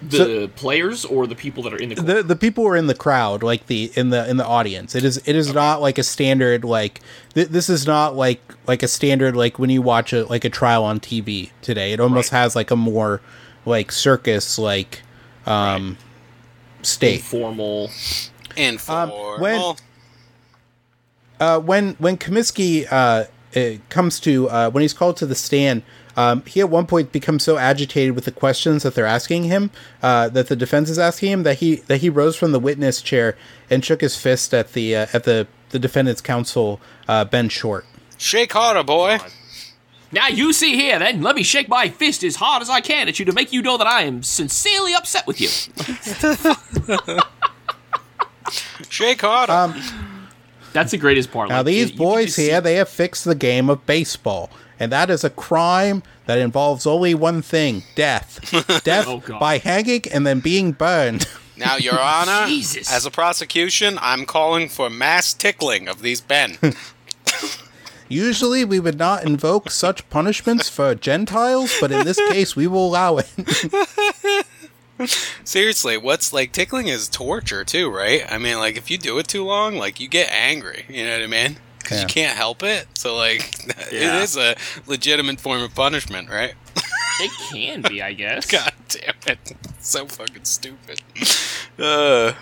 The 0.00 0.48
players 0.54 1.04
or 1.04 1.26
the 1.26 1.34
people 1.34 1.64
that 1.64 1.72
are 1.72 1.76
in 1.76 1.88
the 1.88 1.96
the 1.96 2.22
the 2.22 2.36
people 2.36 2.62
who 2.62 2.70
are 2.70 2.76
in 2.76 2.86
the 2.86 2.94
crowd 2.94 3.42
like 3.42 3.66
the 3.66 3.90
in 3.96 4.10
the 4.10 4.30
in 4.30 4.36
the 4.36 4.46
audience. 4.46 4.94
It 4.94 5.02
is 5.04 5.16
it 5.26 5.34
is 5.34 5.52
not 5.52 5.80
like 5.80 5.98
a 5.98 6.04
standard 6.04 6.62
like 6.64 7.00
th- 7.34 7.48
this 7.48 7.68
is 7.68 7.84
not 7.84 8.14
like 8.14 8.40
like 8.68 8.84
a 8.84 8.88
standard 8.88 9.34
like 9.34 9.58
when 9.58 9.70
you 9.70 9.82
watch 9.82 10.12
a 10.12 10.24
like 10.26 10.44
a 10.44 10.50
trial 10.50 10.84
on 10.84 11.00
tv 11.00 11.50
today. 11.62 11.92
It 11.92 11.98
almost 11.98 12.30
has 12.30 12.54
like 12.54 12.70
a 12.70 12.76
more 12.76 13.20
like 13.66 13.90
circus 13.90 14.56
like 14.56 15.02
um 15.46 15.98
state 16.82 17.22
Informal. 18.58 19.34
Informal. 19.34 19.38
when- 19.40 19.76
uh, 21.40 21.60
when 21.60 21.94
when 21.94 22.16
Comiskey 22.16 22.86
uh, 22.90 23.24
uh, 23.56 23.78
comes 23.88 24.20
to 24.20 24.48
uh, 24.50 24.70
when 24.70 24.82
he's 24.82 24.92
called 24.92 25.16
to 25.18 25.26
the 25.26 25.34
stand, 25.34 25.82
um, 26.16 26.42
he 26.46 26.60
at 26.60 26.68
one 26.68 26.86
point 26.86 27.12
becomes 27.12 27.44
so 27.44 27.56
agitated 27.58 28.14
with 28.14 28.24
the 28.24 28.32
questions 28.32 28.82
that 28.82 28.94
they're 28.94 29.06
asking 29.06 29.44
him, 29.44 29.70
uh, 30.02 30.28
that 30.30 30.48
the 30.48 30.56
defense 30.56 30.90
is 30.90 30.98
asking 30.98 31.30
him, 31.30 31.42
that 31.44 31.58
he 31.58 31.76
that 31.86 31.98
he 31.98 32.10
rose 32.10 32.34
from 32.36 32.52
the 32.52 32.58
witness 32.58 33.00
chair 33.00 33.36
and 33.70 33.84
shook 33.84 34.00
his 34.00 34.16
fist 34.16 34.52
at 34.52 34.72
the 34.72 34.96
uh, 34.96 35.06
at 35.12 35.24
the 35.24 35.46
the 35.70 35.78
defendant's 35.78 36.20
counsel, 36.20 36.80
uh, 37.06 37.24
Ben 37.24 37.48
Short. 37.48 37.86
Shake 38.16 38.52
harder, 38.52 38.82
boy. 38.82 39.18
Now 40.10 40.26
you 40.28 40.54
see 40.54 40.74
here, 40.74 40.98
then, 40.98 41.20
let 41.20 41.36
me 41.36 41.42
shake 41.42 41.68
my 41.68 41.90
fist 41.90 42.24
as 42.24 42.36
hard 42.36 42.62
as 42.62 42.70
I 42.70 42.80
can 42.80 43.08
at 43.08 43.18
you 43.18 43.26
to 43.26 43.32
make 43.32 43.52
you 43.52 43.60
know 43.60 43.76
that 43.76 43.86
I 43.86 44.04
am 44.04 44.22
sincerely 44.22 44.94
upset 44.94 45.26
with 45.26 45.38
you. 45.38 45.48
Shake 48.88 49.20
harder. 49.22 49.52
Um, 49.52 49.82
That's 50.72 50.90
the 50.90 50.98
greatest 50.98 51.30
part. 51.32 51.48
Now 51.48 51.56
like, 51.58 51.66
these 51.66 51.76
you- 51.76 51.84
you 51.84 51.88
can 51.90 51.98
boys 51.98 52.34
see- 52.34 52.46
here, 52.46 52.60
they 52.60 52.74
have 52.76 52.88
fixed 52.88 53.24
the 53.24 53.34
game 53.34 53.68
of 53.70 53.84
baseball, 53.86 54.50
and 54.78 54.92
that 54.92 55.10
is 55.10 55.24
a 55.24 55.30
crime 55.30 56.02
that 56.26 56.38
involves 56.38 56.86
only 56.86 57.14
one 57.14 57.42
thing: 57.42 57.82
death. 57.94 58.40
Death 58.84 59.06
Oh, 59.08 59.22
by 59.38 59.58
hanging 59.58 60.02
and 60.12 60.26
then 60.26 60.40
being 60.40 60.72
burned. 60.72 61.26
now, 61.56 61.76
Your 61.76 61.98
Honor, 61.98 62.46
Jesus. 62.46 62.90
as 62.92 63.04
a 63.06 63.10
prosecution, 63.10 63.98
I'm 64.00 64.24
calling 64.26 64.68
for 64.68 64.88
mass 64.90 65.32
tickling 65.34 65.88
of 65.88 66.02
these 66.02 66.20
Ben. 66.20 66.58
Usually, 68.10 68.64
we 68.64 68.80
would 68.80 68.98
not 68.98 69.24
invoke 69.24 69.70
such 69.70 70.08
punishments 70.08 70.68
for 70.70 70.94
Gentiles, 70.94 71.74
but 71.78 71.92
in 71.92 72.06
this 72.06 72.16
case, 72.30 72.56
we 72.56 72.66
will 72.66 72.86
allow 72.86 73.18
it. 73.18 73.28
Seriously, 75.44 75.96
what's 75.96 76.32
like 76.32 76.52
tickling 76.52 76.88
is 76.88 77.08
torture 77.08 77.64
too, 77.64 77.88
right? 77.90 78.24
I 78.30 78.38
mean, 78.38 78.58
like 78.58 78.76
if 78.76 78.90
you 78.90 78.98
do 78.98 79.18
it 79.18 79.28
too 79.28 79.44
long, 79.44 79.76
like 79.76 80.00
you 80.00 80.08
get 80.08 80.28
angry. 80.32 80.84
You 80.88 81.04
know 81.04 81.12
what 81.12 81.22
I 81.22 81.26
mean? 81.26 81.56
Because 81.78 81.98
Yeah. 81.98 82.02
you 82.02 82.08
can't 82.08 82.36
help 82.36 82.62
it. 82.62 82.86
So 82.94 83.16
like, 83.16 83.64
Yeah. 83.92 84.18
it 84.18 84.22
is 84.22 84.36
a 84.36 84.56
legitimate 84.86 85.40
form 85.40 85.62
of 85.62 85.74
punishment, 85.74 86.28
right? 86.28 86.54
It 87.20 87.30
can 87.50 87.82
be, 87.82 88.02
I 88.02 88.12
guess. 88.14 88.50
God 88.50 88.72
damn 88.88 89.14
it, 89.26 89.38
so 89.80 90.06
fucking 90.06 90.44
stupid. 90.44 91.00
Uh, 91.78 92.32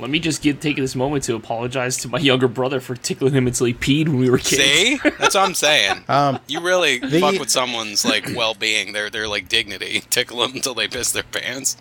Let 0.00 0.10
me 0.10 0.18
just 0.18 0.42
get 0.42 0.60
take 0.60 0.76
this 0.76 0.96
moment 0.96 1.22
to 1.24 1.36
apologize 1.36 1.96
to 1.98 2.08
my 2.08 2.18
younger 2.18 2.48
brother 2.48 2.80
for 2.80 2.96
tickling 2.96 3.32
him 3.32 3.46
until 3.46 3.66
he 3.66 3.74
peed 3.74 4.08
when 4.08 4.18
we 4.18 4.28
were 4.28 4.38
kids. 4.38 4.62
see, 4.62 4.96
that's 5.18 5.34
what 5.36 5.44
I'm 5.44 5.54
saying. 5.54 6.04
Um, 6.08 6.40
You 6.48 6.60
really 6.60 6.98
The- 6.98 7.20
fuck 7.20 7.38
with 7.38 7.50
someone's 7.50 8.04
like 8.04 8.28
well-being, 8.34 8.92
their 8.92 9.08
their 9.10 9.28
like 9.28 9.48
dignity. 9.48 10.00
Tickle 10.10 10.38
them 10.40 10.52
until 10.54 10.74
they 10.74 10.88
piss 10.88 11.12
their 11.12 11.22
pants. 11.22 11.76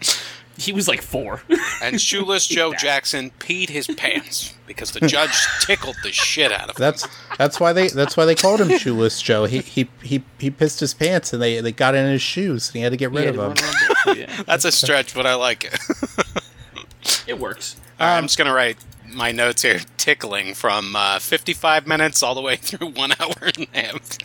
He 0.56 0.72
was 0.72 0.88
like 0.88 1.02
four. 1.02 1.42
And 1.82 2.00
shoeless 2.00 2.46
Joe 2.58 2.74
Jackson 2.76 3.32
peed 3.40 3.70
his 3.70 3.88
pants 3.88 4.54
because 4.68 4.92
the 4.92 5.00
judge 5.08 5.34
tickled 5.62 5.96
the 6.04 6.12
shit 6.12 6.52
out 6.52 6.70
of 6.70 6.78
him. 6.78 6.82
that's 6.82 7.08
that's 7.40 7.60
why 7.60 7.74
they 7.74 7.88
that's 7.88 8.16
why 8.16 8.26
they 8.26 8.36
called 8.36 8.62
him 8.62 8.78
Shoeless 8.78 9.20
Joe. 9.24 9.46
He 9.46 9.60
he 9.62 9.90
he 10.04 10.24
he 10.38 10.52
pissed 10.52 10.80
his 10.80 10.94
pants, 10.94 11.34
and 11.34 11.42
they 11.42 11.60
they 11.60 11.72
got 11.72 11.96
in 11.96 12.06
his 12.08 12.22
shoes, 12.22 12.68
and 12.70 12.76
he 12.76 12.82
had 12.82 12.92
to 12.92 12.98
get 12.98 13.10
rid 13.10 13.24
Yeah, 13.24 13.30
of 13.32 13.36
them. 13.38 13.46
run 13.48 13.58
around 13.58 14.06
barefoot, 14.06 14.18
yeah. 14.38 14.44
That's 14.44 14.66
a 14.66 14.72
stretch, 14.72 15.16
but 15.16 15.26
I 15.26 15.34
like 15.34 15.64
it. 15.64 15.80
It 17.28 17.40
works. 17.40 17.76
All 18.00 18.08
right, 18.08 18.14
Um, 18.14 18.18
I'm 18.20 18.24
just 18.26 18.38
gonna 18.38 18.54
write 18.54 18.78
my 19.08 19.32
notes 19.32 19.62
here. 19.62 19.82
Tickling 19.98 20.54
from 20.54 20.96
uh, 20.96 21.20
55 21.20 21.88
minutes 21.88 22.22
all 22.24 22.36
the 22.36 22.42
way 22.42 22.56
through 22.62 22.88
one 22.90 23.12
hour 23.20 23.34
and 23.42 23.68
a 23.74 23.78
half. 23.82 24.18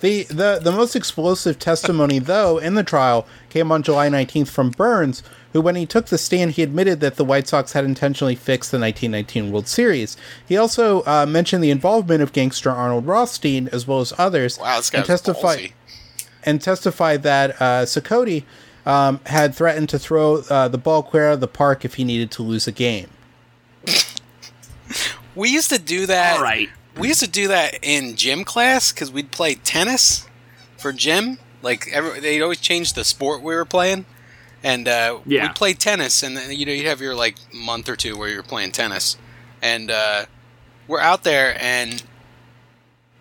The, 0.00 0.22
the 0.24 0.58
the 0.62 0.72
most 0.72 0.96
explosive 0.96 1.58
testimony, 1.58 2.18
though, 2.18 2.56
in 2.56 2.74
the 2.74 2.82
trial 2.82 3.26
came 3.50 3.70
on 3.70 3.82
July 3.82 4.08
19th 4.08 4.48
from 4.48 4.70
Burns, 4.70 5.22
who, 5.52 5.60
when 5.60 5.76
he 5.76 5.84
took 5.84 6.06
the 6.06 6.16
stand, 6.16 6.52
he 6.52 6.62
admitted 6.62 7.00
that 7.00 7.16
the 7.16 7.24
White 7.24 7.46
Sox 7.48 7.72
had 7.72 7.84
intentionally 7.84 8.34
fixed 8.34 8.70
the 8.70 8.78
1919 8.78 9.52
World 9.52 9.68
Series. 9.68 10.16
He 10.48 10.56
also 10.56 11.02
uh, 11.02 11.26
mentioned 11.28 11.62
the 11.62 11.70
involvement 11.70 12.22
of 12.22 12.32
gangster 12.32 12.70
Arnold 12.70 13.06
Rothstein 13.06 13.68
as 13.72 13.86
well 13.86 14.00
as 14.00 14.14
others, 14.16 14.58
Wow, 14.58 14.78
this 14.78 14.90
and 14.94 15.04
testified 15.04 15.58
ballsy. 15.58 15.72
and 16.44 16.62
testified 16.62 17.22
that 17.24 17.60
uh, 17.60 17.84
Cicotte 17.84 18.44
um, 18.90 19.20
had 19.26 19.54
threatened 19.54 19.88
to 19.90 19.98
throw 19.98 20.36
uh, 20.50 20.68
the 20.68 20.78
ball 20.78 21.02
clear 21.02 21.28
out 21.28 21.34
of 21.34 21.40
the 21.40 21.48
park 21.48 21.84
if 21.84 21.94
he 21.94 22.04
needed 22.04 22.30
to 22.32 22.42
lose 22.42 22.66
a 22.66 22.72
game. 22.72 23.08
We 25.34 25.48
used 25.48 25.70
to 25.70 25.78
do 25.78 26.06
that. 26.06 26.36
All 26.36 26.42
right. 26.42 26.68
We 26.98 27.08
used 27.08 27.20
to 27.20 27.30
do 27.30 27.48
that 27.48 27.78
in 27.82 28.16
gym 28.16 28.44
class 28.44 28.92
because 28.92 29.12
we'd 29.12 29.30
play 29.30 29.54
tennis 29.54 30.26
for 30.76 30.92
gym. 30.92 31.38
Like 31.62 31.86
every, 31.92 32.20
they'd 32.20 32.42
always 32.42 32.60
change 32.60 32.94
the 32.94 33.04
sport 33.04 33.42
we 33.42 33.54
were 33.54 33.64
playing, 33.64 34.06
and 34.62 34.88
uh, 34.88 35.20
Yeah. 35.24 35.42
we'd 35.44 35.54
play 35.54 35.72
tennis. 35.74 36.22
And 36.22 36.36
then, 36.36 36.50
you 36.52 36.66
know, 36.66 36.72
you'd 36.72 36.86
have 36.86 37.00
your 37.00 37.14
like 37.14 37.36
month 37.54 37.88
or 37.88 37.96
two 37.96 38.16
where 38.16 38.28
you're 38.28 38.42
playing 38.42 38.72
tennis, 38.72 39.16
and 39.62 39.90
uh, 39.90 40.24
we're 40.88 41.00
out 41.00 41.22
there, 41.22 41.56
and 41.62 42.02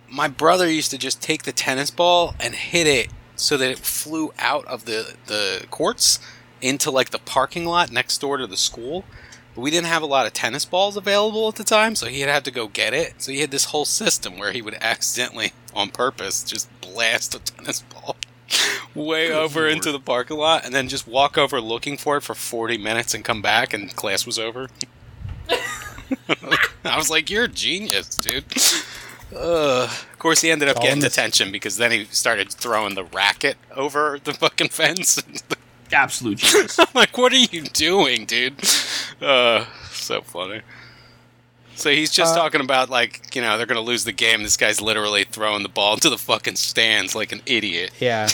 my 0.09 0.27
brother 0.27 0.67
used 0.69 0.89
to 0.91 0.97
just 0.97 1.21
take 1.21 1.43
the 1.43 1.51
tennis 1.51 1.91
ball 1.91 2.33
and 2.39 2.55
hit 2.55 2.87
it 2.87 3.09
so 3.39 3.57
that 3.57 3.71
it 3.71 3.79
flew 3.79 4.33
out 4.37 4.65
of 4.65 4.85
the 4.85 5.15
the 5.27 5.65
courts 5.69 6.19
into 6.61 6.91
like 6.91 7.09
the 7.11 7.19
parking 7.19 7.65
lot 7.65 7.91
next 7.91 8.19
door 8.19 8.37
to 8.37 8.47
the 8.47 8.57
school. 8.57 9.05
But 9.55 9.61
we 9.61 9.71
didn't 9.71 9.87
have 9.87 10.03
a 10.03 10.07
lot 10.07 10.27
of 10.27 10.33
tennis 10.33 10.65
balls 10.65 10.95
available 10.95 11.47
at 11.47 11.55
the 11.55 11.63
time, 11.63 11.95
so 11.95 12.07
he'd 12.07 12.21
have 12.21 12.43
to 12.43 12.51
go 12.51 12.67
get 12.67 12.93
it. 12.93 13.21
So 13.21 13.31
he 13.31 13.39
had 13.39 13.51
this 13.51 13.65
whole 13.65 13.85
system 13.85 14.37
where 14.37 14.51
he 14.51 14.61
would 14.61 14.75
accidentally, 14.79 15.53
on 15.73 15.89
purpose, 15.89 16.43
just 16.43 16.69
blast 16.81 17.33
a 17.33 17.39
tennis 17.39 17.81
ball 17.81 18.15
way 18.95 19.31
over 19.31 19.61
Lord. 19.61 19.71
into 19.71 19.91
the 19.91 19.99
parking 19.99 20.37
lot 20.37 20.65
and 20.65 20.73
then 20.73 20.87
just 20.87 21.07
walk 21.07 21.37
over 21.37 21.59
looking 21.59 21.97
for 21.97 22.17
it 22.17 22.21
for 22.21 22.35
40 22.35 22.77
minutes 22.77 23.13
and 23.13 23.25
come 23.25 23.41
back 23.41 23.73
and 23.73 23.95
class 23.95 24.25
was 24.25 24.37
over. 24.37 24.69
I 26.85 26.97
was 26.97 27.09
like, 27.09 27.29
you're 27.29 27.45
a 27.45 27.49
genius, 27.49 28.15
dude. 28.15 28.45
Uh, 29.35 29.83
of 29.83 30.19
course, 30.19 30.41
he 30.41 30.49
ended 30.51 30.67
up 30.69 30.81
getting 30.81 31.01
detention 31.01 31.51
because 31.51 31.77
then 31.77 31.91
he 31.91 32.05
started 32.05 32.51
throwing 32.51 32.95
the 32.95 33.03
racket 33.03 33.57
over 33.75 34.19
the 34.23 34.33
fucking 34.33 34.69
fence. 34.69 35.21
Absolute 35.91 36.37
genius. 36.39 36.77
I'm 36.79 36.87
like, 36.93 37.17
what 37.17 37.31
are 37.33 37.37
you 37.37 37.63
doing, 37.63 38.25
dude? 38.25 38.55
Uh, 39.21 39.65
so 39.91 40.21
funny. 40.21 40.61
So 41.75 41.89
he's 41.91 42.11
just 42.11 42.35
Uh, 42.35 42.39
talking 42.39 42.59
about 42.61 42.89
like, 42.89 43.33
you 43.35 43.41
know, 43.41 43.57
they're 43.57 43.65
gonna 43.65 43.79
lose 43.81 44.03
the 44.03 44.11
game. 44.11 44.43
This 44.43 44.57
guy's 44.57 44.81
literally 44.81 45.23
throwing 45.23 45.63
the 45.63 45.69
ball 45.69 45.93
into 45.95 46.09
the 46.09 46.17
fucking 46.17 46.55
stands 46.57 47.15
like 47.15 47.31
an 47.31 47.41
idiot. 47.45 47.91
Yeah, 47.99 48.27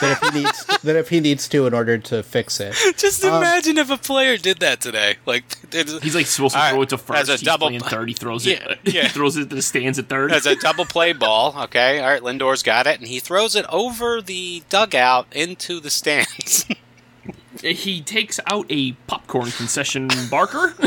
that 0.00 0.12
if 0.22 0.32
he 0.32 0.40
needs 0.42 0.64
that 0.82 0.96
if 0.96 1.08
he 1.08 1.20
needs 1.20 1.48
to 1.48 1.66
in 1.66 1.74
order 1.74 1.98
to 1.98 2.22
fix 2.22 2.60
it. 2.60 2.74
Just 2.96 3.24
Um, 3.24 3.34
imagine 3.42 3.78
if 3.78 3.90
a 3.90 3.96
player 3.96 4.36
did 4.36 4.60
that 4.60 4.80
today. 4.80 5.16
Like, 5.26 5.44
there's- 5.70 6.02
He's 6.02 6.14
like 6.14 6.26
supposed 6.26 6.54
to 6.54 6.60
throw 6.60 6.70
right, 6.78 6.82
it 6.82 6.88
to 6.90 6.98
first. 6.98 7.20
as 7.22 7.28
a 7.28 7.32
He's 7.32 7.42
double- 7.42 7.66
playing 7.68 7.80
third. 7.82 8.08
He 8.08 8.14
throws 8.14 8.46
Yeah, 8.46 8.54
it. 8.70 8.78
yeah. 8.94 9.02
he 9.02 9.08
throws 9.08 9.36
it 9.36 9.48
to 9.50 9.56
the 9.56 9.62
stands 9.62 9.98
at 9.98 10.08
third. 10.08 10.32
as 10.32 10.46
a 10.46 10.56
double 10.56 10.84
play 10.84 11.12
ball. 11.12 11.54
Okay, 11.64 12.00
all 12.00 12.08
right, 12.08 12.22
Lindor's 12.22 12.62
got 12.62 12.86
it, 12.86 12.98
and 12.98 13.08
he 13.08 13.18
throws 13.20 13.54
it 13.56 13.66
over 13.68 14.20
the 14.22 14.62
dugout 14.68 15.26
into 15.32 15.80
the 15.80 15.90
stands. 15.90 16.66
he 17.60 18.00
takes 18.00 18.38
out 18.46 18.66
a 18.70 18.92
popcorn 19.08 19.50
concession 19.50 20.08
barker. 20.30 20.74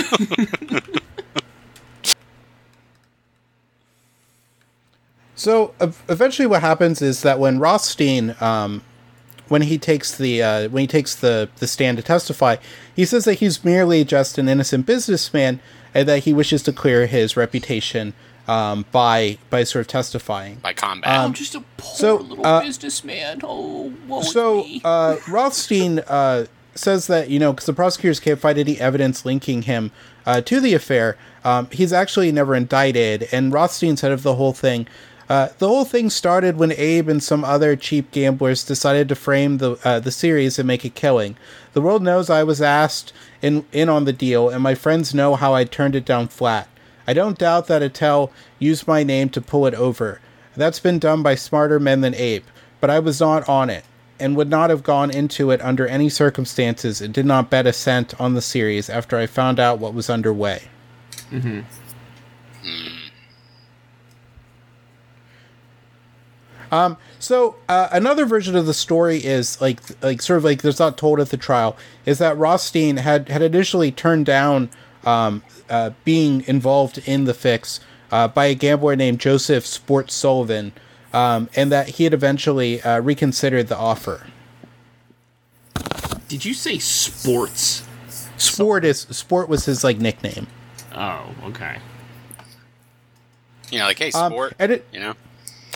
So 5.36 5.74
eventually, 5.82 6.46
what 6.46 6.62
happens 6.62 7.02
is 7.02 7.24
that 7.24 7.40
when 7.40 7.58
Rothstein, 7.60 8.36
um, 8.42 8.82
when 9.52 9.64
he 9.64 9.78
takes 9.78 10.15
the 10.15 10.41
uh, 10.41 10.69
when 10.69 10.82
he 10.82 10.88
takes 10.88 11.14
the 11.14 11.49
the 11.57 11.68
stand 11.68 11.98
to 11.98 12.03
testify, 12.03 12.56
he 12.95 13.03
says 13.06 13.26
that 13.26 13.36
he's 13.36 13.65
merely 13.65 14.06
just 14.06 14.38
an 14.38 14.48
innocent 14.48 14.86
businessman 14.86 15.60
and 15.94 16.07
that 16.07 16.19
he 16.19 16.32
wishes 16.34 16.64
to 16.64 16.72
clear 16.72 17.06
his 17.06 17.36
reputation 17.36 18.14
um, 18.48 18.86
by 18.94 19.38
by 19.49 19.65
sort 19.65 19.82
of 19.82 19.88
testifying. 19.88 20.56
by 20.56 20.72
combat. 20.72 21.19
I'm 21.19 21.34
just 21.34 21.53
a 21.53 21.61
poor 21.76 21.95
so, 21.95 22.15
little 22.15 22.48
uh, 22.48 22.61
businessman. 22.61 23.41
Oh, 23.44 23.94
woe 24.07 24.22
So 24.22 24.64
me. 24.64 24.82
uh, 24.86 25.18
Rothstein 25.28 25.99
uh, 25.99 26.45
says 26.73 27.07
that 27.07 27.30
you 27.30 27.38
know 27.38 27.52
because 27.52 27.65
the 27.65 27.73
prosecutors 27.73 28.22
can't 28.22 28.40
find 28.40 28.57
any 28.57 28.80
evidence 28.80 29.26
linking 29.26 29.64
him 29.64 29.91
uh, 30.26 30.40
to 30.41 30.61
the 30.61 30.73
affair, 30.73 31.18
um, 31.44 31.68
he's 31.72 31.91
actually 31.91 32.32
never 32.32 32.56
indicted. 32.56 33.28
And 33.34 33.52
Rothstein 33.52 33.98
said 33.98 34.14
of 34.14 34.23
the 34.23 34.36
whole 34.36 34.53
thing. 34.53 34.88
Uh, 35.32 35.48
the 35.60 35.68
whole 35.70 35.86
thing 35.86 36.10
started 36.10 36.58
when 36.58 36.74
Abe 36.74 37.08
and 37.08 37.24
some 37.24 37.45
other 37.45 37.78
cheap 37.78 38.12
gamblers 38.12 38.66
decided 38.66 39.08
to 39.08 39.16
frame 39.16 39.60
the 39.60 39.78
uh, 39.86 39.98
the 39.98 40.12
series 40.12 40.60
and 40.60 40.68
make 40.68 40.84
a 40.84 40.90
killing. 40.90 41.38
The 41.72 41.80
world 41.80 42.03
knows 42.03 42.30
I 42.30 42.44
was 42.44 42.62
asked 42.62 43.14
in 43.41 43.66
in 43.72 43.88
on 43.88 44.03
the 44.03 44.12
deal, 44.12 44.49
and 44.49 44.62
my 44.62 44.76
friends 44.76 45.14
know 45.14 45.36
how 45.36 45.53
I 45.53 45.64
turned 45.64 45.95
it 45.95 46.03
down 46.03 46.28
flat. 46.28 46.68
I 47.08 47.14
don't 47.14 47.38
doubt 47.38 47.68
that 47.68 47.82
Attell 47.82 48.30
used 48.60 48.90
my 48.90 49.03
name 49.03 49.30
to 49.30 49.40
pull 49.40 49.66
it 49.66 49.74
over. 49.74 50.20
That's 50.58 50.82
been 50.82 50.99
done 50.99 51.24
by 51.24 51.36
smarter 51.36 51.80
men 51.80 52.02
than 52.02 52.14
Abe, 52.14 52.44
but 52.82 52.90
I 52.90 52.99
was 52.99 53.22
not 53.22 53.48
on 53.48 53.70
it 53.70 53.86
and 54.20 54.36
would 54.36 54.49
not 54.49 54.70
have 54.70 54.84
gone 54.84 55.10
into 55.10 55.49
it 55.49 55.62
under 55.62 55.88
any 55.88 56.10
circumstances 56.10 56.99
and 56.99 57.14
did 57.14 57.26
not 57.26 57.49
bet 57.49 57.66
a 57.66 57.72
cent 57.72 58.20
on 58.20 58.34
the 58.34 58.41
series 58.41 58.90
after 58.90 59.16
I 59.16 59.28
found 59.28 59.62
out 59.62 59.80
what 59.80 59.94
was 59.94 60.10
underway. 60.10 60.64
Um, 66.72 66.95
so 67.19 67.56
uh, 67.68 67.89
another 67.91 68.26
version 68.26 68.56
of 68.56 68.65
the 68.65 68.73
story 68.73 69.18
is 69.18 69.60
like 69.60 69.81
like 70.02 70.22
sort 70.22 70.38
of 70.38 70.43
like 70.45 70.61
there's 70.61 70.80
not 70.80 70.98
told 70.98 71.19
at 71.19 71.30
the 71.30 71.38
trial 71.38 71.76
is 72.06 72.18
that 72.19 72.38
Rothstein 72.38 72.98
had 72.98 73.27
had 73.30 73.41
initially 73.41 73.91
turned 73.91 74.26
down 74.26 74.69
um, 75.03 75.43
uh, 75.69 75.91
being 76.06 76.43
involved 76.48 76.98
in 77.06 77.26
the 77.26 77.34
fix 77.34 77.81
uh, 78.11 78.27
by 78.30 78.45
a 78.45 78.56
gambler 78.56 78.95
named 78.95 79.19
Joseph 79.19 79.65
Sports 79.65 80.14
Sullivan, 80.14 80.72
um, 81.14 81.49
and 81.56 81.72
that 81.72 81.89
he 81.89 82.06
had 82.06 82.14
eventually 82.14 82.81
uh, 82.81 82.99
reconsidered 83.02 83.68
the 83.68 83.77
offer. 83.77 84.27
Did 86.27 86.45
you 86.45 86.53
say 86.53 86.77
sports? 86.80 87.85
Sport 88.38 88.85
is 88.85 89.02
Sport 89.11 89.49
was 89.49 89.65
his 89.65 89.84
like 89.84 89.98
nickname. 89.99 90.48
Oh, 90.95 91.26
okay. 91.45 91.77
you 93.69 93.80
know, 93.80 93.85
like 93.85 93.99
hey, 93.99 94.11
Um, 94.11 94.31
sport. 94.31 94.53
and 94.60 94.72
it 94.72 94.85
you 94.93 94.99
know, 94.99 95.14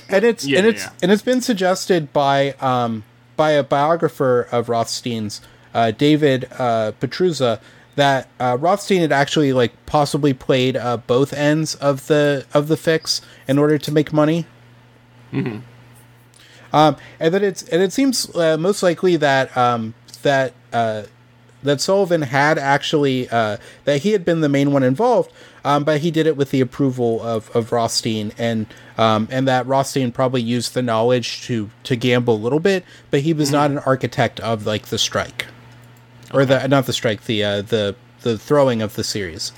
and 0.10 0.24
it's 0.26 0.46
Yeah, 0.46 0.60
and 0.60 0.68
it's 0.68 0.84
yeah. 0.84 0.92
and 1.02 1.12
it's 1.12 1.22
been 1.22 1.42
suggested 1.42 2.14
by 2.14 2.52
um 2.60 3.04
by 3.36 3.52
a 3.52 3.64
biographer 3.64 4.48
of 4.52 4.70
Rothstein's, 4.70 5.42
uh, 5.74 5.92
David 5.92 6.48
uh, 6.58 6.94
Pietrusza, 7.00 7.60
that 7.96 8.30
uh, 8.40 8.58
Rothstein 8.60 9.02
had 9.02 9.12
actually 9.12 9.54
like 9.54 9.74
possibly 9.86 10.34
played 10.34 10.78
uh, 10.78 10.98
both 10.98 11.34
ends 11.34 11.76
of 11.76 12.08
the 12.08 12.46
of 12.54 12.68
the 12.68 12.78
fix 12.78 13.22
in 13.48 13.58
order 13.58 13.78
to 13.78 13.92
make 13.92 14.14
money. 14.14 14.46
Mm-hmm. 15.32 15.60
Um, 16.74 16.98
and 17.20 17.34
that 17.34 17.44
it's 17.44 17.64
and 17.64 17.82
it 17.82 17.94
seems 17.94 18.34
uh, 18.36 18.58
most 18.58 18.84
likely 18.84 19.16
that 19.18 19.56
um, 19.56 19.94
that 20.24 20.54
uh, 20.74 21.04
that 21.64 21.82
Sullivan 21.82 22.24
had 22.24 22.58
actually 22.58 23.30
uh, 23.30 23.58
that 23.86 24.02
he 24.02 24.12
had 24.12 24.26
been 24.26 24.42
the 24.42 24.50
main 24.50 24.72
one 24.72 24.84
involved, 24.84 25.32
um, 25.66 25.84
but 25.84 26.02
he 26.02 26.12
did 26.12 26.28
it 26.28 26.38
with 26.38 26.52
the 26.52 26.62
approval 26.62 27.20
of, 27.24 27.54
of 27.56 27.72
Rothstein, 27.72 28.32
and 28.38 28.68
um, 29.00 29.28
and 29.32 29.48
that 29.48 29.66
Rothstein 29.66 30.12
probably 30.12 30.42
used 30.44 30.76
the 30.76 30.84
knowledge 30.84 31.42
to 31.48 31.72
to 31.84 31.96
gamble 31.96 32.36
a 32.36 32.38
little 32.38 32.60
bit, 32.60 32.86
but 33.10 33.22
he 33.22 33.34
was 33.34 33.52
not 33.52 33.72
an 33.72 33.80
architect 33.80 34.40
of 34.40 34.68
like 34.68 34.88
the 34.88 35.00
strike, 35.00 35.48
or 36.32 36.46
the 36.46 36.68
not 36.68 36.86
the 36.86 36.94
strike, 36.94 37.26
the 37.26 37.44
uh, 37.44 37.62
the 37.64 37.96
the 38.22 38.38
throwing 38.38 38.84
of 38.84 38.94
the 38.94 39.04
series. 39.04 39.52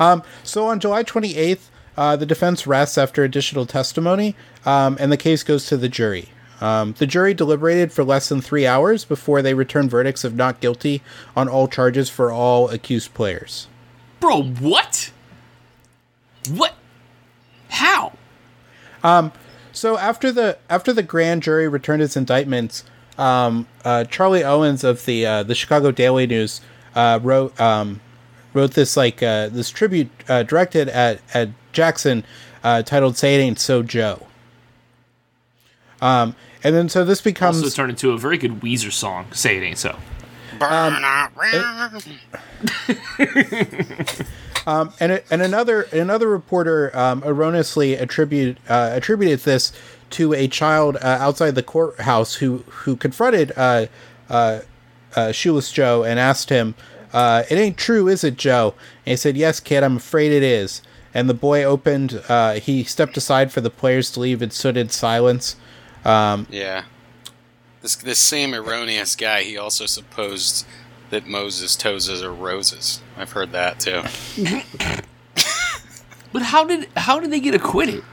Um, 0.00 0.22
so 0.44 0.66
on 0.66 0.78
July 0.78 1.02
28th, 1.02 1.70
uh, 1.96 2.14
the 2.14 2.26
defense 2.26 2.66
rests 2.66 2.96
after 2.96 3.24
additional 3.24 3.66
testimony, 3.66 4.36
um, 4.64 4.96
and 5.00 5.10
the 5.10 5.16
case 5.16 5.42
goes 5.42 5.66
to 5.66 5.76
the 5.76 5.88
jury. 5.88 6.28
Um, 6.60 6.94
the 6.98 7.06
jury 7.06 7.34
deliberated 7.34 7.92
for 7.92 8.02
less 8.02 8.28
than 8.28 8.40
three 8.40 8.66
hours 8.66 9.04
before 9.04 9.42
they 9.42 9.54
returned 9.54 9.90
verdicts 9.90 10.24
of 10.24 10.34
not 10.34 10.60
guilty 10.60 11.02
on 11.36 11.48
all 11.48 11.68
charges 11.68 12.10
for 12.10 12.32
all 12.32 12.68
accused 12.70 13.14
players. 13.14 13.68
Bro, 14.20 14.42
what? 14.42 15.12
What? 16.50 16.74
How? 17.68 18.12
So 19.78 19.96
after 19.96 20.32
the 20.32 20.58
after 20.68 20.92
the 20.92 21.04
grand 21.04 21.44
jury 21.44 21.68
returned 21.68 22.02
its 22.02 22.16
indictments, 22.16 22.82
um, 23.16 23.68
uh, 23.84 24.04
Charlie 24.04 24.42
Owens 24.42 24.82
of 24.82 25.04
the 25.04 25.24
uh, 25.24 25.42
the 25.44 25.54
Chicago 25.54 25.92
Daily 25.92 26.26
News 26.26 26.60
uh, 26.96 27.20
wrote 27.22 27.58
um, 27.60 28.00
wrote 28.54 28.72
this 28.72 28.96
like 28.96 29.22
uh, 29.22 29.48
this 29.48 29.70
tribute 29.70 30.10
uh, 30.28 30.42
directed 30.42 30.88
at 30.88 31.20
at 31.32 31.50
Jackson 31.70 32.24
uh, 32.64 32.82
titled 32.82 33.16
"Say 33.16 33.36
It 33.36 33.38
Ain't 33.38 33.60
So, 33.60 33.84
Joe." 33.84 34.26
Um, 36.02 36.34
and 36.64 36.74
then 36.74 36.88
so 36.88 37.04
this 37.04 37.20
becomes 37.20 37.62
Also 37.62 37.74
turned 37.74 37.90
into 37.90 38.12
a 38.12 38.18
very 38.18 38.38
good 38.38 38.60
Weezer 38.60 38.92
song. 38.92 39.26
Say 39.32 39.58
it 39.58 39.62
ain't 39.62 39.78
so. 39.78 39.96
burn 40.58 41.04
um, 44.66 44.92
and 45.00 45.22
and 45.30 45.42
another 45.42 45.82
another 45.92 46.28
reporter 46.28 46.96
um, 46.96 47.22
erroneously 47.24 47.94
attribute 47.94 48.58
uh, 48.68 48.90
attributed 48.92 49.40
this 49.40 49.72
to 50.10 50.32
a 50.32 50.48
child 50.48 50.96
uh, 50.96 51.18
outside 51.20 51.54
the 51.54 51.62
courthouse 51.62 52.34
who 52.36 52.58
who 52.68 52.96
confronted 52.96 53.52
uh, 53.56 53.86
uh, 54.28 54.60
uh, 55.16 55.32
Shoeless 55.32 55.72
Joe 55.72 56.04
and 56.04 56.18
asked 56.18 56.50
him, 56.50 56.74
uh, 57.12 57.44
"It 57.48 57.56
ain't 57.56 57.76
true, 57.76 58.08
is 58.08 58.24
it, 58.24 58.36
Joe?" 58.36 58.74
And 59.06 59.12
he 59.12 59.16
said, 59.16 59.36
"Yes, 59.36 59.60
kid, 59.60 59.82
I'm 59.82 59.96
afraid 59.96 60.32
it 60.32 60.42
is." 60.42 60.82
And 61.14 61.28
the 61.28 61.34
boy 61.34 61.64
opened. 61.64 62.22
Uh, 62.28 62.54
he 62.54 62.84
stepped 62.84 63.16
aside 63.16 63.50
for 63.50 63.60
the 63.60 63.70
players 63.70 64.10
to 64.12 64.20
leave 64.20 64.42
and 64.42 64.52
stood 64.52 64.76
in 64.76 64.90
silence. 66.04 66.48
Yeah. 66.50 66.84
This 67.82 67.96
this 67.96 68.18
same 68.18 68.54
erroneous 68.54 69.14
guy, 69.14 69.42
he 69.42 69.56
also 69.56 69.86
supposed 69.86 70.66
that 71.10 71.26
Moses' 71.26 71.76
toes 71.76 72.22
are 72.22 72.32
roses. 72.32 73.00
I've 73.16 73.32
heard 73.32 73.52
that 73.52 73.80
too. 73.80 74.02
But 76.32 76.42
how 76.42 76.64
did 76.64 76.88
how 76.96 77.20
did 77.20 77.30
they 77.30 77.40
get 77.40 77.54
acquitted? 77.54 78.04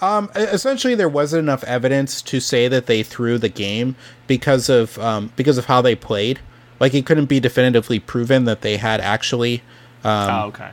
Um, 0.00 0.30
essentially, 0.34 0.94
there 0.94 1.08
wasn't 1.08 1.40
enough 1.40 1.64
evidence 1.64 2.22
to 2.22 2.40
say 2.40 2.68
that 2.68 2.86
they 2.86 3.02
threw 3.02 3.36
the 3.36 3.48
game 3.48 3.96
because 4.26 4.68
of 4.68 4.98
um, 4.98 5.32
because 5.36 5.58
of 5.58 5.66
how 5.66 5.82
they 5.82 5.94
played. 5.94 6.40
Like 6.80 6.94
it 6.94 7.04
couldn't 7.06 7.26
be 7.26 7.40
definitively 7.40 7.98
proven 7.98 8.44
that 8.44 8.62
they 8.62 8.76
had 8.76 9.00
actually. 9.00 9.62
Um, 10.04 10.30
oh, 10.30 10.46
okay. 10.48 10.70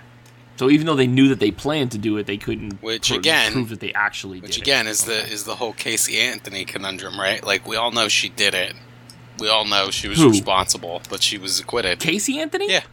So 0.57 0.69
even 0.69 0.86
though 0.88 0.95
they 0.95 1.07
knew 1.07 1.27
that 1.30 1.40
they 1.40 1.52
planned 1.52 1.91
to 1.91 1.98
do 1.98 2.15
it, 2.18 2.27
they 2.27 2.38
couldn't 2.38 2.82
Which, 2.82 3.10
pro- 3.10 3.18
again- 3.18 3.52
prove 3.53 3.69
that 3.69 3.80
they 3.82 3.91
actually 3.94 4.40
did 4.40 4.45
it. 4.45 4.48
Which 4.49 4.61
again 4.61 4.88
it. 4.88 4.91
is 4.91 5.03
the 5.06 5.27
is 5.27 5.44
the 5.44 5.56
whole 5.56 5.73
Casey 5.73 6.18
Anthony 6.19 6.64
conundrum, 6.65 7.19
right? 7.19 7.44
Like 7.44 7.68
we 7.68 7.76
all 7.76 7.91
know 7.91 8.07
she 8.07 8.30
did 8.30 8.53
it. 8.53 8.73
We 9.38 9.49
all 9.49 9.65
know 9.65 9.91
she 9.91 10.07
was 10.07 10.18
Who? 10.18 10.30
responsible, 10.30 11.02
but 11.10 11.22
she 11.22 11.38
was 11.38 11.60
acquitted. 11.60 11.99
Casey 11.99 12.40
Anthony. 12.40 12.72
Yeah. 12.72 12.84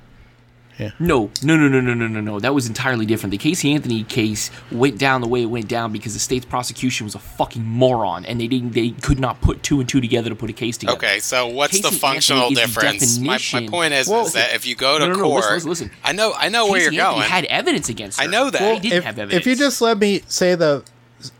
No, 0.98 1.30
no, 1.42 1.56
no, 1.56 1.68
no, 1.68 1.80
no, 1.80 1.94
no, 1.94 2.06
no, 2.06 2.20
no. 2.20 2.40
That 2.40 2.54
was 2.54 2.66
entirely 2.66 3.06
different. 3.06 3.30
The 3.30 3.38
Casey 3.38 3.72
Anthony 3.72 4.04
case 4.04 4.50
went 4.70 4.98
down 4.98 5.20
the 5.20 5.28
way 5.28 5.42
it 5.42 5.46
went 5.46 5.68
down 5.68 5.92
because 5.92 6.14
the 6.14 6.20
state's 6.20 6.44
prosecution 6.44 7.04
was 7.04 7.14
a 7.14 7.18
fucking 7.18 7.64
moron, 7.64 8.24
and 8.24 8.40
they 8.40 8.46
didn't. 8.48 8.72
They 8.72 8.90
could 8.90 9.18
not 9.18 9.40
put 9.40 9.62
two 9.62 9.80
and 9.80 9.88
two 9.88 10.00
together 10.00 10.28
to 10.30 10.36
put 10.36 10.50
a 10.50 10.52
case 10.52 10.76
together. 10.78 10.96
Okay, 10.98 11.18
so 11.20 11.46
what's 11.48 11.80
the 11.80 11.90
functional 11.90 12.44
Anthony 12.48 12.62
is 12.62 12.74
the 12.74 12.80
difference? 12.80 13.18
My, 13.18 13.60
my 13.60 13.68
point 13.68 13.94
is, 13.94 14.08
Well- 14.08 14.26
is 14.26 14.32
that 14.34 14.54
if 14.54 14.66
you 14.66 14.74
go 14.74 14.98
to 14.98 15.06
No, 15.06 15.12
no, 15.12 15.18
no, 15.18 15.24
court, 15.28 15.44
listen, 15.52 15.54
listen, 15.68 15.86
listen. 15.88 15.90
I 16.04 16.12
know, 16.12 16.32
I 16.36 16.48
know 16.48 16.66
where 16.68 16.80
you're 16.80 17.02
Anthony 17.02 17.20
going. 17.20 17.30
had 17.30 17.44
evidence 17.46 17.88
against 17.88 18.18
her. 18.18 18.24
I 18.24 18.26
know 18.28 18.50
that. 18.50 18.74
He 18.74 18.80
didn't 18.80 18.98
if, 18.98 19.04
have 19.04 19.18
evidence. 19.18 19.40
if 19.40 19.46
you 19.46 19.56
just 19.56 19.80
let 19.80 19.98
me 19.98 20.22
say 20.26 20.54
the 20.54 20.82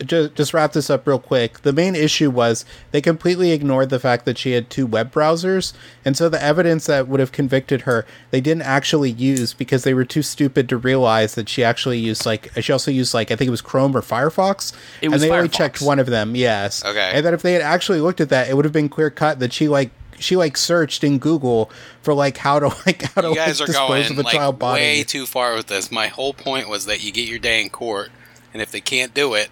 just, 0.05 0.35
just 0.35 0.55
wrap 0.55 0.73
this 0.73 0.89
up 0.91 1.07
real 1.07 1.19
quick 1.19 1.61
the 1.63 1.73
main 1.73 1.95
issue 1.95 2.31
was 2.31 2.65
they 2.91 3.01
completely 3.01 3.53
ignored 3.53 3.91
the 3.91 3.99
fact 3.99 4.25
that 4.25 4.39
she 4.39 4.53
had 4.53 4.69
two 4.71 4.87
web 4.87 5.13
browsers 5.13 5.73
and 6.05 6.17
so 6.17 6.29
the 6.29 6.43
evidence 6.43 6.87
that 6.87 7.09
would 7.09 7.21
have 7.21 7.33
convicted 7.33 7.83
her 7.83 8.07
they 8.31 8.41
didn't 8.41 8.63
actually 8.63 9.11
use 9.11 9.53
because 9.55 9.85
they 9.85 9.95
were 9.95 10.05
too 10.05 10.23
stupid 10.23 10.69
to 10.69 10.77
realize 10.77 11.35
that 11.35 11.49
she 11.49 11.63
actually 11.65 11.99
used 11.99 12.25
like 12.27 12.51
she 12.61 12.73
also 12.73 12.91
used 12.91 13.15
like 13.15 13.31
i 13.31 13.37
think 13.37 13.49
it 13.49 13.53
was 13.53 13.63
chrome 13.63 13.97
or 13.97 14.03
firefox 14.03 14.73
It 15.01 15.09
was 15.09 15.23
and 15.23 15.31
they 15.31 15.37
only 15.37 15.49
checked 15.49 15.81
one 15.81 15.99
of 15.99 16.07
them 16.07 16.35
yes 16.37 16.85
Okay. 16.85 17.11
and 17.15 17.25
that 17.27 17.35
if 17.35 17.43
they 17.43 17.53
had 17.53 17.63
actually 17.63 18.01
looked 18.01 18.21
at 18.21 18.29
that 18.29 18.49
it 18.49 18.55
would 18.55 18.65
have 18.65 18.73
been 18.73 18.89
clear 18.89 19.11
cut 19.11 19.39
that 19.41 19.53
she 19.53 19.69
like 19.69 19.91
she 20.19 20.37
like 20.37 20.57
searched 20.57 21.03
in 21.03 21.19
google 21.19 21.69
for 22.03 22.15
like 22.15 22.37
how 22.37 22.61
to 22.61 22.67
like 22.87 23.03
how 23.15 23.23
to 23.23 23.31
you 23.31 23.35
guys 23.35 23.59
like, 23.59 23.69
are 23.69 23.73
dispose 23.73 23.89
going 24.09 24.13
of 24.13 24.19
a 24.19 24.23
like 24.23 24.35
child 24.35 24.59
body 24.59 24.81
way 24.83 25.03
too 25.03 25.27
far 25.27 25.55
with 25.55 25.67
this. 25.67 25.91
My 25.91 26.07
whole 26.07 26.33
point 26.33 26.69
was 26.69 26.87
that 26.87 27.03
you 27.03 27.11
get 27.11 27.29
your 27.29 27.41
day 27.41 27.61
in 27.61 27.71
court, 27.71 28.11
and 28.53 28.63
if 28.63 28.71
they 28.71 28.81
can't 28.81 29.13
do 29.15 29.35
it, 29.35 29.51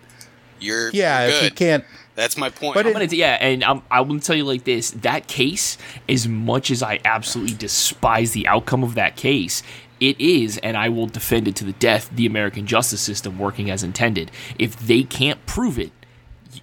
you're 0.61 0.91
yeah 0.91 1.27
you're 1.27 1.37
if 1.37 1.43
you 1.45 1.51
can't 1.51 1.85
That's 2.17 2.37
my 2.37 2.51
point. 2.51 2.75
But 2.75 2.87
I'm 2.87 2.93
gonna, 2.93 3.07
yeah, 3.07 3.39
and 3.41 3.65
I'm, 3.65 3.83
I 3.91 4.03
will 4.03 4.21
tell 4.21 4.37
you 4.37 4.45
like 4.45 4.65
this: 4.65 4.91
that 4.91 5.27
case, 5.27 5.79
as 6.07 6.29
much 6.29 6.71
as 6.71 6.83
I 6.83 7.01
absolutely 7.05 7.55
despise 7.55 8.33
the 8.33 8.47
outcome 8.47 8.85
of 8.85 8.95
that 8.95 9.17
case, 9.17 9.63
it 10.01 10.21
is, 10.21 10.59
and 10.59 10.77
I 10.77 10.89
will 10.89 11.07
defend 11.07 11.47
it 11.47 11.57
to 11.57 11.65
the 11.65 11.73
death, 11.73 12.11
the 12.13 12.27
American 12.27 12.67
justice 12.67 13.01
system 13.01 13.39
working 13.39 13.71
as 13.71 13.83
intended. 13.83 14.31
If 14.59 14.79
they 14.79 15.03
can't 15.03 15.45
prove 15.47 15.79
it, 15.79 15.93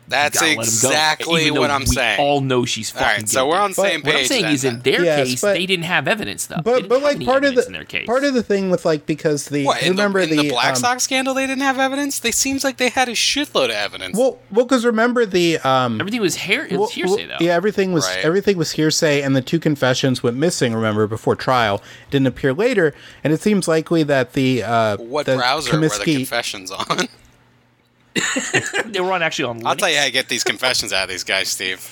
That's 0.10 0.40
gotta 0.40 0.48
let 0.48 0.52
'em 0.54 0.58
go. 0.58 0.62
exactly 0.90 1.52
what 1.52 1.70
I'm 1.70 1.82
we 1.82 1.86
saying. 1.88 2.20
All 2.20 2.40
know 2.42 2.64
she's 2.66 2.94
All 2.96 3.02
fucking 3.02 3.22
right, 3.24 3.30
so 3.30 3.46
we're 3.48 3.52
guilty. 3.54 3.64
on 3.64 3.70
the 3.72 3.76
same 3.76 4.02
page. 4.02 4.14
What 4.14 4.20
I'm 4.22 4.26
saying 4.28 4.44
then, 4.44 4.54
is, 4.54 4.64
in 4.64 4.80
their 4.80 5.04
Yes, 5.04 5.28
case, 5.28 5.42
but- 5.42 5.54
they 5.54 5.66
didn't 5.66 5.86
have 5.86 6.08
evidence 6.08 6.46
though. 6.46 6.62
But 6.64 6.88
but 6.88 7.02
like 7.02 7.24
part 7.26 7.44
of 7.44 7.52
evidence 7.52 7.66
the 7.66 7.68
in 7.68 7.74
their 7.74 7.84
case. 7.84 8.06
part 8.06 8.24
of 8.24 8.34
the 8.34 8.44
thing 8.44 8.70
with 8.70 8.86
like 8.86 9.06
because 9.06 9.46
the 9.50 9.66
What, 9.66 9.82
in 9.84 9.90
remember 9.92 10.26
the, 10.26 10.32
in 10.32 10.38
the, 10.38 10.50
Black 10.50 10.70
um, 10.70 10.76
Sox 10.76 11.04
scandal, 11.04 11.34
they 11.34 11.46
didn't 11.46 11.64
have 11.64 11.78
evidence. 11.78 12.20
They 12.20 12.32
seems 12.32 12.64
like 12.64 12.78
they 12.78 12.90
had 12.90 13.10
a 13.10 13.14
shitload 13.14 13.66
of 13.66 13.72
evidence. 13.72 14.18
well 14.18 14.40
well 14.52 14.66
because 14.66 14.86
remember 14.86 15.26
the 15.26 15.58
um 15.60 16.00
everything 16.00 16.22
was 16.22 16.38
hair. 16.38 16.66
It 16.66 16.72
was 16.72 16.80
well, 16.80 16.88
hearsay 16.90 17.26
though. 17.26 17.38
yeah 17.40 17.54
everything 17.54 17.92
was 17.92 18.08
Right. 18.08 18.24
everything 18.24 18.58
was 18.58 18.72
hearsay 18.72 19.22
and 19.22 19.36
the 19.36 19.42
two 19.42 19.60
confessions 19.60 20.24
went 20.24 20.38
missing 20.38 20.74
remember 20.74 21.06
before 21.08 21.36
trial 21.36 21.82
didn't 22.12 22.28
appear 22.28 22.54
later 22.54 22.94
and 23.24 23.34
it 23.34 23.42
seems 23.42 23.68
likely 23.68 24.04
that 24.04 24.34
the 24.34 24.64
uh 24.64 24.96
what 24.98 25.26
the 25.26 25.36
browser 25.36 25.80
were 25.80 25.88
the 25.90 26.00
confessions 26.16 26.72
on? 26.72 27.08
they 28.86 29.00
were 29.00 29.12
on 29.14 29.22
actually 29.24 29.50
on. 29.50 29.66
I'll 29.66 29.76
tell 29.76 29.90
you 29.90 29.98
how 29.98 30.04
I 30.04 30.10
get 30.10 30.30
these 30.30 30.44
confessions 30.44 30.94
out 30.94 31.04
of 31.04 31.10
these 31.10 31.24
guys, 31.24 31.50
Steve. 31.50 31.88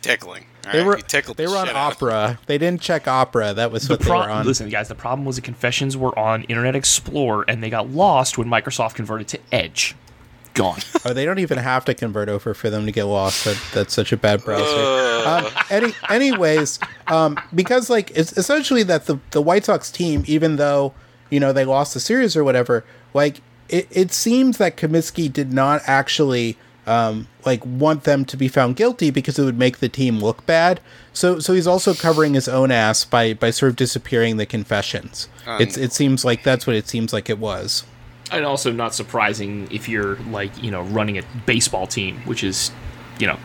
Tickling. 0.00 0.44
All 0.66 0.72
they 0.72 0.78
right? 0.78 0.86
were 0.86 0.96
You 0.96 1.02
tickled 1.02 1.36
they 1.36 1.46
the 1.46 1.50
were 1.50 1.56
on 1.56 1.66
shit 1.66 1.74
out 1.76 1.94
opera 1.94 2.38
they 2.46 2.56
didn't 2.58 2.80
check 2.80 3.08
opera 3.08 3.52
that 3.54 3.72
was 3.72 3.88
The 3.88 3.94
what 3.94 4.00
they 4.00 4.10
were 4.10 4.16
on 4.30 4.46
Listen, 4.46 4.68
guys, 4.68 4.88
the 4.88 4.94
problem 4.94 5.24
was 5.24 5.36
the 5.36 5.42
confessions 5.42 5.96
were 5.96 6.16
on 6.18 6.44
Internet 6.44 6.76
Explorer 6.76 7.44
and 7.48 7.62
they 7.62 7.70
got 7.70 7.90
lost 7.90 8.38
when 8.38 8.48
Microsoft 8.48 8.94
converted 8.94 9.26
to 9.28 9.40
Edge. 9.50 9.96
Gone. 10.54 10.78
Oh, 11.04 11.12
they 11.12 11.24
don't 11.24 11.38
even 11.38 11.58
have 11.58 11.84
to 11.86 11.94
convert 11.94 12.28
over 12.28 12.52
for 12.54 12.68
them 12.70 12.84
to 12.86 12.92
get 12.92 13.04
lost. 13.04 13.44
That, 13.44 13.60
that's 13.72 13.94
such 13.94 14.12
a 14.12 14.16
bad 14.16 14.44
browser. 14.44 15.28
um, 15.28 15.46
any, 15.70 15.92
anyways, 16.10 16.80
um, 17.06 17.38
because 17.54 17.88
like 17.88 18.10
it's 18.16 18.36
essentially 18.36 18.82
that 18.82 19.06
the 19.06 19.18
the 19.30 19.40
White 19.40 19.64
Sox 19.64 19.90
team, 19.90 20.24
even 20.26 20.56
though 20.56 20.92
you 21.30 21.38
know 21.40 21.52
they 21.52 21.64
lost 21.64 21.94
the 21.94 22.00
series 22.00 22.36
or 22.36 22.42
whatever, 22.44 22.84
like 23.14 23.40
it, 23.68 23.88
it 23.90 24.12
seems 24.12 24.58
that 24.58 24.76
Comiskey 24.76 25.32
did 25.32 25.52
not 25.52 25.82
actually 25.86 26.56
um, 26.86 27.28
like 27.44 27.64
want 27.64 28.04
them 28.04 28.24
to 28.24 28.36
be 28.36 28.48
found 28.48 28.76
guilty 28.76 29.10
because 29.10 29.38
it 29.38 29.44
would 29.44 29.58
make 29.58 29.78
the 29.78 29.88
team 29.90 30.20
look 30.20 30.44
bad. 30.46 30.80
So 31.12 31.38
so 31.38 31.52
he's 31.52 31.66
also 31.66 31.92
covering 31.94 32.34
his 32.34 32.48
own 32.48 32.70
ass 32.70 33.04
by 33.04 33.34
by 33.34 33.50
sort 33.50 33.70
of 33.70 33.76
disappearing 33.76 34.38
the 34.38 34.46
confessions. 34.46 35.28
it's 35.60 35.76
it 35.76 35.92
seems 35.92 36.24
like 36.24 36.42
that's 36.42 36.66
what 36.66 36.76
it 36.76 36.88
seems 36.88 37.12
like 37.12 37.28
it 37.28 37.38
was. 37.38 37.84
and 38.30 38.44
also 38.44 38.70
not 38.72 38.94
surprising 38.94 39.68
if 39.70 39.88
you're 39.88 40.16
like 40.30 40.62
you 40.62 40.70
know 40.70 40.82
running 40.82 41.18
a 41.18 41.22
baseball 41.46 41.86
team, 41.86 42.18
which 42.24 42.42
is 42.42 42.70
you 43.18 43.26
know 43.26 43.38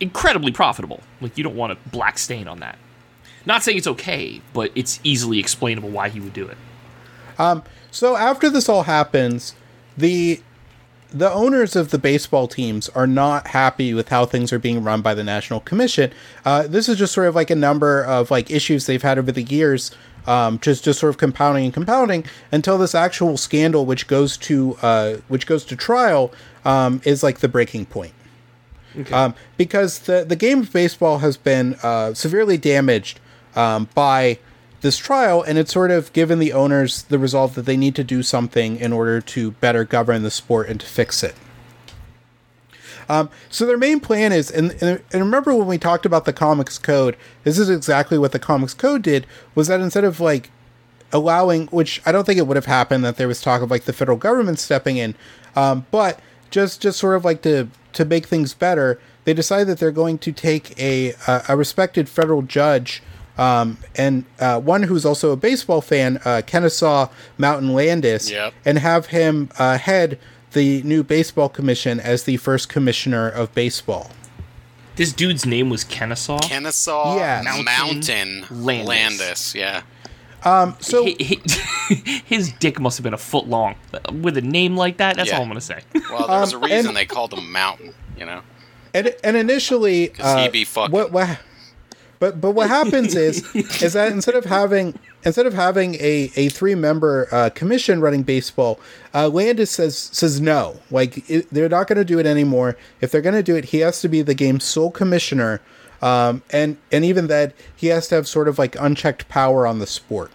incredibly 0.00 0.52
profitable. 0.52 1.00
Like 1.20 1.38
you 1.38 1.44
don't 1.44 1.56
want 1.56 1.72
a 1.72 1.76
black 1.90 2.18
stain 2.18 2.48
on 2.48 2.60
that. 2.60 2.78
Not 3.46 3.62
saying 3.62 3.78
it's 3.78 3.86
okay, 3.86 4.42
but 4.52 4.72
it's 4.74 5.00
easily 5.04 5.38
explainable 5.38 5.88
why 5.88 6.10
he 6.10 6.20
would 6.20 6.34
do 6.34 6.46
it. 6.46 6.58
So 7.98 8.14
after 8.14 8.48
this 8.48 8.68
all 8.68 8.84
happens, 8.84 9.56
the 9.96 10.40
the 11.10 11.32
owners 11.32 11.74
of 11.74 11.90
the 11.90 11.98
baseball 11.98 12.46
teams 12.46 12.88
are 12.90 13.08
not 13.08 13.48
happy 13.48 13.92
with 13.92 14.10
how 14.10 14.24
things 14.24 14.52
are 14.52 14.58
being 14.60 14.84
run 14.84 15.02
by 15.02 15.14
the 15.14 15.24
National 15.24 15.58
Commission. 15.58 16.12
Uh, 16.44 16.68
this 16.68 16.88
is 16.88 16.96
just 16.96 17.12
sort 17.12 17.26
of 17.26 17.34
like 17.34 17.50
a 17.50 17.56
number 17.56 18.04
of 18.04 18.30
like 18.30 18.52
issues 18.52 18.86
they've 18.86 19.02
had 19.02 19.18
over 19.18 19.32
the 19.32 19.42
years, 19.42 19.90
um, 20.28 20.60
just 20.60 20.84
just 20.84 21.00
sort 21.00 21.10
of 21.10 21.18
compounding 21.18 21.64
and 21.64 21.74
compounding 21.74 22.24
until 22.52 22.78
this 22.78 22.94
actual 22.94 23.36
scandal, 23.36 23.84
which 23.84 24.06
goes 24.06 24.36
to 24.36 24.78
uh, 24.80 25.16
which 25.26 25.48
goes 25.48 25.64
to 25.64 25.74
trial, 25.74 26.32
um, 26.64 27.00
is 27.04 27.24
like 27.24 27.40
the 27.40 27.48
breaking 27.48 27.86
point. 27.86 28.12
Um, 29.12 29.34
because 29.56 29.98
the 29.98 30.24
the 30.24 30.36
game 30.36 30.60
of 30.60 30.72
baseball 30.72 31.18
has 31.18 31.36
been 31.36 31.74
uh, 31.82 32.14
severely 32.14 32.58
damaged 32.58 33.18
um, 33.56 33.88
by 33.92 34.38
this 34.80 34.96
trial, 34.96 35.42
and 35.42 35.58
it's 35.58 35.72
sort 35.72 35.90
of 35.90 36.12
given 36.12 36.38
the 36.38 36.52
owners 36.52 37.02
the 37.04 37.18
resolve 37.18 37.54
that 37.54 37.66
they 37.66 37.76
need 37.76 37.94
to 37.96 38.04
do 38.04 38.22
something 38.22 38.76
in 38.76 38.92
order 38.92 39.20
to 39.20 39.52
better 39.52 39.84
govern 39.84 40.22
the 40.22 40.30
sport 40.30 40.68
and 40.68 40.80
to 40.80 40.86
fix 40.86 41.22
it. 41.22 41.34
Um, 43.08 43.30
so 43.48 43.64
their 43.64 43.78
main 43.78 44.00
plan 44.00 44.32
is, 44.32 44.50
and, 44.50 44.72
and 44.82 45.02
remember 45.12 45.54
when 45.54 45.66
we 45.66 45.78
talked 45.78 46.04
about 46.04 46.26
the 46.26 46.32
comics 46.32 46.78
code, 46.78 47.16
this 47.42 47.58
is 47.58 47.70
exactly 47.70 48.18
what 48.18 48.32
the 48.32 48.38
comics 48.38 48.74
code 48.74 49.02
did. 49.02 49.26
Was 49.54 49.68
that 49.68 49.80
instead 49.80 50.04
of 50.04 50.20
like 50.20 50.50
allowing, 51.12 51.68
which 51.68 52.02
I 52.04 52.12
don't 52.12 52.24
think 52.24 52.38
it 52.38 52.46
would 52.46 52.56
have 52.56 52.66
happened, 52.66 53.04
that 53.04 53.16
there 53.16 53.28
was 53.28 53.40
talk 53.40 53.62
of 53.62 53.70
like 53.70 53.84
the 53.84 53.94
federal 53.94 54.18
government 54.18 54.58
stepping 54.58 54.98
in, 54.98 55.14
um, 55.56 55.86
but 55.90 56.20
just 56.50 56.80
just 56.82 56.98
sort 56.98 57.16
of 57.16 57.24
like 57.24 57.42
to 57.42 57.68
to 57.94 58.04
make 58.04 58.26
things 58.26 58.52
better, 58.54 59.00
they 59.24 59.34
decided 59.34 59.68
that 59.68 59.78
they're 59.78 59.90
going 59.90 60.18
to 60.18 60.32
take 60.32 60.78
a 60.78 61.14
a, 61.26 61.44
a 61.48 61.56
respected 61.56 62.08
federal 62.08 62.42
judge. 62.42 63.02
Um, 63.38 63.78
and 63.94 64.24
uh, 64.40 64.60
one 64.60 64.82
who's 64.82 65.04
also 65.06 65.30
a 65.30 65.36
baseball 65.36 65.80
fan, 65.80 66.20
uh, 66.24 66.42
Kennesaw 66.44 67.08
Mountain 67.38 67.72
Landis, 67.72 68.30
Yep. 68.30 68.52
and 68.64 68.78
have 68.78 69.06
him 69.06 69.48
uh, 69.58 69.78
head 69.78 70.18
the 70.52 70.82
new 70.82 71.02
baseball 71.04 71.48
commission 71.48 72.00
as 72.00 72.24
the 72.24 72.36
first 72.38 72.68
commissioner 72.68 73.28
of 73.28 73.54
baseball. 73.54 74.10
This 74.96 75.12
dude's 75.12 75.46
name 75.46 75.70
was 75.70 75.84
Kennesaw. 75.84 76.40
Kennesaw 76.40 77.16
Yeah. 77.16 77.42
Mountain, 77.44 77.64
Mountain 78.40 78.44
Landis. 78.64 78.88
Landis. 78.88 79.54
Yeah. 79.54 79.82
So 80.80 81.04
He- 81.04 81.16
he- 81.20 82.22
his 82.26 82.50
dick 82.54 82.80
must 82.80 82.98
have 82.98 83.04
been 83.04 83.14
a 83.14 83.18
foot 83.18 83.46
long. 83.46 83.76
With 84.12 84.36
a 84.36 84.40
name 84.42 84.76
like 84.76 84.96
that, 84.96 85.16
that's 85.16 85.28
Yeah. 85.28 85.36
all 85.36 85.42
I'm 85.42 85.48
gonna 85.48 85.60
say. 85.60 85.80
Well, 86.10 86.26
there 86.26 86.40
was 86.40 86.52
a 86.52 86.56
Um, 86.56 86.62
reason 86.64 86.86
and- 86.88 86.96
they 86.96 87.04
called 87.06 87.32
him 87.32 87.52
Mountain. 87.52 87.94
You 88.18 88.26
know. 88.26 88.40
and 88.94 89.14
and 89.22 89.36
initially, 89.36 90.08
'Cause 90.08 90.40
he 90.40 90.48
uh, 90.48 90.50
be 90.50 90.64
fucking. 90.64 90.90
what 90.90 91.12
what 91.12 91.38
but 92.18 92.40
but 92.40 92.52
what 92.52 92.68
happens 92.68 93.14
is 93.14 93.44
is 93.82 93.92
that 93.92 94.12
instead 94.12 94.34
of 94.34 94.44
having 94.44 94.98
instead 95.24 95.46
of 95.46 95.54
having 95.54 95.94
a, 95.96 96.30
a 96.36 96.48
three 96.48 96.74
member 96.74 97.28
uh, 97.32 97.50
commission 97.50 98.00
running 98.00 98.22
baseball, 98.22 98.80
uh, 99.14 99.28
Landis 99.28 99.70
says 99.70 99.96
says 99.96 100.40
no. 100.40 100.80
Like 100.90 101.28
it, 101.30 101.48
they're 101.50 101.68
not 101.68 101.86
going 101.86 101.98
to 101.98 102.04
do 102.04 102.18
it 102.18 102.26
anymore. 102.26 102.76
If 103.00 103.10
they're 103.10 103.22
going 103.22 103.34
to 103.34 103.42
do 103.42 103.56
it, 103.56 103.66
he 103.66 103.78
has 103.78 104.00
to 104.00 104.08
be 104.08 104.22
the 104.22 104.34
game's 104.34 104.64
sole 104.64 104.90
commissioner, 104.90 105.60
um, 106.02 106.42
and 106.50 106.76
and 106.92 107.04
even 107.04 107.26
that 107.28 107.54
he 107.76 107.88
has 107.88 108.08
to 108.08 108.16
have 108.16 108.28
sort 108.28 108.48
of 108.48 108.58
like 108.58 108.76
unchecked 108.76 109.28
power 109.28 109.66
on 109.66 109.78
the 109.78 109.86
sport. 109.86 110.30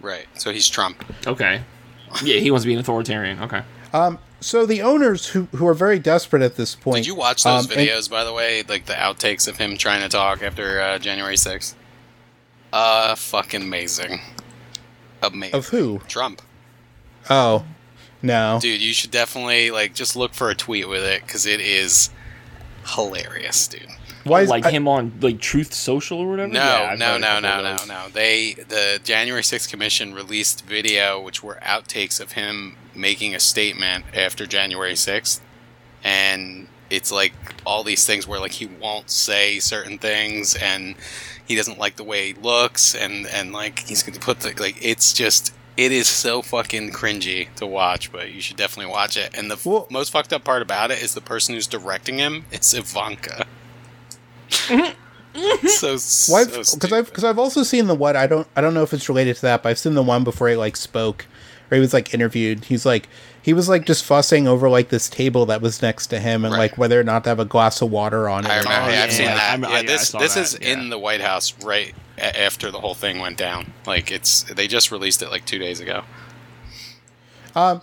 Right. 0.00 0.26
So 0.34 0.52
he's 0.52 0.68
Trump. 0.68 1.04
Okay. 1.26 1.62
Yeah, 2.22 2.40
he 2.40 2.50
wants 2.50 2.64
to 2.64 2.68
be 2.68 2.74
an 2.74 2.80
authoritarian. 2.80 3.40
Okay. 3.40 3.62
So 4.42 4.66
the 4.66 4.82
owners 4.82 5.28
who 5.28 5.44
who 5.54 5.66
are 5.66 5.74
very 5.74 5.98
desperate 5.98 6.42
at 6.42 6.56
this 6.56 6.74
point. 6.74 6.96
Did 6.98 7.06
you 7.06 7.14
watch 7.14 7.44
those 7.44 7.66
um, 7.66 7.72
and- 7.72 7.80
videos, 7.88 8.10
by 8.10 8.24
the 8.24 8.32
way? 8.32 8.62
Like 8.62 8.86
the 8.86 8.94
outtakes 8.94 9.48
of 9.48 9.56
him 9.56 9.76
trying 9.76 10.02
to 10.02 10.08
talk 10.08 10.42
after 10.42 10.80
uh, 10.80 10.98
January 10.98 11.36
6th? 11.36 11.74
Uh, 12.72 13.14
fucking 13.14 13.62
amazing. 13.62 14.20
Amazing. 15.22 15.54
of 15.54 15.68
who? 15.68 16.00
Trump. 16.08 16.42
Oh, 17.30 17.64
no. 18.22 18.58
Dude, 18.60 18.80
you 18.80 18.92
should 18.92 19.10
definitely, 19.12 19.70
like, 19.70 19.94
just 19.94 20.16
look 20.16 20.34
for 20.34 20.50
a 20.50 20.54
tweet 20.54 20.88
with 20.88 21.04
it, 21.04 21.22
because 21.24 21.46
it 21.46 21.60
is 21.60 22.10
hilarious, 22.86 23.68
dude. 23.68 23.86
Why 24.24 24.40
is 24.42 24.48
like 24.48 24.64
I- 24.66 24.70
him 24.70 24.88
on 24.88 25.12
like 25.20 25.40
Truth 25.40 25.74
Social 25.74 26.18
or 26.18 26.30
whatever. 26.30 26.52
No, 26.52 26.60
Yeah, 26.60 26.96
no, 26.98 27.18
no, 27.18 27.40
no, 27.40 27.60
no, 27.62 27.84
no. 27.86 28.08
They 28.12 28.54
the 28.54 29.00
January 29.02 29.42
6th 29.42 29.68
commission 29.68 30.14
released 30.14 30.64
video 30.64 31.20
which 31.20 31.42
were 31.42 31.58
outtakes 31.62 32.20
of 32.20 32.32
him 32.32 32.76
making 32.94 33.34
a 33.34 33.40
statement 33.40 34.04
after 34.14 34.46
January 34.46 34.92
6th 34.94 35.40
and 36.04 36.66
it's 36.90 37.10
like 37.12 37.32
all 37.64 37.82
these 37.84 38.04
things 38.06 38.26
where 38.28 38.38
like 38.40 38.52
he 38.52 38.66
won't 38.66 39.08
say 39.10 39.58
certain 39.58 39.98
things 39.98 40.54
and 40.56 40.94
he 41.46 41.56
doesn't 41.56 41.78
like 41.78 41.96
the 41.96 42.04
way 42.04 42.28
he 42.28 42.34
looks 42.34 42.94
and 42.94 43.26
and 43.28 43.52
like 43.52 43.78
he's 43.80 44.02
going 44.02 44.12
to 44.12 44.20
put 44.20 44.40
the 44.40 44.52
like 44.60 44.76
it's 44.84 45.12
just 45.12 45.54
it 45.74 45.90
is 45.90 46.06
so 46.06 46.42
fucking 46.42 46.90
cringy 46.92 47.48
to 47.54 47.66
watch, 47.66 48.12
but 48.12 48.30
you 48.30 48.42
should 48.42 48.58
definitely 48.58 48.92
watch 48.92 49.16
it. 49.16 49.30
And 49.34 49.50
the 49.50 49.58
Well- 49.64 49.86
most 49.90 50.10
fucked 50.12 50.34
up 50.34 50.44
part 50.44 50.60
about 50.60 50.90
it 50.90 51.02
is 51.02 51.14
the 51.14 51.22
person 51.22 51.54
who's 51.54 51.66
directing 51.66 52.18
him. 52.18 52.44
It's 52.50 52.74
Ivanka. 52.74 53.46
so 54.68 55.92
Why? 55.94 56.44
so 56.44 56.76
Because. 56.76 56.92
I've 56.92 57.06
because 57.06 57.24
I've 57.24 57.38
also 57.38 57.62
seen 57.62 57.86
the 57.86 57.94
one. 57.94 58.16
I 58.16 58.26
don't 58.26 58.46
I 58.54 58.60
don't 58.60 58.74
know 58.74 58.82
if 58.82 58.92
it's 58.92 59.08
related 59.08 59.36
to 59.36 59.42
that, 59.42 59.62
but 59.62 59.70
I've 59.70 59.78
seen 59.78 59.94
the 59.94 60.02
one 60.02 60.24
before 60.24 60.48
he 60.50 60.56
like 60.56 60.76
spoke, 60.76 61.26
or 61.72 61.74
he 61.74 61.80
was 61.80 61.92
like 61.94 62.12
interviewed. 62.14 62.66
He's 62.66 62.84
like 62.86 63.08
he 63.40 63.52
was 63.54 63.68
like 63.68 63.86
just 63.86 64.04
fussing 64.04 64.46
over 64.46 64.68
like 64.68 64.90
this 64.90 65.08
table 65.08 65.46
that 65.46 65.60
was 65.62 65.82
next 65.82 66.08
to 66.08 66.20
him 66.20 66.44
and 66.44 66.52
Right. 66.52 66.58
like 66.70 66.78
whether 66.78 67.00
or 67.00 67.02
not 67.04 67.24
to 67.24 67.30
have 67.30 67.40
a 67.40 67.44
glass 67.44 67.80
of 67.82 67.90
water 67.90 68.28
on 68.28 68.44
it. 68.44 68.50
I 68.50 68.58
remember. 68.58 68.68
not. 68.70 68.88
yeah, 68.90 68.94
yeah, 68.98 69.04
I've 69.04 69.12
seen 69.12 69.24
yeah. 69.24 69.34
that. 69.34 69.50
I'm- 69.50 69.62
yeah, 69.62 69.68
I- 69.70 69.78
I 69.78 69.82
this 69.82 70.08
saw 70.10 70.18
this 70.20 70.34
that, 70.34 70.40
is 70.42 70.58
yeah. 70.60 70.68
in 70.74 70.90
the 70.90 70.98
White 70.98 71.20
House 71.22 71.54
right 71.64 71.94
a- 72.18 72.40
after 72.42 72.70
the 72.70 72.78
whole 72.80 72.94
thing 72.94 73.18
went 73.18 73.38
down. 73.38 73.72
Like 73.86 74.12
it's 74.12 74.42
they 74.44 74.68
just 74.68 74.92
released 74.92 75.22
it 75.22 75.30
like 75.30 75.44
two 75.46 75.58
days 75.58 75.80
ago. 75.80 76.04
Um, 77.56 77.80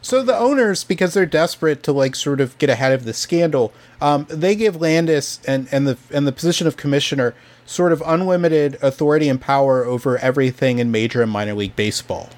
So 0.00 0.22
the 0.22 0.34
owners, 0.36 0.84
because 0.84 1.12
they're 1.12 1.26
desperate 1.26 1.82
to 1.82 1.92
like 1.92 2.14
sort 2.14 2.40
of 2.40 2.56
get 2.56 2.70
ahead 2.70 2.92
of 2.92 3.04
the 3.04 3.12
scandal, 3.12 3.74
um, 4.00 4.26
they 4.30 4.54
give 4.54 4.80
Landis 4.80 5.38
and, 5.46 5.68
and 5.70 5.86
the 5.86 5.98
and 6.14 6.26
the 6.26 6.32
position 6.32 6.66
of 6.66 6.78
commissioner 6.78 7.34
sort 7.66 7.92
of 7.92 8.02
unlimited 8.06 8.78
authority 8.80 9.28
and 9.28 9.38
power 9.38 9.84
over 9.84 10.16
everything 10.18 10.78
in 10.78 10.90
major 10.90 11.20
and 11.20 11.30
minor 11.30 11.52
league 11.52 11.76
baseball. 11.76 12.30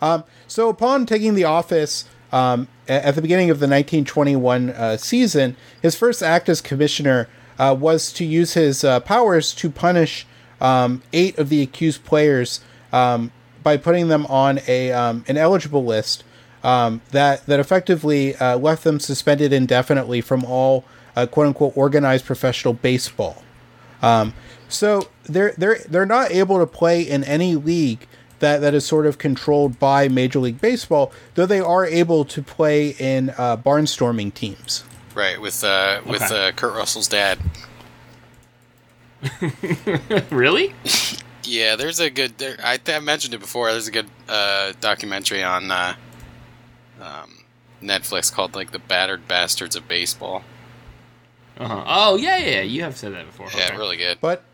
Um, 0.00 0.24
so 0.46 0.68
upon 0.68 1.06
taking 1.06 1.34
the 1.34 1.44
office 1.44 2.04
um, 2.32 2.68
at 2.86 3.14
the 3.14 3.22
beginning 3.22 3.50
of 3.50 3.58
the 3.58 3.66
1921 3.66 4.70
uh, 4.70 4.96
season, 4.96 5.56
his 5.82 5.96
first 5.96 6.22
act 6.22 6.48
as 6.48 6.60
commissioner 6.60 7.28
uh, 7.58 7.76
was 7.78 8.12
to 8.12 8.24
use 8.24 8.54
his 8.54 8.84
uh, 8.84 9.00
powers 9.00 9.52
to 9.54 9.70
punish 9.70 10.26
um, 10.60 11.02
eight 11.12 11.38
of 11.38 11.48
the 11.48 11.62
accused 11.62 12.04
players 12.04 12.60
um, 12.92 13.32
by 13.62 13.76
putting 13.76 14.08
them 14.08 14.26
on 14.26 14.60
a 14.66 14.92
um, 14.92 15.24
an 15.28 15.36
eligible 15.36 15.84
list 15.84 16.24
um, 16.62 17.00
that 17.10 17.44
that 17.46 17.60
effectively 17.60 18.34
uh, 18.36 18.56
left 18.56 18.84
them 18.84 19.00
suspended 19.00 19.52
indefinitely 19.52 20.20
from 20.20 20.44
all 20.44 20.84
uh, 21.16 21.26
quote 21.26 21.48
unquote 21.48 21.76
organized 21.76 22.24
professional 22.24 22.74
baseball. 22.74 23.42
So 24.68 25.08
they're 25.24 25.54
they're 25.56 25.78
they're 25.88 26.06
not 26.06 26.30
able 26.30 26.58
to 26.58 26.66
play 26.66 27.02
in 27.02 27.24
any 27.24 27.54
league 27.54 28.06
that, 28.40 28.60
that 28.60 28.74
is 28.74 28.84
sort 28.86 29.06
of 29.06 29.18
controlled 29.18 29.78
by 29.78 30.08
Major 30.08 30.38
League 30.38 30.60
Baseball, 30.60 31.12
though 31.34 31.46
they 31.46 31.60
are 31.60 31.84
able 31.84 32.24
to 32.26 32.42
play 32.42 32.90
in 32.98 33.30
uh, 33.30 33.56
barnstorming 33.56 34.32
teams. 34.34 34.84
Right 35.14 35.40
with 35.40 35.64
uh, 35.64 36.00
with 36.06 36.22
Okay. 36.22 36.48
uh, 36.48 36.52
Kurt 36.52 36.74
Russell's 36.74 37.08
dad. 37.08 37.38
really? 40.30 40.74
Yeah, 41.44 41.76
there's 41.76 41.98
a 42.00 42.10
good. 42.10 42.38
There, 42.38 42.56
I, 42.62 42.78
I 42.86 43.00
mentioned 43.00 43.34
it 43.34 43.40
before. 43.40 43.70
There's 43.72 43.88
a 43.88 43.92
good 43.92 44.06
uh, 44.28 44.72
documentary 44.80 45.42
on 45.42 45.70
uh, 45.70 45.94
um, 47.00 47.38
Netflix 47.82 48.32
called 48.32 48.54
like 48.54 48.70
"The 48.70 48.78
Battered 48.78 49.26
Bastards 49.26 49.74
of 49.74 49.88
Baseball." 49.88 50.42
Uh-huh. 51.58 51.84
Oh 51.86 52.16
yeah, 52.16 52.36
yeah, 52.36 52.46
yeah. 52.56 52.60
You 52.62 52.82
have 52.82 52.96
said 52.96 53.12
that 53.14 53.26
before. 53.26 53.48
Yeah, 53.56 53.66
Okay. 53.68 53.76
really 53.76 53.96
good. 53.96 54.18
But 54.20 54.44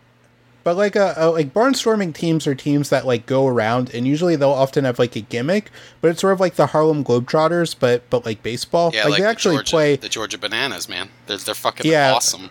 but 0.64 0.76
like 0.76 0.96
uh, 0.96 1.14
uh 1.16 1.30
like 1.30 1.52
barnstorming 1.54 2.14
teams 2.14 2.46
are 2.46 2.54
teams 2.54 2.90
that 2.90 3.06
like 3.06 3.26
go 3.26 3.46
around 3.46 3.94
and 3.94 4.06
usually 4.06 4.34
they'll 4.34 4.50
often 4.50 4.84
have 4.84 4.98
like 4.98 5.14
a 5.14 5.20
gimmick, 5.20 5.70
but 6.00 6.10
it's 6.10 6.20
sort 6.20 6.32
of 6.32 6.40
like 6.40 6.54
the 6.56 6.66
Harlem 6.68 7.04
Globetrotters, 7.04 7.76
but 7.78 8.08
but 8.10 8.24
like 8.24 8.42
baseball. 8.42 8.90
Yeah, 8.92 9.02
like, 9.02 9.10
like, 9.10 9.18
they 9.18 9.22
the 9.24 9.28
actually 9.30 9.56
Georgia, 9.56 9.70
play. 9.70 9.96
the 9.96 10.08
Georgia 10.08 10.38
Bananas, 10.38 10.88
man. 10.88 11.10
They're 11.26 11.36
they're 11.36 11.54
fucking 11.54 11.90
Yeah. 11.90 12.12
awesome. 12.14 12.50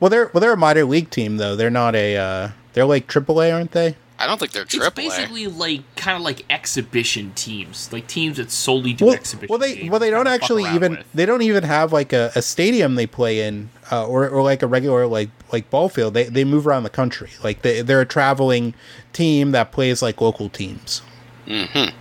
Well, 0.00 0.10
they're 0.10 0.30
well 0.34 0.40
they're 0.40 0.52
a 0.52 0.56
minor 0.56 0.84
league 0.84 1.10
team 1.10 1.38
though. 1.38 1.56
They're 1.56 1.70
not 1.70 1.94
a. 1.94 2.16
uh 2.16 2.50
They're 2.74 2.84
like 2.84 3.06
AAA, 3.08 3.52
aren't 3.54 3.72
they? 3.72 3.96
I 4.18 4.26
don't 4.26 4.38
think 4.38 4.52
they're 4.52 4.64
triple. 4.64 4.86
It's 4.86 4.96
triple 4.96 5.10
basically 5.16 5.46
like 5.46 5.82
kind 5.96 6.16
of 6.16 6.22
like 6.22 6.44
exhibition 6.50 7.32
teams, 7.34 7.92
like 7.92 8.06
teams 8.06 8.36
that 8.38 8.50
solely 8.50 8.92
do 8.92 9.06
Well, 9.06 9.14
exhibition. 9.14 9.48
well, 9.48 9.58
they 9.58 9.76
games 9.76 9.90
well 9.90 10.00
they 10.00 10.10
don't 10.10 10.26
actually 10.26 10.64
even 10.74 10.92
with. 10.96 11.12
they 11.14 11.24
don't 11.26 11.42
even 11.42 11.62
have 11.64 11.92
like 11.92 12.12
a, 12.12 12.32
a 12.34 12.42
stadium 12.42 12.96
they 12.96 13.06
play 13.06 13.46
in 13.46 13.70
uh, 13.92 14.06
or 14.06 14.28
or 14.28 14.42
like 14.42 14.62
a 14.62 14.66
regular 14.66 15.06
like 15.06 15.30
like 15.52 15.70
ball 15.70 15.88
field. 15.88 16.14
They 16.14 16.24
they 16.24 16.44
move 16.44 16.66
around 16.66 16.82
the 16.82 16.90
country. 16.90 17.30
Like 17.44 17.62
they 17.62 17.80
they're 17.82 18.00
a 18.00 18.06
traveling 18.06 18.74
team 19.12 19.52
that 19.52 19.70
plays 19.72 20.02
like 20.02 20.20
local 20.20 20.48
teams. 20.48 21.02
Mm-hmm. 21.46 21.94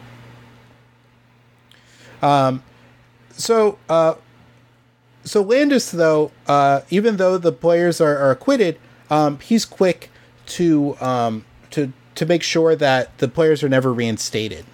So, 3.37 3.77
uh, 3.87 4.15
so 5.23 5.41
Landis, 5.41 5.91
though, 5.91 6.31
uh, 6.47 6.81
even 6.89 7.17
though 7.17 7.37
the 7.37 7.51
players 7.51 8.01
are, 8.01 8.17
are 8.17 8.31
acquitted, 8.31 8.79
um, 9.09 9.39
he's 9.39 9.63
quick 9.63 10.09
to 10.47 10.97
um, 10.99 11.45
to 11.71 11.93
to 12.17 12.25
make 12.25 12.43
sure 12.43 12.75
that 12.75 13.17
the 13.19 13.27
players 13.27 13.63
are 13.63 13.69
never 13.69 13.93
reinstated. 13.93 14.65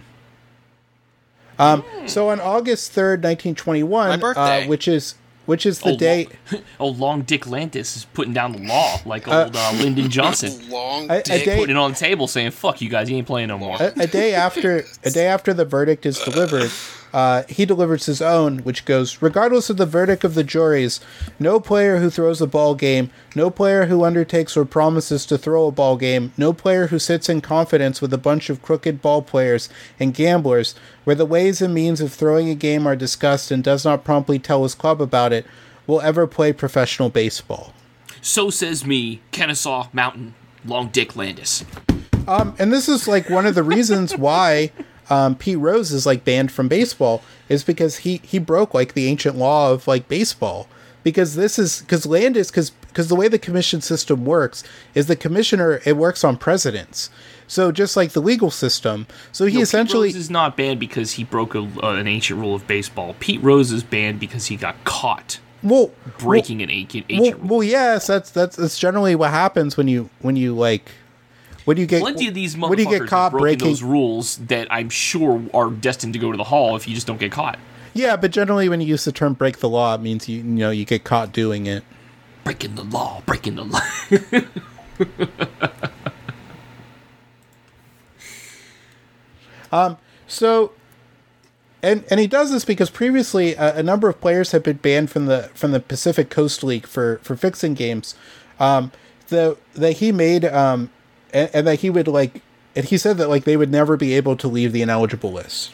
Um, 1.59 1.83
so 2.07 2.29
on 2.29 2.39
August 2.39 2.91
third, 2.91 3.21
nineteen 3.21 3.53
twenty 3.55 3.83
one, 3.83 4.21
uh, 4.23 4.63
which 4.65 4.87
is 4.87 5.15
which 5.45 5.65
is 5.65 5.79
the 5.81 5.91
Oh, 5.91 5.97
day. 5.97 6.27
Long, 6.51 6.61
oh, 6.79 6.87
Long 6.87 7.21
Dick 7.21 7.45
Landis 7.47 7.95
is 7.95 8.05
putting 8.05 8.33
down 8.33 8.53
the 8.53 8.59
law 8.59 8.97
like 9.05 9.27
old 9.27 9.55
uh, 9.55 9.71
Lyndon 9.75 10.09
Johnson. 10.09 10.69
Long 10.69 11.09
A- 11.11 11.15
a 11.19 11.21
dick. 11.21 11.45
day- 11.45 11.57
Putting 11.57 11.75
it 11.75 11.79
on 11.79 11.91
the 11.91 11.97
table 11.97 12.27
saying, 12.27 12.51
fuck 12.51 12.81
you 12.81 12.89
guys, 12.89 13.09
you 13.09 13.17
ain't 13.17 13.27
playing 13.27 13.49
no 13.49 13.57
more. 13.59 13.77
a, 13.79 13.93
a 13.99 14.07
day 14.07 14.33
after 14.33 14.83
a 15.03 15.11
day 15.11 15.27
after 15.27 15.53
the 15.53 15.65
verdict 15.65 16.05
is 16.07 16.17
delivered, 16.19 16.71
uh, 17.13 17.43
he 17.47 17.65
delivers 17.65 18.07
his 18.07 18.21
own, 18.21 18.59
which 18.59 18.85
goes: 18.85 19.21
regardless 19.21 19.69
of 19.69 19.77
the 19.77 19.85
verdict 19.85 20.23
of 20.23 20.33
the 20.33 20.43
juries, 20.43 20.99
no 21.39 21.59
player 21.59 21.97
who 21.97 22.09
throws 22.09 22.41
a 22.41 22.47
ball 22.47 22.75
game, 22.75 23.11
no 23.35 23.49
player 23.49 23.85
who 23.85 24.03
undertakes 24.03 24.57
or 24.57 24.65
promises 24.65 25.25
to 25.27 25.37
throw 25.37 25.67
a 25.67 25.71
ball 25.71 25.95
game, 25.95 26.33
no 26.37 26.51
player 26.51 26.87
who 26.87 26.99
sits 26.99 27.29
in 27.29 27.39
confidence 27.39 28.01
with 28.01 28.13
a 28.13 28.17
bunch 28.17 28.49
of 28.49 28.61
crooked 28.61 29.01
ball 29.01 29.21
players 29.21 29.69
and 29.99 30.13
gamblers, 30.13 30.75
where 31.03 31.15
the 31.15 31.25
ways 31.25 31.61
and 31.61 31.73
means 31.73 32.01
of 32.01 32.11
throwing 32.11 32.49
a 32.49 32.55
game 32.55 32.87
are 32.87 32.95
discussed 32.95 33.51
and 33.51 33.63
does 33.63 33.85
not 33.85 34.03
promptly 34.03 34.39
tell 34.39 34.63
his 34.63 34.75
club 34.75 35.01
about 35.01 35.31
it, 35.31 35.45
will 35.85 36.01
ever 36.01 36.25
play 36.25 36.51
professional 36.51 37.09
baseball. 37.09 37.73
So 38.21 38.49
says 38.49 38.85
me, 38.85 39.21
Kennesaw 39.31 39.89
Mountain, 39.91 40.33
Long 40.65 40.87
Dick 40.87 41.15
Landis. 41.15 41.65
Um, 42.25 42.55
and 42.57 42.71
this 42.71 42.87
is 42.87 43.07
like 43.07 43.29
one 43.29 43.45
of 43.45 43.53
the 43.53 43.63
reasons 43.63 44.17
why 44.17 44.71
um, 45.09 45.35
Pete 45.35 45.57
Rose 45.57 45.91
is 45.91 46.05
like 46.05 46.23
banned 46.23 46.51
from 46.51 46.67
baseball 46.67 47.21
is 47.49 47.63
because 47.63 47.97
he 47.97 48.17
he 48.23 48.39
broke 48.39 48.73
like 48.73 48.93
the 48.93 49.07
ancient 49.07 49.35
law 49.35 49.71
of 49.71 49.87
like 49.87 50.07
baseball 50.07 50.67
because 51.03 51.35
this 51.35 51.59
is 51.59 51.81
because 51.81 52.05
Landis 52.05 52.49
because 52.49 52.69
because 52.69 53.07
the 53.09 53.15
way 53.15 53.27
the 53.27 53.39
commission 53.39 53.81
system 53.81 54.23
works 54.25 54.63
is 54.93 55.07
the 55.07 55.15
commissioner 55.15 55.81
it 55.85 55.97
works 55.97 56.23
on 56.23 56.37
presidents 56.37 57.09
so 57.47 57.71
just 57.71 57.97
like 57.97 58.11
the 58.11 58.21
legal 58.21 58.51
system 58.51 59.05
so 59.31 59.45
he 59.45 59.55
No, 59.55 59.61
essentially 59.61 60.09
is 60.09 60.29
not 60.29 60.55
banned 60.55 60.79
because 60.79 61.13
he 61.13 61.23
broke 61.23 61.55
a, 61.55 61.67
uh, 61.83 61.93
an 61.95 62.07
ancient 62.07 62.39
rule 62.39 62.55
of 62.55 62.65
baseball. 62.67 63.15
Pete 63.19 63.41
Rose 63.43 63.71
is 63.71 63.83
banned 63.83 64.19
because 64.19 64.45
he 64.47 64.55
got 64.55 64.81
caught 64.85 65.39
well 65.61 65.91
breaking 66.19 66.61
an 66.61 66.69
ancient, 66.69 67.05
well, 67.09 67.19
ancient 67.19 67.39
well, 67.39 67.49
rule. 67.49 67.57
well 67.59 67.63
yes 67.67 68.07
that's 68.07 68.29
that's 68.31 68.55
that's 68.55 68.77
generally 68.77 69.15
what 69.15 69.31
happens 69.31 69.75
when 69.77 69.87
you 69.87 70.09
when 70.21 70.35
you 70.35 70.55
like 70.55 70.91
when 71.65 71.77
you 71.77 71.85
get 71.85 72.01
Plenty 72.01 72.27
of 72.27 72.33
these 72.33 72.55
you 72.55 72.61
motherfuckers 72.61 72.99
get 72.99 73.07
caught 73.07 73.31
breaking 73.31 73.67
those 73.67 73.83
rules 73.83 74.37
that 74.37 74.67
I'm 74.71 74.89
sure 74.89 75.41
are 75.53 75.69
destined 75.69 76.13
to 76.13 76.19
go 76.19 76.31
to 76.31 76.37
the 76.37 76.43
hall 76.45 76.75
if 76.75 76.87
you 76.87 76.95
just 76.95 77.07
don't 77.07 77.19
get 77.19 77.31
caught. 77.31 77.57
yeah 77.93 78.15
but 78.15 78.31
generally 78.31 78.69
when 78.69 78.81
you 78.81 78.87
use 78.87 79.05
the 79.05 79.11
term 79.11 79.33
break 79.33 79.57
the 79.59 79.69
law 79.69 79.93
it 79.95 80.01
means 80.01 80.27
you 80.29 80.37
you 80.37 80.43
know 80.43 80.71
you 80.71 80.85
get 80.85 81.03
caught 81.03 81.31
doing 81.31 81.65
it 81.65 81.83
Breaking 82.43 82.75
the 82.75 82.83
law, 82.83 83.21
breaking 83.25 83.55
the 83.55 83.63
law. 83.63 83.79
So, 90.27 90.71
and 91.81 92.03
and 92.09 92.19
he 92.19 92.27
does 92.27 92.51
this 92.51 92.65
because 92.65 92.89
previously 92.89 93.53
a, 93.55 93.77
a 93.77 93.83
number 93.83 94.09
of 94.09 94.19
players 94.19 94.51
have 94.51 94.63
been 94.63 94.77
banned 94.77 95.11
from 95.11 95.25
the 95.27 95.49
from 95.53 95.71
the 95.71 95.79
Pacific 95.79 96.29
Coast 96.29 96.63
League 96.63 96.87
for 96.87 97.19
for 97.21 97.35
fixing 97.35 97.73
games. 97.73 98.15
Um, 98.59 98.91
the 99.27 99.57
that 99.73 99.93
he 99.93 100.11
made 100.11 100.45
um, 100.45 100.89
and, 101.33 101.49
and 101.53 101.67
that 101.67 101.79
he 101.79 101.89
would 101.89 102.07
like, 102.07 102.41
and 102.75 102.85
he 102.85 102.97
said 102.97 103.17
that 103.17 103.27
like 103.29 103.43
they 103.43 103.57
would 103.57 103.71
never 103.71 103.97
be 103.97 104.13
able 104.13 104.37
to 104.37 104.47
leave 104.47 104.71
the 104.71 104.81
ineligible 104.81 105.31
list. 105.31 105.71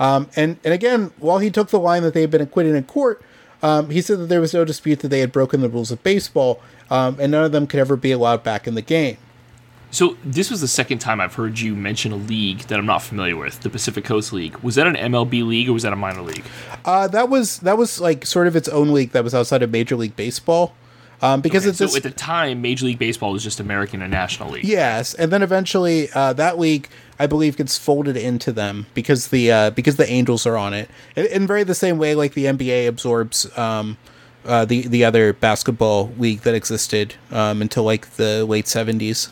Um, 0.00 0.28
and 0.36 0.58
and 0.64 0.72
again, 0.72 1.12
while 1.18 1.38
he 1.38 1.50
took 1.50 1.70
the 1.70 1.80
line 1.80 2.02
that 2.02 2.14
they 2.14 2.20
had 2.20 2.30
been 2.30 2.40
acquitted 2.40 2.74
in 2.74 2.84
court, 2.84 3.22
um, 3.62 3.90
he 3.90 4.00
said 4.00 4.18
that 4.20 4.26
there 4.26 4.40
was 4.40 4.54
no 4.54 4.64
dispute 4.64 5.00
that 5.00 5.08
they 5.08 5.20
had 5.20 5.32
broken 5.32 5.60
the 5.60 5.68
rules 5.68 5.90
of 5.90 6.02
baseball, 6.02 6.60
um, 6.90 7.16
and 7.18 7.32
none 7.32 7.44
of 7.44 7.52
them 7.52 7.66
could 7.66 7.80
ever 7.80 7.96
be 7.96 8.12
allowed 8.12 8.44
back 8.44 8.66
in 8.68 8.74
the 8.74 8.82
game. 8.82 9.16
so 9.90 10.16
this 10.24 10.50
was 10.50 10.60
the 10.60 10.68
second 10.68 10.98
time 10.98 11.20
I've 11.20 11.34
heard 11.34 11.58
you 11.58 11.74
mention 11.74 12.12
a 12.12 12.16
league 12.16 12.60
that 12.68 12.78
I'm 12.78 12.86
not 12.86 13.02
familiar 13.02 13.36
with, 13.36 13.60
the 13.62 13.70
Pacific 13.70 14.04
Coast 14.04 14.32
League. 14.32 14.56
Was 14.58 14.76
that 14.76 14.86
an 14.86 14.94
MLB 14.94 15.44
league 15.46 15.68
or 15.68 15.72
was 15.72 15.82
that 15.82 15.92
a 15.92 15.96
minor 15.96 16.22
league? 16.22 16.44
Uh, 16.84 17.08
that 17.08 17.28
was 17.28 17.58
that 17.60 17.76
was 17.76 18.00
like 18.00 18.24
sort 18.24 18.46
of 18.46 18.54
its 18.54 18.68
own 18.68 18.92
league 18.92 19.10
that 19.12 19.24
was 19.24 19.34
outside 19.34 19.62
of 19.62 19.70
Major 19.72 19.96
League 19.96 20.14
Baseball, 20.14 20.74
um, 21.22 21.40
because 21.40 21.64
Okay, 21.64 21.70
it's 21.70 21.92
so 21.92 21.96
at 21.96 22.02
the 22.02 22.10
time, 22.10 22.62
Major 22.62 22.86
League 22.86 22.98
Baseball 22.98 23.32
was 23.32 23.42
just 23.42 23.60
American 23.60 24.02
and 24.02 24.10
National 24.10 24.50
League. 24.50 24.64
yes, 24.64 25.14
and 25.14 25.32
then 25.32 25.42
eventually 25.42 26.08
uh, 26.14 26.32
that 26.34 26.58
league 26.58 26.88
I 27.18 27.26
believe 27.26 27.56
gets 27.56 27.76
folded 27.76 28.16
into 28.16 28.52
them 28.52 28.86
because 28.94 29.28
the 29.28 29.50
uh, 29.50 29.70
because 29.70 29.96
the 29.96 30.08
Angels 30.08 30.46
are 30.46 30.56
on 30.56 30.74
it, 30.74 30.88
in, 31.16 31.26
in 31.26 31.46
very 31.46 31.64
the 31.64 31.74
same 31.74 31.98
way 31.98 32.14
like 32.14 32.34
the 32.34 32.44
NBA 32.44 32.86
absorbs 32.86 33.46
um, 33.58 33.96
uh, 34.44 34.64
the 34.64 34.86
the 34.86 35.04
other 35.04 35.32
basketball 35.32 36.12
league 36.18 36.40
that 36.42 36.54
existed 36.54 37.14
um, 37.30 37.60
until 37.62 37.82
like 37.84 38.10
the 38.12 38.44
late 38.44 38.68
seventies. 38.68 39.30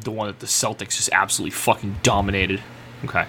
The 0.00 0.10
one 0.10 0.28
that 0.28 0.38
the 0.38 0.46
Celtics 0.46 0.96
just 0.96 1.10
absolutely 1.12 1.50
fucking 1.50 1.96
dominated. 2.02 2.62
Okay. 3.04 3.26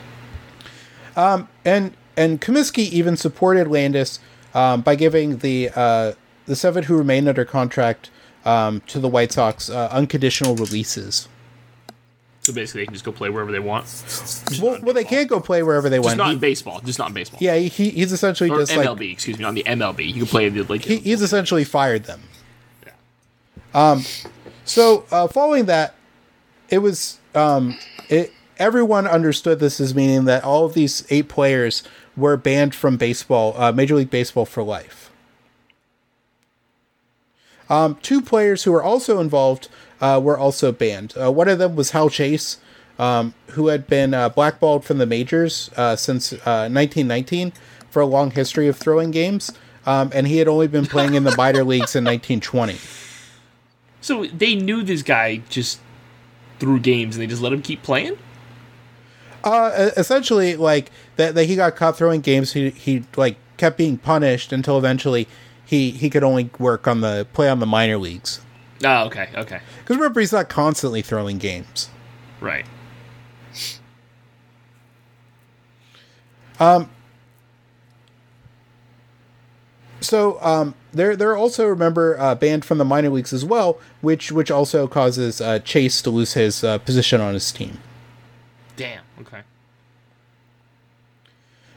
and 1.16 1.94
and 2.16 2.40
Comiskey 2.40 2.90
even 2.90 3.18
supported 3.18 3.68
Landis 3.68 4.20
um, 4.54 4.82
by 4.82 4.96
giving 4.96 5.40
the 5.40 5.72
uh, 5.76 6.14
the 6.46 6.56
seven 6.56 6.84
who 6.84 6.98
remain 6.98 7.28
under 7.28 7.46
contract 7.46 8.10
um, 8.46 8.82
to 8.88 9.00
the 9.00 9.08
White 9.08 9.32
Sox 9.32 9.70
uh, 9.70 9.90
unconditional 9.92 10.56
releases. 10.56 11.28
So 12.42 12.52
basically, 12.52 12.82
they 12.82 12.86
can 12.88 12.94
just 12.94 13.06
go 13.06 13.14
play 13.14 13.30
wherever 13.30 13.54
they 13.54 13.60
want. 13.60 13.86
Well, 14.62 14.78
well, 14.82 14.94
they 14.94 15.06
can't 15.06 15.30
go 15.30 15.40
play 15.40 15.64
wherever 15.64 15.90
they 15.90 15.98
Just 15.98 16.08
want. 16.08 16.18
not 16.18 16.28
He- 16.28 16.34
in 16.34 16.40
baseball. 16.40 16.82
Just 16.82 17.00
not 17.00 17.08
in 17.08 17.14
baseball. 17.14 17.38
yeah, 17.42 17.56
he, 17.56 17.90
he's 17.90 18.12
essentially 18.12 18.50
Or 18.50 18.60
just 18.60 18.74
MLB, 18.74 19.00
like 19.00 19.12
excuse 19.12 19.40
me, 19.40 19.46
on 19.46 19.56
the 19.56 19.64
MLB. 19.64 20.06
You 20.08 20.14
can 20.14 20.26
play 20.26 20.50
the 20.50 20.64
like. 20.64 20.84
he, 20.84 20.98
he's 20.98 21.22
essentially 21.22 21.64
fired 21.64 22.04
them. 22.04 22.22
Um, 23.74 24.04
so 24.66 25.06
uh, 25.12 25.28
following 25.28 25.66
that, 25.66 25.96
it 26.70 26.80
was 26.80 27.20
um, 27.34 27.78
it 28.10 28.32
everyone 28.58 29.08
understood 29.08 29.60
this 29.60 29.80
as 29.80 29.96
meaning 29.96 30.26
that 30.26 30.44
all 30.44 30.66
of 30.66 30.74
these 30.74 31.06
eight 31.10 31.28
players 31.30 31.82
were 32.16 32.38
banned 32.38 32.76
from 32.76 32.98
baseball, 32.98 33.54
uh, 33.58 33.72
Major 33.72 33.96
League 33.96 34.10
Baseball 34.12 34.46
for 34.46 34.62
life. 34.64 35.03
Um, 37.70 37.98
two 38.02 38.22
players 38.22 38.64
who 38.64 38.72
were 38.72 38.84
also 38.84 39.20
involved 39.20 39.70
uh, 40.02 40.20
were 40.24 40.38
also 40.38 40.72
banned. 40.72 41.14
Uh, 41.20 41.32
one 41.32 41.48
of 41.48 41.60
them 41.60 41.76
was 41.76 41.92
Hal 41.92 42.10
Chase, 42.10 42.58
um, 43.00 43.34
who 43.52 43.68
had 43.68 43.88
been 43.88 44.14
uh, 44.14 44.30
blackballed 44.30 44.86
from 44.86 44.98
the 44.98 45.06
majors 45.06 45.72
uh, 45.78 45.96
since 45.96 46.34
uh, 46.34 46.70
1919 46.70 47.54
for 47.90 48.02
a 48.02 48.06
long 48.06 48.32
history 48.32 48.68
of 48.68 48.78
throwing 48.78 49.12
games, 49.12 49.52
um, 49.86 50.12
and 50.14 50.28
he 50.28 50.38
had 50.38 50.48
only 50.48 50.68
been 50.68 50.86
playing 50.86 51.14
in 51.14 51.24
the 51.24 51.36
minor 51.36 51.64
leagues 51.64 51.96
in 51.96 52.04
1920. 52.04 52.78
So 54.02 54.26
they 54.26 54.56
knew 54.56 54.84
this 54.84 55.02
guy 55.02 55.38
just 55.50 55.80
threw 56.64 56.80
games 56.80 57.16
and 57.16 57.22
they 57.22 57.28
just 57.28 57.42
let 57.42 57.54
him 57.54 57.62
keep 57.62 57.84
playing? 57.84 58.18
Uh, 59.44 59.92
essentially, 59.98 60.56
like 60.56 60.92
that, 61.18 61.36
that 61.36 61.46
he 61.46 61.56
got 61.56 61.76
caught 61.76 61.98
throwing 61.98 62.22
games. 62.22 62.54
He 62.54 62.70
he 62.70 63.04
like 63.18 63.36
kept 63.58 63.78
being 63.78 63.98
punished 63.98 64.54
until 64.54 64.78
eventually 64.78 65.28
he 65.66 65.92
he 65.92 66.10
could 66.10 66.24
only 66.24 66.50
work 66.60 66.88
on 66.88 67.02
the 67.02 67.28
play 67.34 67.50
on 67.50 67.60
the 67.60 67.66
minor 67.66 67.98
leagues. 67.98 68.42
Oh, 68.84 69.06
okay, 69.06 69.30
okay. 69.36 69.62
Because 69.80 69.98
remember, 69.98 70.20
he's 70.20 70.34
not 70.34 70.50
constantly 70.50 71.02
throwing 71.02 71.38
games. 71.38 71.90
Right. 72.42 72.66
Um. 76.60 76.90
So 80.02 80.38
um, 80.42 80.76
they're 80.92 81.16
they're 81.16 81.38
also 81.38 81.66
remember 81.66 82.20
uh, 82.20 82.36
banned 82.36 82.66
from 82.66 82.78
the 82.78 82.86
minor 82.86 83.10
leagues 83.10 83.32
as 83.32 83.46
well, 83.46 83.80
which 84.02 84.32
which 84.32 84.52
also 84.52 84.88
causes 84.88 85.40
uh, 85.40 85.60
Chase 85.60 86.02
to 86.02 86.10
lose 86.10 86.34
his 86.34 86.64
uh, 86.64 86.78
position 86.80 87.22
on 87.22 87.34
his 87.34 87.52
team. 87.52 87.80
Damn. 88.76 89.04
Okay. 89.22 89.42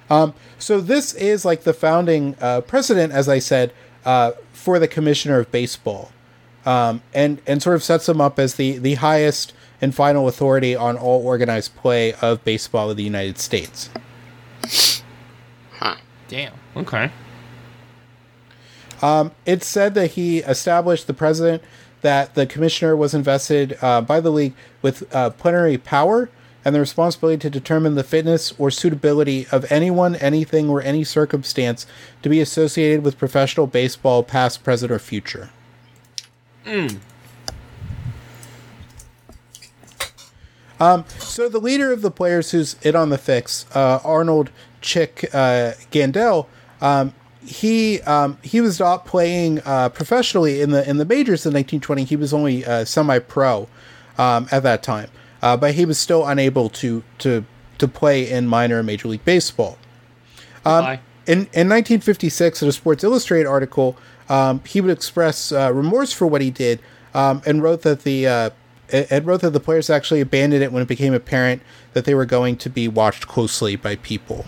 So 0.09 0.81
this 0.81 1.15
is 1.15 1.45
like 1.45 1.63
the 1.63 1.73
founding 1.73 2.37
uh, 2.41 2.61
precedent, 2.63 3.13
as 3.13 3.29
I 3.29 3.39
said, 3.39 3.73
uh, 4.05 4.33
for 4.53 4.79
the 4.79 4.89
commissioner 4.89 5.39
of 5.41 5.51
baseball, 5.51 6.13
um, 6.65 7.03
and 7.13 7.41
and 7.47 7.63
sort 7.63 7.77
of 7.77 7.83
sets 7.83 8.09
him 8.09 8.21
up 8.21 8.39
as 8.39 8.55
the 8.55 8.79
the 8.79 8.95
highest 8.95 9.53
and 9.81 9.95
final 9.95 10.29
authority 10.29 10.75
on 10.75 10.97
all 10.97 11.25
organized 11.27 11.77
play 11.77 12.15
of 12.15 12.43
baseball 12.45 12.91
in 12.91 12.97
the 12.97 13.03
United 13.03 13.39
States. 13.39 13.91
Damn. 16.29 16.55
Okay. 16.77 17.11
It's 19.45 19.67
said 19.67 19.95
that 19.95 20.13
he 20.13 20.39
established 20.39 21.07
the 21.07 21.15
president 21.15 21.63
that 22.01 22.35
the 22.35 22.47
commissioner 22.47 22.97
was 22.97 23.15
invested 23.15 23.79
uh, 23.83 24.01
by 24.01 24.21
the 24.21 24.31
league 24.31 24.55
with 24.83 25.13
uh, 25.15 25.31
plenary 25.31 25.79
power 25.79 26.31
and 26.67 26.75
the 26.75 26.81
responsibility 26.81 27.39
to 27.39 27.49
determine 27.49 27.95
the 27.95 28.03
fitness 28.03 28.53
or 28.59 28.73
suitability 28.73 29.47
of 29.53 29.71
anyone, 29.71 30.17
anything, 30.17 30.69
or 30.69 30.83
any 30.83 31.05
circumstance 31.05 31.87
to 32.23 32.29
be 32.29 32.41
associated 32.41 33.05
with 33.05 33.17
professional 33.17 33.69
baseball, 33.69 34.25
past, 34.25 34.65
present, 34.65 34.91
or 34.91 34.99
future. 34.99 35.51
Um, 40.81 41.05
so 41.21 41.49
the 41.49 41.61
leader 41.61 41.93
of 41.93 42.03
the 42.03 42.11
players 42.11 42.51
who's 42.51 42.75
in 42.83 42.97
on 42.97 43.11
the 43.11 43.19
fix, 43.19 43.65
uh, 43.73 44.01
Arnold 44.03 44.51
Chick 44.81 45.31
uh, 45.33 45.75
Gandil, 45.93 46.47
um, 46.81 47.15
he 47.45 48.01
um, 48.03 48.39
he 48.43 48.61
was 48.61 48.81
not 48.81 49.07
playing 49.07 49.61
uh, 49.65 49.91
professionally 49.91 50.61
in 50.61 50.71
the 50.73 50.89
in 50.91 50.97
the 50.97 51.05
majors 51.05 51.47
in 51.47 51.53
1920. 51.53 52.03
He 52.03 52.17
was 52.17 52.35
only 52.35 52.67
uh, 52.67 52.85
semi-pro 52.85 53.69
um, 54.19 54.49
at 54.51 54.65
that 54.65 54.83
time, 54.83 55.09
uh, 55.43 55.57
but 55.57 55.75
he 55.75 55.85
was 55.85 55.99
still 55.99 56.27
unable 56.27 56.69
to 56.71 57.03
to 57.19 57.45
to 57.79 57.89
play 57.89 58.29
in 58.31 58.47
minor 58.47 58.79
and 58.79 58.87
major 58.87 59.09
league 59.09 59.25
baseball. 59.25 59.79
Bye. 60.83 61.01
In, 61.27 61.39
in 61.39 61.69
1956, 61.69 62.63
in 62.63 62.69
a 62.69 62.73
Sports 62.73 63.03
Illustrated 63.03 63.49
article, 63.49 63.97
um, 64.29 64.63
he 64.65 64.81
would 64.81 64.91
express 64.91 65.51
uh, 65.51 65.73
remorse 65.73 66.13
for 66.13 66.27
what 66.27 66.41
he 66.41 66.51
did 66.51 66.81
um, 67.15 67.43
and 67.45 67.63
wrote 67.63 67.83
that 67.83 68.03
the 68.03 68.27
uh, 68.27 68.51
and 68.93 69.27
wrote 69.27 69.41
that 69.41 69.51
the 69.51 69.61
players 69.61 69.91
actually 69.91 70.21
abandoned 70.21 70.63
it 70.63 70.71
when 70.71 70.83
it 70.83 70.89
became 70.89 71.13
apparent 71.13 71.63
that 71.93 72.05
they 72.05 72.15
were 72.15 72.25
going 72.25 72.57
to 72.57 72.71
be 72.71 72.87
watched 72.87 73.27
closely 73.27 73.75
by 73.75 73.97
people. 73.97 74.47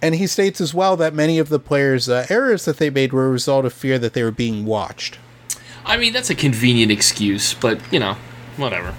And 0.00 0.14
he 0.16 0.26
states 0.26 0.60
as 0.60 0.74
well 0.74 0.96
that 0.96 1.14
many 1.14 1.38
of 1.38 1.48
the 1.48 1.58
players' 1.58 2.08
uh, 2.08 2.26
errors 2.28 2.66
that 2.66 2.76
they 2.76 2.90
made 2.90 3.12
were 3.12 3.26
a 3.26 3.30
result 3.30 3.64
of 3.64 3.72
fear 3.72 3.98
that 3.98 4.12
they 4.12 4.22
were 4.22 4.30
being 4.30 4.66
watched. 4.66 5.18
I 5.86 5.96
mean, 5.96 6.12
that's 6.12 6.30
a 6.30 6.34
convenient 6.34 6.90
excuse, 6.90 7.54
but 7.54 7.80
you 7.92 8.00
know, 8.00 8.16
whatever. 8.56 8.94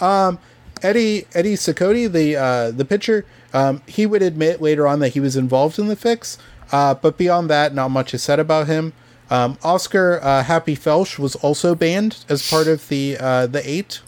Eddie 0.84 1.26
Eddie 1.32 1.54
Cicotte, 1.54 2.12
the 2.12 2.36
uh, 2.36 2.70
the 2.70 2.84
pitcher, 2.84 3.24
um, 3.54 3.80
he 3.86 4.04
would 4.04 4.22
admit 4.22 4.60
later 4.60 4.86
on 4.86 4.98
that 5.00 5.10
he 5.10 5.20
was 5.20 5.34
involved 5.34 5.78
in 5.78 5.88
the 5.88 5.96
fix, 5.96 6.36
uh, 6.70 6.94
but 6.94 7.16
beyond 7.16 7.48
that, 7.48 7.74
not 7.74 7.88
much 7.88 8.12
is 8.12 8.22
said 8.22 8.38
about 8.38 8.66
him. 8.66 8.92
Um, 9.30 9.56
Oscar 9.64 10.20
uh, 10.22 10.42
Happy 10.44 10.76
Felsch 10.76 11.18
was 11.18 11.34
also 11.36 11.74
banned 11.74 12.24
as 12.28 12.48
part 12.48 12.68
of 12.68 12.86
the 12.88 13.16
uh, 13.18 13.46
the 13.46 13.68
eight. 13.68 14.02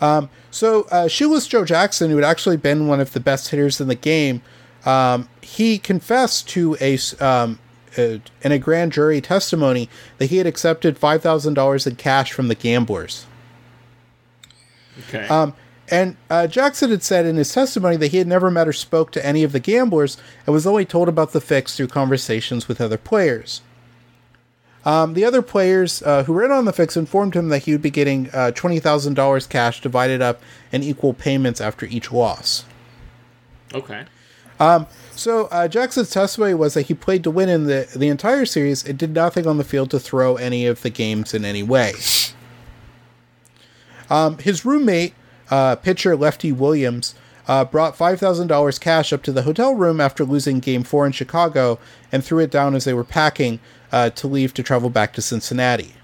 Um, 0.00 0.30
so 0.50 0.86
uh, 0.90 1.06
Shoeless 1.06 1.46
Joe 1.46 1.66
Jackson, 1.66 2.10
who 2.10 2.16
had 2.16 2.24
actually 2.24 2.56
been 2.56 2.88
one 2.88 3.00
of 3.00 3.12
the 3.12 3.20
best 3.20 3.50
hitters 3.50 3.80
in 3.80 3.88
the 3.88 3.94
game, 3.94 4.40
um, 4.86 5.28
he 5.42 5.78
confessed 5.78 6.48
to 6.50 6.76
a 6.80 6.98
um, 7.20 7.58
uh, 7.98 8.18
in 8.42 8.52
a 8.52 8.58
grand 8.58 8.92
jury 8.92 9.20
testimony 9.20 9.88
that 10.18 10.26
he 10.26 10.38
had 10.38 10.46
accepted 10.46 10.98
five 10.98 11.22
thousand 11.22 11.54
dollars 11.54 11.86
in 11.86 11.96
cash 11.96 12.32
from 12.32 12.48
the 12.48 12.54
gamblers. 12.54 13.26
Okay. 15.08 15.26
Um, 15.28 15.54
and 15.90 16.16
uh, 16.30 16.46
Jackson 16.46 16.90
had 16.90 17.02
said 17.02 17.26
in 17.26 17.36
his 17.36 17.52
testimony 17.52 17.96
that 17.96 18.08
he 18.08 18.18
had 18.18 18.26
never 18.26 18.50
met 18.50 18.68
or 18.68 18.72
spoke 18.72 19.10
to 19.12 19.24
any 19.24 19.42
of 19.42 19.52
the 19.52 19.60
gamblers 19.60 20.16
and 20.46 20.54
was 20.54 20.66
only 20.66 20.84
told 20.84 21.08
about 21.08 21.32
the 21.32 21.40
fix 21.40 21.76
through 21.76 21.88
conversations 21.88 22.68
with 22.68 22.80
other 22.80 22.96
players. 22.96 23.60
Um, 24.84 25.14
the 25.14 25.24
other 25.24 25.42
players 25.42 26.02
uh, 26.02 26.24
who 26.24 26.32
were 26.34 26.44
in 26.44 26.52
on 26.52 26.66
the 26.66 26.72
fix 26.72 26.96
informed 26.96 27.34
him 27.34 27.48
that 27.48 27.64
he 27.64 27.72
would 27.72 27.82
be 27.82 27.90
getting 27.90 28.28
uh, 28.28 28.52
$20,000 28.54 29.48
cash 29.48 29.80
divided 29.80 30.20
up 30.20 30.42
in 30.72 30.82
equal 30.82 31.14
payments 31.14 31.60
after 31.60 31.86
each 31.86 32.12
loss. 32.12 32.64
okay. 34.60 34.84
So 35.16 35.46
uh, 35.46 35.68
Jackson's 35.68 36.10
testimony 36.10 36.54
was 36.54 36.74
that 36.74 36.82
he 36.82 36.94
played 36.94 37.22
to 37.24 37.30
win 37.30 37.48
in 37.48 37.64
the, 37.64 37.88
the 37.94 38.08
entire 38.08 38.44
series 38.44 38.84
and 38.84 38.98
did 38.98 39.14
nothing 39.14 39.46
on 39.46 39.58
the 39.58 39.64
field 39.64 39.90
to 39.92 40.00
throw 40.00 40.36
any 40.36 40.66
of 40.66 40.82
the 40.82 40.90
games 40.90 41.32
in 41.32 41.44
any 41.44 41.62
way. 41.62 41.92
Um, 44.10 44.38
his 44.38 44.64
roommate, 44.64 45.14
uh, 45.50 45.76
pitcher 45.76 46.16
Lefty 46.16 46.52
Williams, 46.52 47.14
uh, 47.46 47.64
brought 47.64 47.96
$5,000 47.96 48.80
cash 48.80 49.12
up 49.12 49.22
to 49.22 49.32
the 49.32 49.42
hotel 49.42 49.74
room 49.74 50.00
after 50.00 50.24
losing 50.24 50.60
Game 50.60 50.82
4 50.82 51.06
in 51.06 51.12
Chicago 51.12 51.78
and 52.10 52.24
threw 52.24 52.40
it 52.40 52.50
down 52.50 52.74
as 52.74 52.84
they 52.84 52.94
were 52.94 53.04
packing 53.04 53.60
uh, 53.92 54.10
to 54.10 54.26
leave 54.26 54.52
to 54.54 54.62
travel 54.62 54.90
back 54.90 55.12
to 55.12 55.22
Cincinnati. 55.22 55.94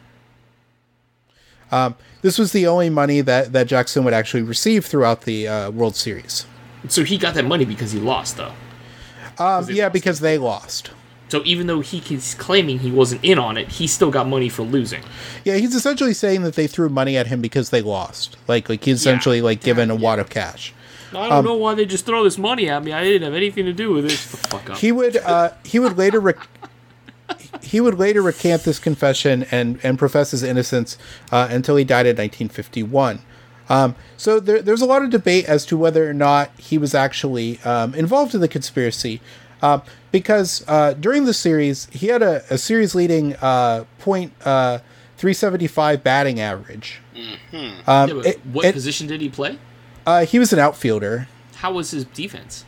Um, 1.73 1.97
this 2.23 2.39
was 2.39 2.53
the 2.53 2.67
only 2.67 2.91
money 2.91 3.21
that, 3.23 3.53
that 3.53 3.67
Jackson 3.67 4.05
would 4.05 4.15
actually 4.15 4.43
receive 4.43 4.85
throughout 4.85 5.23
the 5.23 5.49
uh, 5.49 5.71
World 5.71 5.97
Series. 5.97 6.47
So 6.89 7.05
he 7.05 7.19
got 7.19 7.35
that 7.35 7.45
money 7.45 7.65
because 7.65 7.93
he 7.93 8.01
lost, 8.01 8.37
though. 8.37 8.53
Um, 9.41 9.67
yeah, 9.71 9.85
lost. 9.85 9.93
because 9.93 10.21
they 10.21 10.39
lost. 10.39 10.91
So 11.29 11.43
even 11.45 11.69
though 11.69 11.81
he 11.81 12.03
is 12.13 12.35
claiming 12.35 12.81
he 12.81 12.91
wasn't 12.91 13.25
in 13.25 13.39
on 13.39 13.57
it, 13.57 13.69
he 13.69 13.87
still 13.87 14.11
got 14.11 14.27
money 14.27 14.49
for 14.49 14.63
losing. 14.63 15.03
Yeah, 15.45 15.57
he's 15.57 15.75
essentially 15.75 16.13
saying 16.13 16.43
that 16.43 16.55
they 16.55 16.67
threw 16.67 16.89
money 16.89 17.17
at 17.17 17.29
him 17.29 17.41
because 17.41 17.71
they 17.71 17.83
lost. 17.83 18.37
Like, 18.49 18.69
like 18.69 18.85
he's 18.85 19.01
essentially 19.01 19.41
like 19.41 19.63
given 19.63 19.91
a 19.91 19.95
wad 19.95 20.19
of 20.19 20.29
cash. 20.29 20.75
I 21.13 21.29
don't 21.29 21.45
know 21.45 21.57
why 21.57 21.75
they 21.75 21.87
just 21.87 22.07
throw 22.07 22.23
this 22.25 22.39
money 22.39 22.69
at 22.69 22.83
me. 22.85 22.93
I 22.93 23.03
didn't 23.03 23.23
have 23.23 23.35
anything 23.35 23.65
to 23.65 23.73
do 23.73 23.93
with 23.93 24.07
it. 24.07 24.11
Shut 24.13 24.31
the 24.31 24.49
fuck 24.49 24.71
up. 24.71 24.79
He 24.79 24.93
would 24.93 25.17
uh, 25.17 25.53
he 25.65 25.79
would 25.79 25.97
later 25.97 26.21
rec- 26.21 26.49
he 27.63 27.81
would 27.81 27.99
later 27.99 28.23
recant 28.23 28.63
this 28.63 28.79
confession 28.79 29.47
and 29.51 29.79
and 29.83 29.99
profess 29.99 30.31
his 30.33 30.43
innocence 30.43 30.97
uh, 31.33 31.49
until 31.51 31.77
he 31.77 31.85
died 31.85 32.07
in 32.07 32.17
1951. 32.17 33.21
Um, 33.71 33.95
so 34.19 34.39
there, 34.41 34.61
there's 34.61 34.83
a 34.83 34.87
lot 34.87 35.03
of 35.03 35.09
debate 35.11 35.47
as 35.47 35.65
to 35.67 35.77
whether 35.79 36.11
or 36.11 36.13
not 36.13 36.51
he 36.59 36.77
was 36.77 36.95
actually 36.95 37.59
um, 37.61 37.95
involved 37.95 38.35
in 38.35 38.41
the 38.43 38.49
conspiracy, 38.49 39.21
uh, 39.63 39.81
because 40.13 40.63
uh, 40.69 40.93
during 40.95 41.25
the 41.25 41.33
series 41.33 41.87
he 41.93 42.09
had 42.09 42.21
a, 42.23 42.43
a 42.53 42.59
series 42.59 42.95
leading 42.95 43.37
uh, 43.37 43.85
point 44.01 44.33
uh, 44.45 44.79
375 45.19 46.03
batting 46.03 46.41
average. 46.41 47.01
Um, 47.15 47.29
Yeah, 47.53 48.07
it- 48.25 48.41
what 48.47 48.65
it- 48.67 48.73
position 48.75 49.07
did 49.07 49.21
he 49.21 49.29
play? 49.29 49.59
uh, 50.07 50.25
he 50.27 50.39
was 50.39 50.53
an 50.53 50.59
outfielder. 50.59 51.29
How 51.57 51.73
was 51.73 51.91
his 51.93 52.05
defense? 52.07 52.65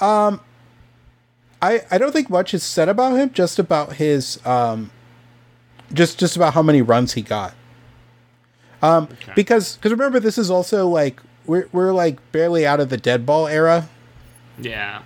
I, 0.00 1.80
I 1.90 1.98
don't 1.98 2.12
think 2.12 2.28
much 2.30 2.52
is 2.54 2.62
said 2.62 2.88
about 2.88 3.16
him, 3.16 3.30
just 3.32 3.58
about 3.58 3.94
his 3.94 4.44
um, 4.46 4.90
just 5.92 6.18
just 6.18 6.36
about 6.36 6.54
how 6.54 6.62
many 6.62 6.82
runs 6.82 7.14
he 7.14 7.22
got. 7.22 7.54
Um, 8.84 9.08
because 9.34 9.76
because 9.76 9.92
remember 9.92 10.20
this 10.20 10.36
is 10.38 10.50
also 10.50 10.86
like 10.88 11.20
we're 11.46 11.68
we're 11.72 11.92
like 11.92 12.18
barely 12.32 12.66
out 12.66 12.80
of 12.80 12.88
the 12.90 12.96
dead 12.96 13.24
ball 13.24 13.46
era. 13.46 13.88
Yeah. 14.58 15.02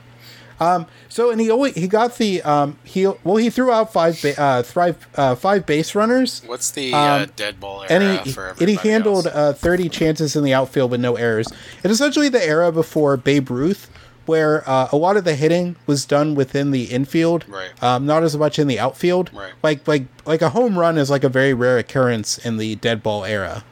Um, 0.61 0.87
so 1.09 1.31
and 1.31 1.41
he 1.41 1.51
only 1.53 1.71
he 1.71 1.87
got 1.87 2.17
the 2.19 2.43
um 2.43 2.79
he 2.83 3.07
well 3.23 3.37
he 3.37 3.49
threw 3.49 3.71
out 3.71 3.93
five 3.93 4.21
ba- 4.21 4.41
uh 4.41 4.63
thrive 4.65 5.07
uh 5.15 5.37
five 5.37 5.65
base 5.67 5.95
runners 5.95 6.43
What's 6.47 6.73
the 6.73 6.93
uh, 6.93 6.99
Um, 7.23 7.31
dead 7.37 7.61
ball 7.61 7.85
and 7.89 8.03
he 8.27 8.33
for 8.33 8.57
and 8.59 8.69
he 8.69 8.75
handled 8.75 9.27
else? 9.29 9.37
uh 9.37 9.53
30 9.53 9.89
chances 9.89 10.35
in 10.35 10.43
the 10.43 10.53
outfield 10.55 10.91
with 10.91 11.01
no 11.01 11.15
errors. 11.15 11.47
It's 11.85 11.93
essentially 11.95 12.29
the 12.29 12.45
era 12.45 12.73
before 12.73 13.17
Babe 13.17 13.51
Ruth 13.53 13.89
where 14.29 14.69
uh, 14.69 14.89
a 14.93 14.97
lot 14.97 15.17
of 15.17 15.25
the 15.25 15.35
hitting 15.35 15.75
was 15.87 16.05
done 16.05 16.35
within 16.35 16.71
the 16.71 16.85
infield, 16.85 17.45
Right. 17.49 17.71
um, 17.83 18.07
not 18.07 18.23
as 18.23 18.37
much 18.37 18.59
in 18.59 18.69
the 18.69 18.79
outfield. 18.79 19.31
Right. 19.35 19.53
Like 19.63 19.89
like 19.89 20.05
like 20.27 20.43
a 20.43 20.51
home 20.51 20.79
run 20.79 20.99
is 20.99 21.11
like 21.11 21.25
a 21.25 21.29
very 21.29 21.55
rare 21.55 21.79
occurrence 21.79 22.39
in 22.39 22.59
the 22.59 22.77
dead 22.77 23.03
ball 23.03 23.25
era. 23.25 23.65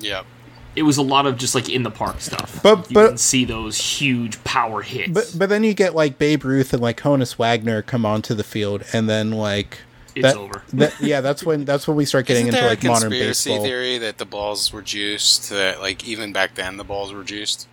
Yep. 0.00 0.24
It 0.76 0.82
was 0.82 0.96
a 0.96 1.02
lot 1.02 1.26
of 1.26 1.36
just 1.38 1.54
like 1.54 1.68
in 1.68 1.82
the 1.84 1.90
park 1.90 2.20
stuff. 2.20 2.60
But- 2.62 2.90
you 2.90 2.94
but- 2.94 3.08
can 3.10 3.18
see 3.18 3.44
those 3.44 3.76
huge 3.78 4.42
power 4.44 4.82
hits. 4.82 5.10
But 5.12 5.34
but 5.38 5.48
then 5.48 5.62
you 5.64 5.74
get 5.74 5.94
like 5.94 6.18
Babe 6.18 6.44
Ruth 6.44 6.72
and 6.72 6.82
like 6.82 7.00
Honus 7.00 7.36
Wagner 7.38 7.82
come 7.82 8.04
onto 8.06 8.34
the 8.34 8.42
field, 8.44 8.82
and 8.92 9.08
then 9.08 9.30
like 9.32 9.78
It's 10.16 10.22
that, 10.24 10.36
over. 10.36 10.62
that- 10.72 10.94
yeah, 11.00 11.20
that's 11.20 11.44
when 11.44 11.64
that's 11.64 11.86
when 11.86 11.96
we 11.96 12.04
start 12.04 12.26
getting 12.26 12.48
Isn't 12.48 12.58
into 12.58 12.68
like 12.68 12.82
a 12.82 12.86
modern 12.88 13.10
conspiracy 13.10 13.50
baseball. 13.50 13.64
theory 13.64 13.98
that 13.98 14.18
the 14.18 14.24
balls 14.26 14.72
were 14.72 14.82
juiced? 14.82 15.50
That 15.50 15.80
like 15.80 16.06
even 16.08 16.32
back 16.32 16.54
then 16.56 16.76
the 16.76 16.84
balls 16.84 17.12
were 17.12 17.22
juiced. 17.24 17.68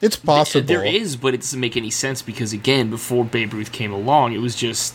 It's 0.00 0.16
possible. 0.16 0.66
There 0.66 0.84
is, 0.84 1.16
but 1.16 1.34
it 1.34 1.38
doesn't 1.38 1.60
make 1.60 1.76
any 1.76 1.90
sense 1.90 2.22
because 2.22 2.52
again, 2.52 2.90
before 2.90 3.24
Babe 3.24 3.52
Ruth 3.52 3.72
came 3.72 3.92
along, 3.92 4.32
it 4.32 4.38
was 4.38 4.56
just 4.56 4.94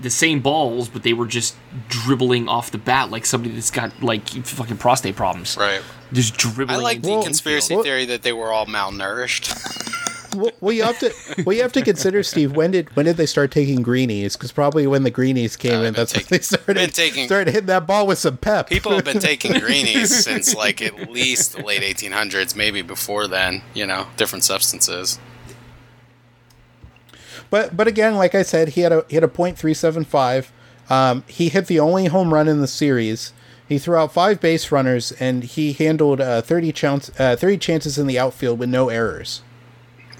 the 0.00 0.10
same 0.10 0.40
balls, 0.40 0.88
but 0.88 1.02
they 1.02 1.12
were 1.12 1.26
just 1.26 1.56
dribbling 1.88 2.48
off 2.48 2.70
the 2.70 2.78
bat 2.78 3.10
like 3.10 3.26
somebody 3.26 3.54
that's 3.54 3.70
got 3.70 4.02
like 4.02 4.28
fucking 4.28 4.78
prostate 4.78 5.16
problems. 5.16 5.56
Right. 5.56 5.82
Just 6.12 6.36
dribbling. 6.36 6.78
I 6.78 6.82
like 6.82 7.02
the 7.02 7.22
conspiracy 7.22 7.74
well- 7.74 7.84
theory 7.84 8.04
that 8.06 8.22
they 8.22 8.32
were 8.32 8.52
all 8.52 8.66
malnourished. 8.66 10.08
well, 10.34 10.50
well, 10.60 10.72
you 10.72 10.82
have 10.82 10.98
to 11.00 11.12
well, 11.44 11.54
you 11.56 11.62
have 11.62 11.72
to 11.72 11.82
consider, 11.82 12.22
Steve. 12.22 12.54
When 12.56 12.70
did 12.70 12.94
when 12.96 13.06
did 13.06 13.16
they 13.16 13.26
start 13.26 13.50
taking 13.50 13.82
greenies? 13.82 14.36
Because 14.36 14.52
probably 14.52 14.86
when 14.86 15.02
the 15.02 15.10
greenies 15.10 15.56
came 15.56 15.80
Uh, 15.80 15.82
in, 15.84 15.94
they've 15.94 16.12
when 16.12 16.24
they 16.28 16.38
started 16.40 16.94
taking- 16.94 17.26
started 17.26 17.50
hitting 17.52 17.66
that 17.66 17.86
ball 17.86 18.06
with 18.06 18.18
some 18.18 18.36
pep. 18.36 18.68
People 18.68 18.92
have 18.92 19.04
been 19.04 19.18
taking 19.20 19.52
greenies 19.60 20.24
since 20.24 20.54
like 20.54 20.80
at 20.82 21.10
least 21.10 21.56
the 21.56 21.62
late 21.62 21.82
1800s, 21.82 22.54
maybe 22.56 22.82
before 22.82 23.26
then. 23.28 23.62
You 23.74 23.86
know, 23.86 24.06
different 24.16 24.44
substances. 24.44 25.18
But 27.50 27.76
but 27.76 27.86
again, 27.86 28.14
like 28.16 28.34
I 28.34 28.42
said, 28.42 28.70
he 28.70 28.80
had 28.82 28.92
a 28.92 29.04
he 29.08 29.16
had 29.16 29.24
a 29.24 29.28
point 29.28 29.58
three 29.58 29.74
seven 29.74 30.04
five. 30.04 30.52
Um, 30.90 31.24
he 31.26 31.48
hit 31.48 31.66
the 31.66 31.80
only 31.80 32.06
home 32.06 32.32
run 32.34 32.48
in 32.48 32.60
the 32.60 32.66
series. 32.66 33.32
He 33.68 33.78
threw 33.78 33.96
out 33.96 34.12
five 34.12 34.40
base 34.40 34.70
runners, 34.70 35.12
and 35.12 35.44
he 35.44 35.72
handled 35.72 36.20
uh, 36.20 36.42
30, 36.42 36.72
chance, 36.72 37.10
uh, 37.18 37.36
30 37.36 37.56
chances 37.56 37.96
in 37.96 38.06
the 38.06 38.18
outfield 38.18 38.58
with 38.58 38.68
no 38.68 38.90
errors. 38.90 39.40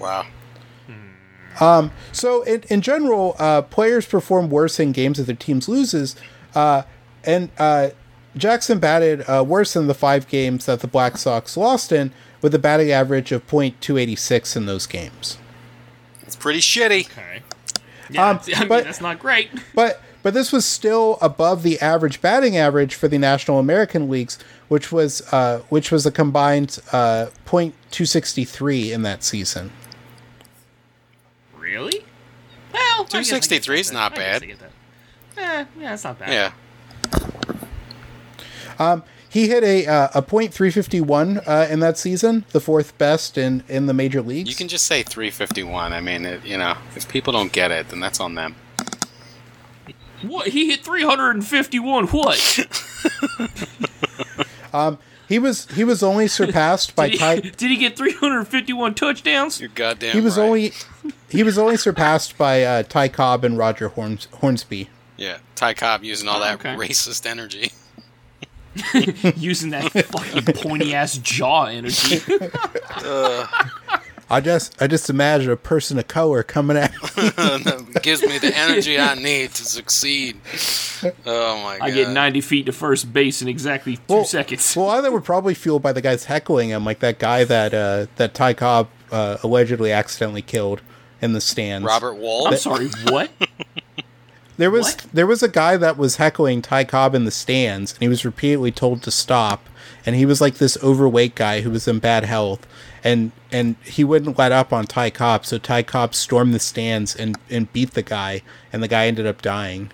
Wow. 0.03 1.91
So 2.11 2.43
in, 2.43 2.63
in 2.69 2.81
general, 2.81 3.35
uh, 3.39 3.61
players 3.63 4.05
perform 4.05 4.49
worse 4.49 4.79
in 4.79 4.91
games 4.91 5.17
that 5.17 5.23
their 5.25 5.35
teams 5.35 5.69
loses, 5.69 6.15
uh, 6.55 6.83
and 7.23 7.49
uh, 7.57 7.91
Jackson 8.35 8.79
batted 8.79 9.23
uh, 9.29 9.43
worse 9.47 9.75
in 9.75 9.87
the 9.87 9.93
five 9.93 10.27
games 10.27 10.65
that 10.65 10.81
the 10.81 10.87
Black 10.87 11.17
Sox 11.17 11.55
lost 11.55 11.91
in, 11.91 12.11
with 12.41 12.53
a 12.53 12.59
batting 12.59 12.91
average 12.91 13.31
of 13.31 13.45
.286 13.47 14.57
in 14.57 14.65
those 14.65 14.85
games. 14.87 15.37
It's 16.23 16.35
pretty 16.35 16.59
shitty. 16.59 17.05
Okay. 17.05 17.41
Yeah, 18.09 18.29
Um, 18.31 18.39
I 18.55 18.59
mean 18.61 18.67
but- 18.69 18.83
that's 18.83 19.01
not 19.01 19.19
great. 19.19 19.49
But 19.73 20.01
but 20.23 20.33
this 20.33 20.51
was 20.53 20.65
still 20.65 21.17
above 21.21 21.63
the 21.63 21.79
average 21.81 22.21
batting 22.21 22.55
average 22.57 22.95
for 22.95 23.07
the 23.09 23.17
National 23.17 23.59
American 23.59 24.09
Leagues, 24.09 24.39
which 24.69 24.91
was 24.91 25.21
uh, 25.33 25.59
which 25.69 25.91
was 25.91 26.05
a 26.05 26.11
combined 26.11 26.79
uh, 26.93 27.27
.263 27.45 28.91
in 28.91 29.01
that 29.03 29.23
season. 29.23 29.71
Really? 31.73 32.05
Well, 32.71 33.01
I 33.01 33.03
guess- 33.03 33.13
I 33.13 33.17
guess 33.39 33.47
263 33.47 33.79
is 33.79 33.91
not. 33.91 34.11
I 34.13 34.15
bad. 34.15 34.43
I. 34.43 35.41
Eh, 35.41 35.65
yeah, 35.79 35.93
it's 35.95 36.03
not 36.03 36.19
bad. 36.19 36.31
Yeah. 36.31 36.51
Um, 38.77 39.03
He 39.29 39.47
hit 39.47 39.63
a 39.63 39.87
uh, 39.87 40.09
a 40.13 40.21
.351 40.21 41.41
uh, 41.47 41.67
in 41.71 41.79
that 41.79 41.97
season, 41.97 42.45
the 42.51 42.59
fourth 42.59 42.95
best 42.99 43.35
in, 43.35 43.63
in 43.67 43.87
the 43.87 43.93
major 43.93 44.21
leagues. 44.21 44.47
You 44.49 44.55
can 44.55 44.67
just 44.67 44.85
say 44.85 45.01
351. 45.01 45.91
I 45.91 46.01
mean, 46.01 46.23
it, 46.27 46.45
you 46.45 46.55
know, 46.59 46.75
if 46.95 47.09
people 47.09 47.33
don't 47.33 47.51
get 47.51 47.71
it, 47.71 47.89
then 47.89 47.99
that's 47.99 48.19
on 48.19 48.35
them. 48.35 48.55
What? 50.21 50.49
He 50.49 50.69
hit 50.69 50.85
351. 50.85 52.07
What? 52.07 52.59
he 55.33 55.39
was 55.39 55.65
he 55.71 55.83
was 55.83 56.03
only 56.03 56.27
surpassed 56.39 56.95
by 56.95 57.09
Did 57.09 57.13
he, 57.13 57.17
Ty. 57.17 57.39
did 57.39 57.71
he 57.71 57.77
get 57.77 57.97
351 57.97 58.93
touchdowns? 58.93 59.59
You're 59.59 59.69
goddamn 59.73 60.13
He 60.13 60.21
was 60.21 60.37
right. 60.37 60.43
only 60.45 60.73
he 61.27 61.41
was 61.41 61.57
only 61.57 61.75
surpassed 61.75 62.37
by 62.37 62.63
uh, 62.63 62.83
Ty 62.83 63.07
Cobb 63.07 63.43
and 63.43 63.57
Roger 63.57 63.87
Horns, 63.89 64.27
Hornsby. 64.35 64.89
Yeah, 65.17 65.39
Ty 65.55 65.73
Cobb 65.73 66.03
using 66.03 66.29
all 66.29 66.39
that 66.39 66.55
okay. 66.55 66.75
racist 66.75 67.25
energy. 67.25 67.71
Using 69.37 69.69
that 69.69 69.91
fucking 69.91 70.51
pointy 70.55 70.95
ass 70.95 71.19
jaw 71.19 71.65
energy. 71.65 72.17
I 74.29 74.41
just 74.41 74.81
I 74.81 74.87
just 74.87 75.09
imagine 75.09 75.51
a 75.51 75.55
person 75.57 75.99
of 75.99 76.07
color 76.07 76.43
coming 76.43 76.77
at 76.77 76.91
that 77.15 77.99
gives 78.01 78.21
me 78.23 78.37
the 78.39 78.55
energy 78.57 78.97
I 78.99 79.15
need 79.15 79.51
to 79.51 79.65
succeed. 79.65 80.39
Oh 81.25 81.61
my 81.63 81.77
god! 81.79 81.85
I 81.85 81.91
get 81.91 82.09
90 82.09 82.41
feet 82.41 82.65
to 82.67 82.71
first 82.71 83.11
base 83.13 83.41
in 83.41 83.47
exactly 83.47 83.97
two 83.97 84.01
Well- 84.07 84.25
seconds. 84.25 84.75
Well, 84.75 84.89
either 84.89 85.11
were 85.11 85.21
probably 85.21 85.53
fueled 85.53 85.81
by 85.81 85.91
the 85.93 86.01
guys 86.01 86.25
heckling 86.25 86.69
him, 86.69 86.85
like 86.85 86.99
that 86.99 87.19
guy 87.19 87.43
that 87.43 87.73
uh, 87.73 88.07
that 88.15 88.33
Ty 88.33 88.53
Cobb 88.53 88.87
uh, 89.11 89.37
allegedly 89.43 89.91
accidentally 89.91 90.41
killed 90.41 90.81
in 91.21 91.33
the 91.33 91.41
stands. 91.41 91.85
Robert 91.85 92.15
Wall. 92.15 92.47
I'm 92.47 92.57
sorry, 92.57 92.89
what? 93.09 93.29
there 94.57 94.71
was 94.71 94.95
what? 94.95 95.05
there 95.13 95.27
was 95.27 95.43
a 95.43 95.47
guy 95.49 95.77
that 95.77 95.97
was 95.97 96.15
heckling 96.17 96.61
Ty 96.61 96.85
Cobb 96.85 97.13
in 97.15 97.25
the 97.25 97.31
stands, 97.31 97.93
and 97.93 98.01
he 98.01 98.07
was 98.07 98.25
repeatedly 98.25 98.71
told 98.71 99.03
to 99.03 99.11
stop. 99.11 99.67
And 100.05 100.15
he 100.17 100.25
was 100.25 100.41
like 100.41 100.55
this 100.55 100.77
overweight 100.83 101.33
guy 101.35 101.61
who 101.61 101.69
was 101.69 101.87
in 101.87 101.99
bad 101.99 102.25
health, 102.25 102.67
and 103.03 103.31
and 103.51 103.75
he 103.83 104.03
wouldn't 104.03 104.37
let 104.37 104.51
up 104.51 104.71
on 104.71 104.85
Ty 104.85 105.11
Cobb. 105.11 105.45
So 105.45 105.57
Ty 105.57 105.83
Cobb 105.83 106.15
stormed 106.15 106.53
the 106.53 106.59
stands 106.59 107.15
and 107.15 107.37
and 107.49 107.71
beat 107.73 107.91
the 107.91 108.03
guy, 108.03 108.41
and 108.71 108.81
the 108.81 108.87
guy 108.87 109.07
ended 109.07 109.25
up 109.25 109.41
dying. 109.41 109.91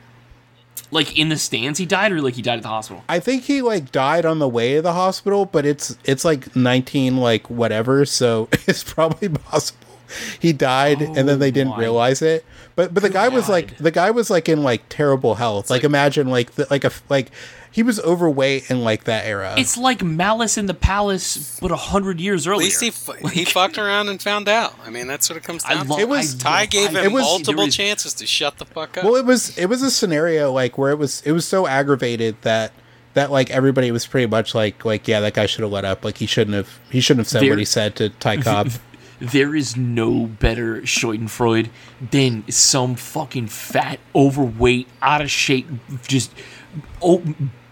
Like 0.91 1.18
in 1.18 1.30
the 1.30 1.38
stands 1.38 1.77
he 1.77 1.86
died 1.86 2.11
or 2.11 2.22
like 2.22 2.34
he 2.34 2.41
died 2.41 2.57
at 2.57 2.64
the 2.64 2.69
hospital? 2.69 3.03
I 3.07 3.19
think 3.19 3.44
he 3.44 3.61
like 3.61 3.91
died 3.91 4.26
on 4.26 4.40
the 4.40 4.49
way 4.49 4.76
to 4.76 4.81
the 4.81 4.94
hospital, 4.94 5.45
but 5.45 5.65
it's 5.65 5.98
it's 6.03 6.26
like 6.26 6.56
nineteen 6.56 7.18
like 7.18 7.49
whatever, 7.49 8.06
so 8.06 8.49
it's 8.68 8.84
probably 8.84 9.30
possible 9.30 9.89
he 10.40 10.53
died 10.53 11.02
and 11.02 11.27
then 11.27 11.40
they 11.40 11.48
oh 11.49 11.52
didn't 11.52 11.73
Oh 11.73 11.76
my 11.77 11.80
realize 11.80 12.22
it. 12.22 12.45
But 12.76 12.94
but 12.94 13.03
the 13.03 13.10
guy 13.10 13.27
was 13.30 13.49
like 13.49 13.77
the 13.77 13.91
guy 13.91 14.11
was 14.11 14.30
like 14.30 14.48
in 14.49 14.64
like 14.64 14.84
terrible 14.90 15.36
health. 15.36 15.69
Like, 15.69 15.80
like- 15.80 15.84
imagine 15.86 16.27
like 16.30 16.52
the, 16.52 16.68
like 16.69 16.84
a 16.86 16.91
like 17.10 17.31
he 17.72 17.84
was 17.84 17.99
overweight 17.99 18.72
in 18.72 18.84
like 18.84 19.03
that 19.03 19.26
era. 19.27 19.53
It's 19.57 19.77
like 19.77 20.02
Malice 20.03 20.57
in 20.57 20.65
the 20.65 20.73
Palace, 20.73 21.60
but 21.61 21.72
a 21.72 21.76
hundred 21.76 22.19
years 22.19 22.48
At 22.48 22.52
earlier. 22.52 22.65
least 22.65 22.81
he 22.81 22.90
fu- 22.90 23.27
he 23.27 23.45
fucked 23.45 23.77
around 23.84 24.10
and 24.10 24.19
found 24.22 24.48
out. 24.49 24.73
I 24.86 24.90
mean, 24.90 25.06
that's 25.07 25.30
what 25.30 25.38
it 25.38 25.44
comes 25.44 25.64
I 25.65 25.76
down 25.76 25.88
love. 25.88 25.98
to. 25.99 26.02
It 26.03 26.10
was- 26.10 26.36
I 26.36 26.38
Ty 26.40 26.60
love- 26.61 26.69
gave 26.69 26.90
him 26.90 26.95
It 27.06 27.11
was- 27.11 27.23
multiple 27.23 27.53
there 27.61 27.68
is- 27.68 27.76
chances 27.76 28.14
to 28.15 28.26
shut 28.26 28.57
the 28.57 28.65
fuck 28.65 28.98
up. 28.98 29.03
well, 29.03 29.15
it 29.18 29.26
was 29.26 29.56
it 29.57 29.68
was 29.68 29.84
a 29.84 29.91
scenario 29.91 30.52
like 30.52 30.77
where 30.77 30.91
it 30.91 30.98
was 30.98 31.22
it 31.26 31.31
was 31.34 31.45
so 31.45 31.68
aggravated 31.68 32.38
that 32.41 32.72
that 33.14 33.30
like 33.31 33.49
everybody 33.52 33.91
was 33.91 34.07
pretty 34.07 34.27
much 34.27 34.56
like 34.56 34.86
like 34.86 35.07
yeah 35.07 35.19
that 35.19 35.34
guy 35.34 35.45
should 35.45 35.61
have 35.61 35.72
let 35.72 35.84
up 35.86 36.03
like 36.06 36.18
he 36.18 36.26
shouldn't 36.26 36.56
have 36.56 36.80
he 36.90 37.02
shouldn't 37.02 37.22
have 37.26 37.27
said 37.30 37.41
There- 37.44 37.49
what 37.52 37.60
he 37.60 37.65
said 37.65 37.95
to 37.98 38.10
Ty 38.10 38.38
Cobb. 38.38 38.72
There 39.20 39.56
is 39.56 39.76
no 39.76 40.26
better 40.26 40.82
Schadenfreude 40.82 41.70
than 42.12 42.50
some 42.50 42.96
fucking 42.96 43.48
fat, 43.48 44.00
overweight, 44.16 44.88
out 45.02 45.22
of 45.22 45.30
shape, 45.30 45.68
just 46.08 46.32
oat, 47.02 47.24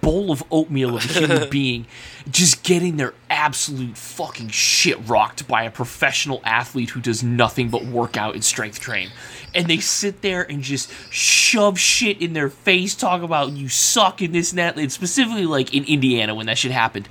bowl 0.02 0.32
of 0.32 0.44
oatmeal 0.52 0.96
of 0.96 1.04
a 1.04 1.20
human 1.20 1.50
being 1.50 1.86
just 2.30 2.64
getting 2.64 2.98
their 2.98 3.14
absolute 3.30 3.98
fucking 3.98 4.50
shit 4.50 4.98
rocked 5.08 5.48
by 5.48 5.64
a 5.64 5.72
professional 5.72 6.42
athlete 6.44 6.92
who 6.92 7.02
does 7.02 7.24
nothing 7.24 7.70
but 7.70 7.86
work 7.86 8.18
out 8.18 8.34
and 8.34 8.44
strength 8.44 8.80
train. 8.80 9.10
And 9.56 9.68
they 9.68 9.80
sit 9.80 10.22
there 10.22 10.50
and 10.50 10.62
just 10.62 10.92
shove 11.12 11.80
shit 11.80 12.22
in 12.22 12.34
their 12.34 12.50
face, 12.50 12.96
talk 12.96 13.22
about 13.22 13.52
you 13.52 13.70
suck 13.70 14.22
and 14.22 14.34
this 14.34 14.52
and 14.52 14.60
that, 14.60 14.78
and 14.78 14.92
specifically 14.92 15.46
like 15.46 15.74
in 15.74 15.84
Indiana 15.86 16.36
when 16.36 16.46
that 16.46 16.58
shit 16.58 16.72
happened. 16.72 17.08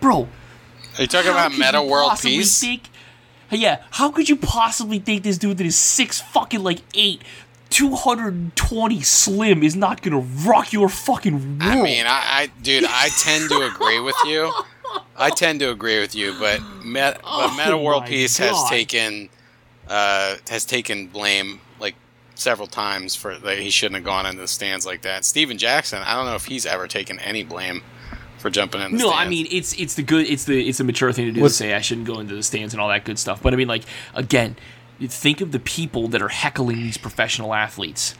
Bro, 0.00 0.28
Are 0.98 1.02
you 1.02 1.06
talking 1.06 1.30
about 1.30 1.56
Metta 1.56 1.82
World 1.82 2.10
possibly 2.10 2.38
Peace? 2.38 2.60
Think, 2.60 2.82
yeah, 3.50 3.82
how 3.92 4.10
could 4.10 4.28
you 4.28 4.36
possibly 4.36 4.98
think 4.98 5.22
this 5.22 5.38
dude 5.38 5.58
that 5.58 5.66
is 5.66 5.78
six 5.78 6.20
fucking 6.20 6.62
like 6.62 6.80
eight, 6.94 7.22
220 7.70 9.02
slim 9.02 9.62
is 9.62 9.76
not 9.76 10.02
gonna 10.02 10.24
rock 10.46 10.72
your 10.72 10.88
fucking 10.88 11.58
world? 11.58 11.62
I 11.62 11.82
mean, 11.82 12.06
I, 12.06 12.22
I 12.24 12.50
dude, 12.62 12.84
I 12.88 13.08
tend 13.18 13.50
to 13.50 13.62
agree 13.62 14.00
with 14.00 14.16
you. 14.26 14.52
I 15.16 15.30
tend 15.30 15.60
to 15.60 15.70
agree 15.70 16.00
with 16.00 16.14
you, 16.14 16.34
but 16.38 16.60
Met, 16.84 17.20
but 17.22 17.54
Metta 17.56 17.72
Oh 17.72 17.82
World 17.82 18.02
my 18.02 18.08
Peace 18.08 18.36
has 18.38 18.68
taken 18.68 19.28
uh, 19.88 20.36
has 20.48 20.64
taken 20.64 21.06
blame 21.08 21.60
like 21.80 21.94
several 22.34 22.68
times 22.68 23.14
for 23.14 23.36
that 23.36 23.58
he 23.58 23.70
shouldn't 23.70 23.96
have 23.96 24.04
gone 24.04 24.26
into 24.26 24.40
the 24.40 24.48
stands 24.48 24.86
like 24.86 25.02
that. 25.02 25.24
Stephen 25.24 25.58
Jackson, 25.58 26.02
I 26.02 26.14
don't 26.14 26.26
know 26.26 26.34
if 26.34 26.46
he's 26.46 26.66
ever 26.66 26.86
taken 26.86 27.18
any 27.20 27.44
blame 27.44 27.82
for 28.44 28.50
jumping 28.50 28.82
in 28.82 28.92
the 28.92 28.98
no, 28.98 29.08
stands. 29.08 29.26
I 29.26 29.26
mean 29.26 29.46
it's 29.50 29.72
it's 29.80 29.94
the 29.94 30.02
good 30.02 30.26
it's 30.26 30.44
the 30.44 30.68
it's 30.68 30.78
a 30.78 30.84
mature 30.84 31.10
thing 31.14 31.24
to 31.24 31.32
do 31.32 31.40
Was- 31.40 31.52
to 31.52 31.56
say 31.56 31.72
I 31.72 31.80
shouldn't 31.80 32.06
go 32.06 32.20
into 32.20 32.34
the 32.34 32.42
stands 32.42 32.74
and 32.74 32.80
all 32.80 32.90
that 32.90 33.06
good 33.06 33.18
stuff. 33.18 33.42
But 33.42 33.54
I 33.54 33.56
mean, 33.56 33.68
like 33.68 33.84
again, 34.14 34.56
think 35.00 35.40
of 35.40 35.50
the 35.50 35.58
people 35.58 36.08
that 36.08 36.20
are 36.20 36.28
heckling 36.28 36.76
these 36.76 36.98
professional 36.98 37.54
athletes. 37.54 38.14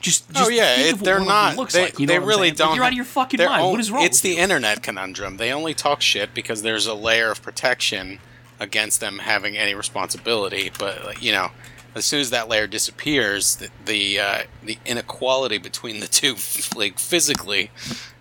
Just, 0.00 0.24
oh, 0.30 0.32
just 0.32 0.50
oh 0.50 0.52
yeah, 0.52 0.74
think 0.74 0.88
it, 0.88 0.92
of 0.94 1.00
what 1.02 1.04
they're 1.04 1.14
one 1.14 1.22
of 1.22 1.26
them 1.28 1.34
not. 1.36 1.56
Looks 1.56 1.74
they 1.74 1.82
like, 1.82 2.00
you 2.00 2.06
know 2.06 2.14
they 2.14 2.18
what 2.18 2.22
I'm 2.24 2.28
really 2.30 2.48
saying? 2.48 2.54
Don't. 2.56 2.74
you're 2.74 2.84
out 2.84 2.90
of 2.90 2.96
your 2.96 3.04
fucking 3.04 3.38
mind. 3.38 3.62
on- 3.62 3.70
what 3.70 3.78
is 3.78 3.92
wrong? 3.92 4.02
It's 4.02 4.18
with 4.18 4.22
the 4.22 4.36
you? 4.36 4.42
internet 4.42 4.82
conundrum. 4.82 5.36
They 5.36 5.52
only 5.52 5.72
talk 5.72 6.00
shit 6.00 6.34
because 6.34 6.62
there's 6.62 6.88
a 6.88 6.94
layer 6.94 7.30
of 7.30 7.40
protection 7.40 8.18
against 8.58 8.98
them 8.98 9.20
having 9.20 9.56
any 9.56 9.76
responsibility. 9.76 10.72
But 10.76 11.22
you 11.22 11.30
know, 11.30 11.52
as 11.94 12.04
soon 12.04 12.20
as 12.20 12.30
that 12.30 12.48
layer 12.48 12.66
disappears, 12.66 13.56
the 13.56 13.68
the, 13.84 14.18
uh, 14.20 14.38
the 14.62 14.78
inequality 14.86 15.58
between 15.58 16.00
the 16.00 16.06
two, 16.06 16.36
like 16.76 16.98
physically, 16.98 17.70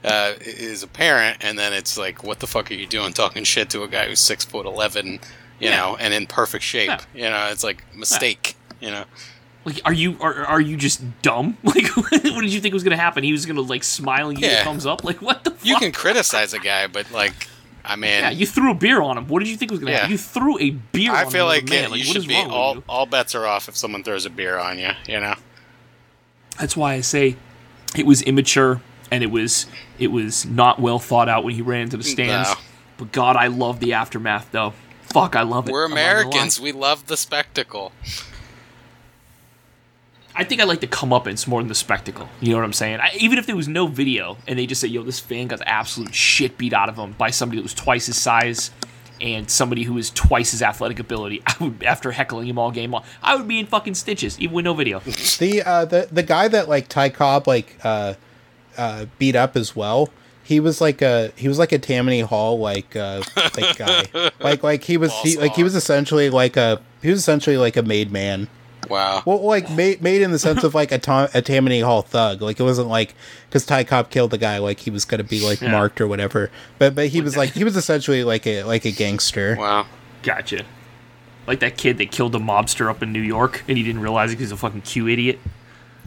uh, 0.04 0.34
is 0.42 0.84
apparent. 0.84 1.38
And 1.42 1.58
then 1.60 1.74
it's 1.74 1.98
like, 1.98 2.24
what 2.24 2.40
the 2.40 2.48
fuck 2.48 2.72
are 2.72 2.76
you 2.76 2.88
doing 2.88 3.14
talking 3.14 3.44
shit 3.44 3.70
to 3.72 3.84
a 3.84 3.88
guy 3.88 4.08
who's 4.08 4.20
six 4.20 4.44
foot 4.46 4.66
eleven, 4.66 5.14
you 5.60 5.70
Yeah. 5.70 5.78
know, 5.78 5.96
and 5.98 6.14
in 6.14 6.26
perfect 6.28 6.64
shape? 6.64 6.90
Yeah. 6.90 7.00
You 7.14 7.30
know, 7.30 7.50
it's 7.52 7.64
like 7.64 7.84
mistake. 7.96 8.56
You 8.82 8.92
know, 8.92 9.04
Like, 9.66 9.82
are 9.84 9.92
you 9.94 10.18
are, 10.22 10.46
are 10.46 10.62
you 10.62 10.78
just 10.78 11.02
dumb? 11.22 11.58
Like, 11.64 11.86
what 11.96 12.12
did 12.42 12.54
you 12.54 12.62
think 12.62 12.74
was 12.74 12.84
gonna 12.84 12.96
happen? 12.98 13.24
He 13.24 13.32
was 13.34 13.46
gonna 13.46 13.62
like 13.62 13.84
smile 13.84 14.30
and 14.30 14.38
give 14.38 14.50
you 14.50 14.56
Yeah. 14.56 14.62
a 14.62 14.64
thumbs 14.66 14.86
up? 14.86 15.04
Like, 15.04 15.22
what 15.22 15.44
the 15.44 15.52
fuck? 15.52 15.66
You 15.66 15.76
can 15.76 15.92
criticize 15.92 16.54
a 16.54 16.60
guy, 16.60 16.88
but 16.88 17.12
like, 17.12 17.34
I 17.86 17.96
mean, 17.96 18.12
yeah, 18.12 18.30
you 18.30 18.46
threw 18.46 18.72
a 18.72 18.76
beer 18.76 19.02
on 19.02 19.18
him. 19.18 19.28
What 19.28 19.40
did 19.40 19.48
you 19.50 19.58
think 19.58 19.72
was 19.72 19.80
gonna 19.80 19.92
Yeah. 19.92 19.98
happen? 20.00 20.12
You 20.12 20.18
threw 20.18 20.60
a 20.60 20.70
beer. 20.72 21.12
On 21.12 21.18
him. 21.22 21.28
I 21.28 21.30
feel 21.32 21.46
like 21.46 21.70
man. 21.70 21.84
yeah, 21.84 21.88
like 21.90 22.00
you 22.00 22.06
should 22.06 22.28
be 22.28 22.36
all 22.36 22.84
all 22.88 23.06
bets 23.06 23.34
are 23.36 23.46
off 23.48 23.68
if 23.70 23.76
someone 23.78 24.04
throws 24.04 24.26
a 24.26 24.30
beer 24.30 24.58
on 24.58 24.78
you. 24.80 24.92
You 25.08 25.20
know. 25.20 25.36
That's 26.60 26.76
why 26.76 26.94
I 26.94 27.02
say 27.02 27.36
it 27.96 28.06
was 28.06 28.22
immature 28.22 28.82
and 29.12 29.24
it 29.24 29.32
was 29.32 29.66
it 29.98 30.08
was 30.08 30.46
not 30.46 30.80
well 30.80 31.00
thought 31.00 31.30
out 31.30 31.44
when 31.44 31.56
he 31.56 31.62
ran 31.62 31.82
into 31.82 31.98
the 31.98 32.04
stands. 32.04 32.50
No. 32.50 32.56
But 32.98 33.12
God, 33.12 33.36
I 33.38 33.48
love 33.48 33.80
the 33.80 33.94
aftermath 33.94 34.50
though. 34.52 34.74
Fuck, 35.04 35.36
I 35.36 35.42
love 35.42 35.68
it. 35.68 35.72
We're 35.72 35.86
I'm 35.86 35.92
not 35.92 35.96
gonna 35.96 36.06
lie. 36.06 36.12
Americans. 36.22 36.60
We 36.60 36.72
love 36.72 37.08
the 37.08 37.18
spectacle. 37.18 37.92
I 40.40 40.46
think 40.46 40.62
I 40.62 40.64
like 40.64 40.80
the 40.80 40.88
comeuppance 40.88 41.50
more 41.50 41.60
than 41.60 41.68
the 41.68 41.76
spectacle. 41.76 42.30
You 42.40 42.52
know 42.52 42.60
what 42.60 42.64
I'm 42.64 42.72
saying? 42.72 43.02
I, 43.02 43.12
even 43.20 43.38
if 43.38 43.46
there 43.46 43.58
was 43.58 43.68
no 43.68 43.88
video 43.88 44.38
and 44.48 44.58
they 44.58 44.68
just 44.68 44.80
say, 44.80 44.88
"Yo, 44.88 45.04
this 45.04 45.20
fan 45.20 45.48
got 45.48 45.60
the 45.60 45.68
absolute 45.68 46.16
shit 46.16 46.58
beat 46.58 46.72
out 46.72 46.88
of 46.88 46.96
him 46.96 47.12
by 47.18 47.30
somebody 47.30 47.58
that 47.58 47.64
was 47.64 47.74
twice 47.74 48.06
his 48.06 48.16
size 48.16 48.72
and 49.20 49.52
somebody 49.52 49.84
who 49.84 49.98
is 49.98 50.12
twice 50.12 50.52
his 50.52 50.62
athletic 50.62 50.98
ability," 50.98 51.44
I 51.46 51.56
would, 51.60 51.84
after 51.84 52.14
heckling 52.14 52.48
him 52.48 52.58
all 52.58 52.72
game 52.72 52.92
long, 52.92 53.04
I 53.22 53.36
would 53.36 53.50
be 53.50 53.60
in 53.60 53.66
fucking 53.66 53.96
stitches, 53.96 54.40
even 54.40 54.56
with 54.56 54.64
no 54.64 54.74
video. 54.74 55.02
The 55.02 55.62
uh 55.62 55.84
the 55.84 56.08
the 56.10 56.24
guy 56.24 56.48
that 56.48 56.70
like 56.70 56.88
Ty 56.88 57.10
Cobb 57.10 57.46
like 57.46 57.76
uh 57.84 58.14
uh 58.78 59.08
beat 59.18 59.36
up 59.36 59.58
as 59.58 59.76
well. 59.76 60.08
He 60.42 60.62
was 60.62 60.80
like 60.80 61.02
a 61.02 61.34
he 61.36 61.50
was 61.50 61.60
like 61.60 61.74
a 61.74 61.80
Tammany 61.80 62.22
Hall 62.22 62.60
like 62.60 62.96
uh 62.96 63.24
like 63.58 63.78
guy. 63.78 64.06
Like 64.40 64.64
like 64.64 64.84
he 64.86 64.96
was 64.96 65.12
he, 65.16 65.38
like 65.38 65.56
he 65.56 65.66
was 65.66 65.76
essentially 65.76 66.30
like 66.30 66.56
a 66.56 66.82
he 67.02 67.10
was 67.10 67.20
essentially 67.20 67.58
like 67.58 67.76
a 67.76 67.84
made 67.84 68.10
man. 68.10 68.48
Wow. 68.90 69.24
Well, 69.26 69.42
like 69.44 69.70
made 69.72 70.02
made 70.02 70.22
in 70.22 70.32
the 70.32 70.40
sense 70.40 70.64
of 70.64 70.74
like 70.74 70.92
a, 70.92 70.98
Tom, 70.98 71.30
a 71.34 71.42
Tammany 71.42 71.82
Hall 71.82 72.02
thug. 72.02 72.42
Like 72.42 72.60
it 72.60 72.64
wasn't 72.64 72.88
like 72.88 73.16
because 73.48 73.66
Ty 73.66 73.84
Cobb 73.84 74.10
killed 74.10 74.32
the 74.32 74.38
guy, 74.38 74.58
like 74.58 74.80
he 74.80 74.90
was 74.90 75.06
gonna 75.06 75.24
be 75.24 75.40
like 75.46 75.62
Yeah. 75.62 75.72
marked 75.72 76.02
or 76.02 76.08
whatever. 76.08 76.50
But 76.80 76.96
but 76.96 77.08
he 77.10 77.22
was 77.22 77.38
like 77.38 77.52
he 77.52 77.64
was 77.64 77.76
essentially 77.78 78.24
like 78.24 78.46
a 78.48 78.64
like 78.64 78.86
a 78.86 78.92
gangster. 78.92 79.56
Wow. 79.58 79.86
Gotcha. 80.24 80.66
Like 81.48 81.60
that 81.62 81.78
kid 81.78 81.98
that 82.00 82.12
killed 82.12 82.36
a 82.36 82.40
mobster 82.40 82.90
up 82.90 83.02
in 83.02 83.12
New 83.14 83.22
York 83.22 83.64
and 83.68 83.78
he 83.78 83.84
didn't 83.84 84.02
realize 84.02 84.32
it 84.32 84.34
because 84.36 84.50
he's 84.50 84.52
a 84.52 84.58
fucking 84.58 84.82
Q 84.82 85.08
idiot. 85.08 85.40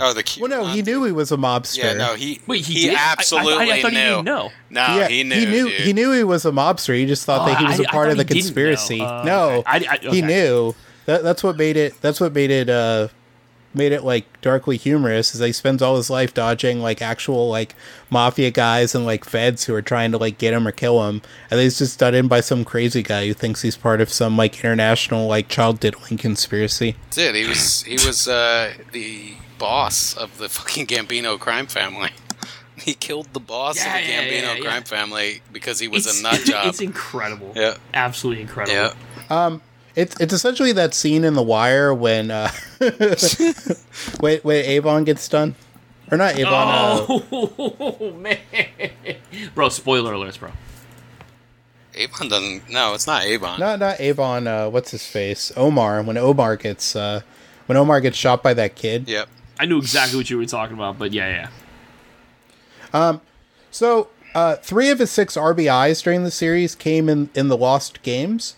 Oh, 0.00 0.14
the 0.14 0.22
cute. 0.22 0.48
Well, 0.48 0.62
no, 0.64 0.66
he 0.72 0.82
knew 0.82 1.04
he 1.04 1.12
was 1.12 1.30
a 1.32 1.36
mobster. 1.36 1.78
Yeah, 1.84 1.92
no, 1.92 2.14
he. 2.14 2.40
Wait, 2.46 2.64
he, 2.64 2.74
he 2.74 2.80
did? 2.88 2.94
I- 2.96 2.98
I- 2.98 3.12
absolutely 3.12 3.70
I, 3.70 3.76
I, 3.76 3.82
thought 3.82 3.92
knew. 3.92 3.98
he 3.98 4.04
didn't 4.06 4.24
know. 4.24 4.50
No, 4.70 4.80
yeah, 4.96 5.08
he 5.08 5.22
knew. 5.22 5.34
He 5.36 5.46
knew. 5.46 5.68
dude. 5.68 5.80
He 5.82 5.92
knew 5.92 6.12
he 6.12 6.24
was 6.24 6.44
a 6.46 6.50
mobster. 6.50 6.96
He 6.96 7.04
just 7.06 7.26
thought 7.26 7.42
Oh, 7.42 7.52
that 7.52 7.58
he 7.58 7.64
was 7.66 7.78
I- 7.78 7.84
a 7.84 7.86
I 7.88 7.90
part 7.90 8.08
of 8.10 8.16
the 8.16 8.22
he 8.22 8.26
didn't 8.28 8.36
know. 8.36 8.42
conspiracy. 8.42 9.00
Uh, 9.02 9.22
no, 9.24 9.48
okay. 9.66 9.86
I- 9.86 9.98
I- 10.02 10.10
he 10.10 10.22
knew. 10.22 10.74
That, 11.06 11.22
that's 11.22 11.42
what 11.42 11.56
made 11.56 11.76
it. 11.76 12.00
That's 12.00 12.20
what 12.20 12.32
made 12.32 12.50
it. 12.50 12.68
Uh, 12.68 13.08
made 13.74 13.90
it 13.92 14.04
like 14.04 14.26
darkly 14.42 14.76
humorous. 14.76 15.32
Is 15.34 15.40
that 15.40 15.46
he 15.46 15.52
spends 15.52 15.80
all 15.80 15.96
his 15.96 16.10
life 16.10 16.34
dodging 16.34 16.80
like 16.82 17.00
actual 17.00 17.48
like 17.48 17.74
mafia 18.10 18.50
guys 18.50 18.94
and 18.94 19.06
like 19.06 19.24
feds 19.24 19.64
who 19.64 19.74
are 19.74 19.80
trying 19.82 20.12
to 20.12 20.18
like 20.18 20.36
get 20.38 20.52
him 20.52 20.68
or 20.68 20.72
kill 20.72 21.08
him, 21.08 21.22
and 21.50 21.58
then 21.58 21.60
he's 21.60 21.78
just 21.78 21.98
done 21.98 22.14
in 22.14 22.28
by 22.28 22.40
some 22.40 22.64
crazy 22.64 23.02
guy 23.02 23.26
who 23.26 23.32
thinks 23.34 23.62
he's 23.62 23.76
part 23.76 24.00
of 24.02 24.10
some 24.10 24.36
like 24.36 24.56
international 24.58 25.26
like 25.26 25.48
child 25.48 25.80
diddling 25.80 26.18
conspiracy. 26.18 26.96
Did 27.10 27.34
he 27.34 27.46
was 27.46 27.82
he 27.84 27.94
was 27.94 28.28
uh, 28.28 28.74
the 28.92 29.34
boss 29.58 30.14
of 30.14 30.36
the 30.38 30.48
fucking 30.48 30.86
Gambino 30.86 31.38
crime 31.38 31.66
family. 31.66 32.10
He 32.74 32.94
killed 32.94 33.28
the 33.32 33.38
boss 33.38 33.76
Yeah, 33.76 33.96
of 33.96 34.04
the 34.04 34.10
yeah, 34.10 34.22
Gambino 34.24 34.42
yeah, 34.42 34.54
yeah. 34.54 34.60
crime 34.64 34.82
family 34.82 35.40
because 35.52 35.78
he 35.78 35.86
was 35.86 36.04
It's- 36.06 36.18
a 36.18 36.22
nut 36.22 36.40
job. 36.44 36.66
It's 36.66 36.80
incredible. 36.80 37.52
Yeah. 37.54 37.76
Absolutely 37.94 38.42
incredible. 38.42 38.74
yeah. 39.30 39.58
It's 39.94 40.18
it's 40.20 40.32
essentially 40.32 40.72
that 40.72 40.94
scene 40.94 41.24
in 41.24 41.34
The 41.34 41.42
Wire 41.42 41.92
when 41.92 42.30
uh, 42.30 42.50
when 44.20 44.38
when 44.38 44.64
Avon 44.64 45.04
gets 45.04 45.28
done, 45.28 45.54
or 46.10 46.16
not 46.18 46.36
Avon. 46.36 46.52
Uh, 46.52 47.06
Oh, 47.08 48.14
man. 48.18 48.38
Bro, 49.54 49.68
spoiler 49.70 50.14
alerts, 50.14 50.38
bro. 50.38 50.50
Avon 51.94 52.28
doesn't. 52.28 52.70
No, 52.70 52.94
it's 52.94 53.06
not 53.06 53.24
Avon. 53.24 53.60
Not 53.60 53.78
not 53.80 54.00
Avon. 54.00 54.46
Uh, 54.46 54.70
what's 54.70 54.90
his 54.92 55.06
face? 55.06 55.52
Omar. 55.56 56.02
When 56.02 56.16
Omar 56.16 56.56
gets 56.56 56.96
uh, 56.96 57.20
when 57.66 57.76
Omar 57.76 58.00
gets 58.00 58.16
shot 58.16 58.42
by 58.42 58.54
that 58.54 58.74
kid. 58.74 59.08
Yep. 59.08 59.28
I 59.60 59.66
knew 59.66 59.78
exactly 59.78 60.16
what 60.18 60.28
you 60.30 60.38
were 60.38 60.46
talking 60.46 60.74
about, 60.74 60.98
but 60.98 61.12
yeah, 61.12 61.28
yeah. 62.92 63.08
Um, 63.08 63.20
So 63.70 64.08
uh, 64.34 64.56
three 64.56 64.88
of 64.90 64.98
his 64.98 65.10
six 65.10 65.36
RBIs 65.36 66.02
during 66.02 66.24
the 66.24 66.30
series 66.30 66.74
came 66.74 67.08
in 67.08 67.28
in 67.34 67.48
the 67.48 67.56
lost 67.56 68.02
games, 68.02 68.56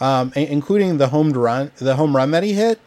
um, 0.00 0.32
including 0.34 0.98
the 0.98 1.08
home 1.08 1.32
run 1.32 1.70
the 1.76 1.96
home 1.96 2.14
run 2.14 2.30
that 2.32 2.42
he 2.42 2.52
hit, 2.52 2.80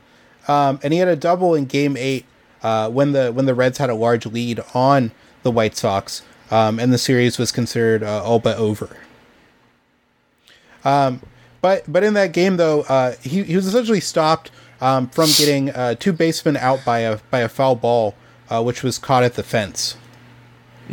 um, 0.48 0.80
and 0.84 0.94
he 0.94 0.99
had 0.99 1.07
a 1.07 1.15
double 1.15 1.56
in 1.56 1.65
Game 1.65 1.98
Eight 1.98 2.26
uh, 2.64 2.90
when 2.90 3.11
the 3.11 3.31
when 3.31 3.45
the 3.45 3.56
Reds 3.56 3.77
had 3.77 3.90
a 3.90 3.95
large 3.95 4.26
lead 4.26 4.61
on 4.73 5.11
the 5.44 5.52
White 5.52 5.76
Sox, 5.76 6.22
um, 6.52 6.80
and 6.80 6.91
the 6.94 6.98
series 6.98 7.38
was 7.38 7.52
considered 7.52 8.03
uh, 8.03 8.23
all 8.23 8.40
but 8.40 8.57
over. 8.57 8.98
Um, 10.84 11.22
but 11.61 11.84
but 11.91 12.03
in 12.03 12.14
that 12.14 12.31
game 12.31 12.57
though, 12.57 12.81
uh, 12.84 13.15
he 13.22 13.44
he 13.44 13.56
was 13.56 13.68
essentially 13.68 13.99
stopped 13.99 14.52
um, 14.81 15.10
from 15.10 15.30
getting 15.38 15.69
uh, 15.72 15.95
two 15.95 16.14
basemen 16.14 16.57
out 16.57 16.84
by 16.86 16.99
a 16.99 17.19
by 17.30 17.40
a 17.40 17.49
foul 17.49 17.76
ball, 17.76 18.15
uh, 18.49 18.61
which 18.64 18.84
was 18.84 18.98
caught 18.98 19.23
at 19.23 19.34
the 19.34 19.44
fence. 19.44 19.98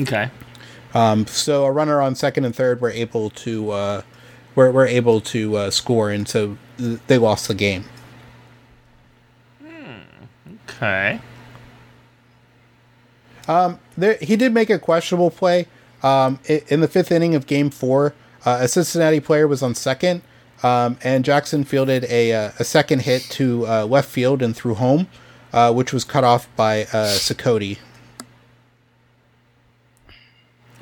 Okay. 0.00 0.30
Um, 0.94 1.26
so 1.26 1.64
a 1.64 1.72
runner 1.72 2.00
on 2.00 2.14
second 2.14 2.44
and 2.44 2.54
third 2.54 2.80
were 2.80 2.90
able 2.90 3.30
to 3.30 3.70
uh, 3.70 4.02
were, 4.56 4.72
were 4.72 4.86
able 4.86 5.20
to 5.20 5.56
uh, 5.56 5.70
score, 5.70 6.10
and 6.10 6.26
so 6.26 6.58
they 7.06 7.18
lost 7.18 7.46
the 7.46 7.54
game. 7.54 7.84
Okay. 10.68 11.20
Um, 13.46 13.78
There, 13.96 14.18
he 14.20 14.36
did 14.36 14.52
make 14.52 14.68
a 14.68 14.78
questionable 14.78 15.30
play 15.30 15.68
um, 16.02 16.40
in 16.48 16.80
the 16.80 16.88
fifth 16.88 17.12
inning 17.12 17.36
of 17.36 17.46
Game 17.46 17.70
Four. 17.70 18.12
Uh, 18.44 18.58
a 18.62 18.68
Cincinnati 18.68 19.20
player 19.20 19.46
was 19.48 19.62
on 19.62 19.74
second, 19.74 20.22
um, 20.62 20.98
and 21.02 21.24
Jackson 21.24 21.64
fielded 21.64 22.04
a 22.04 22.32
uh, 22.32 22.50
a 22.58 22.64
second 22.64 23.02
hit 23.02 23.22
to 23.30 23.66
uh, 23.66 23.84
left 23.86 24.08
field 24.08 24.42
and 24.42 24.54
threw 24.54 24.74
home, 24.74 25.06
uh, 25.52 25.72
which 25.72 25.92
was 25.92 26.04
cut 26.04 26.24
off 26.24 26.48
by 26.56 26.82
uh, 26.82 27.16
Cicotte. 27.16 27.78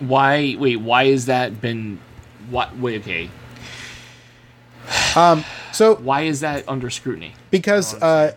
Why, 0.01 0.56
wait, 0.59 0.76
why 0.76 1.06
has 1.06 1.26
that 1.26 1.60
been, 1.60 2.01
what, 2.51 2.76
wait, 2.76 3.01
okay. 3.02 3.30
So 5.15 5.95
Why 6.03 6.23
is 6.23 6.41
that 6.41 6.69
under 6.69 6.91
scrutiny? 6.91 7.35
because 7.51 7.95
uh, 8.03 8.35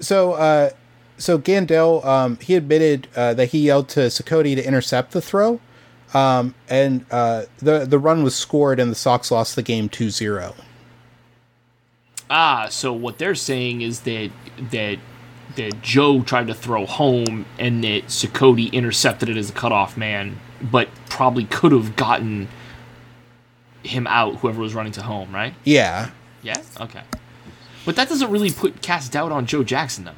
so 0.00 0.32
uh, 0.32 0.70
so 1.16 1.38
Gandil 1.38 2.04
um, 2.04 2.36
he 2.38 2.54
admitted 2.54 3.08
uh, 3.16 3.34
that 3.34 3.46
he 3.50 3.60
yelled 3.60 3.88
to 3.90 4.00
Cicotte 4.10 4.56
to 4.56 4.66
intercept 4.66 5.12
the 5.12 5.22
throw, 5.22 5.60
um, 6.14 6.54
and 6.68 7.06
uh, 7.10 7.44
the 7.58 7.86
the 7.86 7.98
run 7.98 8.22
was 8.22 8.34
scored 8.34 8.78
and 8.80 8.90
the 8.90 8.96
Sox 8.96 9.30
lost 9.30 9.56
the 9.56 9.62
game 9.62 9.88
2-0. 9.88 10.54
Ah, 12.34 12.68
so 12.70 12.94
what 12.94 13.18
they're 13.18 13.34
saying 13.34 13.82
is 13.82 14.00
that, 14.00 14.30
that, 14.70 14.98
that 15.56 15.82
Joe 15.82 16.22
tried 16.22 16.46
to 16.46 16.54
throw 16.54 16.86
home 16.86 17.44
and 17.58 17.84
that 17.84 18.04
Cicotte 18.06 18.72
intercepted 18.72 19.28
it 19.28 19.36
as 19.36 19.50
a 19.50 19.52
cutoff 19.52 19.98
man, 19.98 20.40
but 20.62 20.88
probably 21.10 21.44
could 21.44 21.72
have 21.72 21.94
gotten 21.94 22.48
him 23.84 24.06
out, 24.06 24.36
whoever 24.36 24.60
was 24.60 24.74
running 24.74 24.92
to 24.92 25.02
home, 25.02 25.32
right? 25.34 25.54
Yeah, 25.64 26.10
Yeah. 26.42 26.60
Okay. 26.80 27.02
But 27.84 27.96
that 27.96 28.08
doesn't 28.08 28.30
really 28.30 28.50
put 28.50 28.80
cast 28.82 29.12
doubt 29.12 29.32
on 29.32 29.46
Joe 29.46 29.64
Jackson, 29.64 30.04
though. 30.04 30.12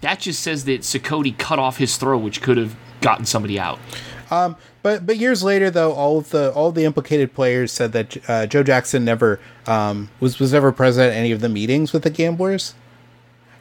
That 0.00 0.18
just 0.18 0.42
says 0.42 0.64
that 0.64 0.80
Cicotte 0.80 1.38
cut 1.38 1.58
off 1.60 1.78
his 1.78 1.96
throw, 1.96 2.18
which 2.18 2.42
could 2.42 2.56
have 2.56 2.74
gotten 3.00 3.24
somebody 3.24 3.58
out. 3.58 3.78
but 4.82 5.06
but 5.06 5.16
years 5.16 5.42
later 5.44 5.70
though, 5.70 5.92
all 5.92 6.18
of 6.18 6.30
the 6.30 6.50
all 6.52 6.68
of 6.70 6.74
the 6.74 6.84
implicated 6.84 7.34
players 7.34 7.70
said 7.70 7.92
that 7.92 8.28
uh, 8.30 8.46
Joe 8.46 8.62
Jackson 8.62 9.04
never 9.04 9.38
um, 9.66 10.08
was 10.18 10.38
was 10.40 10.52
never 10.52 10.72
present 10.72 11.12
at 11.12 11.16
any 11.16 11.30
of 11.32 11.40
the 11.40 11.48
meetings 11.48 11.92
with 11.92 12.02
the 12.02 12.10
gamblers. 12.10 12.74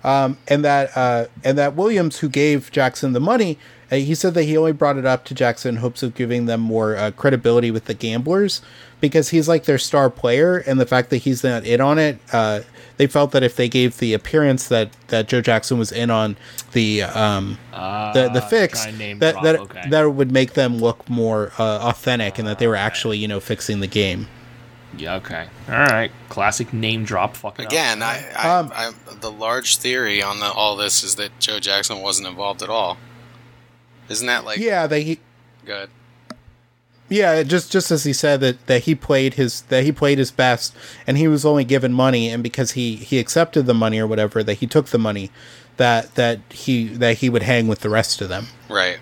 um, 0.03 0.37
and 0.47 0.63
that 0.65 0.95
uh, 0.97 1.25
and 1.43 1.57
that 1.57 1.75
Williams, 1.75 2.19
who 2.19 2.29
gave 2.29 2.71
Jackson 2.71 3.13
the 3.13 3.19
money, 3.19 3.59
uh, 3.91 3.95
he 3.95 4.15
said 4.15 4.33
that 4.33 4.43
he 4.43 4.57
only 4.57 4.71
brought 4.71 4.97
it 4.97 5.05
up 5.05 5.25
to 5.25 5.33
Jackson 5.33 5.75
in 5.75 5.81
hopes 5.81 6.01
of 6.01 6.15
giving 6.15 6.45
them 6.45 6.61
more 6.61 6.95
uh, 6.95 7.11
credibility 7.11 7.71
with 7.71 7.85
the 7.85 7.93
gamblers, 7.93 8.61
because 8.99 9.29
he's 9.29 9.47
like 9.47 9.65
their 9.65 9.77
star 9.77 10.09
player, 10.09 10.57
and 10.57 10.79
the 10.79 10.85
fact 10.85 11.09
that 11.09 11.17
he's 11.17 11.43
not 11.43 11.65
in 11.65 11.81
on 11.81 11.99
it, 11.99 12.19
uh, 12.31 12.61
they 12.97 13.07
felt 13.07 13.31
that 13.31 13.43
if 13.43 13.55
they 13.55 13.67
gave 13.67 13.97
the 13.97 14.13
appearance 14.13 14.67
that 14.67 14.91
that 15.07 15.27
Joe 15.27 15.41
Jackson 15.41 15.77
was 15.77 15.91
in 15.91 16.09
on 16.09 16.37
the 16.71 17.03
um, 17.03 17.57
the 17.71 18.29
the 18.33 18.41
fix, 18.41 18.81
try 18.81 18.89
and 18.89 18.99
name 18.99 19.19
that 19.19 19.33
drop, 19.33 19.43
that 19.43 19.59
okay. 19.59 19.89
that 19.89 20.03
would 20.03 20.31
make 20.31 20.53
them 20.53 20.77
look 20.77 21.09
more 21.09 21.51
uh, 21.57 21.89
authentic, 21.89 22.39
and 22.39 22.47
that 22.47 22.59
they 22.59 22.67
were 22.67 22.75
actually 22.75 23.17
you 23.17 23.27
know 23.27 23.39
fixing 23.39 23.79
the 23.79 23.87
game. 23.87 24.27
Yeah. 24.97 25.15
Okay. 25.15 25.47
All 25.69 25.75
right. 25.75 26.11
Classic 26.29 26.73
name 26.73 27.05
drop. 27.05 27.37
Fucking 27.37 27.65
up. 27.65 27.71
Again, 27.71 28.03
I, 28.03 28.29
I, 28.37 28.57
Um, 28.57 28.71
I, 28.75 28.91
the 29.21 29.31
large 29.31 29.77
theory 29.77 30.21
on 30.21 30.41
the, 30.41 30.51
all 30.51 30.75
this 30.75 31.01
is 31.01 31.15
that 31.15 31.31
Joe 31.39 31.61
Jackson 31.61 32.01
wasn't 32.01 32.27
involved 32.27 32.61
at 32.61 32.69
all. 32.69 32.97
Isn't 34.11 34.27
that 34.27 34.43
like 34.45 34.59
Yeah, 34.59 34.87
they 34.87 35.19
good? 35.65 35.89
yeah, 37.09 37.43
just 37.43 37.71
just 37.71 37.91
as 37.91 38.03
he 38.03 38.13
said 38.13 38.39
that, 38.41 38.67
that 38.67 38.83
he 38.83 38.95
played 38.95 39.33
his 39.35 39.61
that 39.63 39.83
he 39.83 39.91
played 39.91 40.17
his 40.17 40.31
best, 40.31 40.75
and 41.07 41.17
he 41.17 41.27
was 41.27 41.45
only 41.45 41.63
given 41.63 41.93
money, 41.93 42.29
and 42.29 42.41
because 42.43 42.71
he 42.71 42.95
he 42.97 43.19
accepted 43.19 43.65
the 43.65 43.73
money 43.73 43.99
or 43.99 44.07
whatever, 44.07 44.43
that 44.43 44.55
he 44.55 44.67
took 44.67 44.87
the 44.87 44.97
money, 44.97 45.29
that 45.77 46.15
that 46.15 46.39
he 46.49 46.87
that 46.87 47.17
he 47.19 47.29
would 47.29 47.43
hang 47.43 47.67
with 47.67 47.79
the 47.79 47.89
rest 47.89 48.21
of 48.21 48.29
them. 48.29 48.47
Right. 48.69 48.99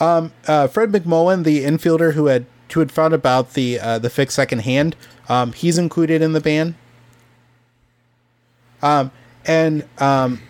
Um. 0.00 0.32
Uh, 0.46 0.66
Fred 0.66 0.90
McMullen, 0.90 1.44
the 1.44 1.64
infielder 1.64 2.14
who 2.14 2.26
had 2.26 2.46
who 2.72 2.80
had 2.80 2.90
found 2.90 3.12
about 3.14 3.52
the 3.54 3.78
uh, 3.78 3.98
the 3.98 4.10
fix 4.10 4.34
second 4.34 4.60
hand, 4.60 4.96
um, 5.28 5.52
he's 5.52 5.78
included 5.78 6.22
in 6.22 6.32
the 6.32 6.40
ban. 6.40 6.74
Um, 8.82 9.12
and 9.46 9.84
um, 9.98 10.40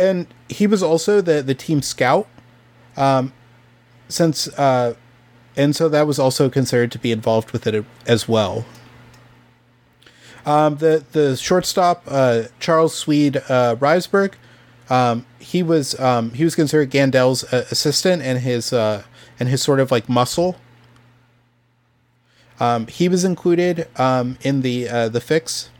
and 0.00 0.26
he 0.48 0.66
was 0.66 0.82
also 0.82 1.20
the 1.20 1.42
the 1.42 1.54
team 1.54 1.82
scout. 1.82 2.26
Um, 2.96 3.32
since 4.08 4.48
uh, 4.58 4.94
and 5.56 5.74
so 5.76 5.88
that 5.88 6.06
was 6.06 6.18
also 6.18 6.48
considered 6.48 6.90
to 6.92 6.98
be 6.98 7.12
involved 7.12 7.52
with 7.52 7.66
it 7.66 7.84
as 8.06 8.28
well. 8.28 8.64
Um, 10.46 10.76
the 10.76 11.04
the 11.12 11.36
shortstop 11.36 12.02
uh, 12.08 12.44
Charles 12.58 12.94
Swede 12.94 13.36
uh, 13.48 13.76
um, 14.88 15.26
he 15.38 15.62
was 15.62 15.98
um, 16.00 16.32
he 16.32 16.44
was 16.44 16.54
considered 16.54 16.90
Gandil's 16.90 17.44
uh, 17.52 17.66
assistant 17.70 18.22
and 18.22 18.40
his 18.40 18.72
uh, 18.72 19.04
and 19.38 19.48
his 19.48 19.62
sort 19.62 19.80
of 19.80 19.90
like 19.90 20.08
muscle. 20.08 20.56
Um, 22.58 22.88
he 22.88 23.08
was 23.08 23.24
included 23.24 23.88
um, 23.98 24.36
in 24.42 24.62
the 24.62 24.88
uh, 24.88 25.08
the 25.08 25.20
fix, 25.20 25.70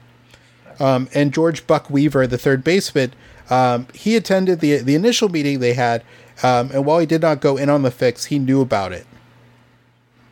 um, 0.78 1.08
and 1.12 1.32
George 1.32 1.66
Buck 1.66 1.90
Weaver, 1.90 2.26
the 2.26 2.38
third 2.38 2.62
baseman, 2.62 3.12
um, 3.50 3.86
he 3.94 4.16
attended 4.16 4.60
the 4.60 4.78
the 4.78 4.94
initial 4.94 5.28
meeting 5.28 5.60
they 5.60 5.74
had, 5.74 6.02
um, 6.42 6.70
and 6.72 6.84
while 6.84 6.98
he 6.98 7.06
did 7.06 7.22
not 7.22 7.40
go 7.40 7.56
in 7.56 7.68
on 7.68 7.82
the 7.82 7.90
fix, 7.90 8.26
he 8.26 8.38
knew 8.38 8.60
about 8.60 8.92
it. 8.92 9.06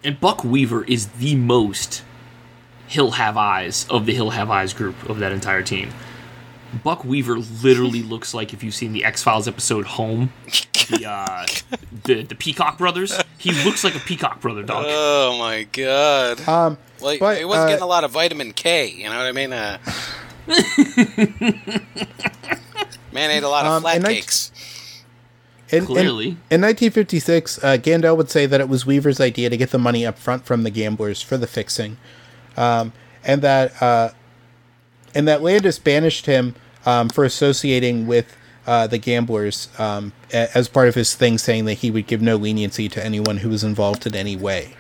And 0.05 0.21
Buck 0.21 0.45
Weaver 0.45 0.85
is 0.85 1.09
the 1.09 1.35
most 1.35 2.05
Hills 2.87 3.17
Have 3.17 3.37
Eyes 3.37 3.87
of 3.91 4.07
the 4.07 4.15
Hills 4.15 4.35
Have 4.35 4.51
Eyes 4.51 4.73
group 4.73 5.09
of 5.09 5.19
that 5.19 5.33
entire 5.33 5.63
team. 5.63 5.91
Buck 6.85 7.05
Weaver 7.05 7.39
literally 7.39 8.03
looks 8.15 8.35
like 8.35 8.53
if 8.53 8.63
you've 8.63 8.75
seen 8.75 8.93
the 8.93 9.05
X 9.05 9.23
Files 9.23 9.49
episode 9.49 9.87
Home, 9.87 10.33
the 10.91 11.09
uh, 11.09 11.47
the 12.05 12.23
the 12.23 12.35
Peacock 12.35 12.79
brothers. 12.79 13.19
He 13.39 13.53
looks 13.65 13.85
like 13.85 13.95
a 13.95 14.01
Peacock 14.01 14.41
brother 14.41 14.63
dog. 14.63 14.85
Oh 14.89 15.37
my 15.39 15.65
god. 15.65 16.47
Um, 16.49 16.79
Like 17.01 17.21
but, 17.21 17.39
he 17.39 17.45
wasn't 17.45 17.67
uh, 17.67 17.69
getting 17.69 17.83
a 17.83 17.87
lot 17.87 18.05
of 18.05 18.11
vitamin 18.13 18.53
K. 18.53 18.89
You 18.89 19.09
know 19.09 19.17
what 19.17 19.27
I 19.27 19.33
mean? 19.33 19.53
Uh, 19.53 19.79
man 23.19 23.31
ate 23.31 23.43
a 23.43 23.49
lot 23.49 23.67
of 23.67 23.73
Um, 23.73 23.83
flat 23.83 24.05
cakes. 24.05 24.53
In, 25.71 25.79
in- 25.81 25.87
Clearly. 25.87 26.29
In, 26.51 26.63
1956, 26.63 27.59
uh, 27.63 27.77
Gandil 27.77 28.17
would 28.17 28.31
say 28.31 28.47
that 28.47 28.61
it 28.61 28.69
was 28.69 28.87
Weaver's 28.87 29.21
idea 29.21 29.51
to 29.51 29.57
get 29.57 29.71
the 29.71 29.79
money 29.79 30.07
up 30.07 30.19
front 30.19 30.47
from 30.47 30.63
the 30.63 30.71
gamblers 30.71 31.21
for 31.21 31.37
the 31.37 31.47
fixing, 31.47 31.99
um, 32.57 32.93
and 33.25 33.43
that 33.43 33.83
uh, 33.83 34.11
and 35.15 35.29
that 35.29 35.43
Landis 35.43 35.79
banished 35.79 36.25
him 36.27 36.55
um, 36.87 37.09
for 37.11 37.25
associating 37.25 38.07
with 38.07 38.35
uh, 38.67 38.87
the 38.87 38.97
gamblers 38.99 39.69
um, 39.79 40.13
a- 40.33 40.57
as 40.57 40.69
part 40.69 40.89
of 40.89 40.95
his 40.95 41.15
thing, 41.15 41.37
saying 41.37 41.67
that 41.67 41.75
he 41.75 41.91
would 41.91 42.07
give 42.07 42.23
no 42.23 42.37
leniency 42.37 42.89
to 42.89 43.05
anyone 43.05 43.39
who 43.39 43.51
was 43.51 43.63
involved 43.65 44.07
in 44.07 44.15
any 44.15 44.37
way. 44.37 44.75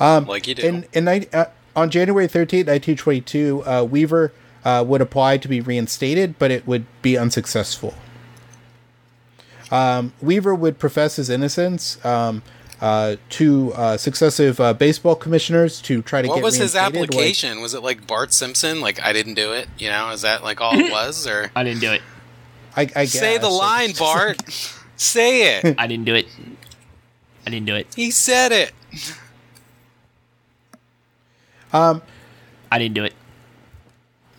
like 0.00 0.46
you 0.46 0.54
do. 0.54 0.62
In, 0.62 0.86
in 0.94 1.04
ni- 1.04 1.26
uh, 1.32 1.46
on 1.76 1.90
January 1.90 2.26
13, 2.28 2.60
1922, 2.60 3.64
uh, 3.66 3.84
Weaver 3.84 4.32
uh, 4.64 4.84
would 4.86 5.00
apply 5.00 5.38
to 5.38 5.48
be 5.48 5.60
reinstated, 5.60 6.38
but 6.38 6.50
it 6.50 6.66
would 6.66 6.86
be 7.02 7.16
unsuccessful. 7.16 7.94
Um, 9.70 10.12
Weaver 10.20 10.54
would 10.54 10.78
profess 10.78 11.16
his 11.16 11.28
innocence 11.28 12.02
um, 12.04 12.42
uh, 12.80 13.16
to 13.30 13.72
uh, 13.74 13.96
successive 13.96 14.58
uh, 14.60 14.72
baseball 14.72 15.14
commissioners 15.14 15.80
to 15.82 16.00
try 16.02 16.22
to 16.22 16.28
what 16.28 16.36
get 16.36 16.44
was 16.44 16.56
his 16.56 16.74
reinstated, 16.74 17.00
like- 17.00 17.08
application? 17.10 17.60
was 17.60 17.74
it 17.74 17.82
like 17.82 18.06
Bart 18.06 18.32
Simpson? 18.32 18.80
Like 18.80 19.02
I 19.02 19.12
didn't 19.12 19.34
do 19.34 19.52
it. 19.52 19.68
You 19.78 19.90
know, 19.90 20.10
is 20.10 20.22
that 20.22 20.42
like 20.42 20.60
all 20.60 20.78
it 20.78 20.90
was? 20.90 21.26
Or 21.26 21.50
I 21.56 21.64
didn't 21.64 21.80
do 21.80 21.92
it. 21.92 22.02
I, 22.76 22.88
I 22.94 23.04
say 23.06 23.38
the 23.38 23.48
line, 23.48 23.92
Bart. 23.98 24.40
say 24.96 25.58
it. 25.58 25.74
I 25.78 25.86
didn't 25.86 26.04
do 26.06 26.14
it. 26.14 26.26
I 27.46 27.50
didn't 27.50 27.66
do 27.66 27.74
it. 27.74 27.86
He 27.94 28.10
said 28.10 28.52
it. 28.52 28.72
Um, 31.72 32.00
I 32.72 32.78
didn't 32.78 32.94
do 32.94 33.04
it. 33.04 33.12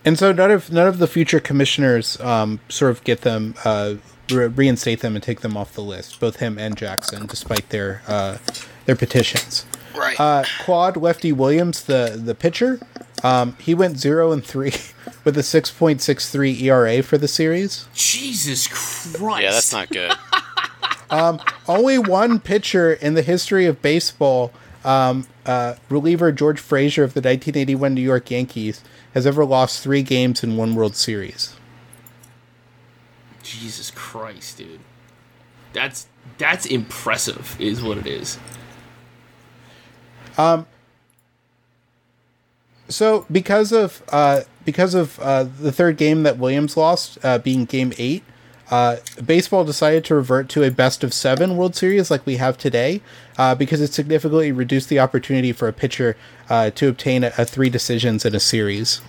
And 0.05 0.17
so 0.17 0.31
none 0.31 0.51
of 0.51 0.71
none 0.71 0.87
of 0.87 0.99
the 0.99 1.07
future 1.07 1.39
commissioners 1.39 2.19
um, 2.21 2.59
sort 2.69 2.91
of 2.91 3.03
get 3.03 3.21
them 3.21 3.55
uh, 3.65 3.95
re- 4.31 4.47
reinstate 4.47 5.01
them 5.01 5.15
and 5.15 5.23
take 5.23 5.41
them 5.41 5.57
off 5.57 5.73
the 5.73 5.81
list. 5.81 6.19
Both 6.19 6.37
him 6.37 6.57
and 6.57 6.77
Jackson, 6.77 7.25
despite 7.25 7.69
their 7.69 8.01
uh, 8.07 8.37
their 8.85 8.95
petitions. 8.95 9.65
Right. 9.95 10.19
Uh, 10.19 10.43
Claude 10.59 10.97
Lefty 10.97 11.31
Williams, 11.31 11.83
the 11.83 12.19
the 12.21 12.35
pitcher, 12.35 12.79
um, 13.23 13.57
he 13.59 13.73
went 13.73 13.97
zero 13.99 14.31
and 14.31 14.43
three 14.43 14.73
with 15.23 15.37
a 15.37 15.43
six 15.43 15.69
point 15.69 16.01
six 16.01 16.29
three 16.31 16.57
ERA 16.63 17.03
for 17.03 17.17
the 17.17 17.27
series. 17.27 17.87
Jesus 17.93 18.67
Christ. 18.67 19.43
yeah, 19.43 19.51
that's 19.51 19.73
not 19.73 19.89
good. 19.89 20.13
Only 21.67 21.97
one 21.97 22.39
pitcher 22.39 22.93
in 22.93 23.15
the 23.15 23.21
history 23.21 23.65
of 23.65 23.81
baseball, 23.81 24.51
um, 24.85 25.27
uh, 25.45 25.75
reliever 25.89 26.31
George 26.31 26.59
Frazier 26.59 27.03
of 27.03 27.13
the 27.13 27.19
1981 27.19 27.93
New 27.93 28.01
York 28.01 28.29
Yankees, 28.31 28.81
has 29.13 29.25
ever 29.25 29.45
lost 29.45 29.81
three 29.81 30.03
games 30.03 30.43
in 30.43 30.57
one 30.57 30.75
World 30.75 30.95
Series. 30.95 31.55
Jesus 33.43 33.91
Christ, 33.91 34.57
dude. 34.57 34.79
That's 35.73 36.07
that's 36.37 36.65
impressive, 36.65 37.55
is 37.59 37.81
what 37.81 37.97
it 37.97 38.07
is. 38.07 38.37
Um. 40.37 40.65
So 42.87 43.25
because 43.31 43.71
of 43.71 44.03
uh, 44.09 44.41
because 44.65 44.93
of 44.93 45.19
uh, 45.19 45.43
the 45.43 45.71
third 45.71 45.97
game 45.97 46.23
that 46.23 46.37
Williams 46.37 46.75
lost, 46.75 47.17
uh, 47.23 47.37
being 47.37 47.65
Game 47.65 47.93
Eight, 47.97 48.23
uh, 48.69 48.97
baseball 49.25 49.65
decided 49.65 50.05
to 50.05 50.15
revert 50.15 50.47
to 50.49 50.63
a 50.63 50.69
best 50.69 51.03
of 51.03 51.13
seven 51.13 51.57
World 51.57 51.75
Series 51.75 52.11
like 52.11 52.25
we 52.25 52.37
have 52.37 52.57
today, 52.57 53.01
uh, 53.37 53.55
because 53.55 53.81
it 53.81 53.93
significantly 53.93 54.51
reduced 54.51 54.89
the 54.89 54.99
opportunity 54.99 55.51
for 55.51 55.67
a 55.67 55.73
pitcher 55.73 56.15
uh, 56.49 56.69
to 56.71 56.87
obtain 56.87 57.23
a, 57.23 57.31
a 57.37 57.45
three 57.45 57.69
decisions 57.69 58.25
in 58.25 58.35
a 58.35 58.39
series. 58.39 59.01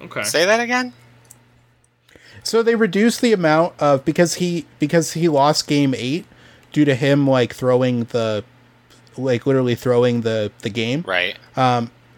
Okay. 0.00 0.22
say 0.24 0.44
that 0.44 0.60
again. 0.60 0.92
So 2.42 2.62
they 2.62 2.74
reduced 2.74 3.22
the 3.22 3.32
amount 3.32 3.72
of 3.80 4.04
because 4.04 4.34
he 4.34 4.66
because 4.78 5.12
he 5.12 5.28
lost 5.28 5.66
Game 5.66 5.94
Eight 5.96 6.26
due 6.72 6.84
to 6.84 6.94
him 6.94 7.26
like 7.26 7.54
throwing 7.54 8.04
the 8.04 8.44
like 9.16 9.46
literally 9.46 9.74
throwing 9.74 10.20
the 10.20 10.52
the 10.60 10.68
game. 10.68 11.04
Right. 11.06 11.38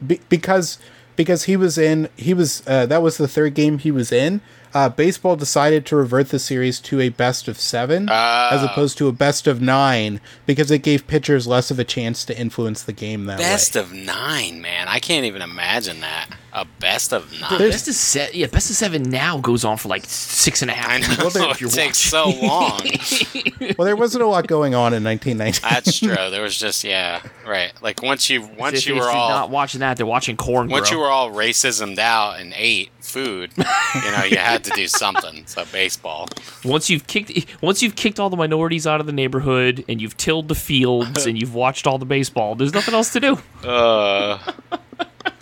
be- 0.05 0.21
because 0.29 0.79
because 1.15 1.45
he 1.45 1.57
was 1.57 1.79
in 1.79 2.09
he 2.17 2.35
was 2.35 2.63
uh, 2.67 2.87
that 2.87 3.03
was 3.03 3.19
the 3.19 3.29
third 3.29 3.55
game 3.55 3.79
he 3.79 3.91
was 3.91 4.11
in. 4.11 4.41
Uh, 4.77 4.91
baseball 4.91 5.37
decided 5.37 5.87
to 5.87 5.97
revert 5.97 6.29
the 6.29 6.39
series 6.39 6.81
to 6.81 7.01
a 7.01 7.09
best 7.09 7.49
of 7.49 7.59
seven 7.59 8.11
as 8.11 8.61
Ah. 8.63 8.69
opposed 8.71 8.99
to 8.99 9.09
a 9.09 9.13
best 9.13 9.47
of 9.47 9.59
nine 9.63 10.21
because 10.45 10.71
it 10.71 10.81
gave 10.81 11.07
pitchers 11.07 11.47
less 11.47 11.71
of 11.71 11.79
a 11.79 11.85
chance 11.85 12.27
to 12.27 12.39
influence 12.39 12.83
the 12.83 12.93
game 12.93 13.25
that 13.25 13.39
Best 13.39 13.75
way. 13.75 13.81
of 13.81 13.91
nine, 13.95 14.61
man. 14.61 14.87
I 14.87 14.99
can't 14.99 15.25
even 15.25 15.41
imagine 15.41 16.03
that. 16.03 16.27
A 16.59 16.65
best 16.81 17.13
of 17.13 17.29
The 17.31 17.39
nine. 17.39 17.59
best 17.71 17.87
of 17.87 17.95
seven, 17.95 18.35
yeah, 18.35 18.47
best 18.47 18.71
of 18.71 18.77
seven 18.77 19.03
now 19.03 19.37
goes 19.39 19.63
on 19.63 19.77
for 19.77 19.89
like 19.89 20.05
six 20.07 20.63
and 20.63 20.71
a 20.71 20.75
half. 20.75 20.89
I 20.91 20.97
know. 20.99 21.09
minutes 21.31 21.37
if 21.37 21.63
it 21.63 21.71
takes 21.71 22.11
watching. 22.11 22.31
so 22.41 22.47
long. 22.47 23.75
well, 23.79 23.85
there 23.85 23.95
wasn't 23.95 24.25
a 24.25 24.27
lot 24.27 24.47
going 24.47 24.75
on 24.75 24.95
in 24.95 25.05
1990. 25.05 25.61
That's 25.61 25.99
true. 26.01 26.31
There 26.31 26.41
was 26.41 26.59
just 26.59 26.83
yeah, 26.83 27.21
right. 27.47 27.73
Like 27.83 28.03
once 28.03 28.31
you 28.31 28.41
once 28.59 28.79
If- 28.79 28.87
you 28.87 28.95
if 28.97 29.03
were 29.03 29.11
all 29.11 29.29
not 29.29 29.51
watching 29.51 29.81
that, 29.81 29.99
they're 29.99 30.07
watching 30.07 30.39
corn. 30.39 30.69
once 30.71 30.89
bro. 30.89 30.97
you 30.97 31.03
were 31.05 31.11
all 31.11 31.31
racismed 31.31 31.99
out 31.99 32.41
and 32.41 32.55
ate 32.57 32.89
food, 33.01 33.53
you 33.59 33.63
know, 34.11 34.25
you 34.25 34.39
had 34.39 34.65
to 34.65 34.71
do 34.71 34.89
something. 34.89 35.45
So 35.47 35.67
baseball. 35.71 36.27
once 36.65 36.89
you've 36.89 37.07
kicked 37.07 37.33
once 37.63 37.83
you've 37.83 37.97
kicked 37.97 38.19
all 38.19 38.31
the 38.31 38.37
minorities 38.39 38.87
out 38.87 39.01
of 39.01 39.07
the 39.07 39.13
neighborhood 39.13 39.85
and 39.91 40.01
you've 40.01 40.17
tilled 40.17 40.49
the 40.49 40.55
fields 40.55 41.27
and 41.27 41.39
you've 41.39 41.55
watched 41.55 41.87
all 41.87 41.99
the 41.99 42.07
baseball, 42.07 42.55
there's 42.55 42.73
nothing 42.73 42.95
else 42.95 43.13
to 43.13 43.21
do. 43.21 43.39
Uh, 43.63 44.39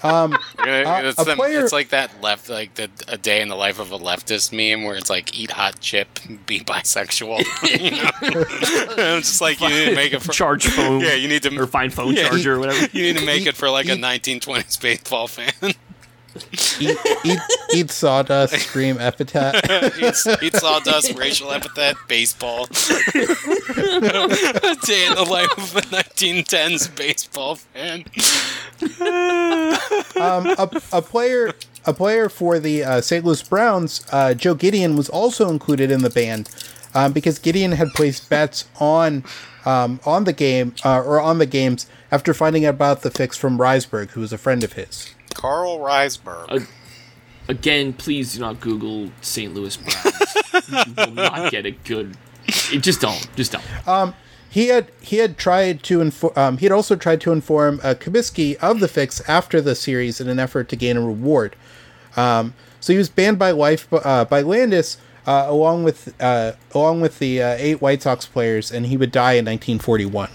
Um, 0.03 0.37
it's, 0.59 1.21
a 1.21 1.25
them- 1.25 1.37
player- 1.39 1.63
it's 1.65 1.73
like 1.73 1.89
that 1.91 2.23
left, 2.23 2.49
like 2.51 2.75
the 2.75 2.91
a 3.09 3.17
day 3.17 3.41
in 3.41 3.49
the 3.49 3.55
life 3.57 3.79
of 3.79 3.91
a 3.93 3.99
leftist 3.99 4.53
meme 4.53 4.85
where 4.85 4.97
it's 4.97 5.09
like 5.11 5.39
eat 5.39 5.51
hot 5.51 5.81
chip, 5.81 6.19
be 6.47 6.61
bisexual. 6.61 7.39
you 7.81 7.91
know, 7.93 9.17
it's 9.19 9.29
just 9.29 9.41
like 9.41 9.61
you 9.61 9.69
need 9.69 9.87
to 9.91 9.95
make 9.95 10.13
it 10.13 10.21
for 10.23 10.33
Charge 10.33 10.67
phone. 10.67 11.01
yeah, 11.01 11.15
you 11.15 11.29
need 11.29 11.43
to 11.45 11.59
or 11.59 11.67
find 11.67 11.93
phone 11.93 12.15
Yeah. 12.15 12.29
charger 12.29 12.55
or 12.57 12.59
whatever. 12.61 12.87
you 12.93 13.03
need 13.03 13.17
to 13.19 13.25
make 13.25 13.47
it 13.47 13.57
for 13.57 13.71
like 13.71 13.87
a 13.87 13.97
1920s 13.97 14.81
baseball 14.81 15.27
fan. 15.29 15.73
Eat, 16.81 16.99
eat, 17.25 17.39
eat 17.75 17.91
sawdust, 17.91 18.55
scream 18.55 18.99
epithet. 18.99 19.55
eat, 19.99 20.43
eat 20.43 20.55
sawdust, 20.55 21.17
racial 21.17 21.53
epithet, 21.53 21.97
baseball. 22.09 22.65
a 22.65 22.69
day 24.85 25.07
in 25.07 25.15
the 25.15 25.27
life 25.31 25.57
of 25.57 25.77
a 25.77 25.81
1910s 25.83 26.95
baseball 26.97 27.57
fan. 27.57 28.05
um, 30.21 30.47
a, 30.59 30.83
a 30.93 31.03
player 31.03 31.55
a 31.87 31.93
player 31.93 32.29
for 32.29 32.59
the 32.59 32.83
uh, 32.83 33.01
St. 33.01 33.25
Louis 33.25 33.43
Browns, 33.43 34.07
uh, 34.11 34.35
Joe 34.35 34.55
Gedeon, 34.55 34.97
was 34.97 35.09
also 35.09 35.51
included 35.51 35.91
in 35.91 36.03
the 36.03 36.11
band 36.11 36.49
um, 36.95 37.13
because 37.13 37.39
Gedeon 37.39 37.75
had 37.75 37.89
placed 37.95 38.31
bets 38.31 38.67
on 38.81 39.25
um, 39.67 40.01
on 40.05 40.25
the 40.25 40.33
game 40.33 40.75
uh, 40.85 41.01
or 41.01 41.21
on 41.21 41.39
the 41.39 41.47
games 41.47 41.87
after 42.11 42.35
finding 42.35 42.65
out 42.67 42.75
about 42.75 43.03
the 43.03 43.11
fix 43.11 43.37
from 43.37 43.59
Risberg, 43.59 44.11
who 44.11 44.21
was 44.21 44.33
a 44.33 44.39
friend 44.39 44.63
of 44.63 44.75
his. 44.75 45.15
Carl 45.45 45.79
Risberg. 45.79 46.47
Uh, 46.49 46.61
Again, 47.47 47.93
please 47.93 48.33
do 48.33 48.41
not 48.41 48.61
Google 48.61 49.11
St. 49.21 49.53
Louis 49.53 49.77
Browns. 49.77 50.67
you 50.87 50.95
will 50.97 51.11
not 51.11 51.51
get 51.51 51.67
a 51.67 51.73
good. 51.73 52.17
It, 52.47 52.83
just 52.83 53.03
don't. 53.03 53.29
Just 53.37 53.53
don't. 53.53 54.15
He 54.49 54.69
had 54.69 54.91
he 55.03 55.19
had 55.19 55.37
tried 55.37 55.83
to 55.83 56.01
inform. 56.01 56.33
Um, 56.37 56.57
he 56.57 56.65
had 56.65 56.73
also 56.73 56.97
tried 56.97 57.21
to 57.21 57.33
inform 57.33 57.81
uh, 57.83 57.93
Comiskey 57.93 58.57
of 58.57 58.81
the 58.81 58.89
fix 58.89 59.21
after 59.29 59.61
the 59.61 59.75
series 59.75 60.19
in 60.19 60.31
an 60.31 60.39
effort 60.39 60.71
to 60.71 60.77
gain 60.77 60.97
a 60.97 61.03
reward. 61.03 61.57
Um, 62.17 62.55
so 62.81 62.95
he 62.95 62.97
was 62.97 63.11
banned 63.11 63.39
by 63.39 63.51
life 63.51 63.87
uh, 63.93 64.25
by 64.25 64.41
Landis, 64.41 64.97
uh, 65.27 65.45
along 65.47 65.85
with 65.85 66.15
uh, 66.23 66.53
along 66.73 67.03
with 67.03 67.19
the 67.19 67.43
uh, 67.43 67.57
eight 67.59 67.83
White 67.83 68.01
Sox 68.01 68.25
players, 68.25 68.73
and 68.73 68.87
he 68.87 68.97
would 68.97 69.13
die 69.13 69.33
in 69.33 69.45
1941. 69.45 70.31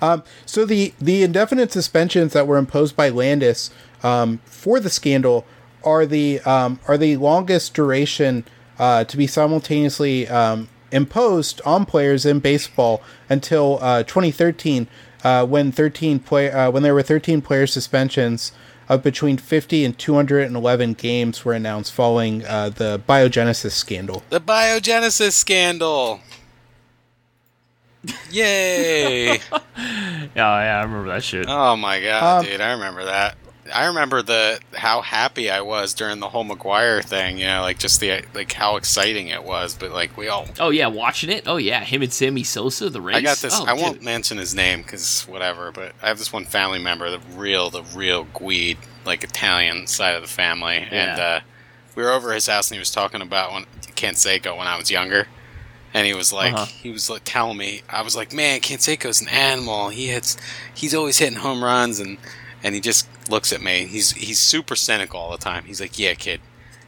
Um, 0.00 0.22
so 0.44 0.64
the 0.64 0.92
the 1.00 1.22
indefinite 1.22 1.72
suspensions 1.72 2.32
that 2.32 2.46
were 2.46 2.58
imposed 2.58 2.96
by 2.96 3.08
Landis 3.08 3.70
um, 4.02 4.40
for 4.44 4.80
the 4.80 4.90
scandal 4.90 5.44
are 5.84 6.06
the 6.06 6.40
um, 6.40 6.80
are 6.88 6.98
the 6.98 7.16
longest 7.16 7.74
duration 7.74 8.44
uh, 8.78 9.04
to 9.04 9.16
be 9.16 9.26
simultaneously 9.26 10.28
um, 10.28 10.68
imposed 10.92 11.60
on 11.64 11.86
players 11.86 12.26
in 12.26 12.40
baseball 12.40 13.02
until 13.28 13.78
uh, 13.80 14.02
2013, 14.02 14.86
uh, 15.24 15.46
when 15.46 15.72
13 15.72 16.18
play 16.18 16.50
uh, 16.50 16.70
when 16.70 16.82
there 16.82 16.94
were 16.94 17.02
13 17.02 17.40
player 17.42 17.66
suspensions 17.66 18.52
of 18.88 19.02
between 19.02 19.36
50 19.36 19.84
and 19.84 19.98
211 19.98 20.94
games 20.94 21.44
were 21.44 21.52
announced 21.52 21.92
following 21.92 22.44
uh, 22.46 22.68
the 22.68 23.00
biogenesis 23.08 23.72
scandal. 23.72 24.22
The 24.30 24.40
biogenesis 24.40 25.32
scandal. 25.32 26.20
Yay! 28.30 29.40
Yeah, 29.78 30.30
yeah, 30.34 30.78
I 30.80 30.82
remember 30.82 31.08
that 31.08 31.22
shit. 31.24 31.46
oh 31.48 31.76
my 31.76 32.00
god, 32.00 32.40
Um, 32.40 32.44
dude, 32.44 32.60
I 32.60 32.72
remember 32.72 33.04
that. 33.04 33.36
I 33.74 33.86
remember 33.86 34.22
the 34.22 34.60
how 34.74 35.00
happy 35.00 35.50
I 35.50 35.60
was 35.62 35.92
during 35.94 36.20
the 36.20 36.28
whole 36.28 36.44
McGwire 36.44 37.02
thing. 37.04 37.38
You 37.38 37.46
know, 37.46 37.62
like 37.62 37.78
just 37.78 38.00
the 38.00 38.22
like 38.34 38.52
how 38.52 38.76
exciting 38.76 39.28
it 39.28 39.42
was. 39.44 39.74
But 39.74 39.92
like 39.92 40.16
we 40.16 40.28
all, 40.28 40.46
Oh 40.60 40.70
yeah, 40.70 40.86
watching 40.88 41.30
it. 41.30 41.44
Oh 41.46 41.56
yeah, 41.56 41.80
him 41.84 42.02
and 42.02 42.12
Sammy 42.12 42.42
Sosa, 42.44 42.90
the 42.90 43.00
race. 43.00 43.16
I 43.16 43.20
got 43.22 43.38
this. 43.38 43.58
Oh, 43.58 43.64
I 43.66 43.72
won't 43.72 44.02
mention 44.02 44.38
his 44.38 44.54
name 44.54 44.82
because 44.82 45.22
whatever. 45.24 45.72
But 45.72 45.94
I 46.02 46.08
have 46.08 46.18
this 46.18 46.32
one 46.32 46.44
family 46.44 46.78
member, 46.78 47.10
the 47.10 47.20
real, 47.34 47.70
the 47.70 47.82
real 47.94 48.24
Guide, 48.38 48.78
like 49.04 49.24
Italian 49.24 49.86
side 49.86 50.14
of 50.14 50.22
the 50.22 50.28
family, 50.28 50.86
and 50.90 51.18
uh, 51.20 51.40
we 51.94 52.02
were 52.02 52.10
over 52.12 52.30
at 52.30 52.34
his 52.34 52.46
house 52.46 52.70
and 52.70 52.76
he 52.76 52.80
was 52.80 52.90
talking 52.90 53.20
about 53.22 53.52
when 53.52 53.64
Canseco 53.94 54.56
when 54.56 54.66
I 54.66 54.76
was 54.76 54.90
younger. 54.90 55.26
And 55.96 56.06
he 56.06 56.12
was 56.12 56.30
like, 56.30 56.52
Uh-huh. 56.52 56.66
he 56.66 56.90
was 56.90 57.08
like 57.08 57.22
telling 57.24 57.56
me, 57.56 57.80
I 57.88 58.02
was 58.02 58.14
like, 58.14 58.30
man, 58.34 58.60
Canseco's 58.60 59.22
an 59.22 59.28
animal. 59.28 59.88
He 59.88 60.08
hits, 60.08 60.36
he's 60.74 60.94
always 60.94 61.16
hitting 61.16 61.38
home 61.38 61.64
runs, 61.64 62.00
and 62.00 62.18
and 62.62 62.74
he 62.74 62.82
just 62.82 63.08
looks 63.30 63.50
at 63.50 63.62
me. 63.62 63.86
He's 63.86 64.10
he's 64.10 64.38
super 64.38 64.76
cynical 64.76 65.18
all 65.18 65.30
the 65.30 65.38
time. 65.38 65.64
He's 65.64 65.80
like, 65.80 65.98
yeah, 65.98 66.12
kid, 66.12 66.42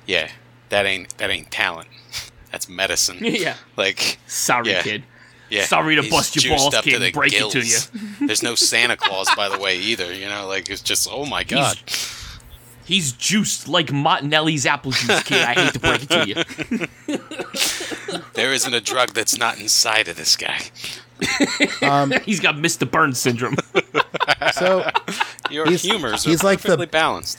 yeah, 0.05 0.29
that 0.69 0.85
ain't 0.85 1.17
that 1.17 1.31
ain't 1.31 1.51
talent. 1.51 1.89
That's 2.53 2.69
medicine. 2.69 3.17
yeah. 3.23 3.55
Like, 3.79 4.19
Sorry, 4.27 4.73
Yeah. 4.73 4.83
kid. 4.83 5.05
yeah, 5.49 5.65
Sorry 5.65 5.95
to 5.97 6.03
he's 6.03 6.11
bust 6.11 6.45
your 6.45 6.59
balls, 6.59 6.75
kid, 6.83 7.01
and 7.03 7.13
break 7.15 7.33
it 7.33 7.51
to 7.51 7.61
you. 7.61 7.79
There's 8.27 8.43
no 8.43 8.57
Santa 8.57 8.97
Claus, 8.99 9.29
by 9.35 9.49
the 9.49 9.59
way, 9.59 9.79
either. 9.79 10.13
You 10.13 10.27
know, 10.29 10.47
like 10.49 10.69
it's 10.69 10.83
just, 10.83 11.09
oh 11.11 11.25
my 11.25 11.45
god. 11.45 11.79
He's 11.87 12.18
juiced 12.89 13.69
like 13.69 13.93
Martinelli's 13.93 14.65
apple 14.67 14.93
juice, 14.93 15.23
kid. 15.25 15.43
I 15.45 15.55
hate 15.55 15.73
to 15.75 15.79
break 15.81 16.03
it 16.05 16.11
to 16.11 16.29
you. 16.29 16.87
There 18.35 18.53
isn't 18.53 18.73
a 18.73 18.81
drug 18.81 19.11
that's 19.15 19.37
not 19.37 19.59
inside 19.59 20.07
of 20.07 20.17
this 20.17 20.37
guy. 20.37 20.59
He's 22.25 22.39
got 22.39 22.55
Mr. 22.55 22.89
Burns 22.89 23.19
syndrome. 23.19 23.57
So 24.53 24.89
Your 25.51 25.67
He's- 25.67 25.83
humors 25.83 26.23
he's 26.25 26.43
are 26.45 26.47
like 26.47 26.61
the- 26.61 26.69
perfectly 26.69 26.87
balanced. 26.87 27.39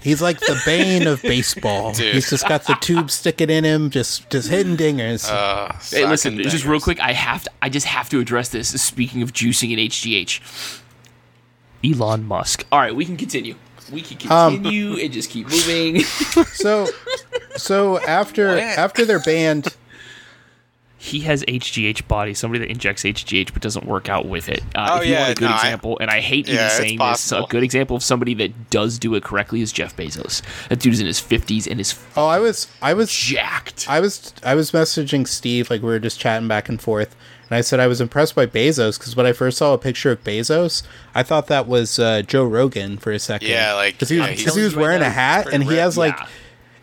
He's 0.00 0.22
like 0.22 0.38
the 0.38 0.60
bane 0.64 1.06
of 1.08 1.20
baseball. 1.22 1.92
Dude. 1.94 2.14
He's 2.14 2.30
just 2.30 2.46
got 2.46 2.64
the 2.66 2.74
tube 2.74 3.10
sticking 3.10 3.50
in 3.50 3.64
him, 3.64 3.90
just 3.90 4.28
just 4.30 4.48
hitting 4.50 4.76
dingers. 4.76 5.28
Uh, 5.28 5.72
Hey, 5.90 6.06
listen, 6.06 6.36
sucking 6.36 6.50
just 6.50 6.64
real 6.64 6.78
quick, 6.80 7.00
I 7.00 7.12
have 7.12 7.42
to, 7.44 7.50
I 7.62 7.68
just 7.70 7.86
have 7.86 8.08
to 8.10 8.20
address 8.20 8.50
this. 8.50 8.68
Speaking 8.80 9.20
of 9.22 9.32
juicing 9.32 9.70
and 9.72 9.80
HGH, 9.90 10.80
Elon 11.84 12.24
Musk. 12.24 12.64
All 12.70 12.78
right, 12.78 12.94
we 12.94 13.04
can 13.04 13.16
continue. 13.16 13.56
We 13.94 14.02
can 14.02 14.30
Um, 14.30 14.54
continue 14.62 14.98
and 14.98 15.12
just 15.12 15.30
keep 15.30 15.48
moving. 15.48 16.00
so 16.52 16.88
so 17.56 17.98
after 18.00 18.48
What? 18.48 18.58
after 18.62 19.04
they're 19.04 19.20
banned, 19.20 19.68
he 20.96 21.20
has 21.20 21.44
HGH 21.44 22.08
body, 22.08 22.32
somebody 22.32 22.60
that 22.60 22.70
injects 22.70 23.02
HGH 23.04 23.52
but 23.52 23.60
doesn't 23.62 23.84
work 23.86 24.08
out 24.08 24.26
with 24.26 24.48
it. 24.48 24.62
Uh, 24.74 24.88
Oh, 24.92 24.96
if 25.00 25.06
you 25.06 25.12
yeah, 25.12 25.20
want 25.20 25.32
a 25.32 25.34
good 25.34 25.44
no, 25.44 25.50
I- 25.50 25.56
example, 25.56 25.98
and 26.00 26.10
I 26.10 26.20
hate 26.20 26.48
Yeah, 26.48 26.54
even 26.54 26.70
saying 26.70 26.98
this, 26.98 27.30
a 27.30 27.44
good 27.50 27.62
example 27.62 27.94
of 27.96 28.02
somebody 28.02 28.32
that 28.34 28.70
does 28.70 28.98
do 28.98 29.14
it 29.14 29.22
correctly 29.22 29.60
is 29.60 29.70
Jeff 29.70 29.94
Bezos. 29.96 30.40
That 30.68 30.80
dude's 30.80 31.00
in 31.00 31.06
his 31.06 31.20
fifties 31.20 31.66
and 31.66 31.78
is 31.80 31.94
oh, 32.16 32.26
I 32.26 32.38
was 32.38 32.68
I 32.80 32.94
was 32.94 33.12
jacked. 33.12 33.86
I 33.88 34.00
was 34.00 34.32
I 34.42 34.54
was 34.54 34.70
messaging 34.72 35.28
Steve 35.28 35.68
like 35.70 35.82
we 35.82 35.88
were 35.88 35.98
just 35.98 36.18
chatting 36.18 36.48
back 36.48 36.68
and 36.70 36.80
forth, 36.80 37.14
and 37.50 37.56
I 37.56 37.60
said 37.60 37.80
I 37.80 37.86
was 37.86 38.00
impressed 38.00 38.34
by 38.34 38.46
Bezos 38.46 38.98
because 38.98 39.14
when 39.16 39.26
I 39.26 39.32
first 39.32 39.58
saw 39.58 39.72
a 39.74 39.78
picture 39.78 40.10
of 40.12 40.22
Bezos, 40.24 40.82
I 41.14 41.22
thought 41.22 41.46
that 41.48 41.66
was 41.66 41.98
uh, 41.98 42.22
Joe 42.22 42.44
Rogan 42.44 42.98
for 42.98 43.12
a 43.12 43.18
second. 43.18 43.48
Yeah, 43.48 43.74
like, 43.74 43.94
because 43.94 44.08
he 44.08 44.18
was 44.18 44.28
yeah, 44.30 44.36
because 44.36 44.54
he 44.56 44.62
was 44.62 44.74
wearing 44.76 45.02
a 45.02 45.10
hat 45.10 45.46
and 45.52 45.62
he 45.62 45.70
ripped. 45.70 45.80
has 45.80 45.98
like. 45.98 46.16
Yeah. 46.18 46.28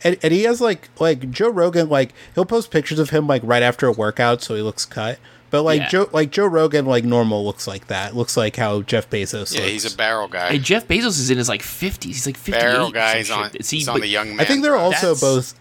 And, 0.04 0.18
and 0.24 0.34
he 0.34 0.44
has 0.46 0.60
like 0.60 0.90
like 1.00 1.30
Joe 1.30 1.50
Rogan 1.52 1.88
like 1.88 2.14
he'll 2.34 2.44
post 2.46 2.72
pictures 2.72 2.98
of 2.98 3.12
him 3.12 3.28
like 3.28 3.44
right 3.46 3.62
after 3.62 3.86
a 3.86 3.92
workout 3.92 4.42
so 4.42 4.56
he 4.56 4.62
looks 4.64 4.84
cut 4.84 5.20
but 5.52 5.62
like 5.62 5.82
Yeah. 5.82 5.90
Joe 5.90 6.10
like 6.12 6.32
Joe 6.32 6.48
Rogan 6.48 6.88
like 6.88 7.04
normal 7.04 7.46
looks 7.46 7.68
like 7.68 7.86
that 7.86 8.16
looks 8.16 8.36
like 8.36 8.56
how 8.56 8.82
Jeff 8.82 9.12
Bezos 9.12 9.54
Yeah, 9.54 9.60
looks. 9.62 9.72
he's 9.74 9.94
a 9.94 9.96
barrel 9.96 10.28
guy. 10.28 10.54
And 10.56 10.64
Jeff 10.64 10.88
Bezos 10.88 11.20
is 11.20 11.30
in 11.30 11.38
his 11.38 11.48
like 11.48 11.62
fifties. 11.62 12.16
He's 12.16 12.26
like 12.26 12.36
fifty-eight. 12.36 12.62
barrel 12.62 12.88
or 12.88 12.92
guy. 12.92 13.18
He's 13.18 13.28
shit. 13.28 13.36
on, 13.38 13.62
See, 13.62 13.78
he's 13.78 13.88
on 13.88 14.00
the 14.00 14.08
young 14.08 14.30
man. 14.30 14.40
I 14.40 14.46
think 14.46 14.64
they're 14.64 14.76
also 14.76 15.14
That's- 15.14 15.22
both 15.22 15.60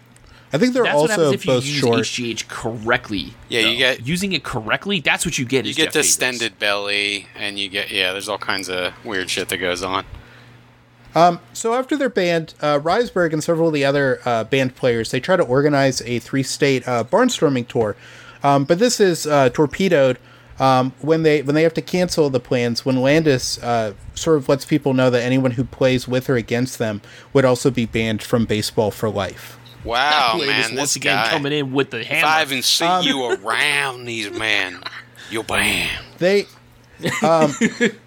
I 0.53 0.57
think 0.57 0.73
they're 0.73 0.83
That's 0.83 0.95
what 0.99 1.09
happens 1.09 1.27
also 1.27 1.33
if 1.33 1.45
you 1.45 1.51
both 1.51 1.65
use 1.65 1.75
short 1.77 1.99
HGH 1.99 2.47
correctly. 2.47 3.33
Yeah, 3.47 3.61
you 3.61 3.77
get- 3.77 4.05
using 4.05 4.33
it 4.33 4.43
correctly. 4.43 4.99
That's 4.99 5.25
what 5.25 5.37
you 5.37 5.45
get. 5.45 5.65
You 5.65 5.71
is 5.71 5.77
get 5.77 5.93
Jeff 5.93 5.93
Bezos. 5.93 6.07
distended 6.07 6.59
belly, 6.59 7.27
and 7.35 7.57
you 7.57 7.69
get 7.69 7.89
yeah. 7.91 8.11
There's 8.11 8.27
all 8.27 8.37
kinds 8.37 8.69
of 8.69 8.93
weird 9.05 9.29
shit 9.29 9.49
that 9.49 9.57
goes 9.57 9.81
on. 9.83 10.05
So 11.53 11.73
after 11.73 11.97
their 11.97 12.09
band, 12.09 12.53
uh, 12.61 12.79
Risberg 12.79 13.33
and 13.33 13.43
several 13.43 13.67
of 13.67 13.73
the 13.73 13.85
other 13.85 14.19
uh, 14.25 14.43
band 14.45 14.75
players, 14.75 15.11
they 15.11 15.19
try 15.19 15.35
to 15.35 15.43
organize 15.43 16.01
a 16.01 16.19
three-state 16.19 16.87
uh, 16.87 17.03
barnstorming 17.03 17.67
tour, 17.67 17.95
um, 18.43 18.63
but 18.63 18.79
this 18.79 18.99
is 18.99 19.27
uh, 19.27 19.49
torpedoed 19.49 20.17
um, 20.59 20.93
when 21.01 21.23
they 21.23 21.41
when 21.41 21.55
they 21.55 21.63
have 21.63 21.73
to 21.75 21.81
cancel 21.81 22.29
the 22.29 22.39
plans. 22.39 22.85
When 22.85 23.01
Landis 23.01 23.57
uh, 23.61 23.93
sort 24.15 24.37
of 24.37 24.47
lets 24.49 24.65
people 24.65 24.93
know 24.93 25.09
that 25.09 25.21
anyone 25.21 25.51
who 25.51 25.63
plays 25.63 26.07
with 26.07 26.29
or 26.29 26.35
against 26.35 26.77
them 26.79 27.01
would 27.33 27.45
also 27.45 27.71
be 27.71 27.85
banned 27.85 28.21
from 28.23 28.45
baseball 28.45 28.91
for 28.91 29.09
life. 29.09 29.57
Wow, 29.83 30.35
Landis 30.37 30.47
man, 30.47 30.61
once 30.77 30.79
this 30.89 30.95
again 30.97 31.15
guy. 31.15 31.29
coming 31.29 31.51
in 31.53 31.71
with 31.73 31.89
the 31.91 32.01
If 32.01 32.07
hammer. 32.07 32.27
I 32.27 32.41
even 32.43 32.61
see 32.61 32.85
Um, 32.85 33.03
you 33.05 33.23
around 33.25 34.05
these 34.05 34.29
men, 34.31 34.81
you'll 35.29 35.43
bam. 35.43 35.89
They. 36.17 36.45
Um, 37.23 37.51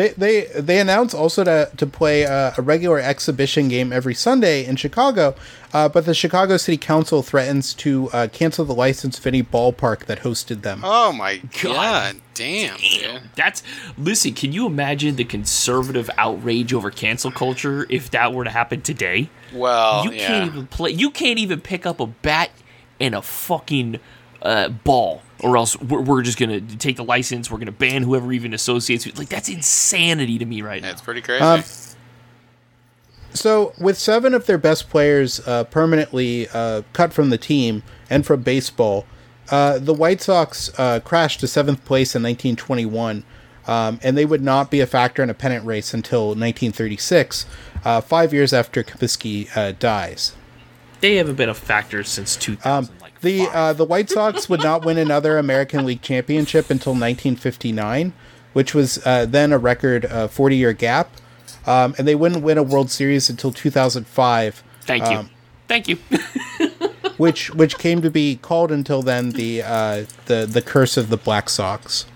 They, 0.00 0.08
they 0.16 0.44
they 0.58 0.80
announce 0.80 1.12
also 1.12 1.44
to, 1.44 1.70
to 1.76 1.86
play 1.86 2.24
uh, 2.24 2.52
a 2.56 2.62
regular 2.62 2.98
exhibition 2.98 3.68
game 3.68 3.92
every 3.92 4.14
Sunday 4.14 4.64
in 4.64 4.76
Chicago, 4.76 5.34
uh, 5.74 5.90
but 5.90 6.06
the 6.06 6.14
Chicago 6.14 6.56
City 6.56 6.78
Council 6.78 7.22
threatens 7.22 7.74
to 7.74 8.08
uh, 8.14 8.28
cancel 8.32 8.64
the 8.64 8.74
license 8.74 9.18
of 9.18 9.26
any 9.26 9.42
ballpark 9.42 10.06
that 10.06 10.20
hosted 10.20 10.62
them. 10.62 10.80
Oh 10.82 11.12
my 11.12 11.36
God. 11.62 12.14
god, 12.14 12.16
damn, 12.32 12.78
Damn, 12.78 13.20
dude. 13.20 13.30
that's 13.36 13.62
listen. 13.98 14.32
Can 14.32 14.54
you 14.54 14.64
imagine 14.64 15.16
the 15.16 15.24
conservative 15.24 16.08
outrage 16.16 16.72
over 16.72 16.90
cancel 16.90 17.30
culture 17.30 17.86
if 17.90 18.10
that 18.12 18.32
were 18.32 18.44
to 18.44 18.50
happen 18.50 18.80
today? 18.80 19.28
Well, 19.52 20.06
you 20.06 20.12
yeah. 20.12 20.26
can't 20.28 20.46
even 20.46 20.66
play. 20.66 20.92
You 20.92 21.10
can't 21.10 21.38
even 21.38 21.60
pick 21.60 21.84
up 21.84 22.00
a 22.00 22.06
bat 22.06 22.52
and 22.98 23.14
a 23.14 23.20
fucking 23.20 24.00
uh, 24.40 24.70
ball, 24.70 25.20
or 25.40 25.56
else 25.56 25.78
we're, 25.80 26.00
we're 26.00 26.22
just 26.22 26.38
gonna 26.38 26.60
take 26.60 26.96
the 26.96 27.04
license. 27.04 27.50
We're 27.50 27.58
gonna 27.58 27.72
ban 27.72 28.02
whoever 28.02 28.32
even 28.32 28.54
associates 28.54 29.06
with. 29.06 29.18
Like 29.18 29.28
that's 29.28 29.48
insanity 29.48 30.38
to 30.38 30.44
me 30.44 30.62
right 30.62 30.82
now. 30.82 30.88
That's 30.88 31.02
pretty 31.02 31.20
crazy. 31.22 31.42
Um, 31.42 31.62
So, 33.32 33.72
with 33.78 33.96
seven 33.96 34.34
of 34.34 34.46
their 34.46 34.58
best 34.58 34.90
players 34.90 35.40
uh, 35.46 35.62
permanently 35.64 36.48
uh, 36.52 36.82
cut 36.92 37.12
from 37.12 37.30
the 37.30 37.38
team 37.38 37.84
and 38.10 38.26
from 38.26 38.42
baseball, 38.42 39.06
uh, 39.50 39.78
the 39.78 39.94
White 39.94 40.20
Sox 40.20 40.70
uh, 40.78 40.98
crashed 41.00 41.38
to 41.40 41.46
seventh 41.46 41.84
place 41.84 42.16
in 42.16 42.22
1921, 42.24 43.22
um, 43.68 44.00
and 44.02 44.18
they 44.18 44.24
would 44.24 44.42
not 44.42 44.68
be 44.70 44.80
a 44.80 44.86
factor 44.86 45.22
in 45.22 45.30
a 45.30 45.34
pennant 45.34 45.64
race 45.64 45.94
until 45.94 46.28
1936, 46.28 47.46
uh, 47.84 48.00
five 48.00 48.34
years 48.34 48.52
after 48.52 48.82
Comiskey 48.82 49.48
uh, 49.56 49.72
dies. 49.78 50.34
They 51.00 51.14
haven't 51.16 51.36
been 51.36 51.48
a 51.48 51.54
factor 51.54 52.02
since 52.04 52.36
2000. 52.36 52.92
Um, 52.92 52.99
The 53.20 53.48
uh, 53.52 53.72
the 53.74 53.84
White 53.84 54.08
Sox 54.08 54.48
would 54.48 54.62
not 54.62 54.84
win 54.84 54.96
another 54.96 55.36
American 55.36 55.84
League 55.84 56.02
championship 56.02 56.70
until 56.70 56.92
1959, 56.92 58.12
which 58.52 58.74
was 58.74 59.04
uh, 59.06 59.26
then 59.26 59.52
a 59.52 59.58
record 59.58 60.08
40 60.30 60.56
year 60.56 60.72
gap, 60.72 61.10
um, 61.66 61.94
and 61.98 62.08
they 62.08 62.14
wouldn't 62.14 62.42
win 62.42 62.56
a 62.56 62.62
World 62.62 62.90
Series 62.90 63.28
until 63.28 63.52
2005. 63.52 64.62
Thank 64.82 65.10
you. 65.10 65.16
um, 65.16 65.30
Thank 65.68 65.86
you. 65.86 65.98
which 67.16 67.50
which 67.50 67.78
came 67.78 68.00
to 68.00 68.10
be 68.10 68.36
called 68.36 68.72
until 68.72 69.02
then 69.02 69.32
the 69.32 69.62
uh, 69.62 70.04
the 70.24 70.46
the 70.46 70.62
curse 70.62 70.96
of 70.96 71.10
the 71.10 71.18
Black 71.18 71.50
Sox. 71.50 72.06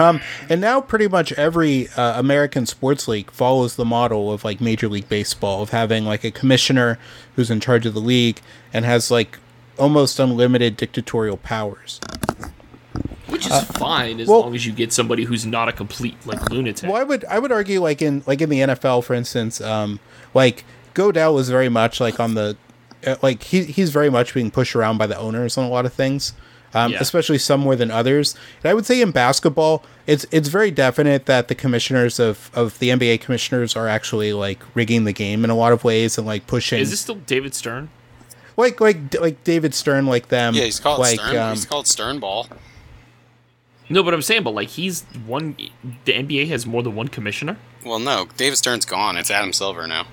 Um, 0.00 0.20
and 0.48 0.60
now 0.60 0.80
pretty 0.80 1.08
much 1.08 1.32
every 1.32 1.88
uh, 1.88 2.18
American 2.18 2.64
sports 2.64 3.06
league 3.06 3.30
follows 3.30 3.76
the 3.76 3.84
model 3.84 4.32
of 4.32 4.44
like 4.44 4.60
Major 4.60 4.88
League 4.88 5.08
Baseball 5.08 5.62
of 5.62 5.70
having 5.70 6.04
like 6.06 6.24
a 6.24 6.30
commissioner 6.30 6.98
who's 7.36 7.50
in 7.50 7.60
charge 7.60 7.84
of 7.84 7.92
the 7.92 8.00
league 8.00 8.40
and 8.72 8.84
has 8.84 9.10
like 9.10 9.38
almost 9.78 10.18
unlimited 10.18 10.76
dictatorial 10.76 11.36
powers. 11.36 12.00
Which 13.26 13.46
is 13.46 13.62
fine 13.64 14.20
as 14.20 14.28
well- 14.28 14.40
long 14.40 14.54
as 14.54 14.66
you 14.66 14.72
get 14.72 14.92
somebody 14.92 15.24
who's 15.24 15.44
not 15.46 15.68
a 15.68 15.72
complete 15.72 16.16
like 16.26 16.50
lunatic. 16.50 16.88
Well, 16.88 16.98
I 17.00 17.04
would 17.04 17.24
I 17.26 17.38
would 17.38 17.52
argue 17.52 17.80
like 17.80 18.00
in 18.02 18.22
like 18.26 18.40
in 18.40 18.48
the 18.48 18.60
NFL, 18.60 19.04
for 19.04 19.14
instance, 19.14 19.60
um, 19.60 20.00
like 20.34 20.64
Goodell 20.94 21.34
was 21.34 21.48
very 21.50 21.68
much 21.68 22.00
like 22.00 22.18
on 22.18 22.34
the 22.34 22.56
uh, 23.06 23.16
like 23.22 23.42
he 23.44 23.64
he's 23.64 23.90
very 23.90 24.10
much 24.10 24.34
being 24.34 24.50
pushed 24.50 24.74
around 24.74 24.98
by 24.98 25.06
the 25.06 25.16
owners 25.16 25.56
on 25.56 25.64
a 25.64 25.68
lot 25.68 25.86
of 25.86 25.92
things. 25.92 26.32
Um, 26.72 26.92
Yeah. 26.92 26.98
especially 27.00 27.38
some 27.38 27.58
more 27.60 27.74
than 27.74 27.90
others. 27.90 28.36
And 28.62 28.70
I 28.70 28.74
would 28.74 28.86
say 28.86 29.00
in 29.00 29.10
basketball, 29.10 29.82
it's 30.06 30.24
it's 30.30 30.48
very 30.48 30.70
definite 30.70 31.26
that 31.26 31.48
the 31.48 31.54
commissioners 31.56 32.20
of, 32.20 32.48
of 32.54 32.78
the 32.78 32.90
NBA 32.90 33.20
commissioners 33.20 33.74
are 33.74 33.88
actually 33.88 34.32
like 34.32 34.60
rigging 34.74 35.02
the 35.04 35.12
game 35.12 35.42
in 35.42 35.50
a 35.50 35.56
lot 35.56 35.72
of 35.72 35.82
ways 35.82 36.16
and 36.16 36.26
like 36.26 36.46
pushing 36.46 36.78
Is 36.80 36.90
this 36.90 37.00
still 37.00 37.16
David 37.16 37.54
Stern? 37.54 37.90
like 38.56 38.80
like 38.80 39.18
like 39.20 39.42
David 39.42 39.74
Stern 39.74 40.06
like 40.06 40.28
them. 40.28 40.54
Yeah, 40.54 40.64
he's 40.64 40.78
called 40.78 41.00
like 41.00 41.18
Stern. 41.18 41.36
um, 41.36 41.54
he's 41.54 41.64
called 41.66 41.86
Stern 41.88 42.20
Ball. 42.20 42.46
No, 43.88 44.04
but 44.04 44.14
I'm 44.14 44.22
saying, 44.22 44.44
but 44.44 44.54
like 44.54 44.68
he's 44.68 45.02
one. 45.26 45.56
The 46.04 46.12
NBA 46.12 46.46
has 46.48 46.66
more 46.66 46.82
than 46.82 46.94
one 46.94 47.08
commissioner. 47.08 47.56
Well, 47.84 47.98
no, 47.98 48.28
David 48.36 48.56
Stern's 48.56 48.84
gone. 48.84 49.16
It's 49.16 49.30
Adam 49.30 49.52
Silver 49.52 49.86
now. 49.88 50.06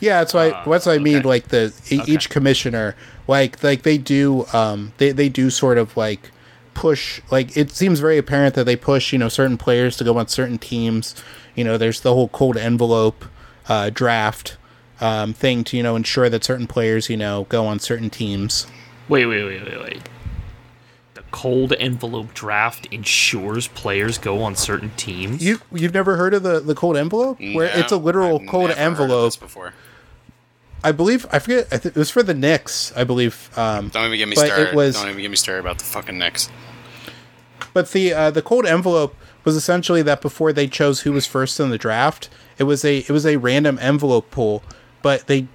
Yeah, 0.00 0.18
that's 0.20 0.34
why. 0.34 0.50
Ah, 0.50 0.64
that's 0.68 0.86
what 0.86 0.94
I 0.96 0.98
mean. 0.98 1.22
Like 1.22 1.48
the 1.48 1.72
e- 1.90 2.00
Okay. 2.00 2.12
each 2.12 2.28
commissioner, 2.30 2.96
like 3.28 3.62
like 3.62 3.82
they 3.82 3.98
do, 3.98 4.46
um, 4.52 4.92
they 4.98 5.12
they 5.12 5.28
do 5.28 5.50
sort 5.50 5.78
of 5.78 5.96
like 5.96 6.30
push. 6.74 7.20
Like 7.30 7.56
it 7.56 7.70
seems 7.70 8.00
very 8.00 8.18
apparent 8.18 8.54
that 8.54 8.64
they 8.64 8.76
push, 8.76 9.12
you 9.12 9.18
know, 9.18 9.28
certain 9.28 9.56
players 9.58 9.96
to 9.98 10.04
go 10.04 10.18
on 10.18 10.28
certain 10.28 10.58
teams. 10.58 11.14
You 11.54 11.64
know, 11.64 11.76
there's 11.78 12.00
the 12.00 12.14
whole 12.14 12.28
cold 12.28 12.56
envelope 12.56 13.24
uh, 13.68 13.90
draft 13.90 14.56
um, 15.00 15.32
thing 15.32 15.64
to 15.64 15.76
you 15.76 15.82
know 15.82 15.96
ensure 15.96 16.28
that 16.30 16.44
certain 16.44 16.66
players, 16.66 17.08
you 17.10 17.16
know, 17.16 17.44
go 17.48 17.66
on 17.66 17.78
certain 17.78 18.10
teams. 18.10 18.66
Wait, 19.08 19.26
wait, 19.26 19.44
wait, 19.44 19.64
wait, 19.64 19.80
wait. 19.80 20.02
The 21.14 21.22
cold 21.30 21.74
envelope 21.78 22.32
draft 22.34 22.86
ensures 22.86 23.68
players 23.68 24.16
go 24.16 24.42
on 24.42 24.56
certain 24.56 24.90
teams. 24.96 25.44
You 25.44 25.60
you've 25.72 25.92
never 25.94 26.16
heard 26.16 26.32
of 26.34 26.42
the 26.42 26.60
the 26.60 26.74
cold 26.74 26.96
envelope, 26.96 27.38
where 27.38 27.66
No, 27.68 27.80
it's 27.80 27.92
a 27.92 27.96
literal 27.96 28.40
I've 28.40 28.48
cold 28.48 28.68
never 28.68 28.80
heard 28.80 28.86
of 28.94 29.00
envelope. 29.00 29.26
this 29.26 29.36
before. 29.36 29.74
I 30.84 30.92
believe 30.92 31.26
I 31.32 31.38
forget. 31.38 31.68
I 31.70 31.78
th- 31.78 31.94
it 31.94 31.98
was 31.98 32.10
for 32.10 32.22
the 32.22 32.34
Knicks. 32.34 32.92
I 32.96 33.04
believe. 33.04 33.50
Um, 33.56 33.88
Don't 33.88 34.06
even 34.06 34.18
get 34.18 34.28
me 34.28 34.32
it 34.34 34.46
started. 34.46 34.74
was- 34.74 34.96
Don't 34.96 35.08
even 35.08 35.20
get 35.22 35.30
me 35.30 35.36
started 35.36 35.60
about 35.60 35.78
the 35.78 35.84
fucking 35.84 36.18
Knicks. 36.18 36.48
But 37.72 37.90
the 37.92 38.12
uh, 38.12 38.30
the 38.30 38.42
cold 38.42 38.66
envelope 38.66 39.16
was 39.44 39.56
essentially 39.56 40.02
that 40.02 40.20
before 40.20 40.52
they 40.52 40.66
chose 40.68 41.00
who 41.00 41.12
was 41.12 41.26
first 41.26 41.58
in 41.60 41.70
the 41.70 41.78
draft, 41.78 42.28
it 42.58 42.64
was 42.64 42.84
a 42.84 42.98
it 42.98 43.10
was 43.10 43.24
a 43.26 43.36
random 43.36 43.78
envelope 43.80 44.30
pull. 44.30 44.62
But 45.02 45.26
they, 45.26 45.46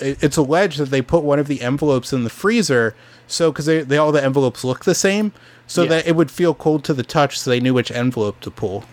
it's 0.00 0.36
alleged 0.36 0.78
that 0.78 0.90
they 0.90 1.02
put 1.02 1.22
one 1.24 1.38
of 1.38 1.46
the 1.48 1.60
envelopes 1.60 2.12
in 2.12 2.24
the 2.24 2.30
freezer, 2.30 2.94
so 3.26 3.50
because 3.52 3.66
they, 3.66 3.82
they 3.82 3.98
all 3.98 4.12
the 4.12 4.22
envelopes 4.24 4.64
look 4.64 4.84
the 4.84 4.94
same, 4.94 5.32
so 5.66 5.82
Yeah. 5.82 5.88
that 5.90 6.06
it 6.06 6.16
would 6.16 6.30
feel 6.30 6.54
cold 6.54 6.84
to 6.84 6.94
the 6.94 7.02
touch, 7.02 7.38
so 7.38 7.50
they 7.50 7.60
knew 7.60 7.74
which 7.74 7.90
envelope 7.90 8.40
to 8.40 8.50
pull. 8.50 8.84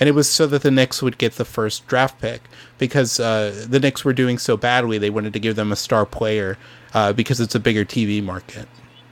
And 0.00 0.08
it 0.08 0.12
was 0.12 0.30
so 0.30 0.46
that 0.46 0.62
the 0.62 0.70
Knicks 0.70 1.02
would 1.02 1.18
get 1.18 1.34
the 1.34 1.44
first 1.44 1.86
draft 1.86 2.20
pick 2.20 2.42
because 2.78 3.18
uh, 3.18 3.66
the 3.68 3.80
Knicks 3.80 4.04
were 4.04 4.12
doing 4.12 4.38
so 4.38 4.56
badly. 4.56 4.98
They 4.98 5.10
wanted 5.10 5.32
to 5.32 5.40
give 5.40 5.56
them 5.56 5.72
a 5.72 5.76
star 5.76 6.06
player 6.06 6.56
uh, 6.94 7.12
because 7.12 7.40
it's 7.40 7.54
a 7.54 7.60
bigger 7.60 7.84
TV 7.84 8.22
market. 8.22 8.68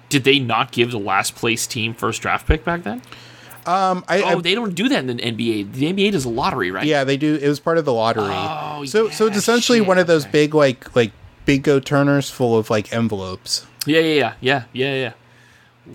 Did 0.09 0.25
they 0.25 0.39
not 0.39 0.71
give 0.71 0.93
the 0.93 0.99
last 0.99 1.35
place 1.35 1.67
team 1.67 1.93
first 1.93 2.23
draft 2.23 2.47
pick 2.47 2.65
back 2.65 2.85
then? 2.85 3.03
Um, 3.67 4.05
I, 4.07 4.23
I 4.23 4.35
Oh, 4.35 4.41
they 4.41 4.55
don't 4.55 4.75
do 4.77 4.89
that 4.89 5.01
in 5.01 5.07
the 5.09 5.15
NBA. 5.15 5.73
The 5.73 5.93
NBA 5.93 6.13
does 6.13 6.25
a 6.25 6.29
lottery, 6.29 6.71
right? 6.71 6.87
Yeah, 6.87 7.03
they 7.03 7.17
do. 7.17 7.35
It 7.35 7.49
was 7.49 7.59
part 7.59 7.79
of 7.79 7.85
the 7.85 7.93
lottery. 7.93 8.31
Oh, 8.31 8.85
so 8.85 9.11
so 9.11 9.27
it's 9.27 9.37
essentially 9.37 9.79
shit, 9.79 9.89
one 9.89 9.99
of 9.99 10.07
those 10.07 10.23
okay. 10.23 10.31
big 10.31 10.55
like 10.55 10.95
like 10.95 11.11
bingo 11.47 11.81
turners 11.81 12.31
full 12.31 12.57
of 12.57 12.71
like 12.71 12.93
envelopes. 12.93 13.67
Yeah, 13.85 14.01
yeah, 14.01 14.15
yeah, 14.15 14.35
yeah, 14.41 14.65
yeah, 14.73 14.95
yeah. 14.95 15.13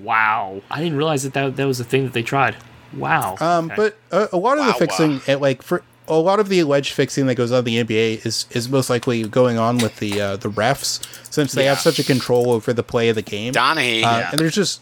Wow, 0.04 0.62
I 0.70 0.82
didn't 0.82 0.98
realize 0.98 1.24
that 1.24 1.34
that, 1.34 1.56
that 1.56 1.66
was 1.66 1.80
a 1.80 1.84
thing 1.86 2.04
that 2.04 2.14
they 2.14 2.24
tried. 2.24 2.58
Wow. 2.94 3.36
Um, 3.40 3.66
Okay. 3.66 3.76
but 3.76 3.98
a, 4.12 4.36
a 4.36 4.38
lot 4.38 4.58
of 4.58 4.66
Wow, 4.66 4.72
the 4.72 4.74
fixing, 4.74 5.12
wow. 5.14 5.22
it, 5.28 5.42
like 5.42 5.62
for 5.62 5.84
a 6.08 6.16
lot 6.16 6.40
of 6.40 6.50
the 6.50 6.60
alleged 6.60 6.94
fixing 6.94 7.26
that 7.28 7.36
goes 7.36 7.52
on 7.52 7.60
in 7.60 7.66
the 7.66 7.84
NBA 7.84 8.26
is 8.26 8.46
is 8.52 8.68
most 8.68 8.90
likely 8.90 9.24
going 9.24 9.58
on 9.58 9.78
with 9.78 9.98
the 9.98 10.20
uh, 10.20 10.36
the 10.38 10.50
refs 10.50 11.00
since 11.32 11.54
they 11.54 11.66
have 11.66 11.80
such 11.80 12.00
a 12.00 12.04
control 12.04 12.52
over 12.52 12.74
the 12.74 12.84
play 12.84 13.08
of 13.10 13.16
the 13.16 13.22
game. 13.22 13.54
Donahue. 13.54 14.04
Uh, 14.04 14.28
and 14.32 14.40
there's 14.40 14.56
just 14.56 14.82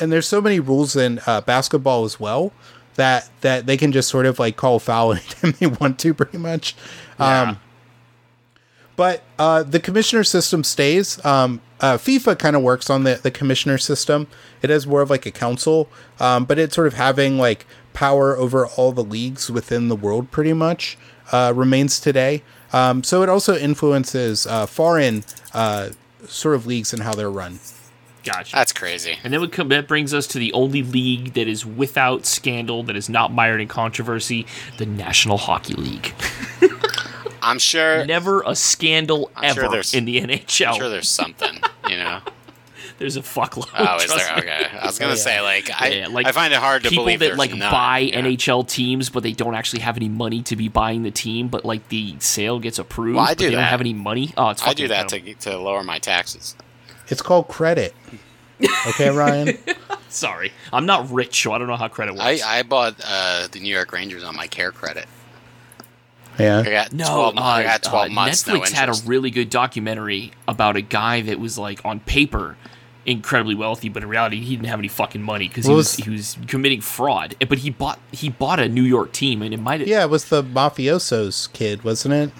and 0.00 0.10
there's 0.12 0.26
so 0.28 0.40
many 0.40 0.60
rules 0.60 0.94
in 0.96 1.20
uh, 1.26 1.40
basketball 1.42 2.04
as 2.04 2.18
well 2.20 2.52
that 2.96 3.30
that 3.40 3.64
they 3.66 3.76
can 3.78 3.92
just 3.92 4.08
sort 4.10 4.26
of 4.26 4.38
like 4.38 4.56
call 4.56 4.78
foul 4.78 5.12
anytime 5.14 5.54
they 5.58 5.66
want 5.68 5.98
to, 6.00 6.12
pretty 6.12 6.38
much. 6.38 6.74
Yeah. 7.18 7.42
Um, 7.42 7.60
but 8.96 9.22
uh, 9.38 9.62
the 9.62 9.80
commissioner 9.80 10.24
system 10.24 10.64
stays. 10.64 11.24
Um, 11.24 11.60
uh, 11.82 11.98
FIFA 11.98 12.38
kind 12.38 12.56
of 12.56 12.62
works 12.62 12.88
on 12.88 13.04
the, 13.04 13.16
the 13.22 13.30
commissioner 13.30 13.76
system. 13.76 14.28
It 14.62 14.70
is 14.70 14.86
more 14.86 15.02
of 15.02 15.10
like 15.10 15.26
a 15.26 15.30
council, 15.32 15.88
um, 16.20 16.44
but 16.44 16.58
it's 16.58 16.74
sort 16.74 16.86
of 16.86 16.94
having 16.94 17.38
like 17.38 17.66
power 17.92 18.36
over 18.36 18.66
all 18.66 18.92
the 18.92 19.04
leagues 19.04 19.50
within 19.50 19.88
the 19.88 19.96
world 19.96 20.30
pretty 20.30 20.52
much 20.52 20.96
uh, 21.32 21.52
remains 21.54 22.00
today. 22.00 22.42
Um, 22.72 23.02
so 23.02 23.22
it 23.22 23.28
also 23.28 23.56
influences 23.56 24.46
uh, 24.46 24.64
foreign 24.66 25.24
uh, 25.52 25.90
sort 26.26 26.54
of 26.54 26.66
leagues 26.66 26.92
and 26.92 27.02
how 27.02 27.14
they're 27.14 27.30
run. 27.30 27.58
gotcha. 28.24 28.54
That's 28.54 28.72
crazy. 28.72 29.18
and 29.24 29.32
then 29.32 29.40
we 29.40 29.48
come, 29.48 29.68
that 29.68 29.88
brings 29.88 30.14
us 30.14 30.26
to 30.28 30.38
the 30.38 30.52
only 30.52 30.82
league 30.82 31.34
that 31.34 31.48
is 31.48 31.66
without 31.66 32.24
scandal, 32.24 32.82
that 32.84 32.96
is 32.96 33.08
not 33.08 33.32
mired 33.32 33.60
in 33.60 33.68
controversy, 33.68 34.46
the 34.78 34.86
National 34.86 35.36
Hockey 35.36 35.74
League. 35.74 36.14
I'm 37.42 37.58
sure. 37.58 38.04
Never 38.06 38.42
a 38.46 38.54
scandal 38.54 39.30
I'm 39.36 39.44
ever 39.44 39.68
there's- 39.68 39.92
in 39.94 40.04
the 40.04 40.20
NHL. 40.20 40.68
I'm 40.68 40.74
sure 40.76 40.88
there's 40.88 41.08
something. 41.08 41.60
You 41.88 41.96
know. 41.98 42.20
There's 42.98 43.16
a 43.16 43.20
fuckload. 43.22 43.68
Oh, 43.76 43.96
is 43.96 44.14
there? 44.14 44.36
me. 44.36 44.42
Okay. 44.42 44.78
I 44.80 44.86
was 44.86 44.96
gonna 45.00 45.12
yeah. 45.14 45.18
say 45.18 45.40
like 45.40 45.70
I 45.80 45.88
Yeah, 45.88 46.06
like 46.08 46.24
I 46.26 46.30
find 46.30 46.52
it 46.52 46.60
hard 46.60 46.84
to 46.84 46.88
people 46.90 47.04
believe 47.04 47.18
that 47.20 47.36
like 47.36 47.52
none, 47.52 47.72
buy 47.72 47.98
yeah. 47.98 48.20
NHL 48.20 48.68
teams, 48.68 49.10
but 49.10 49.24
they 49.24 49.32
don't 49.32 49.56
actually 49.56 49.80
have 49.80 49.96
any 49.96 50.08
money 50.08 50.40
to 50.42 50.54
be 50.54 50.68
buying 50.68 51.02
the 51.02 51.10
team. 51.10 51.48
But 51.48 51.64
like 51.64 51.88
the 51.88 52.14
sale 52.20 52.60
gets 52.60 52.78
approved, 52.78 53.16
Well, 53.16 53.24
I 53.24 53.30
but 53.30 53.38
do 53.38 53.44
they 53.46 53.50
don't 53.52 53.60
that. 53.62 53.70
have 53.70 53.80
any 53.80 53.92
money. 53.94 54.32
Oh, 54.36 54.50
it's 54.50 54.62
I 54.64 54.72
do 54.72 54.86
that 54.86 55.12
incredible. 55.12 55.34
to 55.40 55.50
to 55.50 55.58
lower 55.58 55.82
my 55.82 55.98
taxes. 55.98 56.54
It's 57.08 57.22
called 57.22 57.48
credit. 57.48 57.92
Okay, 58.90 59.10
Ryan. 59.10 59.58
Sorry, 60.08 60.52
I'm 60.72 60.86
not 60.86 61.10
rich, 61.10 61.42
so 61.42 61.52
I 61.52 61.58
don't 61.58 61.66
know 61.66 61.76
how 61.76 61.88
credit 61.88 62.16
I, 62.20 62.32
works. 62.32 62.42
I 62.44 62.62
bought 62.62 62.94
uh, 63.04 63.48
the 63.50 63.58
New 63.58 63.74
York 63.74 63.90
Rangers 63.92 64.22
on 64.22 64.36
my 64.36 64.46
care 64.46 64.70
credit. 64.70 65.06
I 66.38 66.42
Yeah. 66.42 66.62
got 66.62 66.92
no, 66.92 67.04
twelve. 67.04 67.36
uh, 67.38 67.40
I 67.42 67.62
got 67.64 67.82
twelve 67.82 68.10
uh, 68.10 68.12
months. 68.12 68.42
Netflix 68.44 68.72
no 68.72 68.78
had 68.78 68.88
a 68.88 68.94
really 69.06 69.30
good 69.30 69.50
documentary 69.50 70.32
about 70.48 70.76
a 70.76 70.80
guy 70.82 71.20
that 71.22 71.38
was 71.38 71.58
like 71.58 71.84
on 71.84 72.00
paper 72.00 72.56
incredibly 73.04 73.54
wealthy, 73.56 73.88
but 73.88 74.02
in 74.04 74.08
reality 74.08 74.40
he 74.40 74.54
didn't 74.54 74.68
have 74.68 74.78
any 74.78 74.86
fucking 74.88 75.20
money 75.22 75.48
because 75.48 75.66
he 75.66 75.72
was, 75.72 75.96
was- 75.96 76.04
he 76.04 76.10
was 76.10 76.36
committing 76.46 76.80
fraud. 76.80 77.34
But 77.48 77.58
he 77.58 77.70
bought 77.70 77.98
he 78.12 78.28
bought 78.28 78.60
a 78.60 78.68
New 78.68 78.82
York 78.84 79.12
team, 79.12 79.42
and 79.42 79.52
it 79.52 79.60
might 79.60 79.86
Yeah, 79.86 80.02
it 80.04 80.10
was 80.10 80.26
the 80.26 80.42
mafioso's 80.42 81.48
kid, 81.52 81.82
wasn't 81.84 82.14
it? 82.14 82.30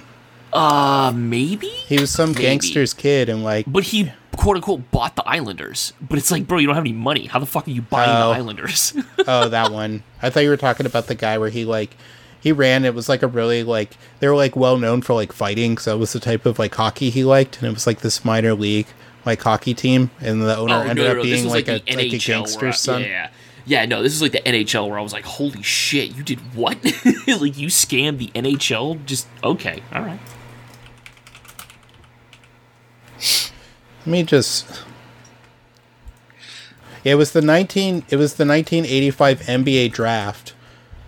uh 0.52 1.10
maybe 1.14 1.66
He 1.66 1.98
was 1.98 2.10
some 2.10 2.31
Maybe. 2.32 2.43
gangster's 2.43 2.93
kid, 2.94 3.28
and 3.31 3.43
like, 3.43 3.64
But 3.66 3.85
he 3.85 4.12
quote 4.36 4.56
unquote 4.56 4.90
bought 4.90 5.16
the 5.16 5.23
Islanders. 5.27 5.93
But 6.01 6.19
it's 6.19 6.31
like, 6.31 6.47
bro, 6.47 6.59
you 6.59 6.66
don't 6.66 6.74
have 6.77 6.85
any 6.85 6.93
money. 6.93 7.27
How 7.27 7.39
the 7.39 7.47
fuck 7.47 7.66
are 7.66 7.70
you 7.70 7.82
buying 7.82 8.10
Oh. 8.10 8.28
the 8.31 8.36
Islanders? 8.36 8.93
oh, 9.27 9.48
that 9.48 9.73
one. 9.73 10.02
I 10.23 10.28
thought 10.31 10.40
you 10.40 10.51
were 10.51 10.56
talking 10.59 10.85
about 10.86 11.06
the 11.06 11.14
guy 11.14 11.39
where 11.39 11.48
he 11.48 11.64
like 11.64 11.97
he 12.43 12.51
ran. 12.51 12.85
It 12.85 12.94
was 12.94 13.09
like 13.09 13.23
a 13.23 13.28
really 13.28 13.62
like 13.62 13.97
they 14.19 14.27
were 14.27 14.35
like 14.35 14.56
well 14.56 14.77
known 14.77 15.01
for 15.01 15.14
like 15.14 15.32
fighting, 15.32 15.78
so 15.78 15.94
it 15.94 15.98
was 15.98 16.12
the 16.12 16.20
type 16.20 16.44
of 16.44 16.59
like 16.59 16.74
hockey 16.74 17.09
he 17.10 17.23
liked, 17.24 17.59
and 17.59 17.69
it 17.69 17.73
was 17.73 17.86
like 17.86 18.01
this 18.01 18.24
minor 18.24 18.52
league 18.55 18.89
like 19.24 19.40
hockey 19.40 19.74
team, 19.74 20.10
and 20.20 20.43
the 20.43 20.56
owner 20.56 20.74
ended 20.74 21.06
up 21.06 21.19
Oh, 21.19 21.23
This 21.23 21.31
being 21.31 21.44
was 21.44 21.52
like, 21.55 21.66
the 21.66 21.82
a 21.86 21.94
like 21.97 22.12
a 22.12 22.19
gangster's 22.19 22.81
son. 22.81 23.02
Yeah, 23.02 23.31
yeah. 23.64 23.86
No, 23.86 24.02
this 24.02 24.12
is 24.12 24.20
like 24.20 24.32
the 24.32 24.40
NHL 24.40 24.89
where 24.89 24.98
I 24.98 25.02
was 25.02 25.12
like, 25.12 25.24
holy 25.24 25.62
shit, 25.62 26.16
you 26.16 26.24
did 26.24 26.40
what? 26.56 26.82
like 26.85 27.56
you 27.56 27.69
scammed 27.69 28.19
the 28.19 28.28
NHL? 28.35 29.05
Just 29.06 29.28
okay, 29.44 29.82
all 29.94 30.02
right. 30.02 30.19
Let 34.01 34.06
me 34.06 34.23
just. 34.24 34.82
Yeah, 37.05 37.12
it 37.12 37.16
was 37.16 37.32
the 37.32 37.43
nineteen. 37.43 38.05
It 38.10 38.16
was 38.16 38.35
the 38.35 38.44
nineteen 38.44 38.85
eighty 38.85 39.10
five 39.10 39.40
NBA 39.43 39.93
draft. 39.93 40.55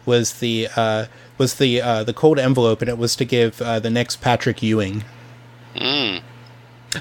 Was 0.06 0.35
the 0.39 0.69
uh, 0.77 1.06
was 1.39 1.55
the 1.55 1.81
uh, 1.81 2.05
the 2.05 2.15
cold 2.15 2.39
envelope, 2.39 2.81
and 2.81 2.89
it 2.89 2.98
was 2.98 3.16
to 3.16 3.24
give 3.24 3.61
uh, 3.61 3.81
the 3.81 3.90
Knicks 3.90 4.16
Patrick 4.16 4.62
Ewing. 4.62 5.05
Mm. 5.74 6.23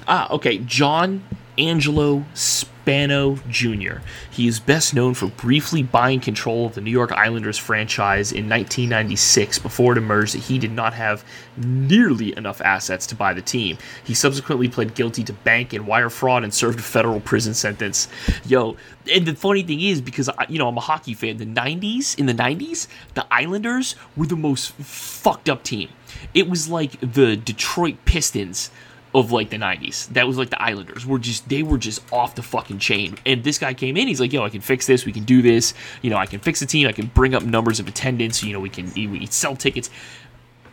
Ah, 0.08 0.30
okay. 0.32 0.58
John 0.58 1.24
Angelo 1.58 2.26
Spano 2.34 3.36
Jr. 3.48 4.00
He 4.30 4.48
is 4.48 4.60
best 4.60 4.94
known 4.94 5.14
for 5.14 5.28
briefly 5.28 5.84
buying 5.84 6.20
control 6.20 6.66
of 6.66 6.76
the 6.76 6.82
New 6.82 6.92
York 6.92 7.12
Islanders 7.12 7.58
franchise 7.58 8.32
in 8.32 8.50
1996 8.50 9.60
before 9.60 9.94
it 9.94 9.98
emerged 9.98 10.34
that 10.34 10.44
he 10.44 10.60
did 10.60 10.72
not 10.72 10.94
have 10.94 11.24
nearly 11.56 12.36
enough 12.36 12.60
assets 12.62 13.08
to 13.08 13.16
buy 13.16 13.34
the 13.34 13.42
team. 13.42 13.78
He 14.04 14.14
subsequently 14.14 14.68
pled 14.68 14.96
guilty 14.96 15.24
to 15.24 15.34
bank 15.34 15.74
and 15.74 15.88
wire 15.88 16.10
fraud 16.10 16.44
and 16.44 16.54
served 16.54 16.80
a 16.80 16.84
federal 16.84 17.20
prison 17.20 17.54
sentence. 17.54 18.08
Yo, 18.46 18.76
and 19.12 19.26
the 19.26 19.36
funny 19.36 19.64
thing 19.64 19.80
is 19.80 20.02
because 20.02 20.30
you 20.50 20.60
know 20.60 20.68
I'm 20.68 20.78
a 20.78 20.82
hockey 20.82 21.14
fan. 21.14 21.38
The 21.38 21.46
90s 21.46 22.18
in 22.20 22.26
the 22.26 22.34
90s, 22.34 22.88
the 23.14 23.26
Islanders 23.32 23.96
were 24.18 24.26
the 24.26 24.36
most 24.36 24.72
fucked 24.74 25.50
up 25.50 25.64
team. 25.64 25.90
It 26.34 26.50
was 26.50 26.68
like 26.68 27.00
the 27.00 27.36
Detroit 27.38 27.98
Pistons 28.06 28.72
of 29.16 29.32
like 29.32 29.50
the 29.52 29.58
90s. 29.58 30.08
That 30.10 30.28
was 30.28 30.38
like 30.38 30.50
the 30.50 30.62
Islanders 30.62 31.06
were 31.06 31.20
just 31.20 31.48
they 31.50 31.64
were 31.64 31.78
just 31.78 32.02
off 32.12 32.36
the 32.36 32.42
fucking 32.42 32.80
chain. 32.80 33.16
And 33.26 33.44
this 33.44 33.58
guy 33.60 33.74
came 33.74 33.96
in, 33.98 34.08
he's 34.08 34.20
like, 34.20 34.34
"Yo, 34.34 34.44
I 34.44 34.50
can 34.50 34.62
fix 34.62 34.88
this. 34.88 35.06
We 35.06 35.12
can 35.12 35.24
do 35.24 35.42
this. 35.42 35.74
You 36.02 36.10
know, 36.10 36.18
I 36.18 36.26
can 36.26 36.40
fix 36.40 36.60
the 36.60 36.66
team. 36.66 36.88
I 36.88 36.92
can 36.94 37.08
bring 37.08 37.36
up 37.36 37.44
numbers 37.44 37.80
of 37.80 37.88
attendance. 37.88 38.44
You 38.44 38.54
know, 38.54 38.60
we 38.60 38.70
can 38.70 38.92
we 38.96 39.20
can 39.20 39.32
sell 39.32 39.56
tickets." 39.56 39.90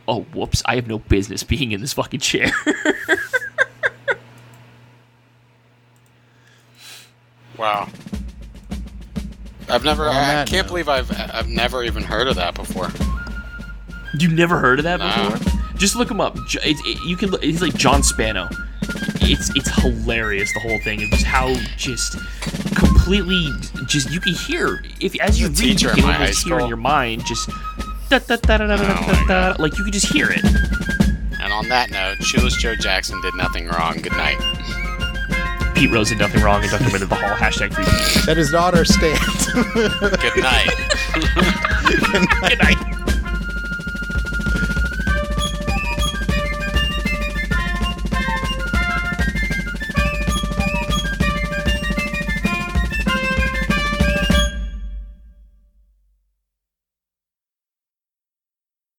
Oh, 0.09 0.23
whoops. 0.35 0.63
I 0.67 0.75
have 0.77 0.89
no 0.89 0.99
business 0.99 1.43
being 1.45 1.73
in 1.73 1.81
this 1.81 1.93
fucking 1.93 2.21
chair. 2.21 2.51
wow. 7.57 7.89
I've 9.69 9.85
never 9.85 10.09
On 10.09 10.17
I 10.17 10.21
that 10.21 10.49
can't 10.49 10.67
note. 10.67 10.71
believe 10.71 10.89
I've 10.89 11.11
I've 11.35 11.49
never 11.49 11.85
even 11.85 12.03
heard 12.03 12.27
of 12.27 12.37
that 12.37 12.55
before. 12.55 12.89
You've 14.19 14.33
never 14.33 14.59
heard 14.59 14.81
of 14.81 14.85
that 14.85 14.99
Nah. 14.99 15.31
before? 15.31 15.70
Just 15.81 15.97
look 15.97 16.11
him 16.11 16.21
up. 16.21 16.37
It, 16.37 16.77
it, 16.85 17.09
you 17.09 17.17
can. 17.17 17.33
He's 17.41 17.63
like 17.63 17.75
John 17.75 18.03
Spano. 18.03 18.49
It's 19.23 19.51
it's 19.57 19.71
hilarious 19.81 20.53
the 20.53 20.61
whole 20.61 20.79
thing 20.81 21.03
of 21.03 21.11
just 21.11 21.25
how 21.25 21.55
just 21.77 22.19
completely 22.77 23.49
just 23.87 24.11
you 24.11 24.21
can 24.21 24.35
hear 24.35 24.85
if 25.01 25.19
as 25.21 25.41
you 25.41 25.49
read 25.49 25.57
teacher 25.57 25.89
you 25.89 25.95
can 25.95 26.05
my 26.05 26.15
almost 26.15 26.45
hear 26.45 26.61
in 26.61 26.67
your 26.67 26.77
mind 26.77 27.25
just 27.27 27.49
da, 28.11 28.19
da, 28.19 28.37
da, 28.37 28.57
da, 28.59 28.67
da, 28.67 28.77
da, 28.77 28.77
Oh 28.77 29.25
da, 29.27 29.53
da, 29.53 29.63
like 29.63 29.79
you 29.79 29.85
could 29.85 29.93
just 29.93 30.13
hear 30.13 30.29
it. 30.31 30.45
And 31.41 31.53
on 31.53 31.69
that 31.69 31.91
note, 31.91 32.23
Shoeless 32.23 32.57
Joe 32.57 32.75
Jackson 32.75 33.21
did 33.23 33.35
nothing 33.35 33.69
wrong. 33.69 34.01
Good 34.03 34.13
night. 34.13 34.39
Pete 35.75 35.91
Rose 35.91 36.11
did 36.11 36.19
nothing 36.19 36.43
wrong 36.43 36.61
and 36.63 36.71
ducked 36.71 36.85
him 36.85 36.95
into 36.95 37.07
the 37.07 37.15
hall. 37.15 37.35
Hashtag 37.37 37.73
free. 37.73 37.85
That 38.27 38.37
is 38.37 38.53
not 38.53 38.75
our 38.75 38.85
stance. 38.85 39.51
Good 39.55 40.43
night. 40.43 40.77
Good 42.49 42.59
night. 42.59 42.77